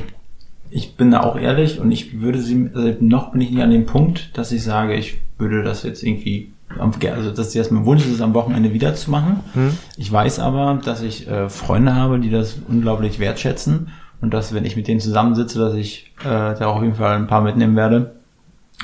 ich 0.70 0.96
bin 0.96 1.12
da 1.12 1.22
auch 1.22 1.38
ehrlich 1.38 1.80
und 1.80 1.92
ich 1.92 2.22
würde 2.22 2.42
sie, 2.42 2.70
also 2.74 2.96
noch 3.02 3.32
bin 3.32 3.42
ich 3.42 3.52
nicht 3.52 3.62
an 3.62 3.72
dem 3.72 3.86
Punkt, 3.86 4.38
dass 4.38 4.52
ich 4.52 4.64
sage, 4.64 4.96
ich 4.96 5.20
würde 5.38 5.62
das 5.62 5.84
jetzt 5.84 6.04
irgendwie, 6.04 6.52
also 6.80 7.32
dass 7.32 7.54
jetzt 7.54 7.72
mein 7.72 7.86
Wunsch 7.86 8.06
ist, 8.06 8.14
es 8.14 8.22
am 8.22 8.34
Wochenende 8.34 8.74
wieder 8.74 8.96
zu 8.96 9.12
machen. 9.12 9.42
Hm. 9.54 9.78
Ich 9.98 10.12
weiß 10.12 10.40
aber, 10.40 10.80
dass 10.84 11.02
ich 11.02 11.28
äh, 11.28 11.50
Freunde 11.50 11.94
habe, 11.96 12.20
die 12.20 12.32
das 12.32 12.58
unglaublich 12.68 13.20
wertschätzen 13.20 13.90
und 14.24 14.34
dass, 14.34 14.54
wenn 14.54 14.64
ich 14.64 14.78
mit 14.78 14.88
denen 14.88 15.02
zusammensitze, 15.02 15.60
dass 15.60 15.74
ich 15.74 16.14
äh, 16.22 16.24
da 16.24 16.68
auf 16.68 16.82
jeden 16.82 16.96
Fall 16.96 17.18
ein 17.18 17.28
paar 17.28 17.42
mitnehmen 17.42 17.76
werde, 17.76 18.16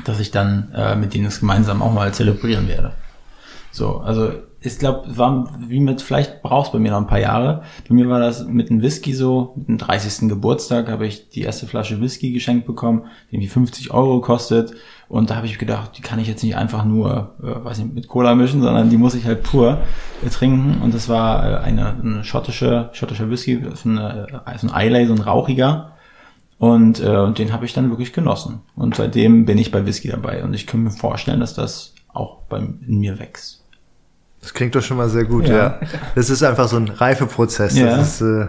dass 0.03 0.19
ich 0.19 0.31
dann 0.31 0.73
äh, 0.75 0.97
mit 0.97 1.13
denen 1.13 1.27
es 1.27 1.39
gemeinsam 1.39 1.81
auch 1.81 1.93
mal 1.93 2.13
zelebrieren 2.13 2.67
werde. 2.67 2.91
So, 3.71 3.99
also 3.99 4.33
ich 4.59 4.77
glaube, 4.77 5.17
war 5.17 5.49
wie 5.65 5.79
mit, 5.79 6.01
vielleicht 6.01 6.41
brauchst 6.41 6.73
bei 6.73 6.79
mir 6.79 6.91
noch 6.91 6.97
ein 6.97 7.07
paar 7.07 7.21
Jahre. 7.21 7.63
Bei 7.87 7.95
mir 7.95 8.09
war 8.09 8.19
das 8.19 8.45
mit 8.45 8.69
einem 8.69 8.81
Whisky 8.81 9.13
so, 9.13 9.53
mit 9.55 9.69
dem 9.69 9.77
30. 9.77 10.27
Geburtstag 10.27 10.89
habe 10.89 11.07
ich 11.07 11.29
die 11.29 11.43
erste 11.43 11.67
Flasche 11.67 12.01
Whisky 12.01 12.33
geschenkt 12.33 12.67
bekommen, 12.67 13.05
die 13.31 13.35
irgendwie 13.35 13.47
50 13.47 13.91
Euro 13.91 14.19
kostet. 14.19 14.73
Und 15.09 15.31
da 15.31 15.35
habe 15.35 15.47
ich 15.47 15.57
gedacht, 15.57 15.97
die 15.97 16.03
kann 16.03 16.19
ich 16.19 16.27
jetzt 16.27 16.43
nicht 16.43 16.55
einfach 16.55 16.85
nur, 16.85 17.33
äh, 17.41 17.65
weiß 17.65 17.79
nicht, 17.79 17.95
mit 17.95 18.07
Cola 18.07 18.35
mischen, 18.35 18.61
sondern 18.61 18.91
die 18.91 18.97
muss 18.97 19.15
ich 19.15 19.25
halt 19.25 19.41
pur 19.41 19.79
äh, 20.23 20.29
trinken. 20.29 20.81
Und 20.83 20.93
das 20.93 21.09
war 21.09 21.43
äh, 21.43 21.57
eine, 21.57 21.95
eine 21.95 22.23
schottische, 22.23 22.89
schottischer 22.93 23.27
Whisky, 23.29 23.59
so, 23.73 23.89
eine, 23.89 24.27
äh, 24.45 24.57
so 24.59 24.69
ein 24.69 24.87
Islay, 24.87 25.07
so 25.07 25.13
ein 25.13 25.19
rauchiger. 25.19 25.93
Und, 26.59 27.01
äh, 27.01 27.17
und 27.17 27.39
den 27.39 27.51
habe 27.51 27.65
ich 27.65 27.73
dann 27.73 27.89
wirklich 27.89 28.13
genossen. 28.13 28.61
Und 28.75 28.95
seitdem 28.95 29.45
bin 29.45 29.57
ich 29.57 29.71
bei 29.71 29.83
Whisky 29.83 30.09
dabei. 30.09 30.43
Und 30.43 30.53
ich 30.53 30.67
kann 30.67 30.83
mir 30.83 30.91
vorstellen, 30.91 31.39
dass 31.39 31.55
das 31.55 31.95
auch 32.13 32.43
bei, 32.47 32.59
in 32.59 32.99
mir 32.99 33.17
wächst. 33.17 33.63
Das 34.41 34.53
klingt 34.53 34.75
doch 34.75 34.83
schon 34.83 34.97
mal 34.97 35.09
sehr 35.09 35.25
gut, 35.25 35.47
ja. 35.47 35.57
ja. 35.57 35.79
Das 36.13 36.29
ist 36.29 36.43
einfach 36.43 36.67
so 36.67 36.77
ein 36.77 36.87
Reifeprozess. 36.87 37.75
Ja. 37.75 37.97
Das 37.97 38.21
ist, 38.21 38.21
äh, 38.21 38.47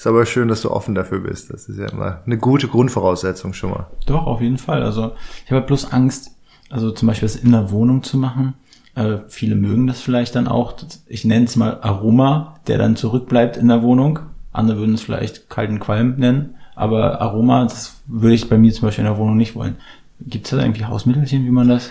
ist 0.00 0.06
aber 0.06 0.24
schön, 0.24 0.48
dass 0.48 0.62
du 0.62 0.70
offen 0.70 0.94
dafür 0.94 1.20
bist. 1.20 1.52
Das 1.52 1.68
ist 1.68 1.78
ja 1.78 1.86
immer 1.90 2.22
eine 2.24 2.38
gute 2.38 2.68
Grundvoraussetzung 2.68 3.52
schon 3.52 3.72
mal. 3.72 3.86
Doch, 4.06 4.26
auf 4.26 4.40
jeden 4.40 4.56
Fall. 4.56 4.82
Also 4.82 5.12
ich 5.44 5.52
habe 5.52 5.66
bloß 5.66 5.92
Angst, 5.92 6.30
also 6.70 6.90
zum 6.90 7.06
Beispiel 7.06 7.28
das 7.28 7.36
in 7.36 7.52
der 7.52 7.70
Wohnung 7.70 8.02
zu 8.02 8.16
machen. 8.16 8.54
Äh, 8.94 9.18
viele 9.28 9.56
mögen 9.56 9.86
das 9.86 10.00
vielleicht 10.00 10.36
dann 10.36 10.48
auch. 10.48 10.72
Ich 11.06 11.26
nenne 11.26 11.44
es 11.44 11.54
mal 11.54 11.80
Aroma, 11.82 12.58
der 12.66 12.78
dann 12.78 12.96
zurückbleibt 12.96 13.58
in 13.58 13.68
der 13.68 13.82
Wohnung. 13.82 14.20
Andere 14.52 14.78
würden 14.78 14.94
es 14.94 15.02
vielleicht 15.02 15.50
kalten 15.50 15.80
Qualm 15.80 16.14
nennen. 16.16 16.54
Aber 16.74 17.20
Aroma, 17.20 17.64
das 17.64 18.00
würde 18.06 18.34
ich 18.34 18.48
bei 18.48 18.56
mir 18.56 18.72
zum 18.72 18.88
Beispiel 18.88 19.04
in 19.04 19.10
der 19.10 19.18
Wohnung 19.18 19.36
nicht 19.36 19.54
wollen. 19.54 19.76
Gibt 20.20 20.46
es 20.46 20.52
da 20.52 20.62
irgendwie 20.62 20.86
Hausmittelchen, 20.86 21.44
wie 21.44 21.50
man 21.50 21.68
das 21.68 21.90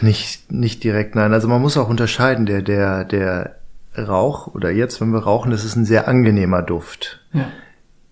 nicht, 0.00 0.52
nicht 0.52 0.84
direkt, 0.84 1.16
nein. 1.16 1.32
Also 1.32 1.48
man 1.48 1.60
muss 1.60 1.76
auch 1.76 1.88
unterscheiden, 1.88 2.46
der, 2.46 2.62
der, 2.62 3.04
der 3.04 3.59
Rauch 3.96 4.48
oder 4.48 4.70
jetzt, 4.70 5.00
wenn 5.00 5.12
wir 5.12 5.24
rauchen, 5.24 5.50
das 5.50 5.64
ist 5.64 5.76
ein 5.76 5.84
sehr 5.84 6.08
angenehmer 6.08 6.62
Duft. 6.62 7.20
Ja. 7.32 7.46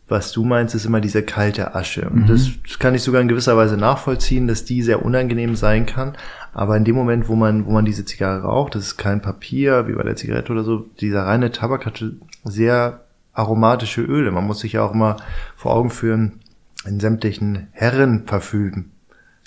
Was 0.09 0.33
du 0.33 0.43
meinst, 0.45 0.74
ist 0.74 0.87
immer 0.87 1.03
diese 1.03 1.22
kalte 1.22 1.74
Asche. 1.74 2.09
Und 2.09 2.22
mhm. 2.22 2.26
das 2.26 2.79
kann 2.79 2.95
ich 2.95 3.03
sogar 3.03 3.20
in 3.20 3.29
gewisser 3.29 3.57
Weise 3.57 3.76
nachvollziehen, 3.76 4.47
dass 4.49 4.64
die 4.64 4.83
sehr 4.83 5.05
unangenehm 5.05 5.55
sein 5.55 5.85
kann. 5.85 6.16
Aber 6.55 6.76
in 6.76 6.85
dem 6.85 6.95
Moment, 6.95 7.29
wo 7.29 7.37
man, 7.37 7.66
wo 7.66 7.70
man 7.70 7.85
diese 7.85 8.07
Zigarre 8.07 8.43
raucht, 8.43 8.74
das 8.74 8.85
ist 8.85 8.97
kein 8.97 9.20
Papier, 9.20 9.87
wie 9.87 9.93
bei 9.93 10.03
der 10.03 10.16
Zigarette 10.16 10.53
oder 10.53 10.64
so, 10.64 10.87
dieser 11.01 11.24
reine 11.24 11.53
Tabak 11.53 11.85
hat 11.85 12.03
sehr 12.43 13.01
aromatische 13.35 14.01
Öle. 14.01 14.31
Man 14.31 14.47
muss 14.47 14.61
sich 14.61 14.72
ja 14.72 14.83
auch 14.83 14.95
immer 14.95 15.16
vor 15.57 15.74
Augen 15.74 15.91
führen, 15.91 16.41
in 16.87 17.01
sämtlichen 17.01 17.68
Herrenparfümen 17.72 18.93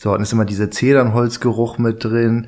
so, 0.01 0.11
dann 0.11 0.23
ist 0.23 0.33
immer 0.33 0.45
dieser 0.45 0.71
Zedernholzgeruch 0.71 1.77
mit 1.77 2.03
drin 2.03 2.47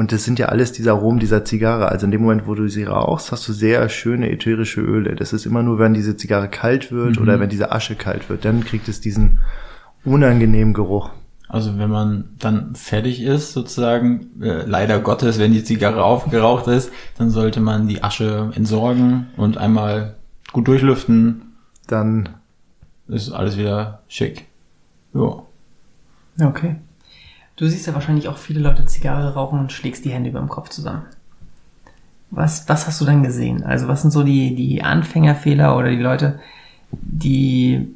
Und 0.00 0.12
das 0.12 0.24
sind 0.24 0.38
ja 0.38 0.46
alles 0.46 0.72
diese 0.72 0.92
Aromen 0.92 1.18
dieser 1.20 1.44
Zigarre. 1.44 1.90
Also 1.90 2.06
in 2.06 2.10
dem 2.10 2.22
Moment, 2.22 2.46
wo 2.46 2.54
du 2.54 2.68
sie 2.68 2.84
rauchst, 2.84 3.32
hast 3.32 3.46
du 3.46 3.52
sehr 3.52 3.86
schöne 3.90 4.30
ätherische 4.30 4.80
Öle. 4.80 5.14
Das 5.14 5.34
ist 5.34 5.44
immer 5.44 5.62
nur, 5.62 5.78
wenn 5.78 5.92
diese 5.92 6.16
Zigarre 6.16 6.48
kalt 6.48 6.90
wird 6.90 7.16
Mhm. 7.16 7.22
oder 7.22 7.38
wenn 7.38 7.50
diese 7.50 7.70
Asche 7.70 7.96
kalt 7.96 8.30
wird, 8.30 8.46
dann 8.46 8.64
kriegt 8.64 8.88
es 8.88 9.02
diesen 9.02 9.40
unangenehmen 10.02 10.72
Geruch. 10.72 11.10
Also 11.48 11.76
wenn 11.78 11.90
man 11.90 12.30
dann 12.38 12.74
fertig 12.76 13.20
ist, 13.22 13.52
sozusagen, 13.52 14.40
äh, 14.40 14.64
leider 14.64 15.00
Gottes, 15.00 15.38
wenn 15.38 15.52
die 15.52 15.64
Zigarre 15.64 16.02
aufgeraucht 16.02 16.66
ist, 16.68 16.90
dann 17.18 17.28
sollte 17.28 17.60
man 17.60 17.86
die 17.86 18.02
Asche 18.02 18.50
entsorgen 18.54 19.26
und 19.36 19.58
einmal 19.58 20.14
gut 20.54 20.66
durchlüften. 20.66 21.42
Dann 21.88 22.30
Ist 23.06 23.32
alles 23.32 23.58
wieder 23.58 24.00
schick. 24.08 24.46
Ja. 25.12 25.42
Ja, 26.38 26.48
Okay. 26.48 26.76
Du 27.60 27.68
siehst 27.68 27.86
ja 27.86 27.92
wahrscheinlich 27.92 28.26
auch 28.26 28.38
viele 28.38 28.60
Leute 28.60 28.86
Zigarre 28.86 29.34
rauchen 29.34 29.60
und 29.60 29.70
schlägst 29.70 30.06
die 30.06 30.10
Hände 30.10 30.30
über 30.30 30.38
dem 30.38 30.48
Kopf 30.48 30.70
zusammen. 30.70 31.02
Was, 32.30 32.66
was 32.70 32.86
hast 32.86 32.98
du 33.02 33.04
dann 33.04 33.22
gesehen? 33.22 33.64
Also 33.64 33.86
was 33.86 34.00
sind 34.00 34.12
so 34.12 34.22
die, 34.22 34.54
die 34.54 34.82
Anfängerfehler 34.82 35.76
oder 35.76 35.90
die 35.90 35.96
Leute, 35.96 36.40
die 36.90 37.88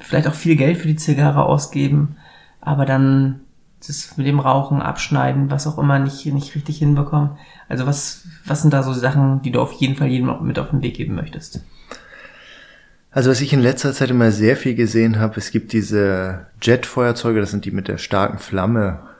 vielleicht 0.00 0.26
auch 0.26 0.34
viel 0.34 0.56
Geld 0.56 0.76
für 0.78 0.88
die 0.88 0.96
Zigarre 0.96 1.44
ausgeben, 1.44 2.16
aber 2.60 2.84
dann 2.84 3.38
das 3.86 4.16
mit 4.16 4.26
dem 4.26 4.40
Rauchen, 4.40 4.82
Abschneiden, 4.82 5.52
was 5.52 5.68
auch 5.68 5.78
immer 5.78 6.00
nicht, 6.00 6.26
nicht 6.26 6.56
richtig 6.56 6.78
hinbekommen? 6.78 7.30
Also 7.68 7.86
was, 7.86 8.26
was 8.44 8.62
sind 8.62 8.74
da 8.74 8.82
so 8.82 8.92
Sachen, 8.92 9.40
die 9.42 9.52
du 9.52 9.60
auf 9.60 9.72
jeden 9.74 9.94
Fall 9.94 10.08
jedem 10.08 10.34
mit 10.44 10.58
auf 10.58 10.70
den 10.70 10.82
Weg 10.82 10.94
geben 10.96 11.14
möchtest? 11.14 11.60
Also 13.12 13.30
was 13.30 13.40
ich 13.40 13.52
in 13.52 13.60
letzter 13.60 13.92
Zeit 13.92 14.10
immer 14.10 14.32
sehr 14.32 14.56
viel 14.56 14.74
gesehen 14.74 15.20
habe, 15.20 15.36
es 15.36 15.52
gibt 15.52 15.72
diese 15.72 16.46
Jetfeuerzeuge, 16.60 17.38
das 17.38 17.52
sind 17.52 17.66
die 17.66 17.70
mit 17.70 17.86
der 17.86 17.98
starken 17.98 18.38
Flamme. 18.38 19.11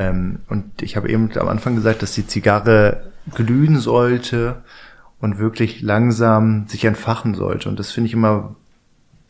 Ähm, 0.00 0.38
und 0.48 0.82
ich 0.82 0.96
habe 0.96 1.08
eben 1.10 1.30
am 1.38 1.48
Anfang 1.48 1.74
gesagt, 1.76 2.02
dass 2.02 2.12
die 2.12 2.26
Zigarre 2.26 3.10
glühen 3.34 3.78
sollte 3.78 4.56
und 5.20 5.38
wirklich 5.38 5.80
langsam 5.82 6.66
sich 6.68 6.84
entfachen 6.84 7.34
sollte. 7.34 7.68
Und 7.68 7.78
das 7.78 7.90
finde 7.90 8.08
ich 8.08 8.12
immer 8.12 8.54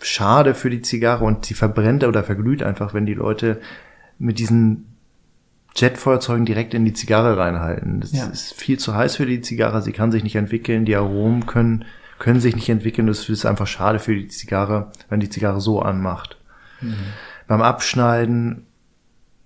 schade 0.01 0.55
für 0.55 0.69
die 0.69 0.83
Zigarre 0.83 1.25
und 1.25 1.47
sie 1.47 1.55
verbrennt 1.55 2.05
oder 2.05 2.23
verglüht 2.25 2.63
einfach, 2.63 2.93
wenn 2.93 3.07
die 3.07 3.15
Leute 3.15 3.61
mit 4.19 4.39
diesen 4.39 4.87
Jetfeuerzeugen 5.75 6.45
direkt 6.47 6.75
in 6.75 6.85
die 6.85 6.93
Zigarre 6.93 7.37
reinhalten. 7.37 8.01
Das 8.01 8.13
Ja. 8.13 8.27
ist 8.27 8.55
viel 8.55 8.79
zu 8.79 8.95
heiß 8.95 9.17
für 9.17 9.27
die 9.27 9.41
Zigarre, 9.41 9.81
sie 9.83 9.93
kann 9.93 10.11
sich 10.13 10.23
nicht 10.23 10.37
entwickeln, 10.37 10.85
die 10.85 10.97
Aromen 10.97 11.47
können, 11.47 11.85
können 12.19 12.41
sich 12.41 12.55
nicht 12.57 12.69
entwickeln. 12.69 13.07
Das 13.07 13.29
ist 13.29 13.47
einfach 13.47 13.67
schade 13.67 13.99
für 13.99 14.15
die 14.15 14.29
Zigarre, 14.29 14.91
wenn 15.09 15.21
die 15.21 15.29
Zigarre 15.31 15.61
so 15.61 15.81
anmacht. 15.81 16.37
Beim 17.47 17.63
Abschneiden 17.63 18.66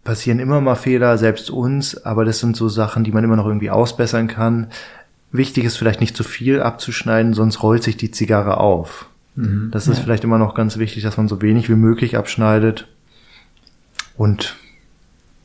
passieren 0.05 0.38
immer 0.38 0.61
mal 0.61 0.76
Fehler, 0.76 1.18
selbst 1.18 1.51
uns, 1.51 2.05
aber 2.05 2.24
das 2.24 2.38
sind 2.38 2.57
so 2.57 2.68
Sachen, 2.68 3.05
die 3.05 3.12
man 3.12 3.24
immer 3.24 3.36
noch 3.36 3.46
irgendwie 3.46 3.70
ausbessern 3.70 4.28
kann. 4.28 4.68
Wichtig 5.32 5.64
ist 5.64 5.76
vielleicht 5.76 6.01
nicht 6.01 6.16
zu 6.16 6.24
viel 6.24 6.61
abzuschneiden, 6.61 7.34
sonst 7.34 7.62
rollt 7.62 7.82
sich 7.82 7.96
die 7.96 8.11
Zigarre 8.11 8.59
auf. 8.59 9.09
Das 9.70 9.88
ist 9.88 10.01
vielleicht 10.01 10.24
immer 10.24 10.38
noch 10.38 10.55
ganz 10.55 10.78
wichtig, 10.78 11.03
dass 11.03 11.16
man 11.16 11.28
so 11.28 11.40
wenig 11.40 11.68
wie 11.68 11.74
möglich 11.74 12.16
abschneidet 12.16 12.88
und 14.16 14.57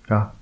ja, 0.10 0.35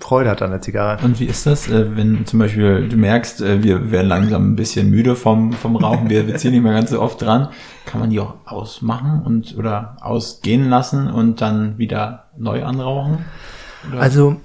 Freude 0.00 0.30
hat 0.30 0.40
an 0.40 0.50
der 0.50 0.62
Zigarre. 0.62 1.04
Und 1.04 1.20
wie 1.20 1.26
ist 1.26 1.46
das, 1.46 1.68
äh, 1.68 1.96
wenn 1.96 2.24
zum 2.24 2.38
Beispiel 2.38 2.88
du 2.88 2.96
merkst, 2.96 3.42
äh, 3.42 3.62
wir 3.62 3.90
werden 3.90 4.08
langsam 4.08 4.52
ein 4.52 4.56
bisschen 4.56 4.90
müde 4.90 5.16
vom, 5.16 5.52
vom 5.52 5.76
Rauchen, 5.76 6.08
wir, 6.08 6.26
wir 6.26 6.36
ziehen 6.36 6.52
nicht 6.52 6.62
mehr 6.62 6.72
ganz 6.72 6.90
so 6.90 7.00
oft 7.00 7.20
dran, 7.20 7.48
kann 7.84 8.00
man 8.00 8.10
die 8.10 8.20
auch 8.20 8.36
ausmachen 8.46 9.22
und 9.24 9.56
oder 9.58 9.96
ausgehen 10.00 10.70
lassen 10.70 11.10
und 11.10 11.40
dann 11.42 11.76
wieder 11.76 12.24
neu 12.38 12.64
anrauchen? 12.64 13.24
Oder? 13.90 14.00
Also 14.00 14.36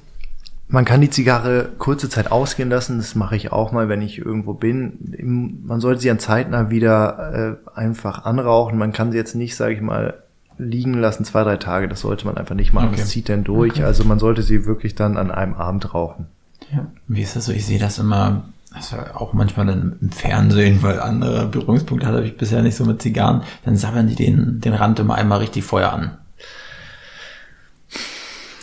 man 0.68 0.86
kann 0.86 1.02
die 1.02 1.10
Zigarre 1.10 1.70
kurze 1.78 2.10
Zeit 2.10 2.32
ausgehen 2.32 2.70
lassen. 2.70 2.98
Das 2.98 3.16
mache 3.16 3.36
ich 3.36 3.52
auch 3.52 3.72
mal, 3.72 3.90
wenn 3.90 4.02
ich 4.02 4.20
irgendwo 4.20 4.54
bin. 4.54 5.62
Man 5.66 5.82
sollte 5.82 6.02
sie 6.02 6.12
an 6.12 6.20
zeitnah 6.20 6.70
wieder 6.70 7.60
äh, 7.76 7.78
einfach 7.78 8.26
anrauchen. 8.26 8.78
Man 8.78 8.94
kann 8.94 9.12
sie 9.12 9.18
jetzt 9.18 9.36
nicht, 9.36 9.56
sage 9.56 9.74
ich 9.74 9.82
mal, 9.82 10.24
liegen 10.62 10.93
lassen 10.93 11.26
zwei, 11.26 11.43
drei 11.43 11.57
Tage. 11.57 11.88
Das 11.88 12.01
sollte 12.01 12.26
man 12.26 12.38
einfach 12.38 12.55
nicht 12.55 12.74
machen. 12.74 12.89
Okay. 12.89 12.97
Das 12.99 13.09
zieht 13.09 13.30
dann 13.30 13.43
durch. 13.43 13.84
Also 13.84 14.03
man 14.03 14.20
sollte 14.20 14.43
sie 14.43 14.66
wirklich 14.66 14.95
dann 14.95 15.18
an 15.18 15.32
einem 15.32 15.55
Abend 15.55 15.93
rauchen. 15.93 16.28
Ja. 16.72 16.88
Wie 17.07 17.22
ist 17.22 17.36
das 17.36 17.45
so? 17.45 17.51
Ich 17.51 17.66
sehe 17.66 17.80
das 17.80 17.99
immer, 17.99 18.43
also 18.72 18.95
auch 19.14 19.34
manchmal 19.34 19.66
dann 19.66 19.97
im 19.99 20.12
Fernsehen, 20.12 20.84
weil 20.84 20.99
andere 20.99 21.47
Berührungspunkte 21.47 22.07
hatte 22.07 22.24
ich 22.24 22.38
bisher 22.38 22.62
nicht 22.62 22.76
so 22.76 22.86
mit 22.86 23.01
Zigarren, 23.01 23.41
dann 23.66 23.76
sabbern 23.76 24.07
die 24.07 24.16
den, 24.16 24.62
den 24.62 24.74
Rand 24.74 24.99
immer 24.99 25.16
einmal 25.16 25.39
richtig 25.39 25.64
Feuer 25.64 25.91
an. 25.91 26.18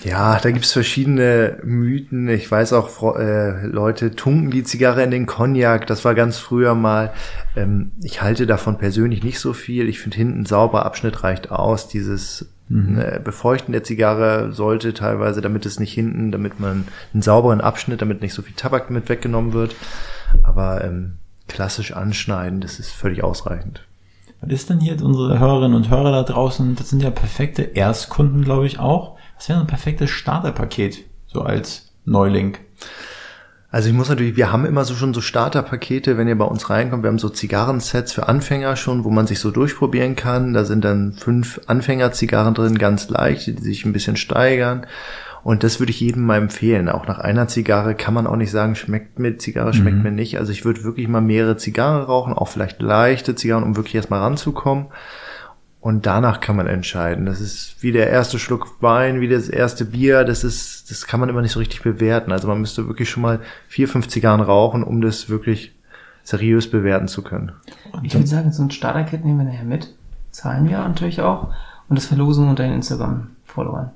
Ja, 0.05 0.39
da 0.39 0.51
gibt's 0.51 0.73
verschiedene 0.73 1.59
Mythen. 1.65 2.29
Ich 2.29 2.51
weiß 2.51 2.73
auch, 2.73 3.17
äh, 3.17 3.67
Leute 3.67 4.15
tunken 4.15 4.51
die 4.51 4.63
Zigarre 4.63 5.03
in 5.03 5.11
den 5.11 5.27
Cognac. 5.27 5.87
Das 5.87 6.05
war 6.05 6.15
ganz 6.15 6.39
früher 6.39 6.75
mal. 6.75 7.13
Ähm, 7.57 7.91
ich 8.03 8.23
halte 8.23 8.47
davon 8.47 8.79
persönlich 8.79 9.25
nicht 9.25 9.41
so 9.41 9.53
viel. 9.53 9.89
Ich 9.89 9.99
finde, 9.99 10.17
hinten 10.17 10.43
ein 10.43 10.47
sauberer 10.47 10.87
Abschnitt 10.87 11.25
reicht 11.25 11.51
aus. 11.51 11.89
Dieses 11.89 12.49
äh, 12.71 13.19
Befeuchten 13.19 13.73
der 13.73 13.83
Zigarre 13.83 14.53
sollte 14.53 14.93
teilweise, 14.93 15.41
damit 15.41 15.65
es 15.65 15.81
nicht 15.81 15.93
hinten, 15.93 16.31
damit 16.31 16.61
man 16.61 16.87
einen 17.15 17.23
sauberen 17.23 17.61
Abschnitt, 17.61 18.03
damit 18.03 18.21
nicht 18.21 18.35
so 18.35 18.43
viel 18.43 18.55
Tabak 18.55 18.91
mit 18.91 19.09
weggenommen 19.09 19.53
wird. 19.53 19.75
Aber 20.43 20.85
ähm, 20.85 21.15
klassisch 21.49 21.93
anschneiden, 21.93 22.61
das 22.61 22.79
ist 22.79 22.91
völlig 22.91 23.25
ausreichend. 23.25 23.83
Was 24.41 24.53
ist 24.53 24.71
denn 24.71 24.81
hier 24.81 25.03
unsere 25.03 25.39
Hörerinnen 25.39 25.77
und 25.77 25.91
Hörer 25.91 26.13
da 26.13 26.23
draußen? 26.23 26.77
Das 26.77 26.91
sind 26.91 27.03
ja 27.03 27.11
perfekte 27.11 27.63
Erstkunden, 27.63 28.45
glaube 28.45 28.67
ich 28.67 28.79
auch. 28.79 29.18
Was 29.39 29.49
wäre 29.49 29.61
so 29.61 29.65
ein 29.65 29.69
perfektes 29.69 30.11
Starterpaket, 30.11 31.05
so 31.29 31.43
als 31.43 31.93
Neuling? 32.05 32.57
Also 33.71 33.89
ich 33.89 33.95
muss 33.95 34.09
natürlich, 34.09 34.37
wir 34.37 34.51
haben 34.51 34.65
immer 34.65 34.85
so 34.85 34.95
schon 34.95 35.15
so 35.15 35.21
Starterpakete, 35.21 36.19
wenn 36.19 36.27
ihr 36.27 36.37
bei 36.37 36.45
uns 36.45 36.71
reinkommt. 36.71 37.05
Wir 37.05 37.09
haben 37.09 37.21
so 37.21 37.29
Zigarrensets 37.29 38.13
für 38.13 38.27
Anfänger 38.27 38.75
schon, 38.75 39.05
wo 39.05 39.11
man 39.11 39.29
sich 39.29 39.39
so 39.39 39.53
durchprobieren 39.53 40.17
kann. 40.17 40.55
Da 40.55 40.65
sind 40.65 40.85
dann 40.85 41.13
fünf 41.13 41.61
Anfängerzigarren 41.69 42.55
drin, 42.55 42.79
ganz 42.79 43.09
leicht, 43.11 43.47
die 43.47 43.63
sich 43.63 43.85
ein 43.85 43.93
bisschen 43.93 44.17
steigern. 44.17 44.87
Und 45.45 45.63
das 45.63 45.79
würde 45.79 45.91
ich 45.91 46.01
jedem 46.01 46.27
mal 46.27 46.39
empfehlen. 46.39 46.89
Auch 46.89 47.07
nach 47.07 47.21
einer 47.21 47.47
Zigarre 47.47 47.95
kann 47.95 48.15
man 48.15 48.27
auch 48.27 48.37
nicht 48.37 48.51
sagen, 48.51 48.75
schmeckt 48.75 49.21
mir 49.21 49.39
Zigarre, 49.39 49.73
schmeckt 49.73 50.03
mir 50.03 50.11
nicht. 50.11 50.39
Also 50.39 50.51
ich 50.51 50.65
würde 50.65 50.83
wirklich 50.83 51.07
mal 51.07 51.21
mehrere 51.21 51.57
Zigarren 51.57 52.03
rauchen, 52.03 52.33
auch 52.33 52.49
vielleicht 52.49 52.83
leichte 52.83 53.37
Zigarren, 53.37 53.63
um 53.63 53.77
wirklich 53.77 53.95
erstmal 53.95 54.21
ranzukommen. 54.21 54.87
Und 55.81 56.07
danach 56.07 56.41
kann 56.41 56.57
man 56.57 56.67
entscheiden. 56.67 57.25
Das 57.25 57.41
ist 57.41 57.77
wie 57.83 57.93
der 57.93 58.11
erste 58.11 58.39
Schluck 58.39 58.83
Wein, 58.83 59.21
wie 59.21 59.29
das 59.29 59.49
erste 59.49 59.85
Bier. 59.85 60.25
Das 60.25 60.43
ist, 60.43 60.91
das 60.91 61.07
kann 61.07 61.21
man 61.21 61.29
immer 61.29 61.41
nicht 61.41 61.53
so 61.53 61.61
richtig 61.61 61.83
bewerten. 61.83 62.33
Also 62.33 62.49
man 62.49 62.61
müsste 62.61 62.89
wirklich 62.89 63.09
schon 63.09 63.23
mal 63.23 63.41
vier, 63.69 63.87
fünf 63.89 64.09
Zigarren 64.09 64.41
rauchen, 64.41 64.83
um 64.83 65.01
das 65.01 65.29
wirklich 65.29 65.75
seriös 66.25 66.69
bewerten 66.71 67.07
zu 67.07 67.23
können. 67.23 67.53
Ich 68.03 68.13
würde 68.15 68.27
sagen, 68.27 68.53
so 68.53 68.63
ein 68.63 68.71
Starter-Kit 68.71 69.25
nehmen 69.25 69.39
wir 69.39 69.45
nachher 69.45 69.65
mit. 69.65 69.95
Zahlen 70.31 70.69
wir 70.69 70.79
natürlich 70.79 71.21
auch. 71.21 71.55
Und 71.89 71.97
das 71.97 72.07
verlosen 72.07 72.49
unter 72.49 72.65
den 72.65 72.75
Instagram-Followern. 72.75 73.91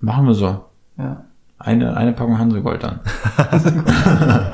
Machen 0.00 0.26
wir 0.26 0.34
so. 0.34 0.64
Ja. 0.96 1.24
Eine, 1.58 1.96
eine 1.96 2.12
Packung 2.12 2.38
Hansegold 2.38 2.82
dann. 2.82 3.00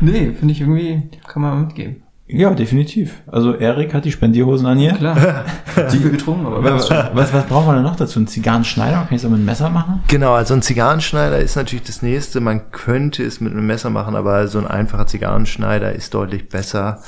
Nee, 0.00 0.32
finde 0.32 0.52
ich 0.52 0.60
irgendwie, 0.60 1.08
kann 1.26 1.42
man 1.42 1.66
mitgeben. 1.66 2.02
Ja, 2.28 2.52
definitiv. 2.54 3.22
Also 3.28 3.54
Erik 3.54 3.94
hat 3.94 4.04
die 4.04 4.10
Spendierhosen 4.10 4.66
an 4.66 4.78
hier. 4.78 4.94
Klar. 4.94 5.44
Zu 5.88 5.98
viel 5.98 6.10
getrunken, 6.10 6.46
aber 6.46 6.62
Was, 6.62 6.90
was, 6.90 7.32
was 7.32 7.46
braucht 7.46 7.66
man 7.66 7.76
denn 7.76 7.84
noch 7.84 7.94
dazu? 7.94 8.18
Ein 8.18 8.26
Zigarrenschneider? 8.26 9.04
Kann 9.06 9.16
ich 9.16 9.24
auch 9.24 9.30
mit 9.30 9.36
einem 9.36 9.44
Messer 9.44 9.70
machen? 9.70 10.02
Genau, 10.08 10.32
also 10.32 10.54
ein 10.54 10.62
Zigarrenschneider 10.62 11.38
ist 11.38 11.54
natürlich 11.54 11.84
das 11.84 12.02
nächste. 12.02 12.40
Man 12.40 12.72
könnte 12.72 13.22
es 13.22 13.40
mit 13.40 13.52
einem 13.52 13.66
Messer 13.66 13.90
machen, 13.90 14.16
aber 14.16 14.48
so 14.48 14.58
ein 14.58 14.66
einfacher 14.66 15.06
Zigarrenschneider 15.06 15.92
ist 15.92 16.14
deutlich 16.14 16.48
besser. 16.48 17.00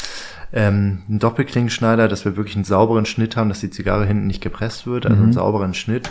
Ähm, 0.53 1.03
ein 1.09 1.19
Doppelklingenschneider, 1.19 2.07
dass 2.07 2.25
wir 2.25 2.37
wirklich 2.37 2.55
einen 2.55 2.65
sauberen 2.65 3.05
Schnitt 3.05 3.37
haben, 3.37 3.49
dass 3.49 3.61
die 3.61 3.71
Zigarre 3.71 4.07
hinten 4.07 4.29
nicht 4.29 4.41
gepresst 4.41 4.87
wird, 4.87 5.05
also 5.05 5.21
einen 5.21 5.33
sauberen 5.33 5.75
Schnitt. 5.75 6.11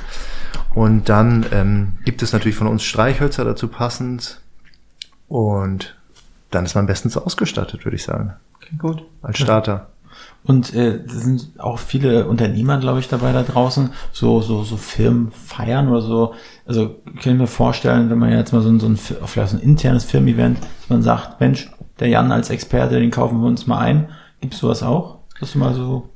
Und 0.76 1.08
dann 1.08 1.46
ähm, 1.54 1.94
gibt 2.04 2.22
es 2.22 2.34
natürlich 2.34 2.58
von 2.58 2.68
uns 2.68 2.84
Streichhölzer 2.84 3.46
dazu 3.46 3.70
passend. 3.70 4.42
Und 5.30 5.96
dann 6.52 6.66
ist 6.66 6.76
man 6.76 6.86
bestens 6.88 7.18
ausgestattet, 7.18 7.86
würde 7.86 7.96
ich 7.96 8.04
sagen, 8.04 8.34
Klingt 8.68 8.82
gut. 8.82 9.04
als 9.22 9.38
Starter. 9.40 9.88
Und 10.44 10.74
äh, 10.74 11.02
es 11.06 11.22
sind 11.24 11.50
auch 11.58 11.78
viele 11.78 12.28
Unternehmer, 12.28 12.78
glaube 12.80 13.00
ich, 13.00 13.08
dabei 13.08 13.34
da 13.34 13.44
draußen, 13.44 13.92
so 14.14 14.42
so 14.42 14.64
so 14.64 14.78
Firmen 14.78 15.32
feiern 15.32 15.90
oder 15.90 16.02
so. 16.02 16.34
Also 16.66 16.96
kann 17.22 17.34
ich 17.34 17.40
mir 17.40 17.48
vorstellen, 17.48 18.10
wenn 18.10 18.18
man 18.18 18.32
jetzt 18.32 18.54
mal 18.54 18.62
so 18.62 18.70
ein, 18.70 18.80
so 18.80 18.88
ein 18.88 18.98
vielleicht 18.98 19.52
so 19.52 19.58
ein 19.58 19.64
internes 19.64 20.06
Firmen-Event, 20.06 20.60
dass 20.60 20.90
man 20.90 21.02
sagt, 21.02 21.40
Mensch, 21.40 21.70
der 22.00 22.08
Jan 22.08 22.32
als 22.32 22.50
Experte, 22.50 23.00
den 23.00 23.12
kaufen 23.12 23.42
wir 23.42 23.48
uns 23.48 23.68
mal 23.68 23.80
ein. 23.80 24.10
Gibt's 24.40 24.60
sowas 24.60 24.84
auch? 24.84 25.20
Dass 25.40 25.52
du 25.54 25.60
mal 25.60 25.74
so 25.74 26.10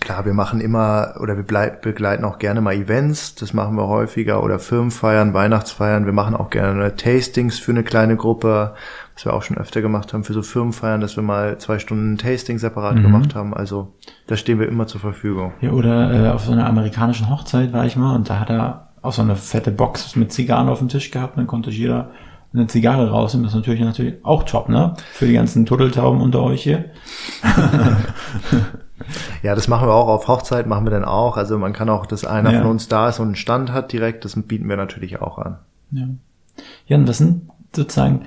Klar, 0.00 0.24
wir 0.24 0.34
machen 0.34 0.60
immer 0.60 1.14
oder 1.20 1.36
wir 1.36 1.44
blei- 1.44 1.70
begleiten 1.70 2.24
auch 2.24 2.38
gerne 2.38 2.60
mal 2.60 2.74
Events, 2.74 3.36
das 3.36 3.52
machen 3.54 3.76
wir 3.76 3.86
häufiger 3.86 4.42
oder 4.42 4.58
Firmenfeiern, 4.58 5.34
Weihnachtsfeiern. 5.34 6.04
Wir 6.04 6.12
machen 6.12 6.34
auch 6.34 6.50
gerne 6.50 6.96
Tastings 6.96 7.60
für 7.60 7.70
eine 7.70 7.84
kleine 7.84 8.16
Gruppe, 8.16 8.74
was 9.14 9.24
wir 9.24 9.32
auch 9.32 9.42
schon 9.42 9.56
öfter 9.58 9.80
gemacht 9.80 10.12
haben 10.12 10.24
für 10.24 10.32
so 10.32 10.42
Firmenfeiern, 10.42 11.00
dass 11.00 11.16
wir 11.16 11.22
mal 11.22 11.58
zwei 11.58 11.78
Stunden 11.78 12.18
Tasting 12.18 12.58
separat 12.58 12.96
gemacht 12.96 13.34
haben. 13.34 13.54
Also 13.54 13.94
da 14.26 14.36
stehen 14.36 14.58
wir 14.58 14.68
immer 14.68 14.86
zur 14.86 15.00
Verfügung. 15.00 15.52
Ja, 15.60 15.70
oder 15.70 16.12
äh, 16.12 16.28
auf 16.30 16.44
so 16.44 16.52
einer 16.52 16.66
amerikanischen 16.66 17.30
Hochzeit 17.30 17.72
war 17.72 17.84
ich 17.86 17.96
mal 17.96 18.14
und 18.16 18.28
da 18.28 18.40
hat 18.40 18.50
er 18.50 18.88
auch 19.02 19.12
so 19.12 19.22
eine 19.22 19.36
fette 19.36 19.70
Box 19.70 20.16
mit 20.16 20.32
Zigarren 20.32 20.68
auf 20.68 20.78
dem 20.80 20.88
Tisch 20.88 21.10
gehabt. 21.10 21.36
Dann 21.38 21.46
konnte 21.46 21.70
jeder 21.70 22.10
eine 22.52 22.66
Zigarre 22.68 23.10
rausnimmt, 23.10 23.46
ist 23.46 23.54
natürlich 23.54 23.80
natürlich 23.80 24.24
auch 24.24 24.44
top, 24.44 24.68
ne? 24.68 24.94
Für 25.12 25.26
die 25.26 25.32
ganzen 25.34 25.66
Turteltauben 25.66 26.20
unter 26.20 26.42
euch 26.42 26.62
hier. 26.62 26.86
Ja, 29.42 29.54
das 29.54 29.68
machen 29.68 29.88
wir 29.88 29.92
auch 29.92 30.08
auf 30.08 30.28
Hochzeit, 30.28 30.66
machen 30.66 30.86
wir 30.86 30.90
dann 30.90 31.04
auch. 31.04 31.36
Also 31.36 31.58
man 31.58 31.72
kann 31.72 31.88
auch, 31.90 32.06
dass 32.06 32.24
einer 32.24 32.52
Ja. 32.52 32.60
von 32.62 32.70
uns 32.70 32.88
da 32.88 33.08
ist 33.08 33.18
und 33.18 33.26
einen 33.26 33.36
Stand 33.36 33.72
hat 33.72 33.92
direkt, 33.92 34.24
das 34.24 34.40
bieten 34.40 34.68
wir 34.68 34.76
natürlich 34.76 35.20
auch 35.20 35.38
an. 35.38 35.58
Ja. 35.90 36.06
Jan, 36.86 37.06
was 37.08 37.18
sind 37.18 37.50
sozusagen, 37.74 38.22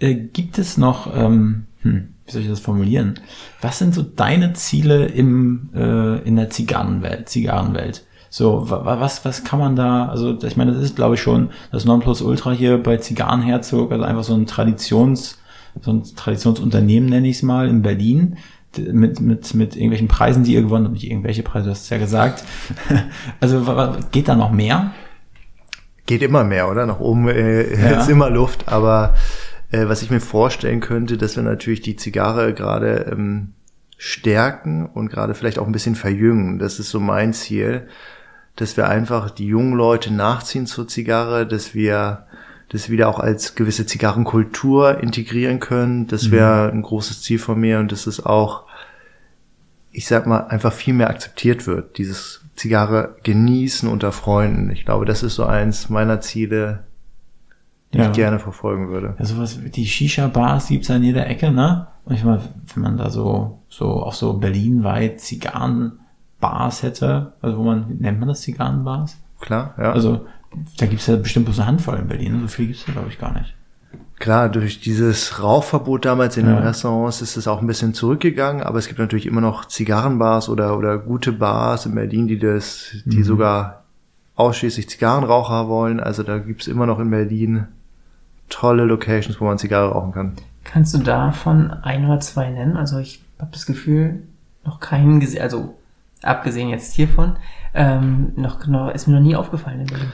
äh, 0.00 0.14
gibt 0.14 0.58
es 0.58 0.76
noch, 0.78 1.14
ähm, 1.16 1.66
hm, 1.82 2.08
wie 2.26 2.32
soll 2.32 2.42
ich 2.42 2.48
das 2.48 2.60
formulieren? 2.60 3.14
Was 3.60 3.78
sind 3.78 3.94
so 3.94 4.02
deine 4.02 4.52
Ziele 4.54 5.06
im, 5.06 5.70
äh, 5.74 6.18
in 6.26 6.36
der 6.36 6.50
Zigarrenwelt, 6.50 7.28
Zigarrenwelt? 7.28 8.04
So, 8.30 8.68
wa- 8.70 8.84
wa- 8.84 8.98
was, 9.00 9.24
was 9.24 9.44
kann 9.44 9.58
man 9.60 9.76
da, 9.76 10.06
also 10.06 10.36
ich 10.42 10.56
meine, 10.56 10.72
das 10.72 10.82
ist 10.82 10.96
glaube 10.96 11.14
ich 11.14 11.20
schon 11.22 11.50
das 11.70 11.84
Nonplusultra 11.84 12.50
hier 12.52 12.82
bei 12.82 12.96
Zigarrenherzog, 12.96 13.92
also 13.92 14.04
einfach 14.04 14.24
so 14.24 14.34
ein 14.34 14.46
Traditions, 14.46 15.38
so 15.82 15.92
ein 15.92 16.02
Traditionsunternehmen 16.16 17.08
nenne 17.08 17.28
ich 17.28 17.36
es 17.36 17.42
mal 17.42 17.68
in 17.68 17.82
Berlin 17.82 18.36
mit, 18.76 19.20
mit, 19.20 19.54
mit 19.54 19.76
irgendwelchen 19.76 20.08
Preisen, 20.08 20.42
die 20.42 20.54
ihr 20.54 20.62
gewonnen 20.62 20.86
habt, 20.86 20.94
nicht 20.94 21.08
irgendwelche 21.08 21.44
Preise, 21.44 21.66
du 21.66 21.70
hast 21.70 21.82
es 21.82 21.90
ja 21.90 21.98
gesagt. 21.98 22.42
Also 23.40 23.62
geht 24.10 24.26
da 24.26 24.34
noch 24.34 24.50
mehr? 24.50 24.90
Geht 26.06 26.22
immer 26.22 26.42
mehr, 26.44 26.68
oder? 26.68 26.84
Nach 26.86 27.00
oben 27.00 27.28
äh, 27.28 27.80
Ja. 27.90 28.00
ist 28.00 28.08
immer 28.10 28.30
Luft, 28.30 28.68
aber 28.68 29.14
äh, 29.70 29.88
was 29.88 30.02
ich 30.02 30.10
mir 30.10 30.20
vorstellen 30.20 30.80
könnte, 30.80 31.16
dass 31.16 31.36
wir 31.36 31.42
natürlich 31.42 31.80
die 31.80 31.96
Zigarre 31.96 32.54
gerade 32.54 33.10
ähm, 33.12 33.54
stärken 33.96 34.86
und 34.86 35.08
gerade 35.08 35.34
vielleicht 35.34 35.58
auch 35.58 35.66
ein 35.66 35.72
bisschen 35.72 35.94
verjüngen. 35.94 36.58
Das 36.58 36.78
ist 36.78 36.90
so 36.90 37.00
mein 37.00 37.32
Ziel, 37.32 37.88
dass 38.56 38.76
wir 38.76 38.88
einfach 38.88 39.30
die 39.30 39.46
jungen 39.46 39.74
Leute 39.74 40.12
nachziehen 40.12 40.66
zur 40.66 40.86
Zigarre, 40.88 41.46
dass 41.46 41.74
wir 41.74 42.26
das 42.68 42.90
wieder 42.90 43.08
auch 43.08 43.20
als 43.20 43.54
gewisse 43.54 43.86
Zigarrenkultur 43.86 45.00
integrieren 45.00 45.60
können. 45.60 46.06
Das 46.06 46.30
wäre 46.30 46.70
ein 46.70 46.82
großes 46.82 47.22
Ziel 47.22 47.38
von 47.38 47.60
mir 47.60 47.78
und 47.78 47.92
dass 47.92 48.06
es 48.06 48.24
auch, 48.24 48.64
ich 49.92 50.06
sag 50.06 50.26
mal, 50.26 50.46
einfach 50.48 50.72
viel 50.72 50.94
mehr 50.94 51.10
akzeptiert 51.10 51.66
wird. 51.66 51.98
Dieses 51.98 52.42
Zigarre 52.56 53.16
genießen 53.22 53.88
unter 53.88 54.12
Freunden. 54.12 54.70
Ich 54.70 54.84
glaube, 54.84 55.04
das 55.04 55.22
ist 55.22 55.34
so 55.34 55.44
eins 55.44 55.88
meiner 55.88 56.20
Ziele, 56.20 56.84
die 57.94 58.00
Ja. 58.00 58.10
ich 58.10 58.12
gerne 58.16 58.38
verfolgen 58.38 58.88
würde. 58.88 59.14
Ja, 59.18 59.24
sowas, 59.24 59.58
die 59.64 59.86
Shisha-Bars 59.86 60.68
gibt's 60.68 60.88
ja 60.88 60.96
in 60.96 61.04
jeder 61.04 61.26
Ecke, 61.26 61.50
ne? 61.50 61.86
Und 62.04 62.14
ich 62.14 62.24
meine, 62.24 62.42
wenn 62.74 62.82
man 62.82 62.96
da 62.98 63.10
so, 63.10 63.60
so, 63.68 63.86
auch 64.02 64.12
so 64.12 64.34
berlinweit 64.34 65.20
Zigarrenbars 65.20 66.82
hätte, 66.82 67.32
also 67.40 67.58
wo 67.58 67.62
man, 67.62 67.96
nennt 67.98 68.18
man 68.18 68.28
das 68.28 68.42
Zigarrenbars? 68.42 69.16
Klar, 69.40 69.74
ja. 69.78 69.92
Also, 69.92 70.26
da 70.78 70.86
gibt's 70.86 71.06
ja 71.06 71.16
bestimmt 71.16 71.46
bloß 71.46 71.58
eine 71.60 71.66
Handvoll 71.68 71.96
in 71.98 72.06
Berlin, 72.08 72.40
so 72.42 72.48
viel 72.48 72.66
gibt's 72.68 72.84
da 72.86 72.92
glaube 72.92 73.08
ich 73.08 73.18
gar 73.18 73.32
nicht. 73.32 73.54
Klar, 74.20 74.48
durch 74.48 74.80
dieses 74.80 75.42
Rauchverbot 75.42 76.04
damals 76.04 76.36
in 76.36 76.46
Ja. 76.46 76.54
den 76.54 76.62
Restaurants 76.62 77.20
ist 77.20 77.36
es 77.36 77.48
auch 77.48 77.60
ein 77.60 77.66
bisschen 77.66 77.94
zurückgegangen, 77.94 78.62
aber 78.62 78.78
es 78.78 78.86
gibt 78.86 79.00
natürlich 79.00 79.26
immer 79.26 79.40
noch 79.40 79.64
Zigarrenbars 79.66 80.48
oder, 80.48 80.78
oder 80.78 80.98
gute 80.98 81.32
Bars 81.32 81.86
in 81.86 81.94
Berlin, 81.94 82.28
die 82.28 82.38
das, 82.38 82.92
die 83.04 83.18
Mhm. 83.18 83.24
sogar 83.24 83.82
ausschließlich 84.36 84.88
Zigarrenraucher 84.88 85.68
wollen. 85.68 86.00
Also 86.00 86.22
da 86.22 86.38
gibt's 86.38 86.66
immer 86.68 86.86
noch 86.86 87.00
in 87.00 87.10
Berlin 87.10 87.66
tolle 88.48 88.84
Locations, 88.84 89.40
wo 89.40 89.44
man 89.44 89.58
Zigarre 89.58 89.92
rauchen 89.92 90.12
kann. 90.12 90.32
Kannst 90.64 90.94
du 90.94 90.98
davon 90.98 91.70
ein 91.70 92.06
oder 92.06 92.20
zwei 92.20 92.50
nennen? 92.50 92.76
Also 92.76 92.98
ich 92.98 93.22
habe 93.38 93.50
das 93.52 93.66
Gefühl, 93.66 94.22
noch 94.64 94.80
keinen 94.80 95.20
gesehen, 95.20 95.42
also 95.42 95.76
abgesehen 96.22 96.68
jetzt 96.70 96.94
hiervon, 96.94 97.36
ähm, 97.74 98.32
noch, 98.36 98.66
noch 98.66 98.90
ist 98.94 99.06
mir 99.06 99.14
noch 99.14 99.20
nie 99.22 99.36
aufgefallen 99.36 99.80
in 99.80 99.86
Berlin. 99.86 100.12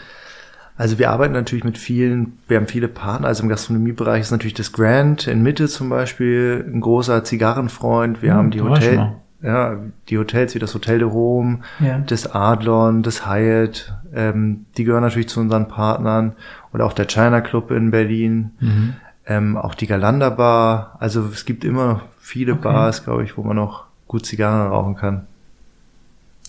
Also 0.77 0.98
wir 0.98 1.11
arbeiten 1.11 1.35
natürlich 1.35 1.65
mit 1.65 1.77
vielen, 1.77 2.39
wir 2.48 2.57
haben 2.57 2.66
viele 2.66 2.89
Partner, 2.89 3.28
also 3.28 3.43
im 3.43 3.48
Gastronomiebereich 3.51 4.23
ist 4.23 4.31
natürlich 4.31 4.55
das 4.55 4.73
Grand 4.73 5.27
in 5.27 5.43
Mitte 5.43 5.69
zum 5.69 5.90
Beispiel 5.90 6.65
ein 6.66 6.81
großer 6.81 7.23
Zigarrenfreund. 7.23 8.23
Wir 8.23 8.31
Hm, 8.32 8.39
haben 8.39 8.51
die 8.51 8.59
da 8.59 8.65
war 8.65 8.78
ich 8.78 8.85
Hotel, 8.85 8.97
schon 8.97 9.12
ja, 9.43 9.77
die 10.09 10.19
Hotels 10.19 10.55
wie 10.55 10.59
das 10.59 10.74
Hotel 10.74 10.98
de 10.98 11.09
Rome, 11.09 11.61
Ja. 11.81 11.98
das 11.98 12.35
Adlon, 12.35 13.02
das 13.02 13.27
Hyatt, 13.27 13.94
ähm, 14.15 14.66
die 14.77 14.85
gehören 14.85 15.02
natürlich 15.02 15.28
zu 15.28 15.40
unseren 15.40 15.69
Partnern 15.69 16.32
oder 16.73 16.87
auch 16.87 16.93
der 16.93 17.07
China 17.07 17.41
Club 17.41 17.71
in 17.71 17.91
Berlin, 17.91 18.51
Mhm. 18.61 18.95
ähm, 19.27 19.57
auch 19.57 19.75
die 19.75 19.87
Galanda 19.87 20.31
Bar. 20.31 20.97
Also 21.01 21.25
es 21.33 21.45
gibt 21.45 21.65
immer 21.65 22.03
viele 22.21 22.55
Bars, 22.55 23.05
glaube 23.05 23.25
ich, 23.25 23.37
wo 23.37 23.43
man 23.43 23.57
noch 23.57 23.85
gut 24.07 24.27
Zigarren 24.27 24.71
rauchen 24.71 24.97
kann. 24.97 25.27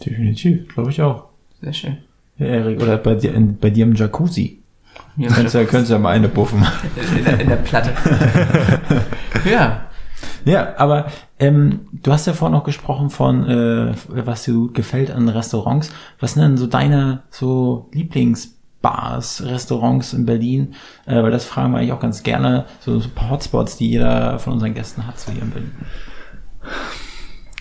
Definitiv, 0.05 0.67
glaube 0.73 0.89
ich 0.91 1.01
auch. 1.01 1.25
Sehr 1.61 1.73
schön. 1.73 1.97
Ja, 2.37 2.47
Erik, 2.47 2.81
oder 2.81 2.97
bei 2.97 3.15
dir, 3.15 3.33
in, 3.35 3.57
bei 3.57 3.69
dir 3.69 3.85
im 3.85 3.93
Jacuzzi. 3.95 4.59
Ja, 5.17 5.29
Könntest 5.29 5.55
ja, 5.55 5.63
könntest 5.65 5.91
ja 5.91 5.99
mal 5.99 6.09
eine 6.11 6.27
buffen. 6.27 6.65
in, 7.17 7.23
der, 7.23 7.39
in 7.39 7.49
der 7.49 7.55
Platte. 7.57 7.91
ja. 9.49 9.81
Ja, 10.45 10.73
aber 10.77 11.07
ähm, 11.39 11.81
du 11.91 12.11
hast 12.11 12.25
ja 12.27 12.33
vorhin 12.33 12.55
noch 12.57 12.63
gesprochen 12.63 13.09
von, 13.09 13.47
äh, 13.47 13.93
was 14.07 14.43
dir 14.43 14.53
gut 14.53 14.73
gefällt 14.73 15.11
an 15.11 15.29
Restaurants. 15.29 15.91
Was 16.19 16.33
sind 16.33 16.41
denn 16.43 16.57
so 16.57 16.67
deine 16.67 17.21
so 17.29 17.89
Lieblingsbars, 18.81 19.43
Restaurants 19.45 20.13
in 20.13 20.25
Berlin? 20.25 20.75
Äh, 21.05 21.21
weil 21.21 21.31
das 21.31 21.45
fragen 21.45 21.71
wir 21.71 21.79
eigentlich 21.79 21.93
auch 21.93 21.99
ganz 21.99 22.23
gerne. 22.23 22.65
So, 22.79 22.99
so 22.99 23.07
ein 23.07 23.15
paar 23.15 23.29
Hotspots, 23.29 23.77
die 23.77 23.91
jeder 23.91 24.39
von 24.39 24.53
unseren 24.53 24.73
Gästen 24.73 25.05
hat, 25.07 25.19
so 25.19 25.31
hier 25.31 25.41
in 25.43 25.51
Berlin. 25.51 25.71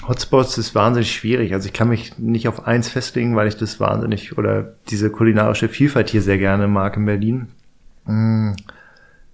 Hotspots 0.06 0.58
ist 0.58 0.74
wahnsinnig 0.74 1.12
schwierig. 1.12 1.52
Also 1.52 1.66
ich 1.66 1.72
kann 1.72 1.88
mich 1.88 2.18
nicht 2.18 2.48
auf 2.48 2.66
eins 2.66 2.88
festlegen, 2.88 3.36
weil 3.36 3.48
ich 3.48 3.56
das 3.56 3.80
wahnsinnig 3.80 4.36
oder 4.38 4.74
diese 4.88 5.10
kulinarische 5.10 5.68
Vielfalt 5.68 6.08
hier 6.08 6.22
sehr 6.22 6.38
gerne 6.38 6.68
mag 6.68 6.96
in 6.96 7.04
Berlin. 7.04 7.48
Mm, 8.06 8.52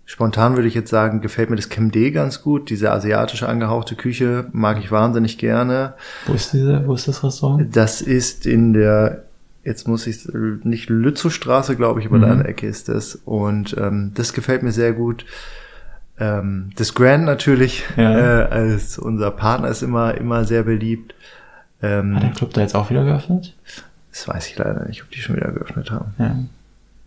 Spontan 0.09 0.55
würde 0.55 0.69
ich 0.69 0.75
jetzt 0.75 0.91
sagen, 0.91 1.21
gefällt 1.21 1.51
mir 1.51 1.57
das 1.57 1.69
Camde 1.69 2.13
ganz 2.13 2.41
gut. 2.41 2.71
Diese 2.71 2.93
asiatische 2.93 3.49
angehauchte 3.49 3.97
Küche 3.97 4.47
mag 4.53 4.79
ich 4.79 4.93
wahnsinnig 4.93 5.37
gerne. 5.37 5.95
Wo 6.27 6.35
ist 6.35 6.53
diese, 6.53 6.87
wo 6.87 6.95
ist 6.95 7.09
das 7.09 7.25
Restaurant? 7.25 7.75
Das 7.75 8.03
ist 8.03 8.47
in 8.47 8.73
der, 8.73 9.26
jetzt 9.67 9.87
muss 9.89 10.07
ich 10.07 10.27
nicht 10.63 10.89
Lützowstraße, 10.89 11.77
glaube 11.77 12.01
ich, 12.01 12.07
aber 12.07 12.19
Mhm. 12.19 12.23
da 12.23 12.33
in 12.33 12.39
der 12.39 12.49
Ecke 12.49 12.67
ist 12.67 12.89
das. 12.89 13.17
Und 13.25 13.77
ähm, 13.79 14.13
das 14.15 14.33
gefällt 14.33 14.63
mir 14.63 14.73
sehr 14.73 14.93
gut. 14.93 15.27
Ähm, 16.19 16.71
das 16.77 16.95
Grand 16.95 17.25
natürlich, 17.25 17.85
Ja. 17.97 18.43
äh, 18.45 18.49
als 18.49 18.99
unser 18.99 19.31
Partner 19.31 19.69
ist 19.69 19.83
immer, 19.83 20.15
immer 20.15 20.45
sehr 20.45 20.63
beliebt. 20.63 21.15
Ähm, 21.83 22.17
Hat 22.17 22.23
der 22.23 22.31
Club 22.31 22.55
da 22.55 22.63
jetzt 22.63 22.75
auch 22.75 22.89
wieder 22.91 23.05
geöffnet? 23.05 23.55
das 24.11 24.27
weiß 24.27 24.47
ich 24.49 24.57
leider 24.57 24.87
nicht, 24.87 25.03
ob 25.03 25.11
die 25.11 25.19
schon 25.21 25.37
wieder 25.37 25.53
geöffnet 25.53 25.91
haben. 25.91 26.15
Ja. 26.19 26.35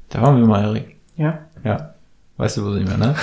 Da 0.09 0.21
waren 0.21 0.37
wir 0.37 0.45
mal, 0.45 0.63
Erik. 0.63 0.95
Ja. 1.17 1.39
Ja. 1.63 1.95
Weißt 2.37 2.57
du, 2.57 2.65
wo 2.65 2.71
sind 2.73 2.87
wir, 2.87 2.97
ne? 2.97 3.15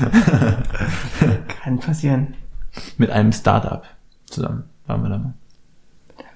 Kann 1.62 1.78
passieren. 1.78 2.34
Mit 2.98 3.10
einem 3.10 3.32
Startup 3.32 3.84
zusammen 4.26 4.64
waren 4.86 5.02
wir 5.02 5.10
da 5.10 5.18
mal. 5.18 5.34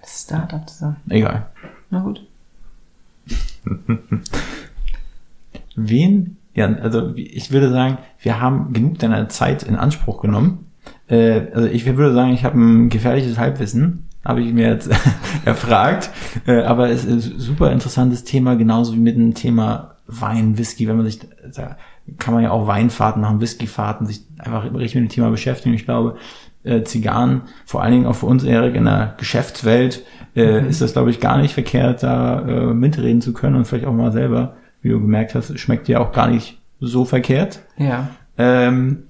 Das 0.02 0.22
Startup 0.22 0.68
zusammen. 0.68 0.97
Egal. 1.09 1.47
Na 1.90 2.01
gut. 2.01 2.24
Wen, 5.76 6.36
ja, 6.55 6.66
also 6.66 7.14
ich 7.14 7.52
würde 7.52 7.70
sagen, 7.70 7.98
wir 8.20 8.40
haben 8.40 8.72
genug 8.72 8.98
deiner 8.98 9.28
Zeit 9.28 9.62
in 9.62 9.76
Anspruch 9.76 10.20
genommen. 10.20 10.66
Äh, 11.09 11.46
also 11.52 11.68
ich 11.68 11.86
würde 11.86 12.14
sagen, 12.14 12.32
ich 12.32 12.44
habe 12.44 12.59
ein 12.59 12.88
gefährliches 12.88 13.38
Halbwissen, 13.38 14.09
habe 14.24 14.42
ich 14.42 14.52
mir 14.52 14.68
jetzt 14.68 14.90
erfragt. 15.44 16.10
Äh, 16.46 16.62
aber 16.62 16.90
es 16.90 17.05
ist 17.05 17.32
ein 17.32 17.38
super 17.38 17.70
interessantes 17.72 18.24
Thema, 18.24 18.56
genauso 18.56 18.94
wie 18.94 18.98
mit 18.98 19.16
dem 19.16 19.34
Thema 19.34 19.94
Wein, 20.06 20.59
Whisky, 20.59 20.88
wenn 20.88 20.96
man 20.96 21.06
sich, 21.06 21.20
da 21.55 21.76
kann 22.18 22.34
man 22.34 22.42
ja 22.42 22.50
auch 22.50 22.66
Weinfahrten 22.66 23.20
machen, 23.20 23.40
Whiskyfahrten, 23.40 24.06
sich 24.06 24.22
einfach 24.38 24.64
richtig 24.64 24.94
mit 24.96 25.10
dem 25.10 25.14
Thema 25.14 25.30
beschäftigen. 25.30 25.74
Ich 25.74 25.84
glaube, 25.84 26.16
äh, 26.64 26.82
Zigarren, 26.82 27.43
vor 27.66 27.82
allen 27.82 27.93
Dingen 27.93 28.06
auch 28.06 28.14
für 28.16 28.26
uns, 28.26 28.44
Erik, 28.44 28.74
in 28.74 28.85
der 28.85 29.14
Geschäftswelt, 29.18 30.05
äh, 30.36 30.66
ist 30.68 30.80
das, 30.80 30.93
glaube 30.93 31.10
ich, 31.10 31.20
gar 31.20 31.39
nicht 31.39 31.55
verkehrt, 31.55 32.02
da 32.02 32.40
äh, 32.40 32.74
mitreden 32.74 33.20
zu 33.20 33.32
können 33.32 33.56
und 33.56 33.64
vielleicht 33.66 33.86
auch 33.86 33.93
mal 33.93 34.12
selber, 34.12 34.56
wie 34.82 34.90
du 34.90 35.01
gemerkt 35.01 35.35
hast, 35.35 35.59
schmeckt 35.59 35.89
dir 35.89 36.01
auch 36.01 36.12
gar 36.12 36.28
nicht 36.28 36.60
so 36.80 37.05
verkehrt, 37.05 37.60
Ja. 37.76 38.09
ähm, 38.36 39.05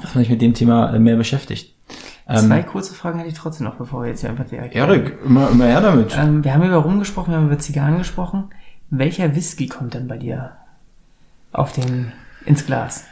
dass 0.00 0.14
man 0.14 0.22
sich 0.24 0.30
mit 0.30 0.40
dem 0.42 0.54
Thema 0.54 0.94
äh, 0.94 0.98
mehr 0.98 1.16
beschäftigt. 1.16 1.74
Zwei 2.26 2.58
Ähm, 2.58 2.66
kurze 2.66 2.94
Fragen 2.94 3.18
hätte 3.18 3.30
ich 3.30 3.36
trotzdem 3.36 3.66
noch, 3.66 3.76
bevor 3.76 4.02
wir 4.02 4.08
jetzt 4.10 4.20
hier 4.20 4.28
einfach 4.30 4.44
direkt. 4.44 4.74
Erik, 4.74 5.16
immer, 5.24 5.48
immer 5.50 5.64
her 5.64 5.80
damit. 5.80 6.16
Ähm, 6.18 6.44
wir 6.44 6.52
haben 6.54 6.62
über 6.62 6.76
Rum 6.76 6.98
gesprochen, 6.98 7.30
wir 7.32 7.38
haben 7.38 7.46
über 7.46 7.58
Zigarren 7.58 7.96
gesprochen. 7.98 8.50
Welcher 8.90 9.34
Whisky 9.34 9.66
kommt 9.66 9.94
denn 9.94 10.06
bei 10.08 10.18
dir 10.18 10.52
auf 11.52 11.72
den, 11.72 12.12
ins 12.44 12.64
Glas? 12.66 13.04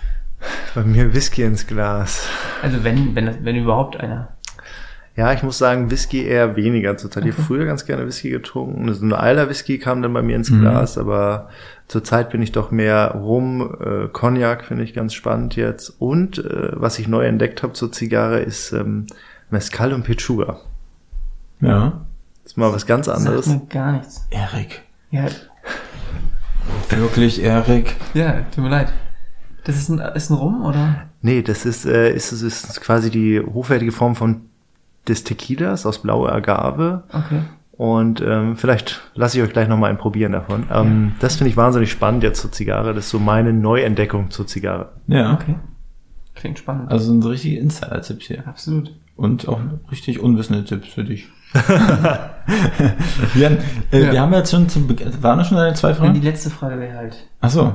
Bei 0.75 0.83
mir 0.83 1.13
Whisky 1.15 1.43
ins 1.43 1.67
Glas. 1.67 2.27
Also 2.63 2.85
wenn, 2.85 3.15
wenn, 3.15 3.45
wenn 3.45 3.57
überhaupt 3.57 3.99
einer. 3.99 4.29
Ja, 5.17 5.33
ich 5.33 5.43
muss 5.43 5.57
sagen, 5.57 5.91
Whisky 5.91 6.27
eher 6.27 6.57
weniger 6.57 6.99
zurzeit. 6.99 7.25
Ich 7.25 7.33
habe 7.33 7.43
früher 7.43 7.65
ganz 7.65 7.87
gerne 7.87 8.07
Whisky 8.07 8.29
getrunken. 8.29 8.93
So 8.93 9.03
ein 9.07 9.15
alter 9.15 9.49
Whisky 9.49 9.79
kam 9.79 10.03
dann 10.03 10.13
bei 10.13 10.21
mir 10.21 10.37
ins 10.37 10.51
Glas, 10.51 10.99
aber 10.99 11.49
zurzeit 11.89 12.29
bin 12.29 12.43
ich 12.43 12.53
doch 12.53 12.71
mehr 12.71 13.13
Rum, 13.13 13.77
äh, 13.81 14.09
Cognac 14.09 14.65
finde 14.67 14.85
ich 14.85 14.93
ganz 14.93 15.15
spannend 15.15 15.57
jetzt. 15.57 15.89
Und 16.01 16.37
äh, 16.39 16.71
was 16.73 16.99
ich 16.99 17.09
neu 17.09 17.25
entdeckt 17.25 17.63
habe 17.63 17.73
zur 17.73 17.91
Zigarre 17.93 18.41
ist 18.41 18.73
ähm, 18.73 19.07
Mezcal 19.49 19.95
und 19.95 20.03
Pechuga. 20.03 20.59
Ja. 21.63 22.05
Das 22.43 22.53
ist 22.53 22.59
mal 22.59 22.73
was 22.75 22.85
ganz 22.85 23.09
anderes. 23.09 23.47
Sagt 23.47 23.61
mir 23.75 23.81
gar 23.81 23.93
nichts. 23.93 24.27
Erik. 24.31 24.83
Ja, 25.11 25.29
Wirklich, 26.91 27.43
Erik. 27.43 27.97
ja, 28.13 28.43
tut 28.55 28.65
mir 28.65 28.71
leid. 28.71 28.93
Das 29.67 29.77
ist 29.77 29.89
ein, 29.89 29.99
ist 29.99 30.31
ein 30.31 30.35
Rum, 30.35 30.65
oder? 30.65 31.03
Nee, 31.23 31.43
das 31.43 31.67
ist, 31.67 31.85
äh, 31.87 32.13
ist, 32.15 32.31
ist, 32.33 32.43
ist 32.43 32.81
quasi 32.81 33.11
die 33.11 33.41
hochwertige 33.41 33.91
Form 33.93 34.15
von 34.15 34.43
des 35.09 35.25
Tequilas 35.25 35.87
aus 35.87 36.01
blauer 36.03 36.31
Agave. 36.33 37.03
Okay. 37.13 37.41
Und 37.73 38.21
ähm, 38.23 38.57
vielleicht 38.57 39.03
lasse 39.15 39.37
ich 39.39 39.45
euch 39.45 39.53
gleich 39.53 39.69
nochmal 39.69 39.91
ein 39.91 39.99
Probieren 39.99 40.33
davon. 40.33 40.65
Ähm, 40.73 41.13
Das 41.21 41.37
finde 41.37 41.51
ich 41.51 41.57
wahnsinnig 41.57 41.91
spannend 41.91 42.23
jetzt 42.23 42.41
zur 42.41 42.51
Zigarre. 42.53 42.95
Das 42.95 43.05
ist 43.07 43.11
so 43.11 43.19
meine 43.19 43.53
Neuentdeckung 43.53 44.31
zur 44.31 44.47
Zigarre. 44.47 44.93
Ja. 45.09 45.35
Okay. 45.35 45.57
Klingt 46.35 46.59
spannend. 46.59 46.91
Also 46.91 47.07
sind 47.07 47.23
so 47.23 47.29
richtige 47.31 47.59
Insider-Tipps 47.59 48.27
hier. 48.27 48.47
Absolut. 48.47 48.95
Und 49.17 49.49
auch 49.49 49.61
richtig 49.91 50.21
unwissende 50.21 50.65
Tipps 50.65 50.89
für 50.89 51.05
dich. 51.05 51.29
Jan, 53.35 53.59
äh, 53.93 54.05
Ja. 54.07 54.13
wir 54.13 54.21
haben 54.21 54.33
jetzt 54.35 54.51
schon 54.51 54.69
zum 54.69 54.87
Be 54.87 54.97
waren 55.23 55.39
das 55.39 55.49
schon 55.49 55.57
deine 55.57 55.75
zwei 55.75 55.91
Und 55.91 55.97
die 55.97 56.01
Fragen? 56.05 56.23
letzte 56.23 56.51
Frage 56.51 56.79
wäre 56.79 56.97
halt, 56.97 57.17
Ach 57.41 57.51
so. 57.51 57.75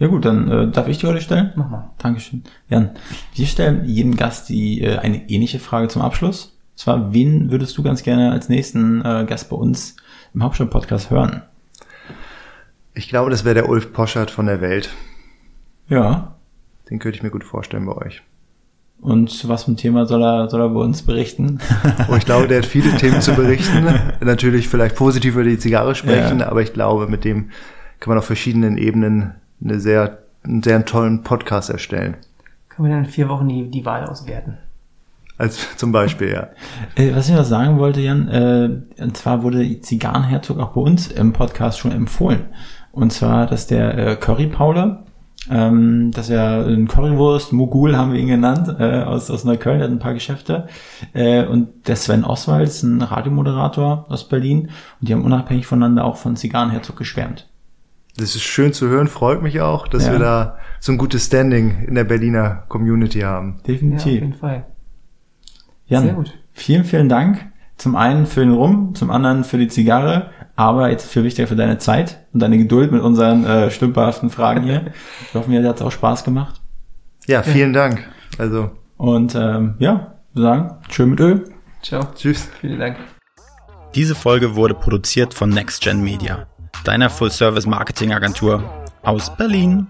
Ja 0.00 0.06
gut, 0.08 0.24
dann 0.24 0.50
äh, 0.50 0.70
darf 0.70 0.88
ich 0.88 0.98
die 0.98 1.06
heute 1.06 1.20
stellen? 1.20 1.52
mach 1.56 1.68
mal. 1.68 1.90
Dankeschön. 1.98 2.42
Jan, 2.68 2.90
wir 3.34 3.46
stellen 3.46 3.84
jedem 3.84 4.16
Gast 4.16 4.48
die 4.48 4.80
äh, 4.80 4.96
eine 4.96 5.28
ähnliche 5.28 5.58
Frage 5.58 5.88
zum 5.88 6.00
Abschluss. 6.02 6.56
Und 6.72 6.78
zwar, 6.78 7.12
wen 7.12 7.50
würdest 7.50 7.76
du 7.76 7.82
ganz 7.82 8.02
gerne 8.02 8.32
als 8.32 8.48
nächsten 8.48 9.02
äh, 9.04 9.26
Gast 9.28 9.50
bei 9.50 9.56
uns 9.56 9.96
im 10.32 10.42
Hauptstadt-Podcast 10.42 11.10
hören? 11.10 11.42
Ich 12.94 13.08
glaube, 13.10 13.30
das 13.30 13.44
wäre 13.44 13.54
der 13.54 13.68
Ulf 13.68 13.92
Poschert 13.92 14.30
von 14.30 14.46
der 14.46 14.60
Welt. 14.62 14.88
Ja. 15.88 16.34
Den 16.88 16.98
könnte 16.98 17.16
ich 17.18 17.22
mir 17.22 17.30
gut 17.30 17.44
vorstellen 17.44 17.84
bei 17.84 17.94
euch. 17.96 18.22
Und 19.02 19.30
zu 19.30 19.48
was 19.48 19.64
für 19.64 19.72
ein 19.72 19.76
Thema 19.76 20.06
soll 20.06 20.22
er, 20.22 20.48
soll 20.48 20.60
er 20.62 20.68
bei 20.70 20.80
uns 20.80 21.02
berichten? 21.02 21.58
Oh, 22.10 22.16
ich 22.16 22.24
glaube, 22.24 22.48
der 22.48 22.58
hat 22.58 22.66
viele 22.66 22.96
Themen 22.96 23.20
zu 23.20 23.34
berichten. 23.34 23.86
Natürlich 24.20 24.66
vielleicht 24.68 24.96
positiv 24.96 25.34
über 25.34 25.44
die 25.44 25.58
Zigarre 25.58 25.94
sprechen, 25.94 26.40
Ja. 26.40 26.48
aber 26.48 26.62
ich 26.62 26.72
glaube, 26.72 27.06
mit 27.06 27.24
dem 27.24 27.50
kann 28.00 28.10
man 28.12 28.18
auf 28.18 28.24
verschiedenen 28.24 28.78
Ebenen 28.78 29.34
eine 29.62 29.80
sehr, 29.80 30.18
einen 30.42 30.62
sehr 30.62 30.84
tollen 30.84 31.22
Podcast 31.22 31.70
erstellen. 31.70 32.16
Können 32.68 32.88
wir 32.88 32.94
dann 32.94 33.04
in 33.04 33.10
vier 33.10 33.28
Wochen 33.28 33.48
die, 33.48 33.70
die 33.70 33.84
Wahl 33.84 34.04
auswerten? 34.04 34.58
Als 35.40 35.76
zum 35.76 35.90
Beispiel, 35.90 36.32
ja. 36.32 36.48
Äh, 36.96 37.14
was 37.14 37.28
ich 37.28 37.34
noch 37.34 37.44
sagen 37.44 37.78
wollte, 37.78 38.00
Jan, 38.00 38.28
äh, 38.28 39.02
und 39.02 39.16
zwar 39.16 39.42
wurde 39.42 39.80
Zigarrenherzog 39.80 40.58
auch 40.58 40.72
bei 40.72 40.80
uns 40.80 41.08
im 41.08 41.32
Podcast 41.32 41.78
schon 41.78 41.92
empfohlen. 41.92 42.46
Und 42.92 43.12
zwar, 43.12 43.46
dass 43.46 43.66
der 43.66 43.96
äh, 43.96 44.16
Curry 44.16 44.48
Paule, 44.48 45.04
ähm, 45.48 46.10
dass 46.12 46.28
er 46.28 46.66
ein 46.66 46.88
Currywurst, 46.88 47.52
Mogul 47.52 47.96
haben 47.96 48.12
wir 48.12 48.20
ihn 48.20 48.28
genannt, 48.28 48.76
äh, 48.78 49.02
aus, 49.02 49.30
aus 49.30 49.44
Neukölln, 49.44 49.78
der 49.78 49.88
hat 49.88 49.94
ein 49.94 49.98
paar 49.98 50.14
Geschäfte. 50.14 50.68
Äh, 51.14 51.46
und 51.46 51.88
der 51.88 51.96
Sven 51.96 52.24
Oswald 52.24 52.68
ist 52.68 52.82
ein 52.82 53.00
Radiomoderator 53.00 54.06
aus 54.08 54.28
Berlin. 54.28 54.70
Und 55.00 55.08
die 55.08 55.14
haben 55.14 55.24
unabhängig 55.24 55.66
voneinander 55.66 56.04
auch 56.04 56.16
von 56.16 56.36
Zigarrenherzog 56.36 56.96
geschwärmt. 56.96 57.49
Das 58.20 58.34
ist 58.36 58.42
schön 58.42 58.72
zu 58.72 58.88
hören, 58.88 59.08
freut 59.08 59.42
mich 59.42 59.60
auch, 59.60 59.88
dass 59.88 60.06
Ja. 60.06 60.12
wir 60.12 60.18
da 60.18 60.58
so 60.78 60.92
ein 60.92 60.98
gutes 60.98 61.26
Standing 61.26 61.84
in 61.86 61.94
der 61.94 62.04
Berliner 62.04 62.64
Community 62.68 63.20
haben. 63.20 63.48
Ja, 63.52 63.56
auf 63.56 63.62
Definitiv. 63.62 64.06
jeden 64.12 64.34
Fall. 64.34 64.66
Jan, 65.86 66.04
Sehr 66.04 66.12
gut. 66.14 66.38
vielen, 66.52 66.84
vielen 66.84 67.08
Dank. 67.08 67.46
Zum 67.76 67.96
einen 67.96 68.26
für 68.26 68.40
den 68.40 68.52
Rum, 68.52 68.94
zum 68.94 69.10
anderen 69.10 69.42
für 69.44 69.56
die 69.56 69.68
Zigarre, 69.68 70.30
aber 70.54 70.90
jetzt 70.90 71.06
viel 71.10 71.24
wichtiger 71.24 71.48
für 71.48 71.56
deine 71.56 71.78
Zeit 71.78 72.26
und 72.34 72.40
deine 72.40 72.58
Geduld 72.58 72.92
mit 72.92 73.00
unseren 73.02 73.44
äh, 73.46 73.70
stümperhaften 73.70 74.28
Fragen 74.30 74.62
hier. 74.64 74.86
Ich 75.28 75.34
hoffe, 75.34 75.48
mir 75.50 75.66
hat 75.66 75.76
es 75.76 75.82
auch 75.82 75.90
Spaß 75.92 76.24
gemacht. 76.24 76.60
Ja, 77.26 77.42
vielen 77.42 77.72
Dank. 77.72 78.06
Also, 78.38 78.70
Und 78.96 79.34
ähm, 79.34 79.74
ja, 79.78 80.14
wir 80.34 80.42
sagen, 80.42 80.74
schön 80.90 81.10
mit 81.10 81.20
Öl. 81.20 81.44
Ciao. 81.82 82.06
tschüss. 82.14 82.48
Vielen 82.60 82.78
Dank. 82.78 82.96
Diese 83.94 84.14
Folge 84.14 84.54
wurde 84.56 84.74
produziert 84.74 85.32
von 85.34 85.50
NextGen 85.50 86.02
Media, 86.02 86.46
deiner 86.84 87.10
Full-Service-Marketing-Agentur 87.10 88.62
aus 89.02 89.34
Berlin. 89.36 89.86